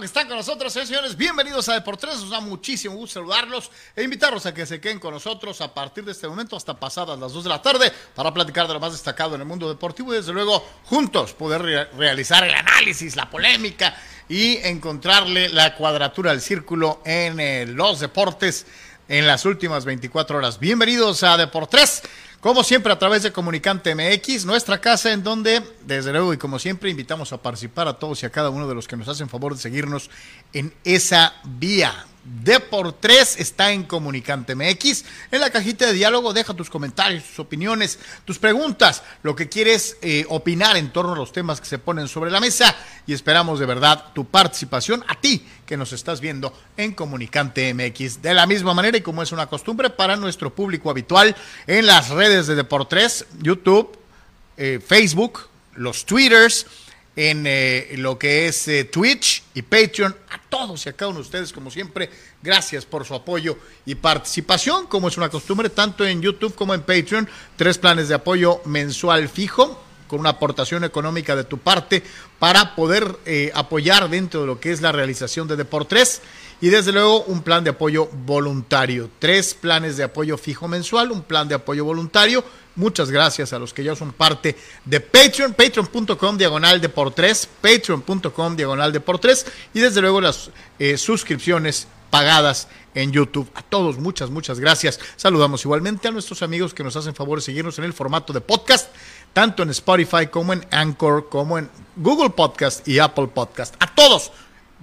Que 0.00 0.06
están 0.06 0.28
con 0.28 0.36
nosotros, 0.36 0.74
¿eh, 0.76 0.86
señores. 0.86 1.16
Bienvenidos 1.16 1.68
a 1.68 1.74
Deportes. 1.74 2.20
Nos 2.20 2.30
da 2.30 2.40
muchísimo 2.40 2.94
gusto 2.94 3.14
saludarlos 3.14 3.68
e 3.96 4.04
invitarlos 4.04 4.46
a 4.46 4.54
que 4.54 4.64
se 4.64 4.80
queden 4.80 5.00
con 5.00 5.12
nosotros 5.12 5.60
a 5.60 5.74
partir 5.74 6.04
de 6.04 6.12
este 6.12 6.28
momento 6.28 6.56
hasta 6.56 6.78
pasadas 6.78 7.18
las 7.18 7.32
2 7.32 7.42
de 7.42 7.50
la 7.50 7.60
tarde 7.60 7.92
para 8.14 8.32
platicar 8.32 8.68
de 8.68 8.74
lo 8.74 8.80
más 8.80 8.92
destacado 8.92 9.34
en 9.34 9.40
el 9.40 9.46
mundo 9.46 9.68
deportivo 9.68 10.12
y 10.12 10.18
desde 10.18 10.32
luego 10.32 10.64
juntos 10.84 11.32
poder 11.32 11.90
realizar 11.96 12.44
el 12.44 12.54
análisis, 12.54 13.16
la 13.16 13.28
polémica 13.28 13.96
y 14.28 14.58
encontrarle 14.58 15.48
la 15.48 15.74
cuadratura 15.74 16.30
del 16.30 16.42
círculo 16.42 17.02
en 17.04 17.40
eh, 17.40 17.66
los 17.66 17.98
deportes 17.98 18.66
en 19.08 19.26
las 19.26 19.46
últimas 19.46 19.84
24 19.84 20.38
horas. 20.38 20.60
Bienvenidos 20.60 21.24
a 21.24 21.36
Deportes. 21.36 22.02
Como 22.40 22.62
siempre, 22.62 22.92
a 22.92 22.98
través 22.98 23.24
de 23.24 23.32
Comunicante 23.32 23.96
MX, 23.96 24.44
nuestra 24.44 24.80
casa 24.80 25.12
en 25.12 25.24
donde, 25.24 25.60
desde 25.84 26.12
luego 26.12 26.32
y 26.32 26.36
como 26.36 26.60
siempre, 26.60 26.88
invitamos 26.88 27.32
a 27.32 27.42
participar 27.42 27.88
a 27.88 27.98
todos 27.98 28.22
y 28.22 28.26
a 28.26 28.30
cada 28.30 28.50
uno 28.50 28.68
de 28.68 28.76
los 28.76 28.86
que 28.86 28.96
nos 28.96 29.08
hacen 29.08 29.28
favor 29.28 29.56
de 29.56 29.60
seguirnos 29.60 30.08
en 30.52 30.72
esa 30.84 31.34
vía. 31.42 32.06
De 32.24 32.60
por 32.60 32.92
tres 32.92 33.36
está 33.38 33.72
en 33.72 33.84
Comunicante 33.84 34.54
MX. 34.54 35.04
En 35.30 35.40
la 35.40 35.50
cajita 35.50 35.86
de 35.86 35.94
diálogo 35.94 36.32
deja 36.32 36.52
tus 36.52 36.68
comentarios, 36.68 37.24
tus 37.24 37.38
opiniones, 37.38 37.98
tus 38.24 38.38
preguntas, 38.38 39.02
lo 39.22 39.34
que 39.34 39.48
quieres 39.48 39.96
eh, 40.02 40.26
opinar 40.28 40.76
en 40.76 40.92
torno 40.92 41.14
a 41.14 41.16
los 41.16 41.32
temas 41.32 41.60
que 41.60 41.66
se 41.66 41.78
ponen 41.78 42.06
sobre 42.06 42.30
la 42.30 42.40
mesa 42.40 42.74
y 43.06 43.14
esperamos 43.14 43.58
de 43.58 43.66
verdad 43.66 44.12
tu 44.14 44.26
participación 44.26 45.04
a 45.08 45.18
ti 45.18 45.46
que 45.64 45.76
nos 45.76 45.92
estás 45.92 46.20
viendo 46.20 46.52
en 46.76 46.92
Comunicante 46.92 47.72
MX. 47.72 48.20
De 48.20 48.34
la 48.34 48.46
misma 48.46 48.74
manera 48.74 48.98
y 48.98 49.02
como 49.02 49.22
es 49.22 49.32
una 49.32 49.46
costumbre 49.46 49.88
para 49.88 50.16
nuestro 50.16 50.54
público 50.54 50.90
habitual 50.90 51.34
en 51.66 51.86
las 51.86 52.10
redes 52.10 52.46
de 52.46 52.56
Deportes, 52.56 53.26
YouTube, 53.40 53.96
eh, 54.56 54.80
Facebook, 54.84 55.48
los 55.74 56.04
Twitters 56.04 56.66
en 57.18 57.46
eh, 57.48 57.94
lo 57.96 58.16
que 58.16 58.46
es 58.46 58.68
eh, 58.68 58.84
Twitch 58.84 59.42
y 59.52 59.62
Patreon. 59.62 60.14
A 60.30 60.40
todos 60.48 60.86
y 60.86 60.88
a 60.88 60.92
cada 60.92 61.08
uno 61.08 61.18
de 61.18 61.24
ustedes, 61.24 61.52
como 61.52 61.68
siempre, 61.68 62.08
gracias 62.40 62.86
por 62.86 63.04
su 63.04 63.12
apoyo 63.12 63.58
y 63.84 63.96
participación, 63.96 64.86
como 64.86 65.08
es 65.08 65.16
una 65.16 65.28
costumbre, 65.28 65.68
tanto 65.68 66.06
en 66.06 66.22
YouTube 66.22 66.54
como 66.54 66.74
en 66.74 66.82
Patreon. 66.82 67.28
Tres 67.56 67.76
planes 67.76 68.06
de 68.06 68.14
apoyo 68.14 68.60
mensual 68.66 69.28
fijo, 69.28 69.82
con 70.06 70.20
una 70.20 70.30
aportación 70.30 70.84
económica 70.84 71.34
de 71.34 71.42
tu 71.42 71.58
parte 71.58 72.04
para 72.38 72.76
poder 72.76 73.18
eh, 73.26 73.50
apoyar 73.52 74.08
dentro 74.08 74.42
de 74.42 74.46
lo 74.46 74.60
que 74.60 74.70
es 74.70 74.80
la 74.80 74.92
realización 74.92 75.48
de 75.48 75.56
Deportes 75.56 76.22
y 76.60 76.68
desde 76.68 76.92
luego 76.92 77.24
un 77.24 77.42
plan 77.42 77.64
de 77.64 77.70
apoyo 77.70 78.08
voluntario. 78.26 79.10
Tres 79.18 79.54
planes 79.54 79.96
de 79.96 80.04
apoyo 80.04 80.38
fijo 80.38 80.68
mensual, 80.68 81.10
un 81.10 81.22
plan 81.22 81.48
de 81.48 81.56
apoyo 81.56 81.84
voluntario 81.84 82.44
Muchas 82.78 83.10
gracias 83.10 83.52
a 83.52 83.58
los 83.58 83.74
que 83.74 83.82
ya 83.82 83.96
son 83.96 84.12
parte 84.12 84.56
de 84.84 85.00
Patreon, 85.00 85.52
patreon.com 85.52 86.38
diagonal 86.38 86.80
de 86.80 86.88
por 86.88 87.12
tres, 87.12 87.48
patreon.com 87.60 88.54
diagonal 88.54 88.92
de 88.92 89.00
por 89.00 89.18
tres 89.18 89.46
y 89.74 89.80
desde 89.80 90.00
luego 90.00 90.20
las 90.20 90.52
eh, 90.78 90.96
suscripciones 90.96 91.88
pagadas 92.08 92.68
en 92.94 93.10
YouTube. 93.10 93.50
A 93.56 93.62
todos, 93.62 93.98
muchas, 93.98 94.30
muchas 94.30 94.60
gracias. 94.60 95.00
Saludamos 95.16 95.64
igualmente 95.64 96.06
a 96.06 96.12
nuestros 96.12 96.40
amigos 96.42 96.72
que 96.72 96.84
nos 96.84 96.94
hacen 96.94 97.16
favor 97.16 97.38
de 97.38 97.44
seguirnos 97.44 97.80
en 97.80 97.84
el 97.84 97.92
formato 97.92 98.32
de 98.32 98.40
podcast, 98.40 98.90
tanto 99.32 99.64
en 99.64 99.70
Spotify 99.70 100.28
como 100.28 100.52
en 100.52 100.64
Anchor, 100.70 101.28
como 101.28 101.58
en 101.58 101.68
Google 101.96 102.30
Podcast 102.30 102.86
y 102.86 103.00
Apple 103.00 103.26
Podcast. 103.26 103.74
A 103.80 103.92
todos. 103.92 104.30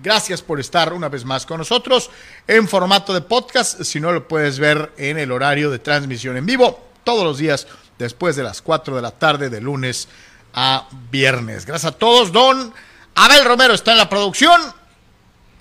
Gracias 0.04 0.42
por 0.42 0.60
estar 0.60 0.92
una 0.92 1.08
vez 1.08 1.24
más 1.24 1.46
con 1.46 1.60
nosotros 1.60 2.10
en 2.46 2.68
formato 2.68 3.14
de 3.14 3.22
podcast. 3.22 3.84
Si 3.84 4.02
no 4.02 4.12
lo 4.12 4.28
puedes 4.28 4.60
ver 4.60 4.92
en 4.98 5.18
el 5.18 5.32
horario 5.32 5.72
de 5.72 5.80
transmisión 5.80 6.36
en 6.36 6.46
vivo, 6.46 6.86
todos 7.06 7.24
los 7.24 7.38
días 7.38 7.66
después 7.98 8.36
de 8.36 8.44
las 8.44 8.62
4 8.62 8.96
de 8.96 9.02
la 9.02 9.12
tarde 9.12 9.50
de 9.50 9.62
lunes 9.62 10.08
a 10.54 10.88
viernes. 11.12 11.66
Gracias 11.66 11.94
a 11.94 11.98
todos. 11.98 12.32
Don 12.32 12.74
Abel 13.16 13.46
Romero 13.46 13.74
está 13.74 13.92
en 13.92 13.98
la 13.98 14.10
producción. 14.10 14.62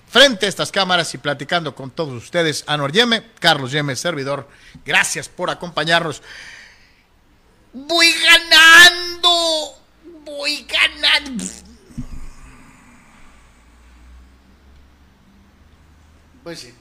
Frente 0.09 0.45
a 0.45 0.49
estas 0.49 0.71
cámaras 0.71 1.13
y 1.13 1.17
platicando 1.17 1.75
con 1.75 1.91
todos 1.91 2.13
ustedes, 2.13 2.63
Anor 2.67 2.91
Yeme, 2.93 3.31
Carlos 3.39 3.71
Yeme, 3.71 3.95
servidor. 3.95 4.47
Gracias 4.85 5.27
por 5.27 5.49
acompañarnos. 5.49 6.21
Voy 7.73 8.13
ganando. 8.23 9.77
Voy 10.23 10.65
ganando. 10.65 11.43
Pues 16.43 16.59
sí. 16.59 16.73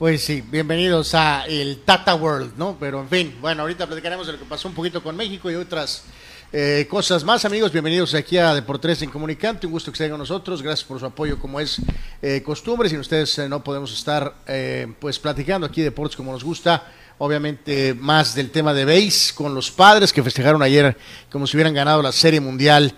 Pues 0.00 0.24
sí, 0.24 0.40
bienvenidos 0.40 1.14
a 1.14 1.44
el 1.46 1.82
Tata 1.84 2.14
World, 2.14 2.54
¿no? 2.56 2.74
Pero 2.80 3.02
en 3.02 3.08
fin, 3.10 3.36
bueno, 3.38 3.60
ahorita 3.60 3.86
platicaremos 3.86 4.26
de 4.26 4.32
lo 4.32 4.38
que 4.38 4.46
pasó 4.46 4.66
un 4.66 4.72
poquito 4.72 5.02
con 5.02 5.14
México 5.14 5.50
y 5.50 5.56
otras 5.56 6.04
eh, 6.54 6.86
cosas 6.88 7.22
más, 7.22 7.44
amigos. 7.44 7.70
Bienvenidos 7.70 8.14
aquí 8.14 8.38
a 8.38 8.54
Deportes 8.54 9.02
en 9.02 9.10
Comunicante. 9.10 9.66
Un 9.66 9.74
gusto 9.74 9.92
que 9.92 9.96
estén 9.96 10.08
con 10.08 10.18
nosotros. 10.18 10.62
Gracias 10.62 10.88
por 10.88 10.98
su 10.98 11.04
apoyo, 11.04 11.38
como 11.38 11.60
es 11.60 11.82
eh, 12.22 12.42
costumbre. 12.42 12.88
Sin 12.88 12.98
ustedes 12.98 13.38
eh, 13.40 13.46
no 13.46 13.62
podemos 13.62 13.92
estar, 13.92 14.36
pues, 14.98 15.18
platicando 15.18 15.66
aquí 15.66 15.82
deportes 15.82 16.16
como 16.16 16.32
nos 16.32 16.44
gusta. 16.44 16.82
Obviamente, 17.18 17.92
más 17.92 18.34
del 18.34 18.50
tema 18.50 18.72
de 18.72 18.86
base 18.86 19.34
con 19.34 19.54
los 19.54 19.70
padres 19.70 20.14
que 20.14 20.22
festejaron 20.22 20.62
ayer 20.62 20.96
como 21.30 21.46
si 21.46 21.58
hubieran 21.58 21.74
ganado 21.74 22.00
la 22.00 22.12
Serie 22.12 22.40
Mundial. 22.40 22.94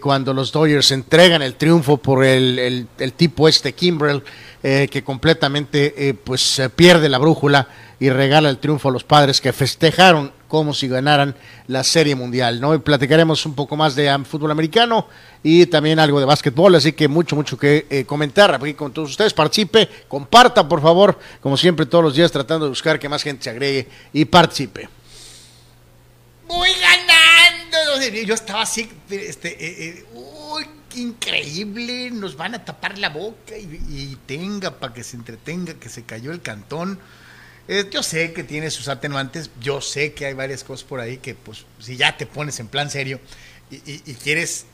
Cuando 0.00 0.32
los 0.32 0.52
Dodgers 0.52 0.90
entregan 0.90 1.42
el 1.42 1.54
triunfo 1.54 1.98
por 1.98 2.24
el, 2.24 2.88
el 2.98 3.12
tipo 3.12 3.46
este 3.46 3.74
Kimbrell 3.74 4.22
eh, 4.68 4.88
que 4.90 5.04
completamente 5.04 5.94
eh, 5.96 6.14
pues 6.14 6.60
pierde 6.74 7.08
la 7.08 7.18
brújula 7.18 7.68
y 8.00 8.10
regala 8.10 8.50
el 8.50 8.58
triunfo 8.58 8.88
a 8.88 8.90
los 8.90 9.04
padres 9.04 9.40
que 9.40 9.52
festejaron 9.52 10.32
como 10.48 10.74
si 10.74 10.88
ganaran 10.88 11.36
la 11.68 11.84
Serie 11.84 12.16
Mundial. 12.16 12.60
¿no? 12.60 12.82
platicaremos 12.82 13.46
un 13.46 13.54
poco 13.54 13.76
más 13.76 13.94
de 13.94 14.12
fútbol 14.24 14.50
americano 14.50 15.06
y 15.44 15.66
también 15.66 16.00
algo 16.00 16.18
de 16.18 16.26
básquetbol, 16.26 16.74
así 16.74 16.94
que 16.94 17.06
mucho, 17.06 17.36
mucho 17.36 17.56
que 17.56 17.86
eh, 17.88 18.04
comentar 18.04 18.52
aquí 18.56 18.74
con 18.74 18.92
todos 18.92 19.10
ustedes. 19.10 19.32
Participe, 19.32 19.88
comparta, 20.08 20.68
por 20.68 20.82
favor, 20.82 21.16
como 21.40 21.56
siempre, 21.56 21.86
todos 21.86 22.02
los 22.02 22.16
días 22.16 22.32
tratando 22.32 22.64
de 22.64 22.70
buscar 22.70 22.98
que 22.98 23.08
más 23.08 23.22
gente 23.22 23.44
se 23.44 23.50
agregue 23.50 23.88
y 24.12 24.24
participe. 24.24 24.88
Yo 28.00 28.34
estaba 28.34 28.62
así, 28.62 28.88
este, 29.10 30.04
increíble, 30.96 32.10
nos 32.10 32.36
van 32.36 32.54
a 32.54 32.64
tapar 32.64 32.98
la 32.98 33.10
boca 33.10 33.56
y, 33.56 34.16
tenga 34.26 34.78
para 34.78 34.92
que 34.94 35.04
se 35.04 35.16
entretenga, 35.16 35.74
que 35.74 35.88
se 35.88 36.04
cayó 36.04 36.32
el 36.32 36.42
cantón. 36.42 36.98
Eh, 37.68 37.88
yo 37.90 38.02
sé 38.02 38.32
que 38.32 38.44
tiene 38.44 38.70
sus 38.70 38.88
atenuantes, 38.88 39.50
yo 39.60 39.80
sé 39.80 40.12
que 40.12 40.26
hay 40.26 40.34
varias 40.34 40.64
cosas 40.64 40.84
por 40.84 41.00
ahí 41.00 41.18
que, 41.18 41.34
pues, 41.34 41.64
si 41.80 41.96
ya 41.96 42.16
te 42.16 42.26
pones 42.26 42.60
en 42.60 42.68
plan 42.68 42.90
serio 42.90 43.20
y, 43.70 44.14
quieres 44.14 44.66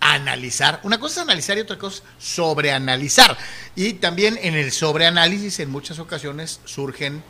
analizar, 0.00 0.80
una 0.82 0.98
cosa 0.98 1.20
es 1.20 1.22
analizar 1.26 1.58
y 1.58 1.60
otra 1.60 1.78
cosa 1.78 2.02
es 2.02 2.24
sobreanalizar. 2.24 3.36
Y 3.74 3.94
también 3.94 4.38
en 4.42 4.54
el 4.54 4.72
sobreanálisis, 4.72 5.60
en 5.60 5.70
muchas 5.70 5.98
ocasiones 5.98 6.60
surgen 6.64 7.22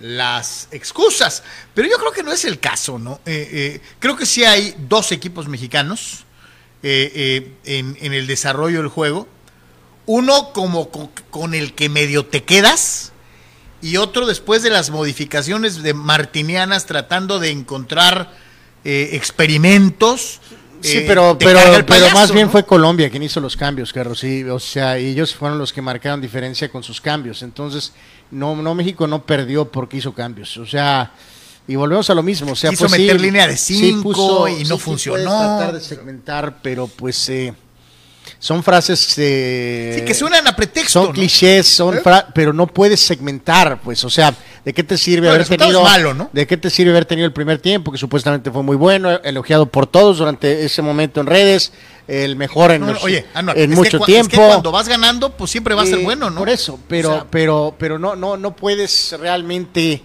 las 0.00 0.68
excusas, 0.70 1.42
pero 1.74 1.88
yo 1.88 1.98
creo 1.98 2.12
que 2.12 2.22
no 2.22 2.32
es 2.32 2.44
el 2.44 2.58
caso, 2.58 2.98
¿no? 2.98 3.20
Eh, 3.26 3.48
eh, 3.52 3.80
creo 3.98 4.16
que 4.16 4.26
sí 4.26 4.44
hay 4.44 4.74
dos 4.88 5.12
equipos 5.12 5.46
mexicanos 5.46 6.24
eh, 6.82 7.12
eh, 7.14 7.78
en, 7.78 7.98
en, 8.00 8.14
el 8.14 8.26
desarrollo 8.26 8.78
del 8.78 8.88
juego. 8.88 9.28
Uno 10.06 10.54
como 10.54 10.88
con, 10.88 11.52
el 11.52 11.74
que 11.74 11.90
medio 11.90 12.24
te 12.24 12.42
quedas 12.42 13.12
y 13.82 13.98
otro 13.98 14.26
después 14.26 14.62
de 14.62 14.70
las 14.70 14.88
modificaciones 14.88 15.82
de 15.82 15.92
martinianas 15.92 16.86
tratando 16.86 17.38
de 17.38 17.50
encontrar 17.50 18.32
eh, 18.84 19.10
experimentos. 19.12 20.40
Sí, 20.80 21.04
pero, 21.06 21.36
pero, 21.38 21.60
pero 21.86 22.10
más 22.12 22.32
bien 22.32 22.50
fue 22.50 22.64
Colombia 22.64 23.10
quien 23.10 23.22
hizo 23.22 23.40
los 23.40 23.58
cambios, 23.58 23.92
Carlos. 23.92 24.20
Sí, 24.20 24.42
o 24.44 24.58
sea, 24.58 24.96
ellos 24.96 25.34
fueron 25.34 25.58
los 25.58 25.74
que 25.74 25.82
marcaron 25.82 26.22
diferencia 26.22 26.70
con 26.70 26.82
sus 26.82 26.98
cambios. 26.98 27.42
Entonces, 27.42 27.92
no, 28.30 28.54
no 28.56 28.74
México 28.74 29.06
no 29.06 29.24
perdió 29.24 29.70
porque 29.70 29.96
hizo 29.98 30.12
cambios. 30.14 30.56
O 30.56 30.66
sea, 30.66 31.12
y 31.66 31.76
volvemos 31.76 32.08
a 32.10 32.14
lo 32.14 32.22
mismo. 32.22 32.52
O 32.52 32.56
sea, 32.56 32.70
Quiso 32.70 32.88
meter 32.88 33.20
línea 33.20 33.46
de 33.46 33.56
5 33.56 34.48
y 34.48 34.64
no 34.64 34.78
funcionó. 34.78 35.22
tratar 35.24 35.74
de 35.74 35.80
segmentar, 35.80 36.60
pero 36.62 36.86
pues 36.86 37.28
eh, 37.28 37.54
son 38.38 38.62
frases 38.62 39.14
eh, 39.18 39.96
sí, 39.98 40.04
que 40.04 40.14
suenan 40.14 40.46
a 40.46 40.54
pretexto. 40.56 40.92
Son 41.00 41.06
¿no? 41.08 41.12
clichés, 41.12 41.66
son 41.66 41.96
¿Eh? 41.96 42.00
fra- 42.00 42.26
pero 42.34 42.52
no 42.52 42.66
puedes 42.66 43.00
segmentar, 43.00 43.80
pues, 43.82 44.02
o 44.04 44.10
sea, 44.10 44.34
¿de 44.64 44.72
qué 44.74 44.82
te 44.84 44.98
sirve 44.98 45.26
No, 45.28 45.34
haber 45.34 45.46
tenido 45.46 45.78
es 45.78 45.84
malo, 45.84 46.14
¿no? 46.14 46.28
¿De 46.32 46.46
qué 46.46 46.56
te 46.56 46.68
sirve 46.70 46.90
haber 46.90 47.04
tenido 47.06 47.26
el 47.26 47.32
primer 47.32 47.58
tiempo 47.58 47.90
que 47.92 47.98
supuestamente 47.98 48.50
fue 48.50 48.62
muy 48.62 48.76
bueno, 48.76 49.10
elogiado 49.24 49.66
por 49.66 49.86
todos 49.86 50.18
durante 50.18 50.64
ese 50.64 50.82
momento 50.82 51.20
en 51.20 51.26
redes, 51.26 51.72
el 52.08 52.36
mejor 52.36 52.70
en, 52.72 52.82
No, 52.82 52.92
los- 52.92 53.02
oye, 53.04 53.24
Anuar, 53.34 53.58
en 53.58 53.70
mucho 53.70 53.98
que, 54.00 54.04
tiempo? 54.06 54.30
Es 54.32 54.38
que 54.40 54.46
cuando 54.46 54.72
vas 54.72 54.88
ganando, 54.88 55.30
pues 55.36 55.50
siempre 55.50 55.74
va 55.74 55.82
a 55.82 55.86
ser 55.86 56.00
Eh, 56.00 56.04
bueno, 56.04 56.28
¿no? 56.30 56.40
Por 56.40 56.48
eso, 56.50 56.78
pero, 56.88 57.10
O 57.10 57.14
sea, 57.14 57.26
pero, 57.30 57.74
pero 57.78 57.98
no, 57.98 58.16
no, 58.16 58.36
no 58.36 58.54
puedes 58.56 59.14
realmente 59.18 60.02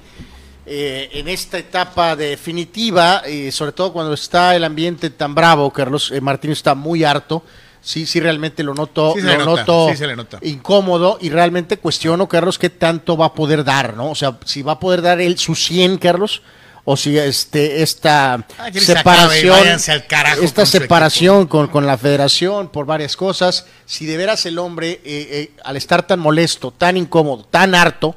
eh, 0.68 1.10
en 1.14 1.28
esta 1.28 1.58
etapa 1.60 2.16
definitiva, 2.16 3.22
eh, 3.26 3.52
sobre 3.52 3.72
todo 3.72 3.94
cuando 3.94 4.14
está 4.14 4.56
el 4.56 4.64
ambiente 4.64 5.10
tan 5.12 5.36
bravo, 5.36 5.72
Carlos 5.72 6.12
eh, 6.12 6.22
Martínez 6.22 6.58
está 6.60 6.74
muy 6.76 7.04
harto. 7.04 7.44
Sí, 7.86 8.08
sí, 8.08 8.20
realmente 8.20 8.64
lo 8.64 8.74
noto, 8.74 9.14
Sí 9.14 9.22
lo 9.22 9.38
nota, 9.38 9.62
noto 9.62 9.90
sí 9.92 9.96
se 9.96 10.08
le 10.08 10.16
nota. 10.16 10.40
incómodo 10.42 11.20
y 11.22 11.30
realmente 11.30 11.78
cuestiono, 11.78 12.28
Carlos, 12.28 12.58
qué 12.58 12.72
tanto 12.72 13.16
va 13.16 13.28
a 13.28 13.34
poder 13.36 13.64
dar, 13.64 13.96
¿no? 13.96 14.10
O 14.10 14.16
sea, 14.16 14.40
si 14.44 14.64
va 14.64 14.72
a 14.74 14.80
poder 14.80 15.04
dar 15.04 15.22
él 15.22 15.38
su 15.38 15.54
100, 15.54 16.00
Carlos, 16.00 16.42
o 16.84 16.98
si 16.98 17.16
este 17.16 17.84
esta 17.84 18.44
se 18.74 18.82
separación, 18.82 19.56
al 19.56 20.44
esta 20.44 20.62
con 20.62 20.66
separación 20.66 21.46
con, 21.46 21.68
con 21.68 21.86
la 21.86 21.96
federación 21.96 22.70
por 22.70 22.88
varias 22.88 23.16
cosas, 23.16 23.68
si 23.86 24.08
de 24.08 24.18
veras 24.18 24.48
el 24.48 24.58
hombre, 24.58 24.94
eh, 24.94 25.02
eh, 25.06 25.52
al 25.64 25.78
estar 25.78 26.08
tan 26.08 26.20
molesto, 26.20 26.72
tan 26.72 26.98
incómodo, 26.98 27.44
tan 27.44 27.76
harto, 27.76 28.16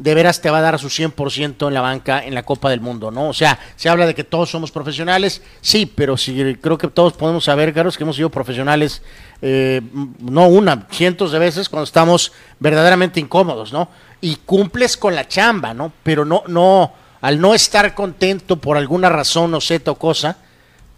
de 0.00 0.14
veras 0.14 0.40
te 0.40 0.48
va 0.48 0.58
a 0.58 0.62
dar 0.62 0.78
su 0.78 0.88
100% 0.88 1.68
en 1.68 1.74
la 1.74 1.82
banca 1.82 2.24
en 2.24 2.34
la 2.34 2.42
Copa 2.42 2.70
del 2.70 2.80
Mundo, 2.80 3.10
¿no? 3.10 3.28
O 3.28 3.34
sea, 3.34 3.58
se 3.76 3.90
habla 3.90 4.06
de 4.06 4.14
que 4.14 4.24
todos 4.24 4.50
somos 4.50 4.70
profesionales, 4.70 5.42
sí, 5.60 5.84
pero 5.84 6.16
sí, 6.16 6.56
creo 6.58 6.78
que 6.78 6.88
todos 6.88 7.12
podemos 7.12 7.44
saber, 7.44 7.74
Carlos, 7.74 7.98
que 7.98 8.04
hemos 8.04 8.16
sido 8.16 8.30
profesionales, 8.30 9.02
eh, 9.42 9.82
no 10.20 10.48
una, 10.48 10.86
cientos 10.90 11.32
de 11.32 11.38
veces 11.38 11.68
cuando 11.68 11.84
estamos 11.84 12.32
verdaderamente 12.58 13.20
incómodos, 13.20 13.74
¿no? 13.74 13.90
Y 14.22 14.36
cumples 14.36 14.96
con 14.96 15.14
la 15.14 15.28
chamba, 15.28 15.74
¿no? 15.74 15.92
Pero 16.02 16.24
no, 16.24 16.44
no, 16.46 16.94
al 17.20 17.38
no 17.38 17.54
estar 17.54 17.94
contento 17.94 18.56
por 18.56 18.78
alguna 18.78 19.10
razón 19.10 19.52
o 19.52 19.60
zeta 19.60 19.90
o 19.90 19.96
cosa, 19.96 20.38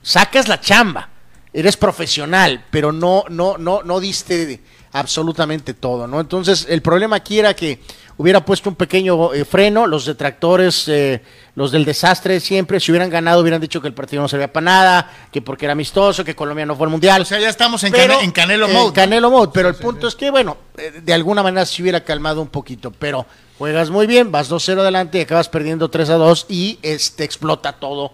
sacas 0.01 0.47
la 0.47 0.61
chamba, 0.61 1.09
eres 1.53 1.77
profesional, 1.77 2.67
pero 2.71 2.93
no, 2.93 3.25
no, 3.29 3.59
no, 3.59 3.83
no 3.83 3.99
diste 3.99 4.61
absolutamente 4.93 5.75
todo, 5.75 6.07
¿no? 6.07 6.21
Entonces, 6.21 6.67
el 6.69 6.83
problema 6.83 7.17
aquí 7.17 7.39
era 7.39 7.55
que 7.55 7.81
hubiera 8.19 8.45
puesto 8.45 8.69
un 8.69 8.77
pequeño 8.77 9.33
eh, 9.33 9.45
freno, 9.45 9.87
los 9.87 10.05
detractores, 10.05 10.87
eh, 10.89 11.23
los 11.55 11.73
del 11.73 11.85
desastre 11.85 12.35
de 12.35 12.41
siempre, 12.41 12.79
si 12.79 12.93
hubieran 12.93 13.09
ganado 13.09 13.41
hubieran 13.41 13.61
dicho 13.61 13.81
que 13.81 13.89
el 13.89 13.95
partido 13.95 14.23
no 14.23 14.29
servía 14.29 14.53
para 14.53 14.65
nada, 14.65 15.11
que 15.33 15.41
porque 15.41 15.65
era 15.65 15.73
amistoso, 15.73 16.25
que 16.25 16.37
Colombia 16.37 16.67
no 16.67 16.77
fue 16.77 16.87
al 16.87 16.91
Mundial. 16.91 17.23
O 17.23 17.25
sea, 17.25 17.41
ya 17.41 17.49
estamos 17.49 17.83
en, 17.85 17.93
Pero, 17.93 18.21
en 18.21 18.31
Canelo 18.33 18.67
en 18.67 18.75
Mode. 18.75 18.87
¿no? 18.87 18.93
Canelo 18.93 19.31
Mode, 19.31 19.51
pero 19.53 19.69
el 19.69 19.77
punto 19.77 20.09
es 20.09 20.15
que, 20.15 20.31
bueno, 20.31 20.59
eh, 20.77 21.01
de 21.03 21.15
alguna 21.15 21.43
manera 21.43 21.65
se 21.65 21.81
hubiera 21.81 22.05
calmado 22.05 22.43
un 22.43 22.49
poquito, 22.49 22.91
pero 22.91 23.27
juegas 23.59 23.91
muy 23.91 24.07
bien, 24.07 24.31
vas 24.31 24.51
2-0 24.51 24.81
adelante 24.81 25.19
y 25.19 25.23
acabas 25.23 25.49
perdiendo 25.49 25.91
3-2 25.91 26.47
y 26.49 26.79
este 26.83 27.25
explota 27.25 27.73
todo 27.73 28.13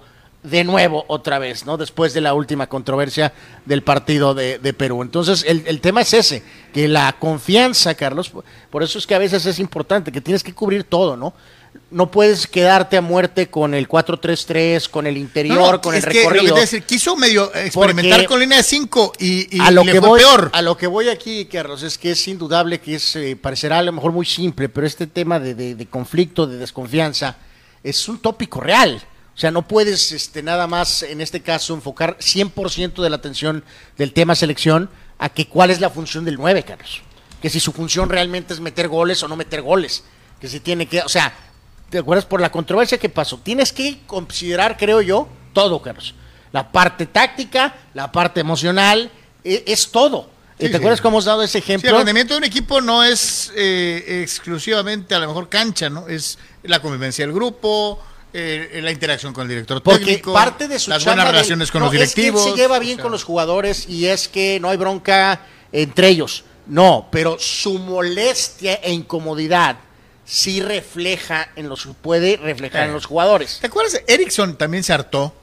de 0.51 0.65
nuevo 0.65 1.05
otra 1.09 1.39
vez, 1.39 1.65
¿no? 1.67 1.77
Después 1.77 2.13
de 2.15 2.21
la 2.21 2.35
última 2.35 2.67
controversia 2.69 3.33
del 3.65 3.83
partido 3.83 4.35
de, 4.35 4.59
de 4.59 4.73
Perú. 4.73 5.03
Entonces, 5.03 5.45
el, 5.47 5.63
el 5.67 5.81
tema 5.81 6.01
es 6.03 6.13
ese, 6.15 6.43
que 6.73 6.89
la 6.89 7.15
confianza, 7.19 7.95
Carlos, 7.95 8.31
por- 8.71 8.83
eso 8.83 8.99
es 8.99 9.07
que 9.07 9.15
a 9.15 9.19
veces 9.19 9.45
es 9.47 9.59
importante, 9.59 10.11
que 10.13 10.21
tienes 10.21 10.43
que 10.43 10.53
cubrir 10.55 10.85
todo, 10.85 11.17
¿no? 11.17 11.35
No 11.91 12.11
puedes 12.11 12.47
quedarte 12.47 12.97
a 12.97 13.03
muerte 13.03 13.49
con 13.51 13.75
el 13.75 13.89
4-3-3, 13.89 14.89
con 14.89 15.07
el 15.07 15.17
interior, 15.17 15.59
No, 15.59 15.73
no, 15.73 15.81
con 15.81 15.95
el 15.95 15.99
es 15.99 16.07
que 16.07 16.09
lo 16.09 16.15
que 16.15 16.23
te 16.25 16.31
recorrido. 16.33 16.57
decir, 16.57 16.83
quiso 16.83 17.15
medio 17.15 17.55
experimentar 17.55 18.25
con 18.27 18.41
línea 18.41 18.57
de 18.59 18.65
5 18.65 19.13
y, 19.19 19.57
y 19.57 19.61
a 19.61 19.71
lo 19.71 19.85
le 19.85 19.93
que 19.93 20.01
fue 20.01 20.09
voy 20.09 20.21
peor. 20.21 20.51
a 20.55 20.63
lo 20.63 20.77
que 20.77 20.87
voy 20.87 21.09
aquí 21.09 21.45
Carlos 21.45 21.83
es 21.83 21.99
que 21.99 22.13
es 22.13 22.27
indudable 22.29 22.81
que 22.81 22.95
es 22.97 23.15
eh, 23.17 23.37
parecerá 23.37 23.79
a 23.79 23.83
lo 23.83 23.93
mejor 23.93 24.13
muy 24.13 24.25
simple 24.27 24.69
pero 24.71 24.87
este 24.87 25.07
tema 25.07 25.39
de, 25.39 25.55
de- 25.55 25.75
de 25.75 25.87
conflicto 25.87 26.47
de 26.47 26.57
desconfianza 26.57 27.37
es 27.85 28.09
un 28.09 28.19
tópico 28.19 28.61
real 28.61 29.01
o 29.39 29.41
sea 29.41 29.51
no 29.53 29.67
puedes 29.67 30.11
este 30.13 30.43
nada 30.43 30.67
más 30.67 31.03
en 31.05 31.21
este 31.21 31.41
caso 31.41 31.73
enfocar 31.73 32.19
100% 32.19 33.01
de 33.01 33.09
la 33.09 33.17
atención 33.17 33.65
del 33.97 34.13
tema 34.13 34.35
selección 34.35 34.91
a 35.19 35.29
que 35.29 35.47
cuál 35.47 35.71
es 35.71 35.81
la 35.81 35.91
función 35.91 36.25
del 36.25 36.35
9 36.37 36.65
Carlos 36.65 37.03
que 37.41 37.49
si 37.49 37.61
su 37.61 37.73
función 37.73 38.09
realmente 38.11 38.53
es 38.53 38.61
meter 38.61 38.89
goles 38.89 39.23
o 39.23 39.29
no 39.29 39.37
meter 39.37 39.63
goles 39.63 40.03
que 40.41 40.49
si 40.49 40.61
tiene 40.61 40.87
que 40.87 41.01
o 41.01 41.09
sea 41.09 41.33
¿Te 41.91 41.97
acuerdas 41.99 42.27
por 42.27 42.41
la 42.41 42.53
controversia 42.53 42.99
que 42.99 43.09
pasó? 43.09 43.39
Tienes 43.39 43.73
que 43.73 44.01
considerar, 44.07 44.77
creo 44.77 45.01
yo, 45.01 45.27
todo, 45.55 45.81
Carlos. 45.81 46.15
La 46.53 46.71
parte 46.71 47.07
táctica, 47.07 47.75
la 47.95 48.13
parte 48.13 48.41
emocional, 48.41 49.11
e- 49.43 49.65
es, 49.67 49.91
todo. 49.91 50.29
Sí, 50.59 50.67
¿Te 50.67 50.69
sí. 50.69 50.77
acuerdas 50.77 51.01
cómo 51.01 51.17
hemos 51.17 51.25
dado 51.25 51.43
ese 51.43 51.53
Sí, 51.53 51.59
ejemplo? 51.61 51.89
el 51.89 51.97
rendimiento 51.97 52.35
de 52.35 52.39
un 52.39 52.45
equipo 52.45 52.83
no 52.83 53.05
es 53.05 53.51
eh, 53.57 54.21
exclusivamente 54.23 55.15
a 55.15 55.19
lo 55.19 55.29
mejor 55.29 55.49
cancha, 55.49 55.89
¿no? 55.89 56.09
Es 56.09 56.39
la 56.63 56.81
convivencia 56.83 57.25
del 57.25 57.35
grupo, 57.35 58.03
eh, 58.33 58.81
la 58.83 58.91
interacción 58.91 59.33
con 59.33 59.43
el 59.43 59.49
director 59.49 59.83
Porque 59.83 60.05
técnico, 60.05 60.33
parte 60.33 60.69
de 60.69 60.79
su 60.79 60.91
las 60.91 61.05
buenas 61.05 61.25
del- 61.25 61.33
relaciones 61.35 61.71
con 61.71 61.81
No, 61.81 61.87
los 61.87 61.95
es 61.95 62.15
que 62.15 62.21
él 62.21 62.27
directivos. 62.27 62.45
se 62.51 62.57
lleva 62.57 62.79
bien 62.79 62.95
o 62.95 62.97
sea, 62.97 63.03
con 63.05 63.13
los 63.13 63.25
jugadores 63.25 63.89
y 63.89 64.07
es 64.07 64.29
que 64.29 64.59
no 64.61 64.69
hay 64.71 64.77
bronca 64.77 65.41
entre 65.73 66.09
ellos. 66.09 66.45
No, 66.67 67.09
pero 67.11 67.39
su 67.39 67.79
molestia 67.79 68.75
e 68.83 68.93
incomodidad 68.93 69.77
sí 70.27 70.61
refleja 70.61 71.49
en 71.57 71.69
los 71.71 71.89
puede 72.03 72.37
reflejar 72.37 72.83
Eh. 72.83 72.87
en 72.87 72.93
los 72.93 73.07
jugadores. 73.07 73.59
¿Te 73.61 73.69
acuerdas? 73.69 74.03
Erickson 74.07 74.57
también 74.57 74.85
se 74.85 74.93
hartó. 74.93 75.35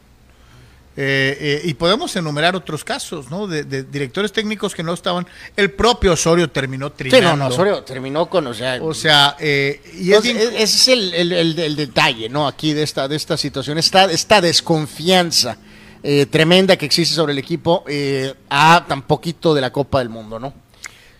Eh, 0.97 1.37
eh, 1.39 1.61
y 1.65 1.73
podemos 1.73 2.15
enumerar 2.15 2.55
otros 2.55 2.85
casos, 2.85 3.29
¿no? 3.29 3.47
De, 3.47 3.65
de 3.65 3.83
directores 3.83 4.31
técnicos 4.31 4.73
que 4.73 4.81
no 4.81 4.93
estaban. 4.93 5.27
El 5.57 5.71
propio 5.71 6.13
Osorio 6.13 6.49
terminó 6.49 6.87
Sí, 6.87 6.93
trinando. 6.97 7.29
no, 7.31 7.35
no, 7.35 7.47
Osorio 7.47 7.83
terminó 7.83 8.29
con, 8.29 8.47
o 8.47 8.53
sea, 8.53 8.79
O 8.81 8.93
sea, 8.93 9.35
eh, 9.39 9.81
y 9.99 10.13
Entonces, 10.13 10.35
e- 10.37 10.63
ese 10.63 10.77
es 10.77 10.87
el, 10.87 11.13
el- 11.13 11.31
el- 11.33 11.59
el 11.59 11.75
detalle, 11.75 12.29
¿no? 12.29 12.47
Aquí 12.47 12.71
de 12.73 12.83
esta, 12.83 13.09
de 13.09 13.17
esta 13.17 13.35
situación, 13.35 13.77
esta, 13.77 14.05
esta 14.05 14.39
desconfianza 14.39 15.57
eh, 16.01 16.27
tremenda 16.27 16.77
que 16.77 16.85
existe 16.85 17.13
sobre 17.15 17.33
el 17.33 17.39
equipo 17.39 17.83
eh, 17.87 18.33
a 18.49 18.85
tan 18.87 19.01
poquito 19.01 19.53
de 19.53 19.61
la 19.61 19.71
Copa 19.71 19.99
del 19.99 20.09
Mundo, 20.09 20.39
¿no? 20.39 20.53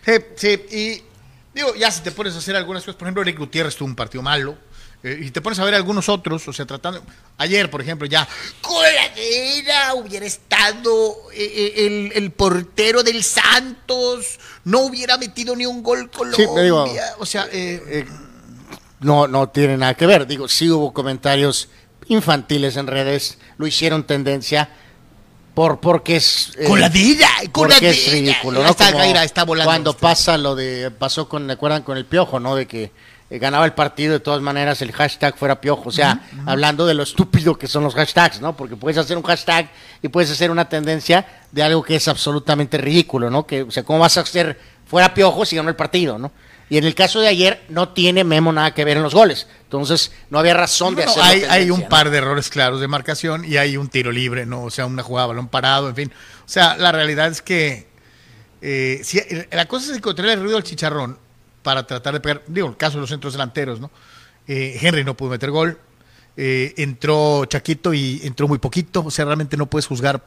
Sí, 0.06 0.12
sí, 0.36 0.48
y 0.70 1.02
digo, 1.54 1.74
ya 1.74 1.90
si 1.90 2.00
te 2.02 2.12
pones 2.12 2.34
a 2.34 2.38
hacer 2.38 2.54
algunas 2.56 2.82
cosas, 2.84 2.94
por 2.96 3.06
ejemplo, 3.08 3.22
Eric 3.22 3.38
Gutiérrez 3.38 3.74
tuvo 3.76 3.88
un 3.88 3.96
partido 3.96 4.22
malo, 4.22 4.56
eh, 5.06 5.18
y 5.22 5.30
te 5.30 5.40
pones 5.40 5.58
a 5.58 5.64
ver 5.64 5.74
algunos 5.74 6.08
otros, 6.08 6.46
o 6.48 6.52
sea, 6.52 6.66
tratando, 6.66 7.02
ayer, 7.38 7.70
por 7.70 7.80
ejemplo, 7.80 8.06
ya, 8.06 8.26
coladera, 8.60 9.94
hubiera 9.94 10.26
estado 10.26 11.16
eh, 11.32 11.74
eh, 11.76 11.86
el, 11.86 12.12
el 12.14 12.30
portero 12.32 13.02
del 13.02 13.22
Santos, 13.22 14.38
no 14.64 14.80
hubiera 14.80 15.16
metido 15.16 15.54
ni 15.54 15.64
un 15.66 15.82
gol 15.82 16.10
Colombia, 16.10 16.48
te 16.54 16.62
digo, 16.62 16.86
o 17.18 17.26
sea, 17.26 17.46
eh, 17.52 18.04
no, 19.00 19.28
no 19.28 19.48
tiene 19.48 19.76
nada 19.76 19.94
que 19.94 20.06
ver. 20.06 20.26
Digo, 20.26 20.48
sí 20.48 20.70
hubo 20.70 20.92
comentarios 20.92 21.68
infantiles 22.08 22.76
en 22.76 22.86
redes, 22.86 23.38
lo 23.58 23.66
hicieron 23.66 24.04
tendencia 24.04 24.68
por 25.54 25.80
porque 25.80 26.16
es 26.16 26.50
eh, 26.58 26.66
porque 26.68 26.90
coladera, 27.52 27.90
es 27.90 28.12
ridículo, 28.12 28.62
¿no? 28.62 28.68
está, 28.68 28.92
Como 28.92 29.04
mira, 29.04 29.24
está 29.24 29.44
volando. 29.44 29.70
Cuando 29.70 29.90
usted. 29.90 30.02
pasa 30.02 30.36
lo 30.36 30.54
de 30.54 30.90
pasó 30.90 31.28
con, 31.28 31.46
¿me 31.46 31.54
acuerdan 31.54 31.82
con 31.82 31.96
el 31.96 32.04
piojo, 32.04 32.38
no? 32.40 32.54
De 32.54 32.66
que 32.66 32.92
eh, 33.30 33.38
ganaba 33.38 33.64
el 33.64 33.72
partido 33.72 34.12
de 34.12 34.20
todas 34.20 34.40
maneras 34.40 34.80
el 34.82 34.92
hashtag 34.92 35.36
fuera 35.36 35.60
piojo, 35.60 35.88
o 35.88 35.92
sea, 35.92 36.20
hablando 36.46 36.86
de 36.86 36.94
lo 36.94 37.02
estúpido 37.02 37.56
que 37.58 37.66
son 37.66 37.82
los 37.84 37.94
hashtags, 37.94 38.40
¿no? 38.40 38.56
Porque 38.56 38.76
puedes 38.76 38.98
hacer 38.98 39.16
un 39.16 39.22
hashtag 39.24 39.68
y 40.02 40.08
puedes 40.08 40.30
hacer 40.30 40.50
una 40.50 40.68
tendencia 40.68 41.26
de 41.50 41.62
algo 41.62 41.82
que 41.82 41.96
es 41.96 42.06
absolutamente 42.08 42.78
ridículo, 42.78 43.30
¿no? 43.30 43.46
Que 43.46 43.62
o 43.62 43.70
sea, 43.70 43.82
¿cómo 43.82 43.98
vas 43.98 44.16
a 44.16 44.20
hacer 44.20 44.58
fuera 44.86 45.12
piojo 45.14 45.44
si 45.44 45.56
ganó 45.56 45.68
el 45.68 45.76
partido, 45.76 46.18
¿no? 46.18 46.30
Y 46.68 46.78
en 46.78 46.84
el 46.84 46.96
caso 46.96 47.20
de 47.20 47.28
ayer 47.28 47.62
no 47.68 47.90
tiene 47.90 48.24
Memo 48.24 48.52
nada 48.52 48.74
que 48.74 48.84
ver 48.84 48.96
en 48.96 49.04
los 49.04 49.14
goles. 49.14 49.46
Entonces, 49.62 50.10
no 50.30 50.40
había 50.40 50.52
razón 50.54 50.96
de 50.96 51.04
hacerlo 51.04 51.22
hay, 51.22 51.42
hay 51.44 51.70
un 51.70 51.82
¿no? 51.82 51.88
par 51.88 52.10
de 52.10 52.18
errores 52.18 52.48
claros 52.48 52.80
de 52.80 52.88
marcación 52.88 53.44
y 53.44 53.56
hay 53.56 53.76
un 53.76 53.86
tiro 53.88 54.10
libre, 54.10 54.46
¿no? 54.46 54.64
O 54.64 54.70
sea, 54.70 54.84
una 54.86 55.04
jugada 55.04 55.28
balón 55.28 55.46
parado, 55.46 55.88
en 55.88 55.94
fin. 55.94 56.12
O 56.40 56.48
sea, 56.48 56.76
la 56.76 56.90
realidad 56.90 57.28
es 57.28 57.40
que 57.40 57.86
eh, 58.60 59.00
si- 59.04 59.20
la 59.52 59.66
cosa 59.66 59.90
es 59.92 59.96
encontrar 59.96 60.28
el 60.30 60.40
ruido 60.42 60.56
al 60.56 60.64
chicharrón 60.64 61.18
para 61.66 61.84
tratar 61.84 62.14
de 62.14 62.20
pegar, 62.20 62.42
digo, 62.46 62.68
el 62.68 62.76
caso 62.76 62.96
de 62.96 63.00
los 63.00 63.10
centros 63.10 63.32
delanteros, 63.32 63.80
¿no? 63.80 63.90
Eh, 64.46 64.78
Henry 64.80 65.02
no 65.02 65.16
pudo 65.16 65.30
meter 65.30 65.50
gol, 65.50 65.76
eh, 66.36 66.72
entró 66.76 67.44
Chaquito 67.46 67.92
y 67.92 68.20
entró 68.22 68.46
muy 68.46 68.58
poquito, 68.58 69.02
o 69.04 69.10
sea, 69.10 69.24
realmente 69.24 69.56
no 69.56 69.66
puedes 69.66 69.88
juzgar, 69.88 70.22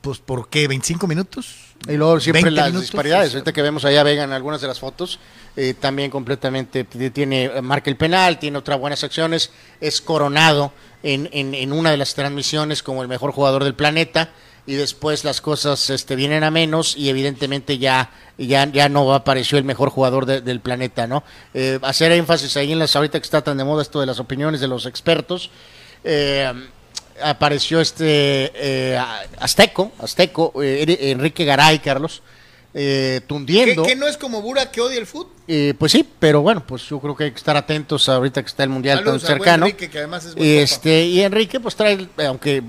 pues, 0.00 0.20
¿por 0.20 0.48
qué? 0.50 0.68
¿25 0.68 1.08
minutos? 1.08 1.74
Y 1.88 1.96
luego 1.96 2.20
siempre 2.20 2.44
20 2.44 2.50
las 2.52 2.66
minutos, 2.68 2.82
disparidades. 2.82 3.34
Ahorita 3.34 3.52
que 3.52 3.60
vemos 3.60 3.84
allá 3.84 4.04
Vega 4.04 4.22
en 4.22 4.30
algunas 4.30 4.60
de 4.60 4.68
las 4.68 4.78
fotos, 4.78 5.18
eh, 5.56 5.74
también 5.74 6.12
completamente 6.12 6.84
tiene, 6.84 7.46
eh, 7.46 7.60
marca 7.60 7.90
el 7.90 7.96
penal, 7.96 8.38
tiene 8.38 8.56
otras 8.56 8.78
buenas 8.78 9.02
acciones, 9.02 9.50
es 9.80 10.00
coronado 10.00 10.72
en, 11.02 11.28
en, 11.32 11.56
en 11.56 11.72
una 11.72 11.90
de 11.90 11.96
las 11.96 12.14
transmisiones 12.14 12.84
como 12.84 13.02
el 13.02 13.08
mejor 13.08 13.32
jugador 13.32 13.64
del 13.64 13.74
planeta 13.74 14.30
y 14.68 14.74
después 14.74 15.24
las 15.24 15.40
cosas 15.40 15.90
este, 15.90 16.14
vienen 16.14 16.44
a 16.44 16.50
menos 16.50 16.94
y 16.96 17.08
evidentemente 17.08 17.78
ya, 17.78 18.10
ya, 18.36 18.66
ya 18.70 18.88
no 18.88 19.12
apareció 19.14 19.58
el 19.58 19.64
mejor 19.64 19.88
jugador 19.90 20.26
de- 20.26 20.40
del 20.42 20.60
planeta, 20.60 21.06
¿no? 21.06 21.24
Eh, 21.54 21.78
hacer 21.82 22.12
énfasis 22.12 22.56
ahí 22.56 22.70
en 22.72 22.78
las, 22.78 22.94
ahorita 22.94 23.18
que 23.18 23.24
está 23.24 23.42
tan 23.42 23.56
de 23.58 23.64
moda 23.64 23.82
esto 23.82 23.98
de 23.98 24.06
las 24.06 24.20
opiniones 24.20 24.60
de 24.60 24.68
los 24.68 24.84
expertos, 24.86 25.50
eh, 26.04 26.52
apareció 27.22 27.80
este 27.80 28.52
eh, 28.54 29.00
Azteco, 29.40 29.90
Azteco, 29.98 30.52
eh, 30.62 30.98
Enrique 31.10 31.44
Garay, 31.44 31.78
Carlos, 31.80 32.22
eh, 32.80 33.22
tundiendo. 33.26 33.82
¿Que, 33.82 33.96
no 33.96 34.06
es 34.06 34.16
como 34.16 34.40
Bura 34.40 34.70
que 34.70 34.80
odia 34.80 35.00
el 35.00 35.06
fútbol? 35.06 35.32
Eh, 35.48 35.74
pues 35.76 35.90
sí, 35.90 36.08
pero 36.20 36.42
bueno, 36.42 36.64
pues 36.64 36.84
yo 36.84 37.00
creo 37.00 37.16
que 37.16 37.24
hay 37.24 37.30
que 37.32 37.36
estar 37.36 37.56
atentos 37.56 38.08
ahorita 38.08 38.40
que 38.40 38.46
está 38.46 38.62
el 38.62 38.68
Mundial 38.68 39.02
tan 39.02 39.18
cercano. 39.18 39.66
Enrique, 39.66 39.90
que 39.90 39.98
además 39.98 40.26
es 40.26 40.34
este, 40.36 41.04
y 41.04 41.20
Enrique 41.22 41.58
pues 41.58 41.74
trae, 41.74 42.08
aunque 42.24 42.62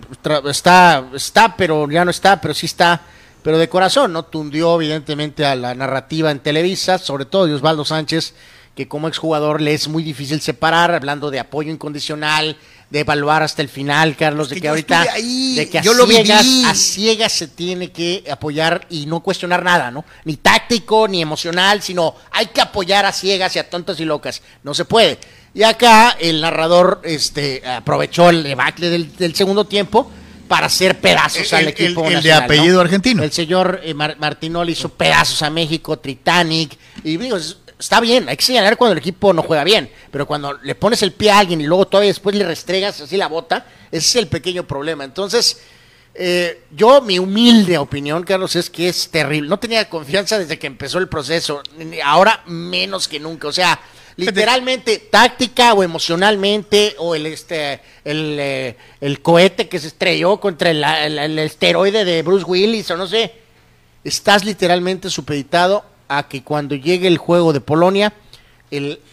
está, 0.50 1.06
está, 1.14 1.56
pero 1.56 1.88
ya 1.92 2.04
no 2.04 2.10
está, 2.10 2.42
pero 2.42 2.56
sí 2.56 2.66
está, 2.66 3.04
pero 3.44 3.60
de 3.60 3.70
corazón, 3.70 4.12
¿no? 4.12 4.26
Tundió 4.26 4.82
evidentemente 4.82 5.46
a 5.46 5.56
la 5.56 5.76
narrativa 5.76 6.32
en 6.32 6.40
Televisa, 6.40 6.98
sobre 6.98 7.26
todo 7.26 7.46
de 7.46 7.54
Osvaldo 7.54 7.86
Sánchez, 7.86 8.34
que 8.76 8.88
como 8.88 9.10
exjugador 9.10 9.62
le 9.62 9.76
es 9.76 9.88
muy 9.88 10.02
difícil 10.02 10.42
separar, 10.42 10.92
hablando 10.92 11.30
de 11.30 11.40
apoyo 11.40 11.72
incondicional, 11.72 12.58
de 12.90 13.00
evaluar 13.02 13.44
hasta 13.44 13.62
el 13.62 13.70
final, 13.70 14.16
Carlos, 14.16 14.50
de 14.50 14.60
que, 14.60 14.68
ahorita 14.68 15.06
de 15.14 15.70
que 15.70 15.80
a, 15.80 15.82
yo 15.82 15.94
ciegas, 16.08 16.46
a 16.66 16.74
ciegas 16.74 17.32
se 17.32 17.48
tiene 17.48 17.92
que 17.92 18.24
apoyar 18.30 18.88
y 18.90 19.06
no 19.06 19.20
cuestionar 19.20 19.64
nada, 19.64 19.92
¿no? 19.92 20.06
Ni 20.26 20.38
táctico, 20.38 21.08
ni 21.08 21.22
emocional, 21.22 21.82
sino 21.84 22.16
hay 22.32 22.48
que 22.48 22.62
apoyar 22.62 23.06
a 23.06 23.12
ciegas 23.12 23.56
y 23.56 23.60
a 23.60 23.70
tontas 23.70 24.00
y 24.00 24.06
locas. 24.06 24.42
No 24.64 24.74
se 24.74 24.86
puede. 24.86 25.20
Y 25.54 25.64
acá 25.64 26.18
el 26.20 26.42
narrador 26.42 27.02
este, 27.04 27.68
aprovechó 27.68 28.30
el 28.30 28.44
debacle 28.44 28.90
del, 28.90 29.36
segundo 29.36 29.66
tiempo 29.66 30.12
para 30.48 30.66
hacer 30.66 31.00
pedazos 31.00 31.54
al 31.54 31.68
equipo 31.68 32.08
el, 32.08 32.16
el 32.16 32.24
de 32.24 32.34
apellido 32.34 32.82
argentino. 32.82 33.24
El 33.24 33.32
señor 33.32 33.82
eh, 33.84 33.94
Martinoli 33.94 34.72
hizo 34.72 34.90
pedazos 34.90 35.44
a 35.44 35.52
México, 35.52 36.00
Titanic, 36.00 36.76
y 37.04 37.18
digo, 37.18 37.38
está 37.80 38.02
bien, 38.02 38.28
hay 38.28 38.36
que 38.36 38.44
señalar 38.44 38.76
cuando 38.78 38.92
el 38.92 39.00
equipo 39.00 39.32
no 39.34 39.42
juega 39.42 39.64
bien, 39.64 39.90
pero 40.12 40.28
cuando 40.28 40.54
le 40.54 40.76
pones 40.76 41.02
el 41.02 41.14
pie 41.14 41.32
a 41.32 41.40
alguien 41.40 41.62
y 41.62 41.66
luego 41.66 41.88
todavía 41.88 42.10
después 42.10 42.36
le 42.36 42.46
restregas 42.46 43.00
así 43.00 43.16
la 43.16 43.28
bota, 43.28 43.66
ese 43.90 44.08
es 44.08 44.16
el 44.18 44.28
pequeño 44.28 44.68
problema. 44.68 45.06
Entonces, 45.06 45.62
eh, 46.14 46.64
yo, 46.76 47.02
mi 47.02 47.18
humilde 47.18 47.78
opinión, 47.78 48.24
Carlos, 48.24 48.56
es 48.58 48.70
que 48.70 48.90
es 48.90 49.10
terrible. 49.10 49.48
No 49.48 49.58
tenía 49.58 49.90
confianza 49.90 50.38
desde 50.38 50.60
que 50.60 50.68
empezó 50.68 50.98
el 50.98 51.08
proceso, 51.08 51.64
ahora 52.04 52.44
menos 52.46 53.08
que 53.08 53.20
nunca. 53.20 53.48
O 53.48 53.54
sea, 53.54 53.80
literalmente 54.18 54.98
táctica 55.10 55.74
o 55.74 55.82
emocionalmente 55.82 56.96
o 56.98 57.16
el 57.16 57.26
este 57.28 57.80
el, 58.04 58.38
eh, 58.38 58.76
el 59.00 59.22
cohete 59.22 59.70
que 59.70 59.80
se 59.80 59.88
estrelló 59.88 60.42
contra 60.42 60.72
el, 60.72 60.84
el, 60.84 61.40
esteroide 61.40 62.04
de 62.04 62.22
Bruce 62.22 62.44
Willis 62.44 62.92
o 62.92 62.98
no 62.98 63.08
sé 63.08 63.32
estás 64.04 64.44
literalmente 64.44 65.10
supeditado 65.10 65.86
a 66.10 66.28
que 66.28 66.44
cuando 66.44 66.76
llegue 66.76 67.08
el 67.08 67.18
juego 67.18 67.54
de 67.54 67.62
Polonia, 67.62 68.14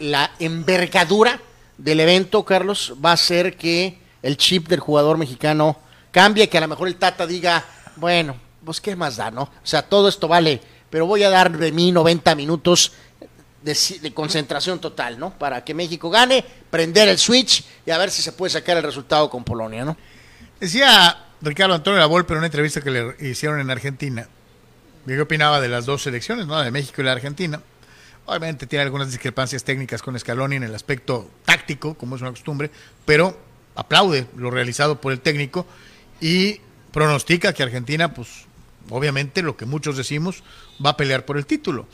la 0.01 0.33
envergadura 0.39 1.41
del 1.79 2.01
evento, 2.01 2.45
Carlos, 2.45 2.95
va 3.05 3.13
a 3.13 3.17
ser 3.17 3.57
que 3.57 3.99
el 4.23 4.37
chip 4.37 4.67
del 4.69 4.81
jugador 4.81 5.19
mexicano 5.19 5.79
cambie, 6.11 6.49
que 6.49 6.59
a 6.59 6.63
lo 6.63 6.69
mejor 6.69 6.89
el 6.89 6.97
Tata 6.97 7.27
diga, 7.27 7.65
bueno, 7.97 8.37
pues 8.65 8.81
qué 8.81 8.97
más 8.97 9.17
da, 9.17 9.31
¿no? 9.31 9.43
O 9.43 9.51
sea, 9.63 9.83
todo 9.83 10.09
esto 10.09 10.27
vale, 10.27 10.61
pero 10.91 11.07
voy 11.07 11.23
a 11.23 11.31
dar 11.31 11.57
de 11.57 11.71
mí 11.71 11.93
90 11.93 12.35
minutos 12.35 12.93
de, 13.63 13.77
de, 14.01 14.15
concentración 14.15 14.81
total, 14.81 15.19
¿no? 15.19 15.31
Para 15.39 15.63
que 15.65 15.75
México 15.75 16.09
gane, 16.09 16.45
prender 16.71 17.09
el 17.09 17.19
switch 17.19 17.65
y 17.85 17.91
a 17.91 17.99
ver 17.99 18.11
si 18.11 18.23
se 18.23 18.33
puede 18.33 18.51
sacar 18.51 18.77
el 18.77 18.83
resultado 18.83 19.29
con 19.29 19.45
Polonia, 19.45 19.85
¿no? 19.85 19.97
Decía 20.59 21.27
Ricardo 21.43 21.75
Antonio 21.75 22.01
Lavolpe 22.01 22.33
en 22.33 22.39
una 22.39 22.47
entrevista 22.47 22.81
que 22.81 22.91
le 22.91 23.29
hicieron 23.29 23.61
en 23.61 23.71
Argentina 23.71 24.27
¿Qué 25.07 25.21
opinaba 25.21 25.61
de 25.61 25.69
las 25.69 25.87
dos 25.87 26.03
selecciones, 26.03 26.49
¿no? 26.49 26.61
de 26.61 26.73
México 26.73 27.01
y 27.01 27.05
la 27.05 27.13
Argentina? 27.13 27.61
Obviamente 28.27 28.67
tiene 28.67 28.83
algunas 28.83 29.09
discrepancias 29.09 29.63
técnicas 29.63 30.03
con 30.03 30.19
Scaloni 30.19 30.57
en 30.57 30.65
el 30.65 30.75
aspecto 30.75 31.31
táctico, 31.45 31.95
como 31.95 32.17
es 32.17 32.23
una 32.23 32.33
costumbre, 32.33 32.73
pero 33.05 33.39
aplaude 33.77 34.27
lo 34.37 34.51
realizado 34.51 35.01
por 35.01 35.13
el 35.13 35.21
técnico 35.21 35.65
y 36.21 36.61
pronostica 36.91 37.53
que 37.53 37.63
Argentina, 37.63 38.13
pues 38.13 38.47
obviamente 38.91 39.43
lo 39.43 39.57
que 39.57 39.65
muchos 39.65 39.97
decimos, 39.97 40.43
va 40.85 40.91
a 40.91 40.97
pelear 40.97 41.25
por 41.25 41.37
el 41.37 41.47
título. 41.47 41.87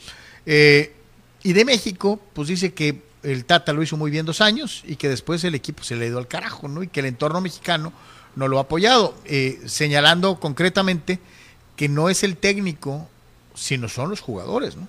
Eh, 0.47 0.95
y 1.43 1.53
de 1.53 1.65
México, 1.65 2.19
pues 2.33 2.47
dice 2.47 2.73
que 2.73 2.99
el 3.21 3.45
Tata 3.45 3.73
lo 3.73 3.83
hizo 3.83 3.95
muy 3.95 4.09
bien 4.09 4.25
dos 4.25 4.41
años 4.41 4.81
y 4.87 4.95
que 4.95 5.07
después 5.07 5.43
el 5.43 5.53
equipo 5.53 5.83
se 5.83 5.95
le 5.95 6.07
dio 6.07 6.17
al 6.17 6.27
carajo, 6.27 6.67
¿no? 6.67 6.81
Y 6.81 6.87
que 6.87 7.01
el 7.01 7.05
entorno 7.05 7.41
mexicano 7.41 7.93
no 8.35 8.47
lo 8.47 8.57
ha 8.57 8.61
apoyado, 8.61 9.15
eh, 9.25 9.61
señalando 9.67 10.39
concretamente 10.39 11.19
que 11.75 11.89
no 11.89 12.09
es 12.09 12.23
el 12.23 12.37
técnico, 12.37 13.07
sino 13.55 13.89
son 13.89 14.09
los 14.09 14.21
jugadores, 14.21 14.75
¿no? 14.75 14.87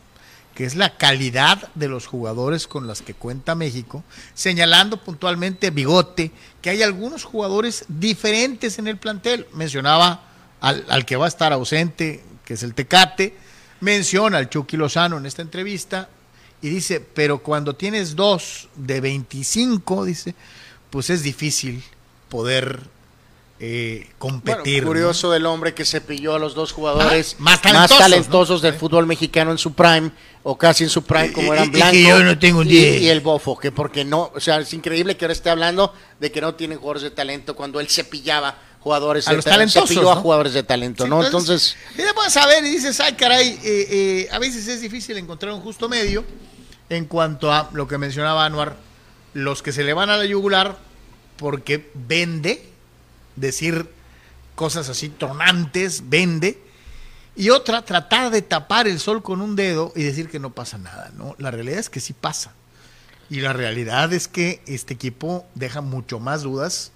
que 0.55 0.65
es 0.65 0.77
la 0.77 0.97
calidad 0.97 1.69
de 1.75 1.89
los 1.89 2.07
jugadores 2.07 2.69
con 2.69 2.87
las 2.87 3.03
que 3.03 3.13
cuenta 3.13 3.57
México, 3.57 4.05
señalando 4.35 5.03
puntualmente 5.03 5.71
Bigote, 5.71 6.31
que 6.63 6.71
hay 6.71 6.83
algunos 6.83 7.25
jugadores 7.25 7.85
diferentes 7.89 8.79
en 8.79 8.87
el 8.87 8.97
plantel. 8.97 9.49
Mencionaba 9.53 10.23
al, 10.61 10.85
al 10.89 11.05
que 11.05 11.17
va 11.17 11.25
a 11.25 11.29
estar 11.29 11.53
ausente, 11.53 12.23
que 12.45 12.55
es 12.55 12.63
el 12.63 12.75
Tecate, 12.75 13.35
menciona 13.81 14.39
al 14.39 14.49
Chucky 14.49 14.77
Lozano 14.77 15.19
en 15.19 15.27
esta 15.27 15.43
entrevista 15.43 16.09
y 16.63 16.69
dice, 16.69 17.01
pero 17.01 17.43
cuando 17.43 17.75
tienes 17.75 18.15
dos 18.17 18.69
de 18.77 19.01
25, 19.01 20.05
dice, 20.05 20.35
pues 20.89 21.11
es 21.11 21.23
difícil 21.23 21.83
poder 22.29 22.81
eh, 23.61 24.11
competir. 24.19 24.85
curioso 24.85 25.33
el 25.35 25.47
hombre 25.47 25.75
que 25.75 25.85
se 25.85 26.01
pilló 26.01 26.35
a 26.35 26.39
los 26.39 26.55
dos 26.55 26.73
jugadores 26.73 27.37
más, 27.39 27.63
talentosos, 27.63 28.61
del 28.61 28.75
fútbol 28.75 29.07
mexicano 29.07 29.53
en 29.53 29.59
su 29.59 29.75
prime, 29.75 30.11
o 30.43 30.59
casi 30.59 30.85
en 30.85 30.91
su 30.91 31.05
prime, 31.05 31.33
como 31.33 31.55
eran 31.55 31.71
Blanco 31.71 31.97
y, 32.65 33.09
el 33.09 33.21
Bofo, 33.21 33.57
que 33.57 33.71
porque 33.71 34.05
no, 34.05 34.33
o 34.35 34.41
sea, 34.41 34.59
es 34.59 34.73
increíble 34.75 35.17
que 35.17 35.25
ahora 35.25 35.33
esté 35.33 35.51
hablando 35.51 35.95
de 36.19 36.33
que 36.33 36.41
no 36.41 36.55
tienen 36.55 36.79
jugadores 36.79 37.03
de 37.03 37.11
talento 37.13 37.55
cuando 37.55 37.81
él 37.81 37.89
se 37.89 38.05
pillaba 38.05 38.59
jugadores 38.81 39.27
a 39.29 39.31
de 39.31 39.37
los 39.37 39.45
talentosos, 39.45 39.89
se 39.89 39.95
pilló 39.95 40.11
a 40.11 40.17
jugadores 40.17 40.53
de 40.53 40.63
talento, 40.63 41.07
¿no? 41.07 41.25
Entonces, 41.25 41.77
entonces 41.97 42.37
a 42.37 42.47
ver 42.47 42.65
y 42.65 42.71
dices, 42.71 42.99
ay 43.01 43.15
caray, 43.15 43.59
eh, 43.63 43.87
eh, 43.91 44.29
a 44.31 44.39
veces 44.39 44.67
es 44.69 44.81
difícil 44.81 45.17
encontrar 45.17 45.53
un 45.53 45.61
justo 45.61 45.89
medio 45.89 46.25
en 46.91 47.07
cuanto 47.07 47.53
a 47.53 47.71
lo 47.73 47.89
que 47.89 47.99
mencionaba 47.99 48.45
Anuar, 48.45 48.77
los 49.33 49.63
que 49.63 49.73
se 49.73 49.85
le 49.85 49.95
van 49.95 50.11
a 50.11 50.17
la 50.17 50.27
yugular 50.27 50.77
porque 51.37 51.91
vende 51.95 52.74
decir 53.37 53.89
cosas 54.55 54.89
así 54.89 55.09
tronantes, 55.09 56.09
vende. 56.09 56.59
Y 57.37 57.51
otra, 57.51 57.85
tratar 57.85 58.31
de 58.31 58.43
tapar 58.43 58.87
el 58.87 59.01
sol 59.01 59.23
con 59.23 59.41
un 59.41 59.57
dedo 59.57 59.93
y 59.97 60.05
decir 60.05 60.29
que 60.29 60.39
no 60.39 60.51
pasa 60.51 60.79
nada, 60.79 61.11
¿no? 61.17 61.35
La 61.39 61.51
realidad 61.51 61.81
es 61.81 61.91
que 61.91 62.01
sí 62.01 62.13
pasa. 62.13 62.53
Y 63.29 63.41
la 63.41 63.53
realidad 63.53 64.13
es 64.13 64.29
que 64.29 64.63
este 64.67 64.95
equipo 64.95 65.45
deja 65.55 65.81
mucho 65.81 66.21
más 66.21 66.43
dudas 66.43 66.93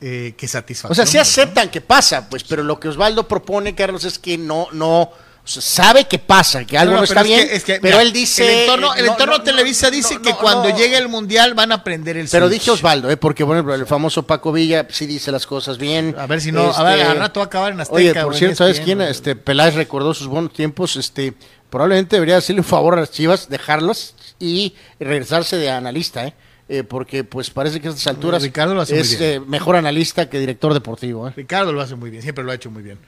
eh, 0.00 0.34
que 0.36 0.48
satisfacción. 0.48 0.92
O 0.92 0.94
sea, 0.94 1.06
sí 1.06 1.18
aceptan 1.18 1.70
que 1.70 1.80
pasa, 1.80 2.28
pues, 2.28 2.44
pero 2.44 2.62
lo 2.62 2.80
que 2.80 2.88
Osvaldo 2.88 3.28
propone, 3.28 3.74
Carlos, 3.74 4.04
es 4.04 4.18
que 4.18 4.38
no, 4.38 4.68
no, 4.72 5.10
sabe 5.44 6.06
que 6.06 6.18
pasa, 6.18 6.64
que 6.64 6.78
algo 6.78 6.96
no, 6.96 7.04
está 7.04 7.22
bien, 7.22 7.48
pero 7.82 8.00
él 8.00 8.12
dice... 8.12 8.44
El 8.44 8.60
entorno, 8.62 8.94
el 8.94 9.06
entorno 9.06 9.42
Televisa 9.42 9.90
dice 9.90 10.18
que 10.22 10.32
cuando 10.34 10.70
llegue 10.70 10.96
el 10.96 11.08
Mundial 11.08 11.54
van 11.54 11.72
a 11.72 11.76
aprender 11.76 12.16
el 12.16 12.28
Pero 12.28 12.48
dije 12.48 12.70
Osvaldo, 12.70 13.10
¿eh? 13.10 13.16
porque 13.16 13.44
bueno, 13.44 13.74
el 13.74 13.86
famoso 13.86 14.26
Paco 14.26 14.52
Villa 14.52 14.86
sí 14.90 15.06
dice 15.06 15.30
las 15.30 15.46
cosas 15.46 15.76
bien. 15.76 16.14
A 16.18 16.26
ver 16.26 16.40
si 16.40 16.50
no, 16.50 16.72
a 16.72 16.82
ver, 16.82 16.98
este, 16.98 17.10
al 17.10 17.18
rato 17.18 17.40
va 17.40 17.44
a 17.44 17.46
acabar 17.46 17.72
en 17.72 17.80
Azteca. 17.80 17.96
Oye, 17.96 18.14
por 18.14 18.34
cierto, 18.34 18.56
¿sabes 18.56 18.80
quién? 18.80 19.00
Este, 19.02 19.36
Peláez 19.36 19.74
recordó 19.74 20.14
sus 20.14 20.28
buenos 20.28 20.52
tiempos, 20.52 20.96
este, 20.96 21.34
probablemente 21.68 22.16
debería 22.16 22.38
hacerle 22.38 22.60
un 22.60 22.66
favor 22.66 22.94
a 22.94 23.00
las 23.00 23.10
chivas, 23.10 23.48
dejarlas 23.48 24.14
y 24.38 24.74
regresarse 24.98 25.56
de 25.56 25.70
analista, 25.70 26.26
¿eh? 26.26 26.34
Eh, 26.66 26.82
porque 26.82 27.24
pues 27.24 27.50
parece 27.50 27.78
que 27.78 27.88
a 27.88 27.90
estas 27.90 28.06
alturas 28.06 28.42
es 28.42 29.20
eh, 29.20 29.38
mejor 29.46 29.76
analista 29.76 30.30
que 30.30 30.40
director 30.40 30.72
deportivo. 30.72 31.28
¿eh? 31.28 31.32
Ricardo 31.36 31.72
lo 31.72 31.82
hace 31.82 31.94
muy 31.94 32.08
bien, 32.08 32.22
siempre 32.22 32.42
lo 32.42 32.52
ha 32.52 32.54
hecho 32.54 32.70
muy 32.70 32.82
bien. 32.82 32.98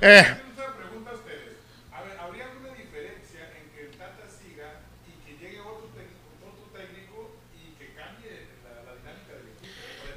Eh, 0.00 0.24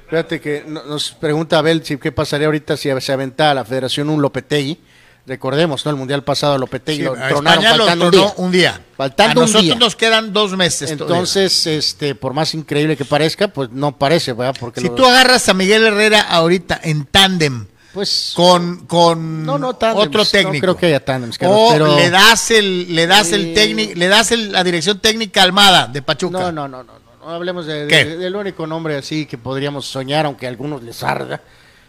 Fíjate 0.08 0.40
que 0.40 0.64
nos 0.66 1.12
pregunta 1.12 1.58
Abel 1.58 1.84
si 1.84 1.98
qué 1.98 2.12
pasaría 2.12 2.46
ahorita 2.46 2.76
si 2.76 2.88
se 3.00 3.12
aventara 3.12 3.50
a 3.50 3.54
la 3.54 3.64
federación 3.64 4.08
un 4.08 4.22
Lopetegui. 4.22 4.78
Recordemos, 5.26 5.84
¿no? 5.84 5.90
El 5.90 5.98
mundial 5.98 6.24
pasado 6.24 6.56
Lopetegui 6.56 7.02
lo 7.02 7.12
tronaron 7.12 7.62
faltando 7.62 8.06
un 8.06 8.10
día. 8.10 8.32
un 8.36 8.50
día. 8.50 8.80
Faltando 8.96 9.42
a 9.42 9.46
nosotros 9.46 9.76
nos 9.76 9.94
quedan 9.94 10.32
dos 10.32 10.56
meses. 10.56 10.90
Entonces, 10.90 11.66
este, 11.66 12.14
por 12.14 12.32
más 12.32 12.54
increíble 12.54 12.96
que 12.96 13.04
parezca, 13.04 13.48
pues 13.48 13.70
no 13.70 13.98
parece, 13.98 14.32
¿verdad? 14.32 14.56
Porque 14.58 14.80
si 14.80 14.88
tú 14.88 15.04
agarras 15.04 15.46
a 15.50 15.54
Miguel 15.54 15.84
Herrera 15.84 16.22
ahorita 16.22 16.80
en 16.82 17.04
tándem, 17.04 17.66
pues 17.92 18.32
con, 18.34 18.86
con 18.86 19.46
otro 19.46 20.24
técnico. 20.24 20.54
No 20.54 20.60
creo 20.60 20.76
que 20.78 20.86
haya 20.86 21.04
tándem. 21.04 21.30
O 21.42 21.96
le 21.96 22.08
das 22.08 22.50
el, 22.50 22.94
le 22.94 23.06
das 23.06 23.32
el 23.32 23.52
técnico, 23.52 23.92
le 23.94 24.08
das 24.08 24.30
la 24.30 24.64
dirección 24.64 24.98
técnica 25.00 25.42
Almada 25.42 25.86
de 25.86 26.00
Pachuca. 26.00 26.38
No, 26.38 26.52
no, 26.52 26.68
no, 26.68 26.82
no 26.82 27.07
hablemos 27.30 27.66
de, 27.66 27.86
del 27.86 28.34
único 28.36 28.66
nombre 28.66 28.96
así 28.96 29.26
que 29.26 29.38
podríamos 29.38 29.86
soñar, 29.86 30.26
aunque 30.26 30.46
a 30.46 30.48
algunos 30.48 30.82
les 30.82 31.02
arda, 31.02 31.40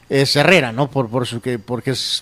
es 0.10 0.36
Herrera, 0.36 0.72
¿no? 0.72 0.90
Por, 0.90 1.10
por 1.10 1.28
su 1.28 1.40
que, 1.42 1.60
porque 1.60 1.92
es, 1.92 2.22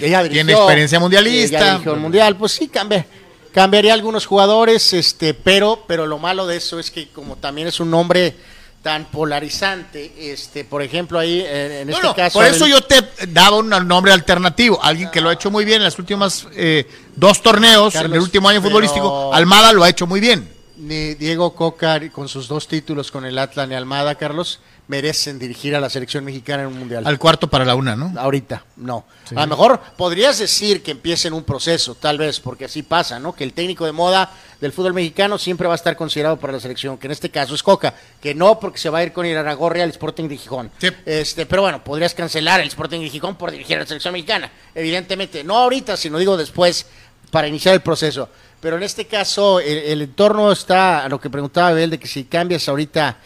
ella 0.00 0.28
tiene 0.28 0.52
experiencia 0.52 0.98
mundialista. 0.98 1.76
Ella 1.76 1.94
mundial, 1.94 2.36
pues 2.36 2.52
sí, 2.52 2.68
cambia, 2.68 3.06
cambiaría 3.52 3.94
algunos 3.94 4.26
jugadores, 4.26 4.92
este, 4.92 5.34
pero, 5.34 5.84
pero 5.86 6.06
lo 6.06 6.18
malo 6.18 6.46
de 6.46 6.56
eso 6.56 6.78
es 6.80 6.90
que 6.90 7.08
como 7.10 7.36
también 7.36 7.68
es 7.68 7.78
un 7.80 7.90
nombre 7.90 8.34
tan 8.82 9.04
polarizante, 9.04 10.10
este, 10.32 10.64
por 10.64 10.82
ejemplo, 10.82 11.18
ahí 11.18 11.44
en 11.46 11.86
No, 11.88 11.96
este 11.96 12.06
no, 12.08 12.14
caso. 12.16 12.38
por 12.38 12.46
eso 12.46 12.66
yo 12.66 12.80
te 12.80 13.02
daba 13.28 13.58
un 13.58 13.68
nombre 13.68 14.10
alternativo. 14.10 14.82
Alguien 14.82 15.10
que 15.10 15.20
lo 15.20 15.28
ha 15.28 15.34
hecho 15.34 15.50
muy 15.50 15.64
bien 15.66 15.76
en 15.78 15.84
las 15.84 15.98
últimas 15.98 16.46
eh, 16.54 16.88
dos 17.14 17.42
torneos, 17.42 17.94
en 17.94 18.12
el 18.12 18.20
último 18.20 18.48
año 18.48 18.60
pero- 18.60 18.70
futbolístico. 18.70 19.34
Almada 19.34 19.72
lo 19.72 19.84
ha 19.84 19.88
hecho 19.90 20.06
muy 20.06 20.18
bien. 20.18 20.48
Ni 20.80 21.14
Diego 21.14 21.54
Coca 21.54 22.00
con 22.10 22.28
sus 22.28 22.48
dos 22.48 22.66
títulos 22.66 23.10
con 23.10 23.24
el 23.24 23.38
Atlas 23.38 23.68
ni 23.68 23.74
Almada, 23.74 24.14
Carlos, 24.14 24.60
merecen 24.88 25.38
dirigir 25.38 25.76
a 25.76 25.80
la 25.80 25.88
selección 25.88 26.24
mexicana 26.24 26.62
en 26.62 26.68
un 26.68 26.78
mundial. 26.78 27.06
Al 27.06 27.18
cuarto 27.18 27.48
para 27.48 27.64
la 27.64 27.76
una, 27.76 27.94
¿no? 27.94 28.12
Ahorita, 28.18 28.64
no. 28.76 29.04
A 29.36 29.42
lo 29.42 29.46
mejor 29.46 29.80
podrías 29.96 30.38
decir 30.38 30.82
que 30.82 30.90
empiecen 30.90 31.32
un 31.32 31.44
proceso, 31.44 31.94
tal 31.94 32.18
vez, 32.18 32.40
porque 32.40 32.64
así 32.64 32.82
pasa, 32.82 33.20
¿no? 33.20 33.32
Que 33.32 33.44
el 33.44 33.52
técnico 33.52 33.84
de 33.84 33.92
moda 33.92 34.32
del 34.60 34.72
fútbol 34.72 34.94
mexicano 34.94 35.38
siempre 35.38 35.68
va 35.68 35.74
a 35.74 35.76
estar 35.76 35.96
considerado 35.96 36.38
para 36.38 36.54
la 36.54 36.60
selección, 36.60 36.98
que 36.98 37.06
en 37.06 37.12
este 37.12 37.30
caso 37.30 37.54
es 37.54 37.62
Coca, 37.62 37.94
que 38.20 38.34
no 38.34 38.58
porque 38.58 38.78
se 38.78 38.90
va 38.90 38.98
a 38.98 39.02
ir 39.04 39.12
con 39.12 39.26
Iraragorri 39.26 39.80
al 39.80 39.90
Sporting 39.90 40.28
de 40.28 40.36
Gijón. 40.36 40.70
Sí. 40.78 40.88
Este, 41.06 41.46
pero 41.46 41.62
bueno, 41.62 41.84
podrías 41.84 42.14
cancelar 42.14 42.60
el 42.60 42.68
Sporting 42.68 43.00
de 43.00 43.10
Gijón 43.10 43.36
por 43.36 43.52
dirigir 43.52 43.76
a 43.76 43.80
la 43.80 43.86
selección 43.86 44.12
mexicana. 44.12 44.50
Evidentemente, 44.74 45.44
no 45.44 45.56
ahorita, 45.56 45.96
sino 45.96 46.18
digo 46.18 46.36
después, 46.36 46.86
para 47.30 47.46
iniciar 47.46 47.74
el 47.74 47.80
proceso. 47.80 48.28
Pero 48.60 48.76
en 48.76 48.82
este 48.82 49.06
caso, 49.06 49.58
el, 49.60 49.78
el 49.78 50.02
entorno 50.02 50.52
está, 50.52 51.04
a 51.04 51.08
lo 51.08 51.18
que 51.20 51.30
preguntaba 51.30 51.68
Abel, 51.68 51.90
de 51.90 51.98
que 51.98 52.06
si 52.06 52.24
cambias 52.24 52.68
ahorita, 52.68 53.16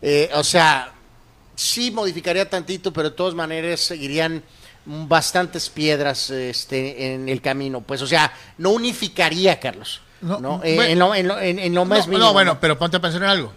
eh, 0.00 0.30
o 0.34 0.42
sea, 0.42 0.92
sí 1.54 1.90
modificaría 1.90 2.48
tantito, 2.48 2.92
pero 2.92 3.10
de 3.10 3.16
todas 3.16 3.34
maneras 3.34 3.80
seguirían 3.80 4.42
bastantes 4.84 5.68
piedras 5.68 6.30
este, 6.30 7.12
en 7.14 7.28
el 7.28 7.40
camino. 7.42 7.82
Pues, 7.82 8.00
o 8.02 8.06
sea, 8.06 8.32
no 8.58 8.70
unificaría, 8.70 9.60
Carlos. 9.60 10.00
No, 10.22 10.40
No, 10.40 10.60
Eh, 10.64 10.74
bueno. 10.76 10.90
en, 10.92 10.98
lo, 10.98 11.14
en, 11.14 11.28
lo, 11.28 11.40
en- 11.60 11.74
lo 11.74 11.84
más 11.84 12.06
no, 12.06 12.12
mínimo, 12.12 12.26
no, 12.28 12.32
bueno, 12.32 12.54
¿no? 12.54 12.60
pero 12.60 12.78
ponte 12.78 12.96
a 12.96 13.00
pensar 13.00 13.22
en 13.22 13.28
algo. 13.28 13.52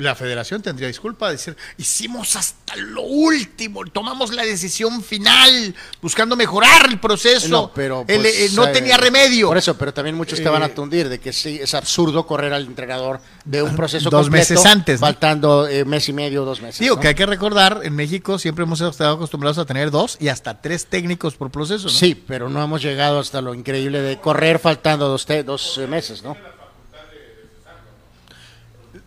La 0.00 0.14
federación 0.14 0.62
tendría 0.62 0.88
disculpa 0.88 1.26
de 1.26 1.32
decir, 1.32 1.56
hicimos 1.76 2.34
hasta 2.34 2.74
lo 2.76 3.02
último, 3.02 3.84
tomamos 3.84 4.32
la 4.32 4.44
decisión 4.44 5.02
final, 5.02 5.74
buscando 6.00 6.36
mejorar 6.36 6.86
el 6.88 6.98
proceso. 6.98 7.48
No, 7.48 7.70
pero 7.74 8.04
Él, 8.08 8.22
pues, 8.22 8.40
eh, 8.40 8.50
no 8.54 8.66
eh, 8.66 8.72
tenía 8.72 8.96
remedio. 8.96 9.48
Por 9.48 9.58
eso, 9.58 9.76
pero 9.76 9.92
también 9.92 10.16
muchos 10.16 10.42
te 10.42 10.48
van 10.48 10.62
a 10.62 10.66
Eh, 10.66 10.70
tundir 10.70 11.08
de 11.08 11.18
que 11.18 11.32
sí, 11.32 11.58
es 11.60 11.74
absurdo 11.74 12.26
correr 12.26 12.52
al 12.52 12.64
entrenador 12.64 13.20
de 13.44 13.62
un 13.62 13.76
proceso 13.76 14.08
Dos 14.08 14.22
completo, 14.22 14.54
meses 14.54 14.66
antes, 14.66 15.00
faltando 15.00 15.66
eh, 15.68 15.84
mes 15.84 16.08
y 16.08 16.12
medio, 16.12 16.44
dos 16.44 16.62
meses. 16.62 16.80
Digo 16.80 16.96
¿no? 16.96 17.00
que 17.02 17.08
hay 17.08 17.14
que 17.14 17.26
recordar, 17.26 17.80
en 17.82 17.94
México 17.94 18.38
siempre 18.38 18.64
hemos 18.64 18.80
estado 18.80 19.16
acostumbrados 19.16 19.58
a 19.58 19.66
tener 19.66 19.90
dos 19.90 20.16
y 20.18 20.28
hasta 20.28 20.62
tres 20.62 20.86
técnicos 20.86 21.34
por 21.34 21.50
proceso, 21.50 21.84
¿no? 21.84 21.90
Sí, 21.90 22.14
pero 22.14 22.48
no 22.48 22.62
hemos 22.62 22.80
llegado 22.82 23.18
hasta 23.18 23.40
lo 23.42 23.54
increíble 23.54 24.00
de 24.00 24.18
correr 24.18 24.58
faltando 24.58 25.08
dos, 25.08 25.26
dos 25.44 25.78
eh, 25.78 25.86
meses, 25.86 26.22
¿no? 26.22 26.36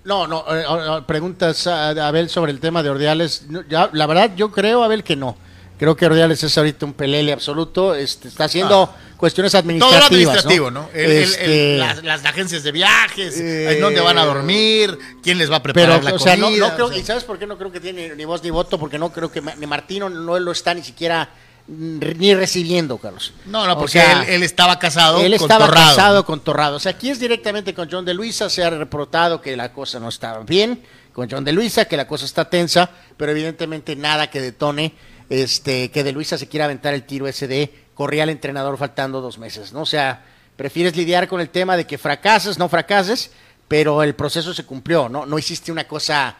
No, 0.05 0.27
no, 0.27 0.43
eh, 0.49 0.63
eh, 0.67 1.01
preguntas 1.07 1.65
a 1.67 1.89
a 1.89 2.07
Abel 2.07 2.29
sobre 2.29 2.51
el 2.51 2.59
tema 2.59 2.83
de 2.83 2.89
Ordiales. 2.89 3.43
No, 3.49 3.63
ya, 3.69 3.89
la 3.93 4.05
verdad, 4.05 4.31
yo 4.35 4.51
creo, 4.51 4.83
Abel, 4.83 5.03
que 5.03 5.15
no. 5.15 5.37
Creo 5.79 5.95
que 5.95 6.05
Ordiales 6.05 6.43
es 6.43 6.57
ahorita 6.57 6.85
un 6.85 6.93
pelele 6.93 7.31
absoluto. 7.33 7.95
Este, 7.95 8.27
está 8.27 8.45
haciendo 8.45 8.93
cuestiones 9.17 9.51
Todo 9.53 9.59
administrativas. 9.61 10.09
lo 10.11 10.15
administrativo, 10.15 10.71
¿no? 10.71 10.89
El- 10.93 10.99
el- 11.05 11.11
el- 11.11 11.23
Este, 11.23 11.77
las, 11.77 12.03
las 12.03 12.25
agencias 12.25 12.63
de 12.63 12.71
viajes, 12.71 13.37
Eh, 13.39 13.73
en 13.75 13.81
dónde 13.81 14.01
van 14.01 14.17
a 14.17 14.25
dormir, 14.25 14.97
quién 15.23 15.37
les 15.37 15.49
va 15.51 15.57
a 15.57 15.63
Pero, 15.63 15.73
preparar 15.73 16.03
la 16.03 16.13
o 16.13 16.19
sea, 16.19 16.35
no, 16.37 16.45
comida. 16.47 16.67
no 16.69 16.75
creo, 16.75 16.85
o 16.87 16.89
sea. 16.89 16.97
¿y 16.97 17.03
sabes 17.03 17.23
por 17.23 17.39
qué 17.39 17.47
no 17.47 17.57
creo 17.57 17.71
que 17.71 17.79
tiene 17.79 18.15
ni 18.15 18.25
voz 18.25 18.43
ni 18.43 18.49
voto? 18.49 18.77
Porque 18.77 18.99
no 18.99 19.11
creo 19.11 19.31
que 19.31 19.41
ni 19.41 19.65
Martino 19.67 20.09
no 20.09 20.37
lo 20.39 20.51
está 20.51 20.73
ni 20.73 20.83
siquiera 20.83 21.29
ni 21.67 22.33
recibiendo, 22.35 22.97
Carlos. 22.97 23.33
No, 23.45 23.65
no, 23.65 23.73
O 23.73 23.77
porque 23.77 23.93
sea, 23.93 24.23
él, 24.23 24.29
él 24.29 24.43
estaba 24.43 24.77
casado 24.79 25.21
Él 25.21 25.31
con 25.37 25.41
estaba 25.41 25.65
Torrado. 25.65 25.87
casado 25.95 26.25
con 26.25 26.39
Torrado. 26.41 26.75
O 26.77 26.79
sea, 26.79 26.91
aquí 26.91 27.09
es 27.09 27.19
directamente 27.19 27.73
con 27.73 27.89
John 27.89 28.03
de 28.05 28.13
Luisa. 28.13 28.49
Se 28.49 28.63
ha 28.63 28.69
reportado 28.69 29.41
que 29.41 29.55
la 29.55 29.71
cosa 29.71 29.99
no 29.99 30.09
estaba 30.09 30.43
bien 30.43 30.83
con 31.13 31.29
John 31.29 31.43
de 31.43 31.53
Luisa, 31.53 31.85
que 31.85 31.95
la 31.95 32.07
cosa 32.07 32.25
está 32.25 32.49
tensa, 32.49 32.89
pero 33.17 33.31
evidentemente 33.31 33.95
nada 33.95 34.29
que 34.29 34.41
detone 34.41 34.93
este, 35.29 35.89
que 35.91 36.03
de 36.03 36.11
Luisa 36.11 36.37
se 36.37 36.47
quiera 36.47 36.65
aventar 36.65 36.93
el 36.93 37.03
tiro 37.03 37.27
ese 37.27 37.47
de 37.47 37.73
corría 37.93 38.23
al 38.23 38.29
entrenador 38.29 38.77
faltando 38.77 39.21
dos 39.21 39.37
meses, 39.37 39.71
¿no? 39.73 39.81
O 39.81 39.85
sea, 39.85 40.25
prefieres 40.55 40.95
lidiar 40.95 41.27
con 41.27 41.39
el 41.39 41.49
tema 41.49 41.77
de 41.77 41.85
que 41.85 41.97
fracases, 41.99 42.57
no 42.57 42.67
fracases, 42.67 43.31
pero 43.67 44.03
el 44.03 44.15
proceso 44.15 44.53
se 44.53 44.65
cumplió, 44.65 45.07
¿no? 45.07 45.25
No 45.25 45.37
hiciste 45.37 45.71
una 45.71 45.87
cosa 45.87 46.35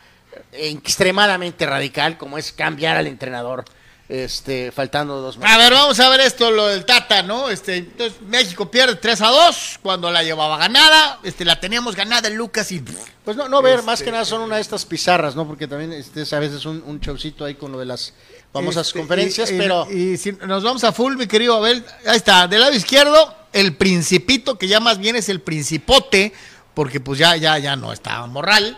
extremadamente 0.52 1.66
radical 1.66 2.18
como 2.18 2.38
es 2.38 2.52
cambiar 2.52 2.98
al 2.98 3.08
entrenador 3.08 3.64
este, 4.10 4.72
faltando 4.72 5.22
dos 5.22 5.38
meses. 5.38 5.56
A 5.56 5.58
ver, 5.58 5.74
vamos 5.74 6.00
a 6.00 6.10
ver 6.10 6.20
esto, 6.22 6.52
lo 6.52 6.68
del 6.68 6.86
Tata, 6.86 7.24
¿no? 7.24 7.50
Este, 7.50 7.78
entonces, 7.78 8.22
México 8.22 8.70
pierde 8.70 8.96
3 8.96 9.22
a 9.22 9.28
2 9.30 9.80
cuando 9.82 10.12
la 10.12 10.24
llevaba 10.24 10.58
ganada. 10.58 11.20
Este, 11.24 11.46
la 11.46 11.60
teníamos 11.60 11.96
ganada 11.96 12.30
Lucas 12.30 12.72
y. 12.72 12.84
Pues 13.24 13.38
no, 13.38 13.48
no 13.48 13.62
ver, 13.62 13.76
Este- 13.76 13.86
más 13.86 14.04
que 14.04 14.12
nada 14.12 14.26
son 14.26 14.42
una 14.42 14.56
de 14.58 14.62
estas 14.62 14.86
pizarras, 14.86 15.36
¿no? 15.36 15.48
Porque 15.48 15.68
también 15.68 15.94
este, 15.94 16.24
es 16.24 16.34
a 16.34 16.40
veces 16.40 16.66
un, 16.66 16.84
un 16.86 17.00
showcito 17.00 17.46
ahí 17.46 17.56
con 17.56 17.72
lo 17.72 17.80
de 17.80 17.86
las 17.86 18.14
famosas 18.52 18.88
Este, 18.88 19.00
conferencias, 19.00 19.52
y- 19.52 19.58
pero 19.58 19.88
Y, 19.90 20.18
si 20.18 20.34
nos 20.34 20.64
vamos 20.64 20.84
a 20.84 20.92
full, 20.92 21.16
mi 21.16 21.26
querido 21.26 21.56
Abel. 21.56 21.84
Ahí 22.06 22.18
está, 22.18 22.48
del 22.48 22.60
lado 22.62 22.74
izquierdo, 22.74 23.36
el 23.54 23.76
Principito, 23.76 24.58
que 24.58 24.68
ya 24.68 24.80
más 24.80 24.98
bien 25.00 25.16
es 25.16 25.30
el 25.30 25.40
Principote, 25.42 26.34
porque 26.74 27.00
pues 27.00 27.18
ya, 27.20 27.36
ya, 27.38 27.58
ya 27.58 27.76
no 27.78 27.94
está 27.94 28.26
Morral. 28.28 28.78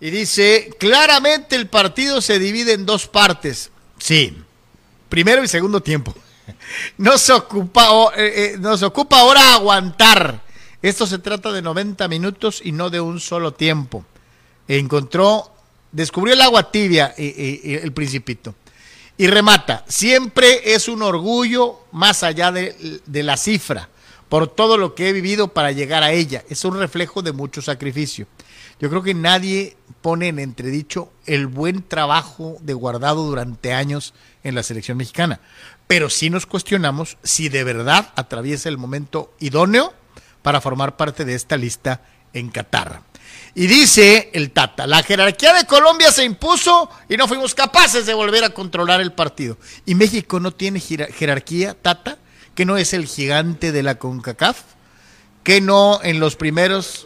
Y 0.00 0.10
dice: 0.10 0.70
claramente 0.78 1.54
el 1.56 1.68
partido 1.68 2.20
se 2.20 2.38
divide 2.40 2.72
en 2.72 2.84
dos 2.84 3.06
partes. 3.06 3.70
Sí, 3.98 4.36
primero 5.08 5.42
y 5.42 5.48
segundo 5.48 5.80
tiempo. 5.80 6.14
Nos 6.98 7.28
ocupa, 7.30 7.88
eh, 8.16 8.54
eh, 8.54 8.56
nos 8.58 8.82
ocupa 8.82 9.18
ahora 9.18 9.54
aguantar. 9.54 10.42
Esto 10.80 11.06
se 11.06 11.18
trata 11.18 11.50
de 11.50 11.62
90 11.62 12.06
minutos 12.06 12.60
y 12.62 12.70
no 12.70 12.90
de 12.90 13.00
un 13.00 13.18
solo 13.18 13.52
tiempo. 13.52 14.04
Encontró, 14.68 15.50
descubrió 15.90 16.34
el 16.34 16.40
agua 16.40 16.70
tibia 16.70 17.14
eh, 17.16 17.60
eh, 17.64 17.80
el 17.82 17.92
principito. 17.92 18.54
Y 19.18 19.26
remata, 19.28 19.84
siempre 19.88 20.74
es 20.74 20.88
un 20.88 21.02
orgullo 21.02 21.80
más 21.90 22.22
allá 22.22 22.52
de 22.52 23.22
la 23.24 23.36
cifra, 23.36 23.88
por 24.28 24.46
todo 24.46 24.76
lo 24.76 24.94
que 24.94 25.08
he 25.08 25.12
vivido 25.12 25.48
para 25.48 25.72
llegar 25.72 26.02
a 26.02 26.12
ella. 26.12 26.44
Es 26.50 26.64
un 26.64 26.78
reflejo 26.78 27.22
de 27.22 27.32
mucho 27.32 27.62
sacrificio. 27.62 28.26
Yo 28.78 28.90
creo 28.90 29.02
que 29.02 29.14
nadie 29.14 29.76
pone 30.02 30.28
en 30.28 30.38
entredicho 30.38 31.10
el 31.24 31.46
buen 31.46 31.82
trabajo 31.82 32.58
de 32.60 32.74
guardado 32.74 33.24
durante 33.24 33.72
años 33.72 34.12
en 34.44 34.54
la 34.54 34.62
selección 34.62 34.98
mexicana. 34.98 35.40
Pero 35.86 36.10
sí 36.10 36.30
nos 36.30 36.46
cuestionamos 36.46 37.16
si 37.22 37.48
de 37.48 37.64
verdad 37.64 38.12
atraviesa 38.16 38.68
el 38.68 38.76
momento 38.76 39.32
idóneo 39.38 39.94
para 40.42 40.60
formar 40.60 40.96
parte 40.96 41.24
de 41.24 41.34
esta 41.34 41.56
lista 41.56 42.02
en 42.32 42.50
Qatar. 42.50 43.02
Y 43.54 43.66
dice 43.66 44.30
el 44.34 44.50
Tata, 44.50 44.86
la 44.86 45.02
jerarquía 45.02 45.54
de 45.54 45.64
Colombia 45.64 46.12
se 46.12 46.24
impuso 46.24 46.90
y 47.08 47.16
no 47.16 47.26
fuimos 47.26 47.54
capaces 47.54 48.04
de 48.04 48.12
volver 48.12 48.44
a 48.44 48.50
controlar 48.50 49.00
el 49.00 49.12
partido. 49.12 49.56
¿Y 49.86 49.94
México 49.94 50.38
no 50.38 50.52
tiene 50.52 50.80
jera- 50.80 51.10
jerarquía, 51.10 51.74
Tata? 51.74 52.18
¿Que 52.54 52.66
no 52.66 52.76
es 52.76 52.92
el 52.92 53.06
gigante 53.06 53.72
de 53.72 53.82
la 53.82 53.94
CONCACAF? 53.94 54.60
¿Que 55.42 55.60
no 55.62 56.00
en 56.02 56.20
los 56.20 56.36
primeros... 56.36 57.05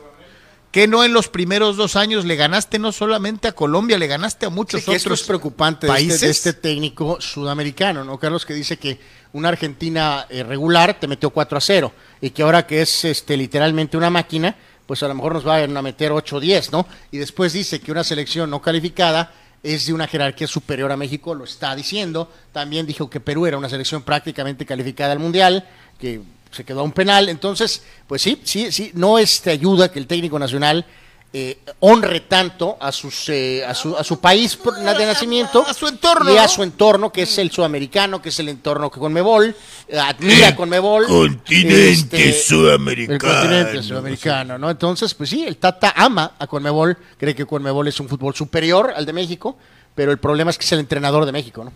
Que 0.70 0.86
no 0.86 1.04
en 1.04 1.12
los 1.12 1.28
primeros 1.28 1.76
dos 1.76 1.96
años 1.96 2.24
le 2.24 2.36
ganaste 2.36 2.78
no 2.78 2.92
solamente 2.92 3.48
a 3.48 3.52
Colombia, 3.52 3.98
le 3.98 4.06
ganaste 4.06 4.46
a 4.46 4.50
muchos 4.50 4.80
Sí, 4.80 4.90
que 4.90 4.96
esto 4.96 5.08
otros 5.08 5.20
es 5.22 5.26
preocupante 5.26 5.86
de 5.86 5.92
este, 5.92 6.04
países. 6.04 6.20
de 6.20 6.30
este 6.30 6.52
técnico 6.52 7.20
sudamericano, 7.20 8.04
¿no? 8.04 8.18
Carlos, 8.18 8.46
que 8.46 8.54
dice 8.54 8.76
que 8.78 9.00
una 9.32 9.48
Argentina 9.48 10.26
eh, 10.28 10.42
regular 10.44 10.98
te 11.00 11.08
metió 11.08 11.30
4 11.30 11.58
a 11.58 11.60
0 11.60 11.92
y 12.20 12.30
que 12.30 12.42
ahora 12.42 12.66
que 12.66 12.82
es 12.82 13.04
este 13.04 13.36
literalmente 13.36 13.96
una 13.96 14.10
máquina, 14.10 14.54
pues 14.86 15.02
a 15.02 15.08
lo 15.08 15.14
mejor 15.14 15.34
nos 15.34 15.44
van 15.44 15.76
a 15.76 15.82
meter 15.82 16.12
8 16.12 16.36
o 16.36 16.40
10, 16.40 16.72
¿no? 16.72 16.86
Y 17.10 17.18
después 17.18 17.52
dice 17.52 17.80
que 17.80 17.90
una 17.90 18.04
selección 18.04 18.48
no 18.50 18.62
calificada 18.62 19.32
es 19.62 19.86
de 19.86 19.92
una 19.92 20.06
jerarquía 20.06 20.46
superior 20.46 20.90
a 20.90 20.96
México, 20.96 21.34
lo 21.34 21.44
está 21.44 21.74
diciendo. 21.74 22.30
También 22.52 22.86
dijo 22.86 23.10
que 23.10 23.20
Perú 23.20 23.46
era 23.46 23.58
una 23.58 23.68
selección 23.68 24.02
prácticamente 24.02 24.64
calificada 24.64 25.12
al 25.12 25.18
Mundial, 25.18 25.68
que 25.98 26.20
se 26.50 26.64
quedó 26.64 26.80
a 26.80 26.84
un 26.84 26.92
penal. 26.92 27.28
Entonces, 27.28 27.82
pues 28.06 28.22
sí, 28.22 28.40
sí, 28.44 28.72
sí, 28.72 28.90
no 28.94 29.18
este, 29.18 29.50
ayuda 29.50 29.90
que 29.90 29.98
el 29.98 30.06
técnico 30.06 30.38
nacional 30.38 30.84
eh, 31.32 31.58
honre 31.78 32.22
tanto 32.22 32.76
a, 32.80 32.90
sus, 32.90 33.28
eh, 33.28 33.64
a, 33.64 33.72
su, 33.72 33.96
a 33.96 34.02
su 34.02 34.18
país 34.18 34.58
de 34.64 35.06
nacimiento 35.06 35.64
A 35.64 35.72
su 35.72 35.86
entorno, 35.86 36.34
y 36.34 36.36
a 36.36 36.48
su 36.48 36.64
entorno, 36.64 37.12
que 37.12 37.22
es 37.22 37.38
el 37.38 37.52
sudamericano, 37.52 38.20
que 38.20 38.30
es 38.30 38.40
el 38.40 38.48
entorno 38.48 38.90
que 38.90 38.98
Conmebol, 38.98 39.54
eh, 39.86 39.96
admira 39.96 40.48
a 40.48 40.56
Conmebol. 40.56 41.06
Continente 41.06 41.92
Este, 41.92 42.32
sudamericano. 42.32 43.14
el 43.14 43.20
continente 43.20 43.82
sudamericano, 43.84 44.58
¿no? 44.58 44.70
Entonces, 44.70 45.14
pues 45.14 45.30
sí, 45.30 45.44
el 45.46 45.56
Tata 45.58 45.92
ama 45.94 46.32
a 46.36 46.48
Conmebol, 46.48 46.98
cree 47.16 47.32
que 47.32 47.46
Conmebol 47.46 47.86
es 47.86 48.00
un 48.00 48.08
fútbol 48.08 48.34
superior 48.34 48.92
al 48.96 49.06
de 49.06 49.12
México, 49.12 49.56
pero 49.94 50.10
el 50.10 50.18
problema 50.18 50.50
es 50.50 50.58
que 50.58 50.64
es 50.64 50.72
el 50.72 50.80
entrenador 50.80 51.26
de 51.26 51.30
México, 51.32 51.62
¿no? 51.62 51.72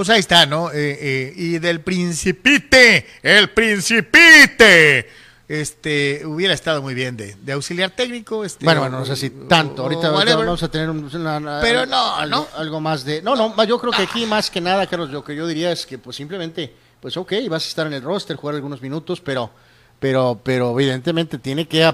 Pues 0.00 0.08
ahí 0.08 0.20
está, 0.20 0.46
¿no? 0.46 0.70
Eh, 0.72 0.96
eh, 0.98 1.32
y 1.36 1.58
del 1.58 1.82
principite, 1.82 3.06
el 3.22 3.50
principite, 3.50 5.06
este, 5.46 6.22
hubiera 6.24 6.54
estado 6.54 6.80
muy 6.80 6.94
bien 6.94 7.18
de, 7.18 7.34
de 7.34 7.52
auxiliar 7.52 7.90
técnico. 7.90 8.42
Este, 8.42 8.64
Bueno, 8.64 8.80
bueno, 8.80 9.00
no 9.00 9.04
sé 9.04 9.14
si 9.14 9.28
tanto. 9.28 9.82
o 9.82 9.84
Ahorita, 9.84 10.08
vamos 10.10 10.62
a 10.62 10.70
tener 10.70 10.88
un- 10.88 11.04
una- 11.14 11.36
una- 11.36 11.60
Pero 11.60 11.84
no, 11.84 12.14
algo, 12.16 12.34
¿no? 12.34 12.48
algo 12.56 12.80
más 12.80 13.04
de... 13.04 13.20
No, 13.20 13.36
no, 13.36 13.62
yo 13.64 13.78
creo 13.78 13.92
que 13.92 14.00
aquí 14.04 14.24
más 14.24 14.50
que 14.50 14.62
nada, 14.62 14.86
Carlos, 14.86 15.10
lo 15.10 15.22
que 15.22 15.36
yo 15.36 15.46
diría 15.46 15.70
es 15.70 15.84
que 15.84 15.98
pues 15.98 16.16
simplemente, 16.16 16.72
pues 16.98 17.18
ok, 17.18 17.34
vas 17.50 17.66
a 17.66 17.68
estar 17.68 17.86
en 17.86 17.92
el 17.92 18.00
roster, 18.02 18.36
jugar 18.36 18.54
algunos 18.56 18.80
minutos, 18.80 19.20
pero, 19.20 19.50
pero, 19.98 20.40
pero 20.42 20.70
evidentemente 20.80 21.36
tiene 21.36 21.68
que, 21.68 21.92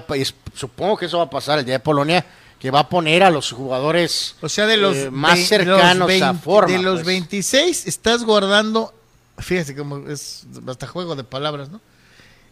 supongo 0.55 0.95
que 0.95 1.07
eso 1.07 1.17
va 1.17 1.25
a 1.25 1.29
pasar 1.29 1.59
el 1.59 1.65
día 1.65 1.73
de 1.75 1.79
Polonia, 1.81 2.25
que 2.59 2.71
va 2.71 2.79
a 2.81 2.89
poner 2.89 3.21
a 3.23 3.29
los 3.29 3.51
jugadores 3.51 4.35
O 4.41 4.49
sea, 4.49 4.65
de 4.65 4.77
los 4.77 4.95
eh, 4.97 5.11
más 5.11 5.39
cercanos 5.39 6.07
de 6.07 6.15
los 6.19 6.21
a 6.23 6.27
20 6.31 6.43
forma. 6.43 6.71
De 6.77 6.83
los 6.83 6.95
pues. 6.95 7.05
26 7.05 7.87
estás 7.87 8.23
guardando, 8.23 8.93
fíjese 9.37 9.75
cómo 9.75 10.07
es 10.09 10.45
hasta 10.67 10.87
juego 10.87 11.15
de 11.15 11.23
palabras, 11.23 11.69
¿no? 11.69 11.79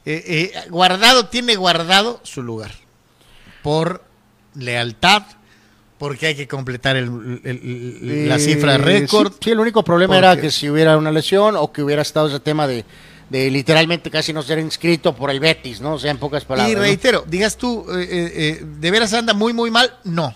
Eh, 0.06 0.52
eh, 0.56 0.70
guardado 0.70 1.26
tiene 1.28 1.56
guardado 1.56 2.20
su 2.24 2.44
lugar 2.44 2.72
por 3.64 4.04
lealtad, 4.54 5.24
porque 5.98 6.28
hay 6.28 6.36
que 6.36 6.48
completar 6.48 6.96
el- 6.96 7.42
el- 7.44 7.60
el- 7.64 8.30
la 8.30 8.38
cifra 8.38 8.78
récord. 8.78 9.32
Sí, 9.34 9.38
sí, 9.46 9.52
el 9.52 9.60
único 9.60 9.84
problema 9.84 10.18
era 10.18 10.40
que 10.40 10.52
si 10.52 10.70
hubiera 10.70 10.98
una 10.98 11.12
lesión 11.12 11.56
o 11.58 11.72
que 11.72 11.82
hubiera 11.82 12.02
estado 12.04 12.28
ese 12.28 12.40
tema 12.40 12.68
de, 12.68 12.86
de 13.30 13.50
literalmente 13.50 14.12
casi 14.12 14.32
no 14.34 14.42
ser 14.44 14.60
inscrito 14.60 15.16
por 15.16 15.32
el 15.32 15.40
Betis, 15.40 15.82
¿no? 15.82 15.94
O 15.94 16.00
sea, 16.00 16.12
en 16.12 16.18
pocas 16.18 16.46
palabras. 16.46 16.72
Y 16.72 16.76
¿no? 16.76 16.82
reitero, 16.82 17.24
digas 17.28 17.58
tú, 17.58 17.86
eh, 17.92 18.04
eh, 18.04 18.32
eh, 18.36 18.64
¿de 18.64 18.92
veras 18.92 19.14
anda 19.14 19.34
muy, 19.34 19.52
muy 19.54 19.72
mal? 19.72 19.94
No. 20.04 20.34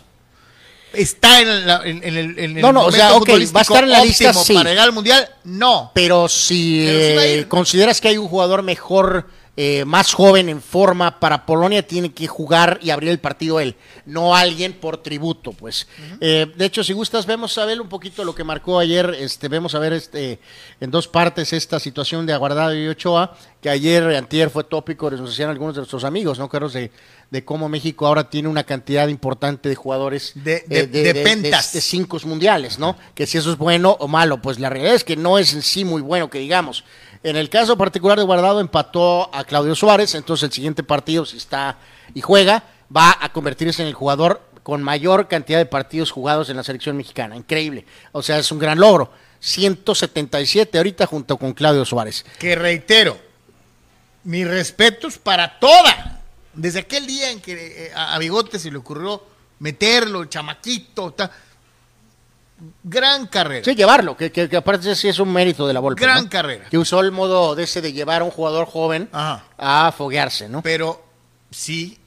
Está 0.91 1.41
en, 1.41 1.67
la- 1.67 1.81
en- 1.85 2.03
en 2.03 2.17
el, 2.17 2.39
en 2.39 2.55
el 2.57 2.61
No, 2.63 2.73
no, 2.73 2.85
o 2.85 2.91
sea, 2.91 3.09
momento 3.11 3.33
ok, 3.33 3.55
va 3.55 3.59
a 3.59 3.61
estar 3.61 3.83
en 3.83 3.89
la 3.91 4.03
lista, 4.03 4.33
sí. 4.33 4.55
para 4.55 4.71
llegar 4.71 4.85
al 4.85 4.91
Mundial? 4.91 5.29
No. 5.43 5.91
Pero 5.93 6.27
si 6.27 6.83
Pero 6.83 7.21
eh, 7.21 7.45
consideras 7.47 8.01
que 8.01 8.07
hay 8.07 8.17
un 8.17 8.27
jugador 8.27 8.63
mejor, 8.63 9.27
eh, 9.61 9.83
más 9.83 10.13
joven 10.13 10.47
en 10.47 10.61
forma 10.61 11.19
para 11.19 11.45
Polonia, 11.45 11.85
tiene 11.85 12.13
que 12.13 12.27
jugar 12.27 12.79
y 12.81 12.91
abrir 12.91 13.09
el 13.09 13.19
partido 13.19 13.59
él, 13.59 13.75
no 14.05 14.33
alguien 14.33 14.71
por 14.71 15.03
tributo, 15.03 15.51
pues. 15.51 15.85
Eh, 16.21 16.49
de 16.55 16.65
hecho, 16.65 16.81
si 16.81 16.93
gustas, 16.93 17.25
vemos 17.25 17.57
a 17.57 17.65
ver 17.65 17.81
un 17.81 17.89
poquito 17.89 18.23
lo 18.23 18.33
que 18.33 18.45
marcó 18.45 18.79
ayer, 18.79 19.13
este, 19.19 19.49
vemos 19.49 19.75
a 19.75 19.79
ver 19.79 19.91
este, 19.91 20.39
en 20.79 20.91
dos 20.91 21.09
partes 21.09 21.51
esta 21.51 21.77
situación 21.77 22.25
de 22.25 22.31
Aguardado 22.31 22.73
y 22.73 22.87
Ochoa, 22.87 23.35
que 23.59 23.69
ayer, 23.69 24.03
antier, 24.15 24.49
fue 24.49 24.63
tópico, 24.63 25.11
nos 25.11 25.29
decían 25.29 25.49
algunos 25.49 25.75
de 25.75 25.81
nuestros 25.81 26.05
amigos, 26.05 26.39
¿no, 26.39 26.47
Carlos? 26.47 26.71
De, 26.71 26.89
de 27.29 27.43
cómo 27.43 27.67
México 27.67 28.07
ahora 28.07 28.29
tiene 28.29 28.47
una 28.47 28.63
cantidad 28.63 29.09
importante 29.09 29.67
de 29.67 29.75
jugadores 29.75 30.31
De- 30.35 30.63
de- 30.67 30.79
eh, 30.79 30.87
de 30.87 31.13
pentas. 31.15 31.73
de 31.73 31.81
cinco 31.81 32.17
mundiales, 32.23 32.79
¿no? 32.79 32.95
Que 33.13 33.27
si 33.27 33.37
eso 33.37 33.51
es 33.51 33.57
bueno 33.57 33.97
o 33.99 34.07
malo, 34.07 34.41
pues 34.41 34.57
la 34.57 34.69
realidad 34.69 34.95
es 34.95 35.03
que 35.03 35.17
no 35.17 35.37
es 35.37 35.53
en 35.53 35.61
sí 35.61 35.83
muy 35.83 36.01
bueno 36.01 36.29
que 36.29 36.39
digamos. 36.39 36.85
En 37.23 37.35
el 37.35 37.49
caso 37.49 37.77
particular 37.77 38.17
de 38.17 38.23
Guardado 38.23 38.59
empató 38.61 39.29
a 39.35 39.43
Claudio 39.43 39.75
Suárez, 39.75 40.15
entonces 40.15 40.45
el 40.45 40.53
siguiente 40.53 40.83
partido 40.83 41.25
si 41.25 41.37
está 41.37 41.77
y 42.13 42.21
juega 42.21 42.63
va 42.95 43.17
a 43.19 43.31
convertirse 43.33 43.81
en 43.81 43.89
el 43.89 43.93
jugador 43.93 44.41
con 44.63 44.81
mayor 44.83 45.27
cantidad 45.27 45.57
de 45.57 45.65
partidos 45.65 46.11
jugados 46.11 46.49
en 46.49 46.55
la 46.57 46.63
selección 46.63 46.95
mexicana, 46.95 47.35
increíble. 47.35 47.85
O 48.13 48.21
sea, 48.21 48.37
es 48.37 48.51
un 48.51 48.59
gran 48.59 48.79
logro. 48.79 49.11
177 49.41 50.77
ahorita 50.77 51.05
junto 51.07 51.37
con 51.37 51.53
Claudio 51.53 51.85
Suárez. 51.85 52.25
que 52.39 52.55
reitero, 52.55 53.17
mis 54.23 54.47
respetos 54.47 55.17
para 55.17 55.59
toda. 55.59 56.21
Desde 56.53 56.79
aquel 56.79 57.07
día 57.07 57.31
en 57.31 57.39
que 57.41 57.85
eh, 57.87 57.91
a, 57.95 58.17
Bigote 58.17 58.59
se 58.59 58.69
le 58.71 58.77
ocurrió 58.77 59.23
meterlo, 59.59 60.21
el 60.21 60.29
chamaquito, 60.29 61.11
ta- 61.11 61.31
gran 62.83 63.27
carrera. 63.27 63.63
Sí, 63.63 63.75
llevarlo, 63.75 64.15
que, 64.17 64.31
que, 64.31 64.49
que 64.49 64.57
aparte 64.57 64.95
sí 64.95 65.07
es 65.07 65.19
un 65.19 65.31
mérito 65.31 65.67
de 65.67 65.73
la 65.73 65.79
Volpe. 65.79 66.01
Gran 66.01 66.25
¿no? 66.25 66.29
carrera. 66.29 66.67
Que 66.69 66.77
usó 66.77 66.99
el 67.01 67.11
modo 67.11 67.55
de 67.55 67.63
ese 67.63 67.81
de 67.81 67.93
llevar 67.93 68.21
a 68.21 68.25
un 68.25 68.31
jugador 68.31 68.65
joven 68.67 69.09
Ajá. 69.11 69.45
a 69.57 69.91
foguearse, 69.95 70.49
¿no? 70.49 70.61
Pero 70.61 71.03
sí 71.51 71.97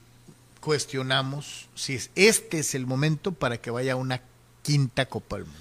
cuestionamos 0.59 1.67
si 1.75 1.95
es- 1.95 2.09
este 2.15 2.59
es 2.59 2.73
el 2.75 2.85
momento 2.85 3.31
para 3.31 3.57
que 3.57 3.69
vaya 3.71 3.93
a 3.93 3.95
una 3.97 4.21
quinta 4.61 5.05
Copa 5.05 5.35
del 5.37 5.45
Mundo. 5.45 5.59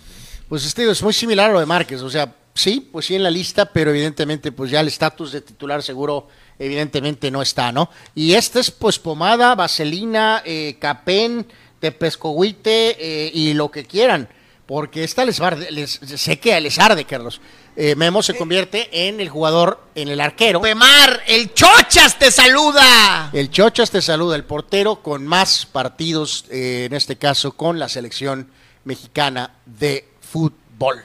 Pues 0.48 0.64
este 0.64 0.88
es 0.88 1.02
muy 1.02 1.12
similar 1.12 1.50
a 1.50 1.52
lo 1.54 1.60
de 1.60 1.66
Márquez, 1.66 2.02
o 2.02 2.10
sea, 2.10 2.34
sí, 2.54 2.88
pues 2.92 3.06
sí 3.06 3.14
en 3.14 3.22
la 3.22 3.30
lista, 3.30 3.64
pero 3.66 3.90
evidentemente 3.90 4.52
pues 4.52 4.70
ya 4.70 4.80
el 4.80 4.88
estatus 4.88 5.32
de 5.32 5.40
titular 5.40 5.82
seguro 5.82 6.28
evidentemente 6.58 7.30
no 7.30 7.42
está, 7.42 7.72
¿no? 7.72 7.90
Y 8.14 8.34
este 8.34 8.60
es 8.60 8.70
pues 8.70 8.98
pomada, 8.98 9.54
vaselina, 9.54 10.42
eh, 10.44 10.76
capén, 10.78 11.46
tepescohuite 11.80 12.96
eh, 13.26 13.30
y 13.34 13.54
lo 13.54 13.70
que 13.70 13.84
quieran, 13.84 14.28
porque 14.72 15.04
esta 15.04 15.26
les, 15.26 15.38
arde- 15.38 15.68
les 15.68 16.00
sé 16.16 16.40
que 16.40 16.58
les 16.58 16.78
arde, 16.78 17.04
Carlos. 17.04 17.42
Eh, 17.76 17.94
Memo 17.94 18.22
se 18.22 18.34
convierte 18.34 19.06
en 19.06 19.20
el 19.20 19.28
jugador, 19.28 19.78
en 19.94 20.08
el 20.08 20.18
arquero. 20.18 20.62
Pemar, 20.62 21.22
el 21.26 21.52
Chochas 21.52 22.18
te 22.18 22.30
saluda. 22.30 23.28
El 23.34 23.50
Chochas 23.50 23.90
te 23.90 24.00
saluda, 24.00 24.34
el 24.34 24.44
portero 24.44 25.02
con 25.02 25.26
más 25.26 25.66
partidos, 25.66 26.46
eh, 26.48 26.86
en 26.86 26.94
este 26.94 27.16
caso 27.16 27.52
con 27.52 27.78
la 27.78 27.90
selección 27.90 28.48
mexicana 28.84 29.56
de 29.66 30.08
fútbol. 30.22 31.04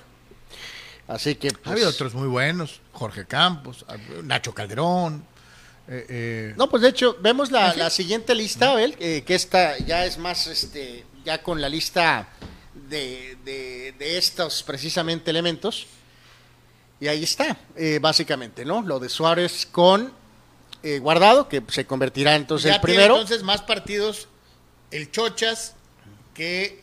Así 1.10 1.36
que 1.36 1.50
Ha 1.50 1.52
pues, 1.52 1.68
habido 1.68 1.90
otros 1.90 2.14
muy 2.14 2.30
buenos, 2.30 2.80
Jorge 2.94 3.26
Campos, 3.26 3.86
Nacho 4.24 4.54
Calderón. 4.54 5.26
eh, 5.90 6.06
eh, 6.08 6.54
No, 6.56 6.70
pues 6.70 6.84
de 6.84 6.88
hecho, 6.90 7.18
vemos 7.20 7.52
la, 7.52 7.74
la 7.76 7.90
siguiente 7.90 8.34
lista, 8.34 8.72
Abel, 8.72 8.96
eh, 9.02 9.26
que 9.28 9.36
esta 9.36 9.78
ya 9.80 10.06
es 10.06 10.18
más, 10.18 10.48
este, 10.48 11.04
ya 11.26 11.44
con 11.44 11.60
la 11.60 11.68
lista 11.68 12.30
de, 12.90 13.38
de- 13.44 13.94
de 13.98 14.18
estos 14.18 14.64
precisamente 14.64 15.30
elementos. 15.32 15.88
Y 17.00 17.08
ahí 17.08 17.24
está, 17.24 17.58
eh, 17.76 18.00
básicamente, 18.02 18.66
¿no? 18.66 18.82
Lo 18.82 19.00
de 19.00 19.10
Suárez 19.10 19.68
con 19.72 20.12
eh, 20.84 21.00
Guardado, 21.00 21.48
que 21.48 21.62
se 21.70 21.86
convertirá 21.86 22.36
entonces 22.36 22.70
ya 22.70 22.76
el 22.76 22.82
tiene, 22.82 22.94
primero. 22.96 23.16
entonces 23.16 23.44
más 23.44 23.62
partidos 23.62 24.28
el 24.92 25.12
Chochas 25.12 25.74
que 26.34 26.82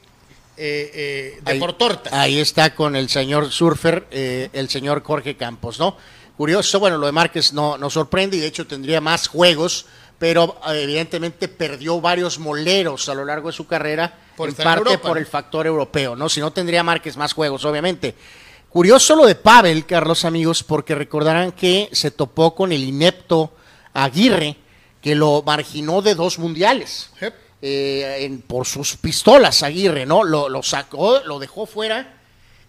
eh, 0.57 0.91
eh, 0.95 1.41
de 1.43 1.53
Ahí- 1.53 1.59
por 1.59 1.73
tortas. 1.77 2.13
Ahí 2.13 2.39
está 2.39 2.75
con 2.77 2.95
el 2.97 3.09
señor 3.09 3.51
Surfer, 3.51 4.07
eh, 4.11 4.51
el 4.53 4.69
señor 4.69 5.03
Jorge 5.03 5.37
Campos, 5.37 5.79
¿no? 5.81 5.97
Curioso, 6.37 6.79
bueno, 6.81 6.99
lo 6.99 7.07
de 7.07 7.13
Márquez 7.13 7.53
no 7.53 7.77
nos 7.79 7.93
sorprende 7.95 8.37
y 8.37 8.41
de 8.41 8.47
hecho 8.49 8.67
tendría 8.67 9.01
más 9.01 9.27
juegos, 9.29 9.87
pero 10.19 10.61
eh, 10.69 10.83
evidentemente 10.83 11.49
perdió 11.49 12.01
varios 12.01 12.39
moleros 12.39 13.09
a 13.09 13.15
lo 13.15 13.25
largo 13.25 13.49
de 13.49 13.57
su 13.57 13.67
carrera, 13.67 14.19
Por 14.37 14.49
en 14.49 14.55
parte 14.55 14.99
por 14.99 15.19
el 15.19 15.27
factor 15.27 15.67
europeo, 15.67 16.17
¿no? 16.17 16.29
Si 16.29 16.41
no 16.41 16.53
tendría 16.53 16.83
Márquez 16.83 17.17
más 17.17 17.33
juegos, 17.33 17.65
obviamente. 17.65 18.15
Curioso 18.69 19.15
lo 19.15 19.27
de 19.27 19.37
Pavel, 19.37 19.87
Carlos 19.87 20.25
amigos, 20.25 20.63
porque 20.65 20.95
recordarán 20.97 21.53
que 21.53 21.89
se 21.93 22.11
topó 22.11 22.55
con 22.55 22.73
el 22.73 22.83
inepto 22.83 23.53
Aguirre, 23.93 24.57
que 25.01 25.15
lo 25.15 25.43
marginó 25.47 26.03
de 26.03 26.15
dos 26.17 26.39
mundiales 26.41 27.11
eh, 27.63 28.17
en- 28.21 28.41
por 28.43 28.67
sus 28.67 28.97
pistolas, 28.97 29.63
Aguirre, 29.63 30.07
¿no? 30.07 30.25
Lo, 30.25 30.49
lo 30.49 30.63
sacó, 30.63 31.21
lo 31.25 31.39
dejó 31.39 31.67
fuera 31.67 32.15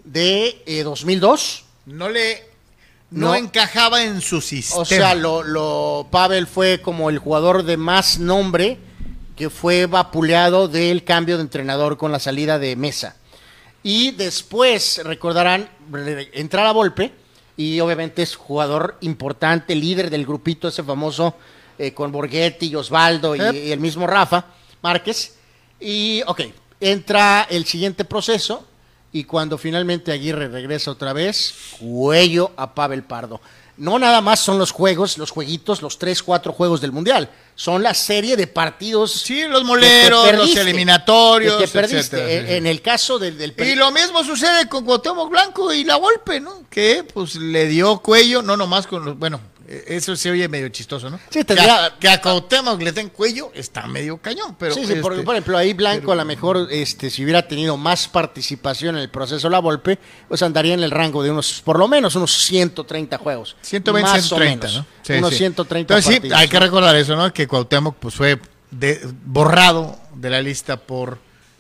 de 0.04 0.62
eh, 0.68 0.84
2002. 0.84 1.66
No 1.88 2.10
le 2.10 2.44
no, 3.10 3.30
No. 3.30 3.36
encajaba 3.36 4.04
en 4.04 4.22
su 4.22 4.42
sistema. 4.42 4.82
O 4.82 4.86
sea, 4.86 5.16
lo, 5.16 5.42
lo, 5.44 6.08
Pavel 6.12 6.46
fue 6.48 6.82
como 6.82 7.10
el 7.10 7.18
jugador 7.20 7.64
de 7.64 7.78
más 7.78 8.20
nombre 8.20 8.78
que 9.36 9.50
fue 9.50 9.86
vapuleado 9.86 10.68
del 10.68 11.04
cambio 11.04 11.36
de 11.38 11.44
entrenador 11.44 11.98
con 11.98 12.12
la 12.12 12.20
salida 12.20 12.58
de 12.60 12.76
Mesa. 12.76 13.16
Y 13.84 14.12
después, 14.12 15.02
recordarán, 15.04 15.70
re- 15.92 16.30
entra 16.34 16.68
a 16.68 16.72
Volpe 16.72 17.12
y 17.58 17.80
obviamente 17.80 18.22
es 18.24 18.36
jugador 18.36 18.98
importante, 19.02 19.76
líder 19.76 20.10
del 20.10 20.26
grupito 20.26 20.68
ese 20.68 20.84
famoso 20.84 21.36
eh, 21.78 21.94
con 21.94 22.12
Borghetti 22.12 22.68
y 22.68 22.76
Osvaldo 22.76 23.36
y, 23.36 23.40
Yep. 23.40 23.54
y 23.54 23.72
el 23.72 23.80
mismo 23.80 24.08
Rafa 24.08 24.46
Márquez. 24.82 25.36
Y, 25.80 26.22
ok, 26.26 26.42
entra 26.80 27.46
el 27.50 27.66
siguiente 27.66 28.06
proceso 28.06 28.66
y 29.12 29.24
cuando 29.26 29.58
finalmente 29.58 30.12
Aguirre 30.12 30.48
regresa 30.48 30.92
otra 30.92 31.14
vez, 31.14 31.54
cuello 31.80 32.52
a 32.58 32.74
Pavel 32.74 33.04
Pardo. 33.04 33.40
No 33.78 34.00
nada 34.00 34.22
más 34.22 34.40
son 34.40 34.58
los 34.58 34.72
juegos, 34.72 35.18
los 35.18 35.32
jueguitos, 35.32 35.82
los 35.82 35.98
tres, 36.00 36.24
cuatro 36.24 36.54
juegos 36.54 36.80
del 36.80 36.94
Mundial. 36.94 37.30
Son 37.56 37.84
la 37.84 37.94
serie 37.94 38.38
de 38.38 38.48
partidos. 38.48 39.12
Sí, 39.12 39.42
los 39.44 39.52
que 39.52 39.58
te 39.60 39.64
moleros, 39.66 40.34
los 40.34 40.56
eliminatorios, 40.56 41.58
que 41.58 41.68
te 41.68 41.74
perdiste. 41.74 41.98
etcétera, 42.18 42.48
sí, 42.48 42.54
En- 42.56 42.64
sí. 42.64 42.70
El 42.70 42.82
caso 42.82 43.20
del, 43.20 43.38
del 43.38 43.54
Y 43.58 43.76
lo 43.76 43.92
mismo 43.92 44.24
sucede 44.24 44.68
con 44.70 44.86
Cuauhtémoc 44.86 45.30
Blanco 45.30 45.74
y 45.74 45.84
la 45.84 45.98
Volpe, 45.98 46.40
¿no? 46.40 46.64
Que 46.70 47.04
pues 47.04 47.36
le 47.36 47.68
dio 47.68 48.00
cuello, 48.00 48.42
no 48.42 48.56
nomás 48.56 48.88
con 48.88 49.04
los, 49.04 49.18
bueno, 49.18 49.40
eso 49.68 50.16
se 50.16 50.30
oye 50.30 50.48
medio 50.48 50.70
chistoso, 50.70 51.10
¿no? 51.10 51.18
Sí, 51.30 51.40
que, 51.40 51.46
tendría- 51.46 51.86
a, 51.86 51.98
que 52.00 52.08
a 52.08 52.22
Cuauhtémoc 52.22 52.82
le 52.82 52.92
den 52.92 53.10
cuello 53.10 53.52
está 53.54 53.88
medio 53.88 54.18
cañón, 54.18 54.56
pero 54.60 54.76
sí, 54.76 54.86
sí, 54.86 54.96
por, 54.96 55.14
este, 55.14 55.26
por 55.26 55.34
ejemplo, 55.36 55.58
ahí 55.58 55.74
Blanco 55.74 56.02
pero- 56.02 56.12
a 56.14 56.16
lo 56.18 56.26
mejor, 56.26 56.68
este, 56.70 57.10
si 57.10 57.24
hubiera 57.24 57.48
tenido 57.48 57.76
más 57.76 58.08
participación 58.08 58.96
en 58.96 59.02
el 59.02 59.10
proceso 59.10 59.50
La 59.50 59.60
Volpe, 59.60 59.98
pues 60.28 60.42
andaría 60.44 60.74
en 60.76 60.84
el 60.84 60.92
rango 60.92 61.24
de 61.24 61.32
unos, 61.32 61.62
por 61.66 61.80
lo 61.80 61.88
menos 61.88 62.16
unos 62.16 62.32
130 62.46 63.18
juegos. 63.18 63.56
120, 63.62 64.10
más 64.10 64.22
130, 64.22 64.68
o 64.68 64.70
menos. 64.70 64.86
¿no? 64.86 64.86
Sí, 65.04 65.14
unos 65.14 65.30
sí. 65.32 65.38
130 65.38 65.94
Entonces 65.98 66.22
sí, 66.24 66.30
hay 66.34 66.48
que 66.48 66.60
recordar 66.60 66.96
eso, 66.96 67.16
¿no? 67.16 67.34
Que 67.34 67.48
Cuauhtémoc 67.48 67.96
pues 67.98 68.14
fue 68.14 68.40
de- 68.72 69.02
borrado 69.26 69.98
de 70.14 70.30
la 70.30 70.42
lista 70.42 70.78
por 70.78 71.18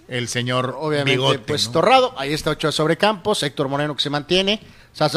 el 0.07 0.27
señor 0.27 0.75
Obviamente, 0.79 1.11
Bigote, 1.13 1.39
pues 1.39 1.65
¿no? 1.65 1.71
Torrado, 1.71 2.13
ahí 2.17 2.33
está 2.33 2.51
Ochoa 2.51 2.71
sobre 2.71 2.97
Campos, 2.97 3.41
Héctor 3.41 3.67
Moreno 3.67 3.95
que 3.95 4.03
se 4.03 4.11
mantiene, 4.11 4.61
sa, 4.93 5.09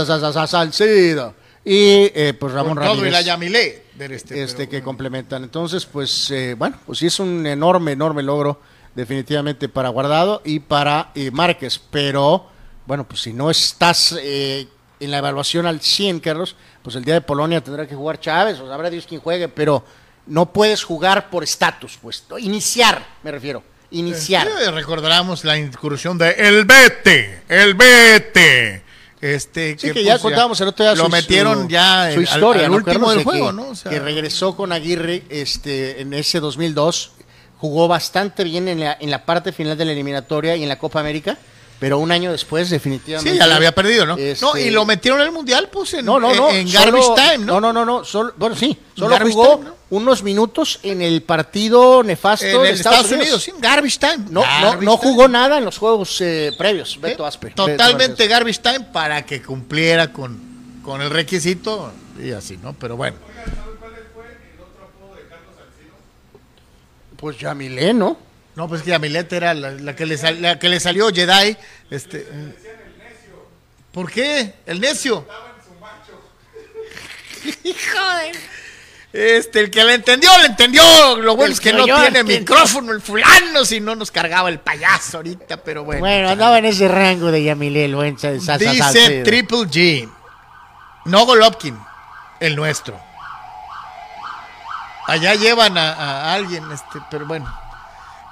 y 1.70 2.11
eh, 2.14 2.35
pues 2.38 2.52
Ramón 2.54 2.74
Con 2.76 2.85
todo 2.85 2.92
y 2.94 2.96
Ramírez. 2.96 3.12
la 3.12 3.20
Yamilé 3.20 3.83
del 3.94 4.12
este, 4.12 4.42
este 4.42 4.57
pero- 4.66 4.70
que 4.70 4.83
complementan. 4.83 5.44
Entonces, 5.44 5.85
pues 5.85 6.31
eh, 6.31 6.54
bueno, 6.57 6.78
pues 6.87 6.98
sí 6.98 7.07
es 7.07 7.18
un 7.20 7.46
enorme, 7.46 7.92
enorme 7.92 8.22
logro 8.22 8.61
definitivamente 8.94 9.68
para 9.68 9.90
Guardado 9.90 10.40
y 10.44 10.61
para 10.61 11.12
eh, 11.14 11.31
Márquez, 11.31 11.78
pero 11.90 12.46
bueno, 12.87 13.07
pues 13.07 13.20
si 13.20 13.33
no 13.35 13.50
estás 13.50 14.16
eh, 14.20 14.66
en 14.98 15.11
la 15.11 15.18
evaluación 15.18 15.66
al 15.66 15.81
100, 15.81 16.20
Carlos, 16.20 16.57
pues 16.83 16.96
el 16.96 17.04
día 17.04 17.14
de 17.14 17.20
Polonia 17.20 17.62
tendrá 17.62 17.87
que 17.87 17.94
jugar 17.94 18.18
Chávez, 18.18 18.59
o 18.61 18.66
sabrá 18.68 18.88
Dios 18.88 19.04
quién 19.07 19.20
juegue, 19.20 19.48
pero 19.48 19.85
no 20.26 20.52
puedes 20.52 20.83
jugar 20.83 21.28
por 21.31 21.44
estatus, 21.44 21.98
pues, 22.00 22.24
iniciar, 22.38 23.07
me 23.22 23.31
refiero, 23.31 23.62
iniciar. 23.90 24.46
Sí, 24.48 24.70
recordaremos 24.70 25.44
la 25.44 25.59
incursión 25.59 26.16
de 26.18 26.31
El 26.33 26.64
Vete, 26.64 27.42
El 27.48 27.74
Vete. 27.74 28.83
Este, 29.20 29.76
Sí, 29.78 29.92
que, 29.92 30.04
ya 30.04 30.12
pues, 30.12 30.22
contábamos 30.22 30.61
el 30.61 30.68
otro 30.68 30.85
día 30.85 30.94
Lo 30.94 31.04
su- 31.07 31.11
metieron 31.11 31.62
su- 31.62 31.68
ya 31.68 32.11
su 32.14 32.20
historia, 32.20 32.66
al, 32.66 32.70
¿no, 32.70 32.76
último 32.76 33.09
del 33.11 33.18
De 33.18 33.24
juego, 33.24 33.46
que, 33.48 33.52
¿no? 33.52 33.68
O 33.70 33.74
sea, 33.74 33.90
que 33.90 33.98
regresó 33.98 34.54
con 34.57 34.72
Aguirre 34.72 35.24
este, 35.28 36.00
en 36.02 36.14
ese 36.14 36.38
2002, 36.40 37.12
jugó 37.59 37.88
bastante 37.88 38.44
bien 38.44 38.68
en 38.68 38.81
la, 38.81 38.96
en 39.00 39.11
la 39.11 39.24
parte 39.24 39.50
final 39.52 39.76
de 39.76 39.85
la 39.85 39.92
eliminatoria 39.92 40.54
y 40.57 40.62
en 40.62 40.68
la 40.68 40.78
Copa 40.78 41.00
América, 41.00 41.37
pero 41.81 41.98
un 41.98 42.12
año 42.12 42.31
después 42.33 42.70
definitivamente... 42.70 43.33
sí, 43.33 43.38
ya 43.38 43.46
la 43.48 43.57
había 43.57 43.74
perdido, 43.74 44.07
¿no? 44.07 44.16
Este, 44.16 44.44
No, 44.44 44.57
y 44.57 44.70
lo 44.70 44.85
metieron 44.85 45.20
al 45.20 45.33
Mundial, 45.33 45.68
pues, 45.72 45.94
en, 45.94 46.04
No, 46.04 46.20
no, 46.20 46.33
no. 46.35 46.50
en, 46.50 46.57
en 46.57 46.68
solo- 46.68 46.85
garbage 46.92 47.14
time, 47.33 47.44
¿no? 47.44 47.61
No, 47.61 47.72
no, 47.72 47.72
no, 47.72 47.85
no, 47.98 48.04
solo, 48.04 48.33
bueno, 48.37 48.54
sí, 48.54 48.78
solo 48.96 49.16
jugó 49.20 49.57
time, 49.57 49.64
¿no? 49.70 49.77
Unos 49.90 50.22
minutos 50.22 50.81
en 50.83 51.01
el 51.01 51.22
partido 51.22 52.03
nefasto 52.03 52.44
En 52.46 52.62
de 52.62 52.68
el 52.70 52.74
Estados, 52.74 53.11
Unidos. 53.11 53.42
sí, 53.42 53.53
garbage 53.59 53.98
time. 53.98 54.18
No, 54.31 54.40
no, 54.40 54.42
Garbage 54.42 54.85
no 54.85 54.96
jugó 54.98 55.29
nada 55.29 55.59
en 55.59 55.64
los 55.64 55.79
juegos 55.79 56.20
eh, 56.20 56.53
previos, 56.59 56.96
¿Eh? 56.96 56.98
Beto 57.01 57.24
Aspe. 57.24 57.51
Totalmente 57.51 58.22
Beto 58.24 58.31
garbage 58.31 58.61
time 58.61 58.81
para 58.92 59.24
que 59.24 59.40
cumpliera 59.42 60.12
con, 60.12 60.81
con 60.85 61.01
el 61.01 61.09
requisito 61.11 61.90
y 62.22 62.33
así, 62.33 62.59
¿no? 62.59 62.74
Pero 62.74 62.96
bueno. 62.96 63.16
Pues 67.16 67.38
Yamilé, 67.38 67.92
¿no? 67.94 68.16
No, 68.55 68.68
pues 68.68 68.83
que 68.83 68.90
Yamilet 68.90 69.33
era 69.33 69.55
la, 69.55 69.70
la 69.72 69.94
que 69.96 70.07
le 70.07 70.16
sal- 70.16 70.40
la 70.42 70.59
que 70.59 70.68
le 70.68 70.79
salió 70.81 71.09
Jedi. 71.12 71.57
Este, 71.90 72.27
eh, 72.31 72.55
¿Por 73.92 74.11
qué? 74.11 74.55
El 74.66 74.81
necio. 74.81 75.27
Hijo 77.64 78.09
de- 78.18 78.38
Este, 79.12 79.61
el 79.61 79.71
que 79.71 79.83
le 79.85 79.94
entendió, 79.94 80.31
le 80.38 80.47
entendió. 80.47 80.83
Lo 81.16 81.35
bueno 81.35 81.47
El 81.47 81.53
es 81.53 81.61
que 81.61 81.71
que 81.71 81.77
no 81.77 81.85
tiene 81.85 82.07
entendió. 82.09 82.38
micrófono 82.40 82.92
el 82.92 83.01
fulano, 83.01 83.64
si 83.64 83.81
no 83.81 83.94
nos 83.97 84.11
cargaba 84.11 84.49
el 84.51 84.61
payaso 84.61 85.16
ahorita, 85.18 85.57
pero 85.59 85.83
bueno. 85.85 86.01
Bueno, 86.01 86.29
andaba 86.29 86.59
en 86.59 86.66
ese 86.66 86.88
rango 86.88 87.31
de 87.31 87.42
Yamilé, 87.42 87.87
el 87.87 87.94
buen 87.94 88.14
Dice 88.16 88.40
Salcedo. 88.40 89.25
Triple 89.25 89.59
G. 89.61 90.09
No 91.07 91.25
Golovkin, 91.25 91.79
el 92.40 92.55
nuestro. 92.55 93.01
Allá 95.07 95.35
llevan 95.35 95.79
a, 95.79 95.92
a 95.92 96.35
alguien, 96.35 96.71
este, 96.71 96.99
pero 97.11 97.27
bueno. 97.27 97.51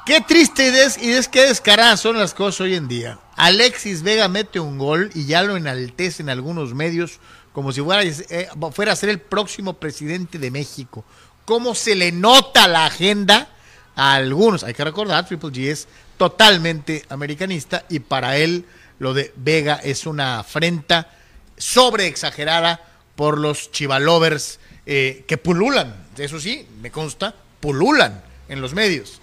Qué 0.04 0.20
triste 0.20 0.66
y, 0.68 0.70
des, 0.70 0.98
y 0.98 1.08
des- 1.08 1.26
qué 1.26 1.46
descaradas 1.46 2.00
son 2.00 2.18
las 2.18 2.34
cosas 2.34 2.60
hoy 2.60 2.74
en 2.76 2.86
día. 2.86 3.18
Alexis 3.34 4.02
Vega 4.02 4.28
mete 4.28 4.60
un 4.60 4.76
gol 4.78 5.10
y 5.14 5.24
ya 5.26 5.42
lo 5.42 5.56
enaltecen 5.56 6.28
algunos 6.28 6.74
medios 6.74 7.18
como 7.56 7.72
si 7.72 7.80
fuera, 7.80 8.02
eh, 8.02 8.48
fuera 8.70 8.92
a 8.92 8.96
ser 8.96 9.08
el 9.08 9.18
próximo 9.18 9.72
presidente 9.72 10.38
de 10.38 10.50
México. 10.50 11.06
¿Cómo 11.46 11.74
se 11.74 11.94
le 11.94 12.12
nota 12.12 12.68
la 12.68 12.84
agenda 12.84 13.48
a 13.94 14.12
algunos? 14.12 14.62
Hay 14.62 14.74
que 14.74 14.84
recordar, 14.84 15.26
Triple 15.26 15.48
G 15.48 15.70
es 15.70 15.88
totalmente 16.18 17.06
americanista 17.08 17.86
y 17.88 18.00
para 18.00 18.36
él 18.36 18.66
lo 18.98 19.14
de 19.14 19.32
Vega 19.36 19.80
es 19.82 20.04
una 20.04 20.40
afrenta 20.40 21.10
sobre 21.56 22.08
exagerada 22.08 22.78
por 23.14 23.38
los 23.38 23.72
chivalovers 23.72 24.60
eh, 24.84 25.24
que 25.26 25.38
pululan, 25.38 25.96
eso 26.18 26.38
sí, 26.38 26.68
me 26.82 26.90
consta, 26.90 27.34
pululan 27.60 28.22
en 28.50 28.60
los 28.60 28.74
medios. 28.74 29.22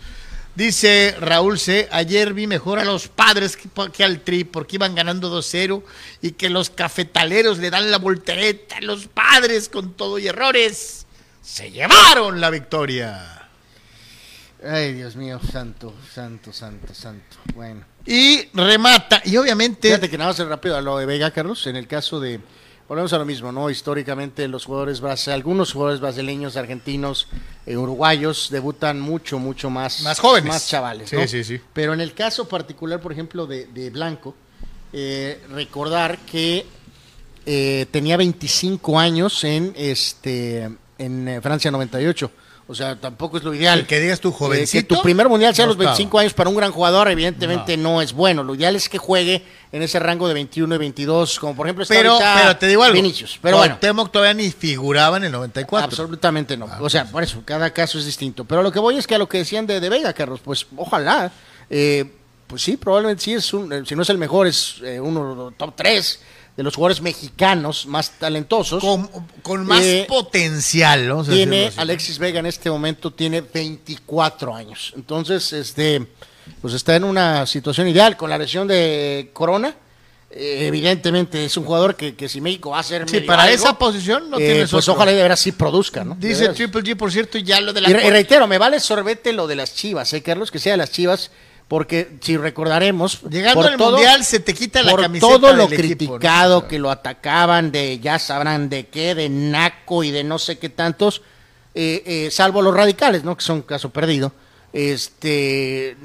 Dice 0.56 1.16
Raúl 1.20 1.58
C. 1.58 1.88
Ayer 1.92 2.34
vi 2.34 2.46
mejor 2.46 2.78
a 2.78 2.86
los 2.86 3.08
padres 3.08 3.58
que, 3.58 3.70
que 3.92 4.04
al 4.04 4.22
Tri 4.22 4.44
porque 4.44 4.76
iban 4.76 4.94
ganando 4.94 5.36
2-0 5.36 5.84
y 6.22 6.32
que 6.32 6.50
los 6.50 6.70
cafetaleros 6.70 7.58
le 7.58 7.72
dan 7.72 7.90
la 7.90 7.98
voltereta 7.98 8.78
a 8.78 8.82
los 8.82 9.08
padres 9.08 9.68
con 9.68 9.94
todo 9.94 10.20
y 10.20 10.28
errores. 10.28 11.08
Se 11.42 11.72
llevaron 11.72 12.40
la 12.40 12.52
victoria. 12.52 13.50
Ay, 14.66 14.94
Dios 14.94 15.16
mío, 15.16 15.42
santo, 15.52 15.94
santo, 16.14 16.54
santo, 16.54 16.94
santo. 16.94 17.38
Bueno. 17.54 17.84
Y 18.06 18.48
remata. 18.54 19.22
Y 19.26 19.36
obviamente. 19.38 19.90
Fíjate 19.90 20.10
que 20.10 20.18
nada 20.18 20.32
más 20.32 20.40
rápido 20.48 20.78
a 20.78 20.82
lo 20.82 20.98
de 20.98 21.06
Vega, 21.06 21.32
Carlos, 21.32 21.68
en 21.68 21.76
el 21.76 21.88
caso 21.88 22.20
de, 22.20 22.40
volvemos 22.94 23.14
a 23.14 23.18
lo 23.18 23.26
mismo, 23.26 23.52
¿no? 23.52 23.72
Históricamente 23.72 24.48
los 24.48 24.66
jugadores 24.66 25.02
brasileños, 25.02 25.36
algunos 25.42 25.74
jugadores 25.74 26.00
brasileños, 26.00 26.56
argentinos, 26.58 27.28
eh, 27.66 27.76
uruguayos, 27.76 28.50
debutan 28.52 29.00
mucho, 29.00 29.40
mucho 29.40 29.72
más. 29.72 30.04
Más 30.04 30.20
jóvenes. 30.20 30.48
Más 30.54 30.68
chavales, 30.68 31.10
Sí, 31.10 31.16
¿no? 31.16 31.28
sí, 31.28 31.44
sí. 31.44 31.60
Pero 31.74 31.96
en 31.96 32.02
el 32.02 32.14
caso 32.14 32.48
particular, 32.48 33.02
por 33.02 33.12
ejemplo, 33.12 33.48
de, 33.48 33.66
de 33.66 33.90
Blanco, 33.90 34.36
eh, 34.94 35.42
recordar 35.50 36.20
que 36.20 36.68
eh, 37.48 37.88
tenía 37.90 38.16
25 38.16 39.00
años 39.00 39.44
en, 39.44 39.74
este, 39.76 40.70
en 41.00 41.28
eh, 41.28 41.42
Francia 41.42 41.72
98. 41.72 42.30
O 42.66 42.74
sea, 42.74 42.96
tampoco 42.96 43.38
es 43.38 43.44
lo 43.44 43.54
ideal. 43.54 43.80
El 43.80 43.86
que 43.88 44.00
digas 44.00 44.22
tú, 44.22 44.30
Eh, 44.30 44.32
que 44.32 44.38
jovencito. 44.38 44.96
tu 44.96 45.02
primer 45.02 45.28
mundial 45.28 45.54
sea 45.54 45.66
a 45.66 45.68
no 45.68 45.72
los 45.74 45.78
25 45.78 46.18
años 46.20 46.34
para 46.34 46.50
un 46.50 46.56
gran 46.56 46.72
jugador, 46.72 47.10
evidentemente 47.10 47.76
no. 47.76 48.02
es 48.02 48.14
bueno. 48.14 48.42
Lo 48.44 48.56
ideal 48.56 48.76
es 48.78 48.88
que 48.88 48.98
juegue 48.98 49.44
en 49.72 49.82
ese 49.82 50.00
rango 50.00 50.28
de 50.30 50.34
21 50.34 50.76
y 50.76 50.78
22, 50.78 51.40
como 51.40 51.56
por 51.56 51.68
ejemplo 51.68 51.84
está 51.84 51.94
Pero, 51.96 52.18
te 52.58 52.68
digo 52.68 52.84
algo. 52.84 52.94
Vinicius. 52.96 53.38
Pero 53.42 53.58
bueno, 53.58 53.78
todavía 54.12 54.34
ni 54.34 54.50
figuraba 54.52 55.18
en 55.18 55.26
el 55.26 55.32
94. 55.34 55.86
absolutamente 55.86 56.56
no. 56.56 56.68
Ah, 56.72 56.78
o 56.80 56.90
sea, 56.90 57.06
por 57.06 57.22
eso, 57.24 57.42
cada 57.44 57.72
caso 57.72 58.00
es 58.00 58.06
distinto. 58.06 58.46
Pero 58.46 58.64
lo 58.64 58.72
que 58.72 58.80
voy 58.80 58.98
es 58.98 59.08
que 59.08 59.16
a 59.16 59.18
lo 59.18 59.28
que 59.28 59.40
decían 59.40 59.68
de, 59.68 59.80
de 59.82 59.90
Vega, 59.90 60.14
Carlos, 60.14 60.40
pues 60.44 60.66
ojalá. 60.78 61.32
eh, 61.70 62.06
pues 62.48 62.62
sí, 62.62 62.78
probablemente 62.78 63.24
sí 63.24 63.34
es 63.34 63.52
un, 63.54 63.74
eh, 63.74 63.84
si 63.86 63.96
no 63.96 64.04
es 64.04 64.10
el 64.10 64.18
mejor, 64.20 64.46
es 64.48 64.76
eh, 64.84 65.00
uno 65.00 65.30
de 65.32 65.36
los 65.36 65.58
top 65.58 65.74
3 65.76 66.20
de 66.56 66.62
los 66.64 66.76
jugadores 66.76 67.02
mexicanos 67.02 67.86
más 67.88 68.12
talentosos. 68.20 68.82
Con, 68.84 69.08
con 69.42 69.66
más 69.66 69.82
Eh, 69.84 70.06
potencial, 70.08 71.24
tiene. 71.28 71.72
Alexis 71.78 72.18
Vega 72.20 72.40
en 72.40 72.46
este 72.46 72.70
momento 72.70 73.12
tiene 73.12 73.42
24 73.42 74.54
años. 74.56 74.94
Entonces, 74.96 75.52
este 75.54 76.06
pues 76.62 76.74
está 76.74 76.96
en 76.96 77.06
una 77.06 77.46
situación 77.46 77.88
ideal 77.88 78.18
con 78.18 78.30
la 78.30 78.38
lesión 78.38 78.68
de 78.68 79.30
Corona. 79.34 79.76
eh, 80.30 80.66
evidentemente 80.68 81.46
es 81.46 81.56
un 81.58 81.64
jugador 81.64 81.96
que, 81.96 82.16
que 82.16 82.28
si 82.28 82.42
México 82.42 82.72
va 82.72 82.80
a 82.80 82.84
ser 82.84 83.08
Sí, 83.10 83.20
para 83.22 83.44
algo, 83.44 83.56
esa 83.56 83.78
posición 83.78 84.30
no 84.30 84.38
eh, 84.38 84.46
tienes 84.46 84.72
pues 84.72 84.84
otro. 84.90 84.94
ojalá 84.96 85.12
y 85.12 85.16
de 85.16 85.22
veras 85.24 85.40
sí 85.40 85.52
produzca, 85.54 86.04
¿no? 86.04 86.16
Dice. 86.20 86.50
Triple 86.50 86.82
G, 86.82 86.96
por 86.98 87.12
cierto, 87.12 87.38
ya 87.38 87.62
lo 87.62 87.72
de 87.72 87.82
la. 87.82 87.90
Y, 87.90 87.94
re- 87.94 88.08
y 88.08 88.10
reitero, 88.10 88.46
me 88.48 88.58
vale 88.58 88.80
sorbete 88.80 89.32
lo 89.32 89.48
de 89.48 89.56
las 89.56 89.74
Chivas, 89.76 90.12
¿eh, 90.14 90.22
Carlos? 90.22 90.50
Que 90.52 90.60
sea 90.60 90.74
de 90.74 90.78
las 90.78 90.92
Chivas, 90.92 91.32
porque 91.74 92.18
si 92.22 92.38
recordaremos, 92.38 93.24
Llegando 93.32 93.64
por 93.64 93.72
al 93.72 93.78
todo- 93.80 93.92
mundial 93.94 94.24
se 94.24 94.40
te 94.40 94.54
quita 94.54 94.84
la 94.84 94.92
por 94.92 95.02
camiseta. 95.02 95.28
todo 95.34 95.54
lo 95.54 95.66
del 95.66 95.80
equipo, 95.80 96.04
¿no? 96.14 96.20
criticado 96.20 96.68
que 96.68 96.78
lo 96.78 96.92
atacaban 96.92 97.72
de 97.72 97.98
ya 98.00 98.20
sabrán 98.20 98.70
de 98.70 98.86
qué, 98.90 99.16
de 99.16 99.28
naco 99.28 100.04
y 100.04 100.12
de 100.12 100.24
no 100.24 100.38
sé 100.38 100.60
qué 100.60 100.70
tantos, 100.70 101.24
eh, 101.74 102.04
eh, 102.06 102.30
salvo 102.32 102.62
los 102.62 102.76
radicales, 102.76 103.24
¿no? 103.24 103.36
Que 103.36 103.44
son 103.44 103.64
caso 103.64 103.90
perdido. 103.90 104.32
Este, 104.72 105.98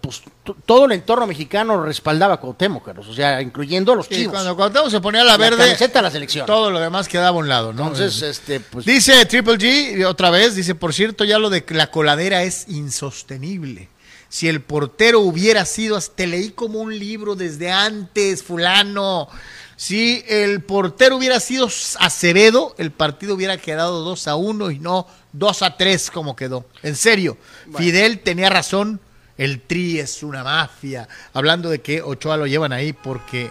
pues 0.00 0.22
todo 0.64 0.84
el 0.84 0.92
entorno 0.92 1.26
mexicano 1.26 1.82
respaldaba 1.82 2.34
a 2.34 2.36
Cuauhtémoc, 2.36 2.84
Carlos, 2.84 3.08
o 3.08 3.12
sea, 3.12 3.42
incluyendo 3.42 3.94
a 3.94 3.96
los 3.96 4.08
chivos. 4.08 4.32
cuando 4.32 4.54
Cuauhtémoc 4.54 4.88
se 4.88 5.00
ponía 5.00 5.24
la 5.24 5.36
verde, 5.36 5.56
camiseta 5.64 5.98
de 5.98 6.02
la 6.04 6.10
selección. 6.12 6.46
todo 6.46 6.70
lo 6.70 6.78
demás 6.78 7.08
quedaba 7.08 7.30
a 7.36 7.40
un 7.40 7.48
lado, 7.48 7.72
¿no? 7.72 7.88
Entonces, 7.88 8.22
este, 8.22 8.60
pues 8.60 8.86
Dice 8.86 9.26
Triple 9.26 9.54
G, 9.58 10.04
otra 10.06 10.30
vez, 10.30 10.54
dice, 10.54 10.76
por 10.76 10.94
cierto, 10.94 11.24
ya 11.24 11.40
lo 11.40 11.50
de 11.50 11.64
que 11.64 11.74
la 11.74 11.90
coladera 11.90 12.44
es 12.44 12.68
insostenible. 12.68 13.88
Si 14.28 14.48
el 14.48 14.60
portero 14.60 15.20
hubiera 15.20 15.64
sido, 15.64 15.96
hasta 15.96 16.26
leí 16.26 16.50
como 16.50 16.80
un 16.80 16.98
libro 16.98 17.34
desde 17.34 17.70
antes, 17.70 18.42
fulano. 18.42 19.28
Si 19.76 20.24
el 20.28 20.62
portero 20.62 21.16
hubiera 21.16 21.40
sido 21.40 21.68
Acevedo, 22.00 22.74
el 22.78 22.90
partido 22.90 23.34
hubiera 23.34 23.56
quedado 23.58 24.02
2 24.02 24.28
a 24.28 24.34
1 24.34 24.70
y 24.72 24.78
no 24.80 25.06
2 25.32 25.62
a 25.62 25.76
3 25.76 26.10
como 26.10 26.36
quedó. 26.36 26.66
En 26.82 26.96
serio, 26.96 27.38
Fidel 27.76 28.20
tenía 28.20 28.50
razón, 28.50 29.00
el 29.36 29.60
Tri 29.60 30.00
es 30.00 30.22
una 30.22 30.42
mafia. 30.42 31.08
Hablando 31.32 31.70
de 31.70 31.80
que 31.80 32.02
Ochoa 32.02 32.36
lo 32.36 32.46
llevan 32.46 32.72
ahí 32.72 32.92
porque 32.92 33.50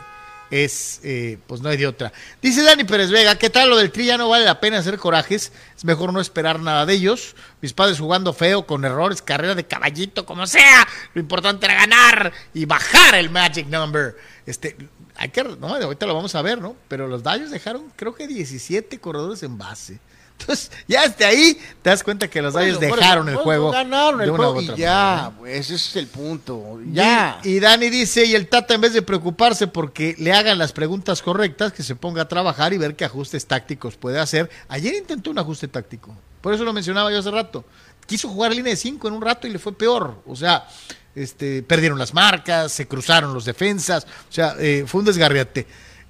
es, 0.52 1.00
eh, 1.04 1.38
pues 1.48 1.62
no 1.62 1.70
hay 1.70 1.78
de 1.78 1.88
otra. 1.88 2.12
Dice 2.42 2.64
Dani 2.64 2.84
Pérez 2.84 3.10
Vega, 3.10 3.36
¿qué 3.38 3.50
tal 3.50 3.70
lo 3.70 3.78
del 3.78 3.92
Tri? 3.92 4.06
Ya 4.06 4.18
no 4.18 4.30
vale 4.30 4.46
la 4.46 4.60
pena 4.60 4.80
hacer 4.80 4.98
corajes, 4.98 5.52
es 5.76 5.86
mejor 5.86 6.14
no 6.14 6.22
esperar 6.22 6.60
nada 6.60 6.86
de 6.86 6.94
ellos. 6.94 7.36
Mis 7.62 7.74
padres 7.74 8.00
jugando 8.00 8.34
feo, 8.34 8.66
con 8.66 8.86
errores, 8.86 9.22
carrera 9.22 9.56
de 9.56 9.66
caballito, 9.66 10.26
como 10.26 10.48
sea. 10.48 10.88
Lo 11.14 11.22
importante 11.22 11.66
era 11.66 11.76
ganar 11.76 12.32
y 12.54 12.66
bajar 12.66 13.16
el 13.16 13.30
magic 13.30 13.68
number. 13.68 14.16
Este, 14.46 14.76
hay 15.16 15.30
que, 15.30 15.44
no, 15.44 15.68
ahorita 15.68 16.06
lo 16.06 16.14
vamos 16.14 16.36
a 16.36 16.42
ver, 16.42 16.62
¿no? 16.62 16.76
Pero 16.88 17.08
los 17.08 17.24
Dodgers 17.24 17.52
dejaron, 17.52 17.92
creo 17.96 18.14
que 18.16 18.28
17 18.28 19.00
corredores 19.00 19.44
en 19.44 19.58
base. 19.58 20.00
Entonces, 20.39 20.71
ya 20.88 21.08
desde 21.08 21.26
ahí 21.26 21.60
te 21.82 21.89
das 21.89 22.04
cuenta 22.04 22.28
que 22.28 22.41
los 22.41 22.54
Dodgers 22.54 22.78
Bueno, 22.78 22.95
dejaron 22.95 23.26
bueno, 23.26 23.30
el 23.30 23.36
bueno, 23.36 23.43
juego. 23.43 23.71
Ganaron 23.71 24.17
de 24.19 24.23
el 24.26 24.30
una 24.32 24.38
juego 24.38 24.60
u 24.60 24.62
y 24.62 24.76
ya, 24.76 25.32
pues, 25.38 25.60
ese 25.60 25.76
es 25.76 25.95
el 25.95 26.08
punto. 26.08 26.80
Ya. 26.91 27.39
Y, 27.43 27.56
y 27.56 27.60
Dani 27.60 27.89
dice, 27.89 28.26
y 28.26 28.36
el 28.36 28.47
Tata 28.47 28.76
en 28.76 28.82
vez 28.82 28.93
de 28.93 29.02
preocuparse 29.02 29.67
porque 29.67 30.15
le 30.17 30.34
hagan 30.34 30.58
las 30.58 30.73
preguntas 30.73 31.21
correctas, 31.21 31.73
que 31.73 31.84
se 31.84 31.95
ponga 31.95 32.23
a 32.23 32.28
trabajar 32.28 32.73
y 32.73 32.78
ver 32.78 32.95
qué 32.95 33.06
ajustes 33.06 33.45
tácticos 33.45 33.95
puede 33.95 34.19
hacer. 34.19 34.50
Ayer 34.69 34.93
intentó 34.93 35.32
un 35.32 35.39
ajuste 35.39 35.67
táctico, 35.67 36.15
por 36.41 36.54
eso 36.54 36.63
lo 36.63 36.73
mencionaba 36.73 37.12
yo 37.12 37.19
hace 37.19 37.32
rato. 37.32 37.65
Quiso 38.06 38.30
jugar 38.30 38.56
línea 38.56 38.71
de 38.71 38.78
5 38.78 39.08
en 39.08 39.13
un 39.15 39.21
rato 39.21 39.47
y 39.47 39.50
le 39.50 39.60
fue 39.60 39.73
peor. 39.73 40.21
O 40.26 40.36
sea, 40.36 40.65
este, 41.13 41.63
perdieron 41.63 41.97
las 41.97 42.13
marcas, 42.13 42.71
se 42.71 42.88
cruzaron 42.88 43.34
los 43.34 43.43
defensas, 43.43 44.06
o 44.30 44.32
sea, 44.32 44.56
eh, 44.60 44.86
fue 44.88 45.00
un 45.00 45.06
desgarriate. 45.06 45.62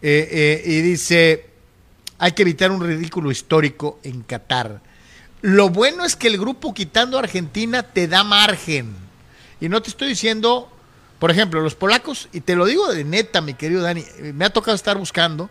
Eh, 0.02 0.30
eh, 0.32 0.64
y 0.66 0.82
dice, 0.82 1.46
hay 2.20 2.32
que 2.32 2.42
evitar 2.42 2.72
un 2.72 2.82
ridículo 2.82 3.32
histórico 3.32 4.00
en 4.04 4.24
Qatar. 4.24 4.82
Lo 5.42 5.70
bueno 5.70 6.04
es 6.04 6.16
que 6.16 6.28
el 6.28 6.38
grupo 6.38 6.74
quitando 6.74 7.18
a 7.18 7.22
Argentina 7.22 7.84
te 7.84 8.08
da 8.08 8.24
margen. 8.24 8.96
Y 9.60 9.70
no 9.70 9.82
te 9.82 9.90
estoy 9.90 10.10
diciendo, 10.10 10.72
por 11.20 11.32
ejemplo, 11.32 11.62
los 11.62 11.76
polacos, 11.76 12.30
y 12.32 12.42
te 12.42 12.56
lo 12.56 12.66
digo 12.66 12.92
de 12.92 13.04
neta, 13.04 13.42
mi 13.42 13.54
querido 13.54 13.82
Dani, 13.82 14.04
me 14.34 14.46
ha 14.46 14.50
tocado 14.50 14.76
estar 14.76 14.98
buscando, 14.98 15.50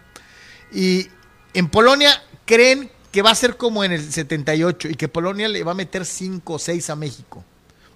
y 0.73 1.09
en 1.55 1.69
Polonia 1.69 2.23
creen 2.45 2.91
que 3.11 3.23
va 3.23 3.31
a 3.31 3.35
ser 3.35 3.57
como 3.57 3.83
en 3.83 3.93
el 3.93 4.13
78 4.13 4.91
y 4.91 4.95
que 4.95 5.09
Polonia 5.09 5.49
le 5.49 5.65
va 5.65 5.73
a 5.73 5.75
meter 5.75 6.05
5 6.05 6.53
o 6.53 6.59
6 6.59 6.91
a 6.91 6.97
México. 6.97 7.45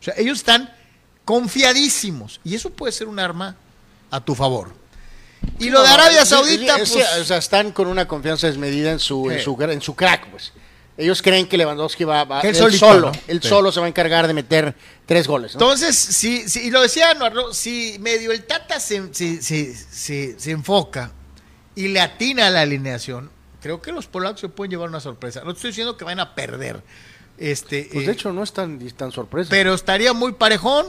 O 0.01 0.03
sea, 0.03 0.15
ellos 0.17 0.39
están 0.39 0.73
confiadísimos 1.27 2.41
y 2.43 2.55
eso 2.55 2.71
puede 2.71 2.93
ser 2.93 3.07
un 3.07 3.19
arma 3.19 3.55
a 4.11 4.25
tu 4.25 4.35
favor. 4.35 4.80
Y 5.59 5.69
lo 5.71 5.83
de 5.83 5.89
Arabia 5.89 6.25
Saudita, 6.25 6.77
pues, 6.79 6.97
o 6.97 7.25
sea, 7.25 7.37
están 7.39 7.73
con 7.73 7.87
una 7.89 8.07
confianza 8.09 8.47
desmedida 8.47 8.91
en 8.93 8.99
su, 8.99 9.31
en 9.31 9.41
su, 9.41 9.57
en 9.61 9.83
su 9.83 9.95
crack, 9.95 10.27
pues. 10.29 10.53
Ellos 10.97 11.23
creen 11.23 11.47
que 11.49 11.57
Lewandowski 11.57 12.05
va, 12.05 12.25
va 12.25 12.41
él 12.43 12.55
solito, 12.55 12.87
solo, 12.87 13.07
¿no? 13.13 13.21
él 13.27 13.41
Sí. 13.43 13.49
solo 13.49 13.73
se 13.73 13.81
va 13.81 13.87
a 13.87 13.89
encargar 13.89 14.27
de 14.27 14.35
meter 14.35 14.75
tres 15.07 15.27
goles, 15.27 15.55
¿no? 15.55 15.61
Entonces, 15.61 15.97
si, 15.97 16.47
si- 16.47 16.61
y 16.67 16.71
lo 16.71 16.83
decía 16.83 17.11
Anuar, 17.11 17.33
si 17.53 17.97
medio 18.01 18.33
el 18.33 18.45
Tata 18.45 18.79
se, 18.81 19.13
se- 19.15 19.41
se- 19.41 19.75
se- 20.39 20.51
enfoca 20.51 21.13
y 21.75 21.89
le 21.89 22.01
atina 22.03 22.49
a 22.49 22.51
la 22.51 22.61
alineación, 22.63 23.31
creo 23.63 23.81
que 23.81 23.93
los 23.93 24.07
polacos 24.07 24.41
se 24.41 24.51
pueden 24.51 24.73
llevar 24.73 24.91
una 24.91 25.01
sorpresa. 25.01 25.41
No 25.43 25.53
estoy 25.53 25.71
diciendo 25.71 25.97
que 25.97 26.05
van 26.05 26.21
a 26.21 26.35
perder. 26.35 26.83
Este, 27.39 27.89
Pues 27.91 28.05
eh, 28.05 28.07
de 28.09 28.13
hecho 28.13 28.33
no 28.35 28.43
es 28.43 28.53
tan, 28.53 28.79
tan 28.91 29.11
sorpresa. 29.11 29.49
pero 29.49 29.73
estaría 29.73 30.13
muy 30.13 30.33
parejón 30.33 30.85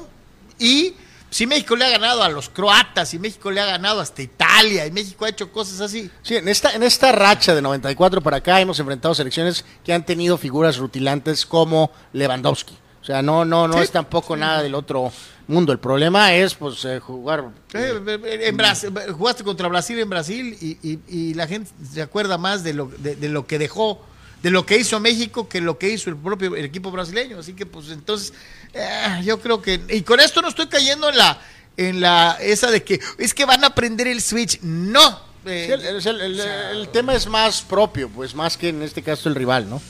y 0.60 0.94
si 1.32 1.48
México 1.48 1.76
le 1.76 1.86
ha 1.86 1.90
ganado 1.90 2.22
a 2.22 2.30
los 2.30 2.50
croatas 2.50 3.14
y 3.16 3.20
México 3.20 3.50
le 3.50 3.60
ha 3.62 3.66
ganado 3.66 4.00
hasta 4.02 4.22
Italia 4.22 4.86
y 4.86 4.92
México 4.92 5.26
ha 5.26 5.30
hecho 5.30 5.52
cosas 5.52 5.82
así. 5.82 6.12
Sí, 6.22 6.36
en 6.36 6.48
esta, 6.48 6.74
en 6.74 6.84
esta 6.84 7.12
racha 7.12 7.56
de 7.56 7.62
94 7.64 8.22
para 8.22 8.38
acá 8.38 8.62
hemos 8.62 8.78
enfrentado 8.80 9.16
selecciones 9.16 9.66
que 9.84 9.94
han 9.94 10.06
tenido 10.06 10.38
figuras 10.38 10.78
rutilantes 10.78 11.46
como 11.46 11.90
Lewandowski. 12.14 12.78
O 13.02 13.04
sea, 13.04 13.24
no, 13.24 13.46
no, 13.46 13.68
no 13.68 13.78
Sí. 13.78 13.84
es 13.86 13.92
tampoco 13.92 14.36
nada 14.38 14.62
del 14.62 14.76
otro 14.76 15.12
mundo. 15.48 15.72
El 15.72 15.80
problema 15.80 16.34
es 16.36 16.54
pues 16.54 16.86
eh, 16.86 17.00
jugar. 17.00 17.46
Eh, 17.74 18.40
en 18.44 18.58
Brasil, 18.58 18.94
jugaste 19.18 19.44
contra 19.44 19.68
Brasil 19.70 19.98
en 20.00 20.10
Brasil 20.10 20.56
y, 20.62 20.78
y- 20.88 21.00
y 21.08 21.34
la 21.34 21.48
gente 21.48 21.72
se 21.92 22.02
acuerda 22.04 22.38
más 22.38 22.64
de 22.64 22.74
lo, 22.76 22.92
de, 23.00 23.16
de 23.16 23.30
lo 23.30 23.48
que 23.48 23.58
dejó, 23.58 24.06
de 24.44 24.52
lo 24.52 24.66
que 24.68 24.78
hizo 24.78 25.00
México 25.00 25.48
que 25.50 25.62
lo 25.62 25.78
que 25.80 25.90
hizo 25.90 26.10
el 26.12 26.16
propio 26.18 26.56
el 26.56 26.66
equipo 26.66 26.92
brasileño. 26.92 27.40
Así 27.40 27.54
que 27.54 27.66
pues 27.66 27.90
entonces 27.90 28.34
eh, 28.74 29.22
yo 29.24 29.40
creo 29.40 29.62
que 29.62 29.82
y 29.90 30.02
con 30.02 30.20
esto 30.20 30.42
no 30.42 30.48
estoy 30.50 30.68
cayendo 30.68 31.10
en 31.10 31.18
la 31.18 31.40
en 31.78 32.02
la 32.02 32.38
esa 32.42 32.70
de 32.72 32.84
que 32.84 33.00
es 33.18 33.34
que 33.34 33.46
van 33.46 33.64
a 33.64 33.68
aprender 33.68 34.08
el 34.08 34.22
switch. 34.22 34.60
No. 34.62 35.20
Eh, 35.46 35.66
Sí, 35.68 36.08
el, 36.08 36.20
el- 36.22 36.40
el- 36.40 36.78
el 36.78 36.90
tema 36.90 37.16
es 37.16 37.26
más 37.28 37.62
propio, 37.62 38.10
pues 38.10 38.36
más 38.36 38.58
que 38.58 38.70
en 38.70 38.82
este 38.84 39.02
caso 39.02 39.28
el 39.30 39.36
rival, 39.36 39.70
¿no? 39.70 39.82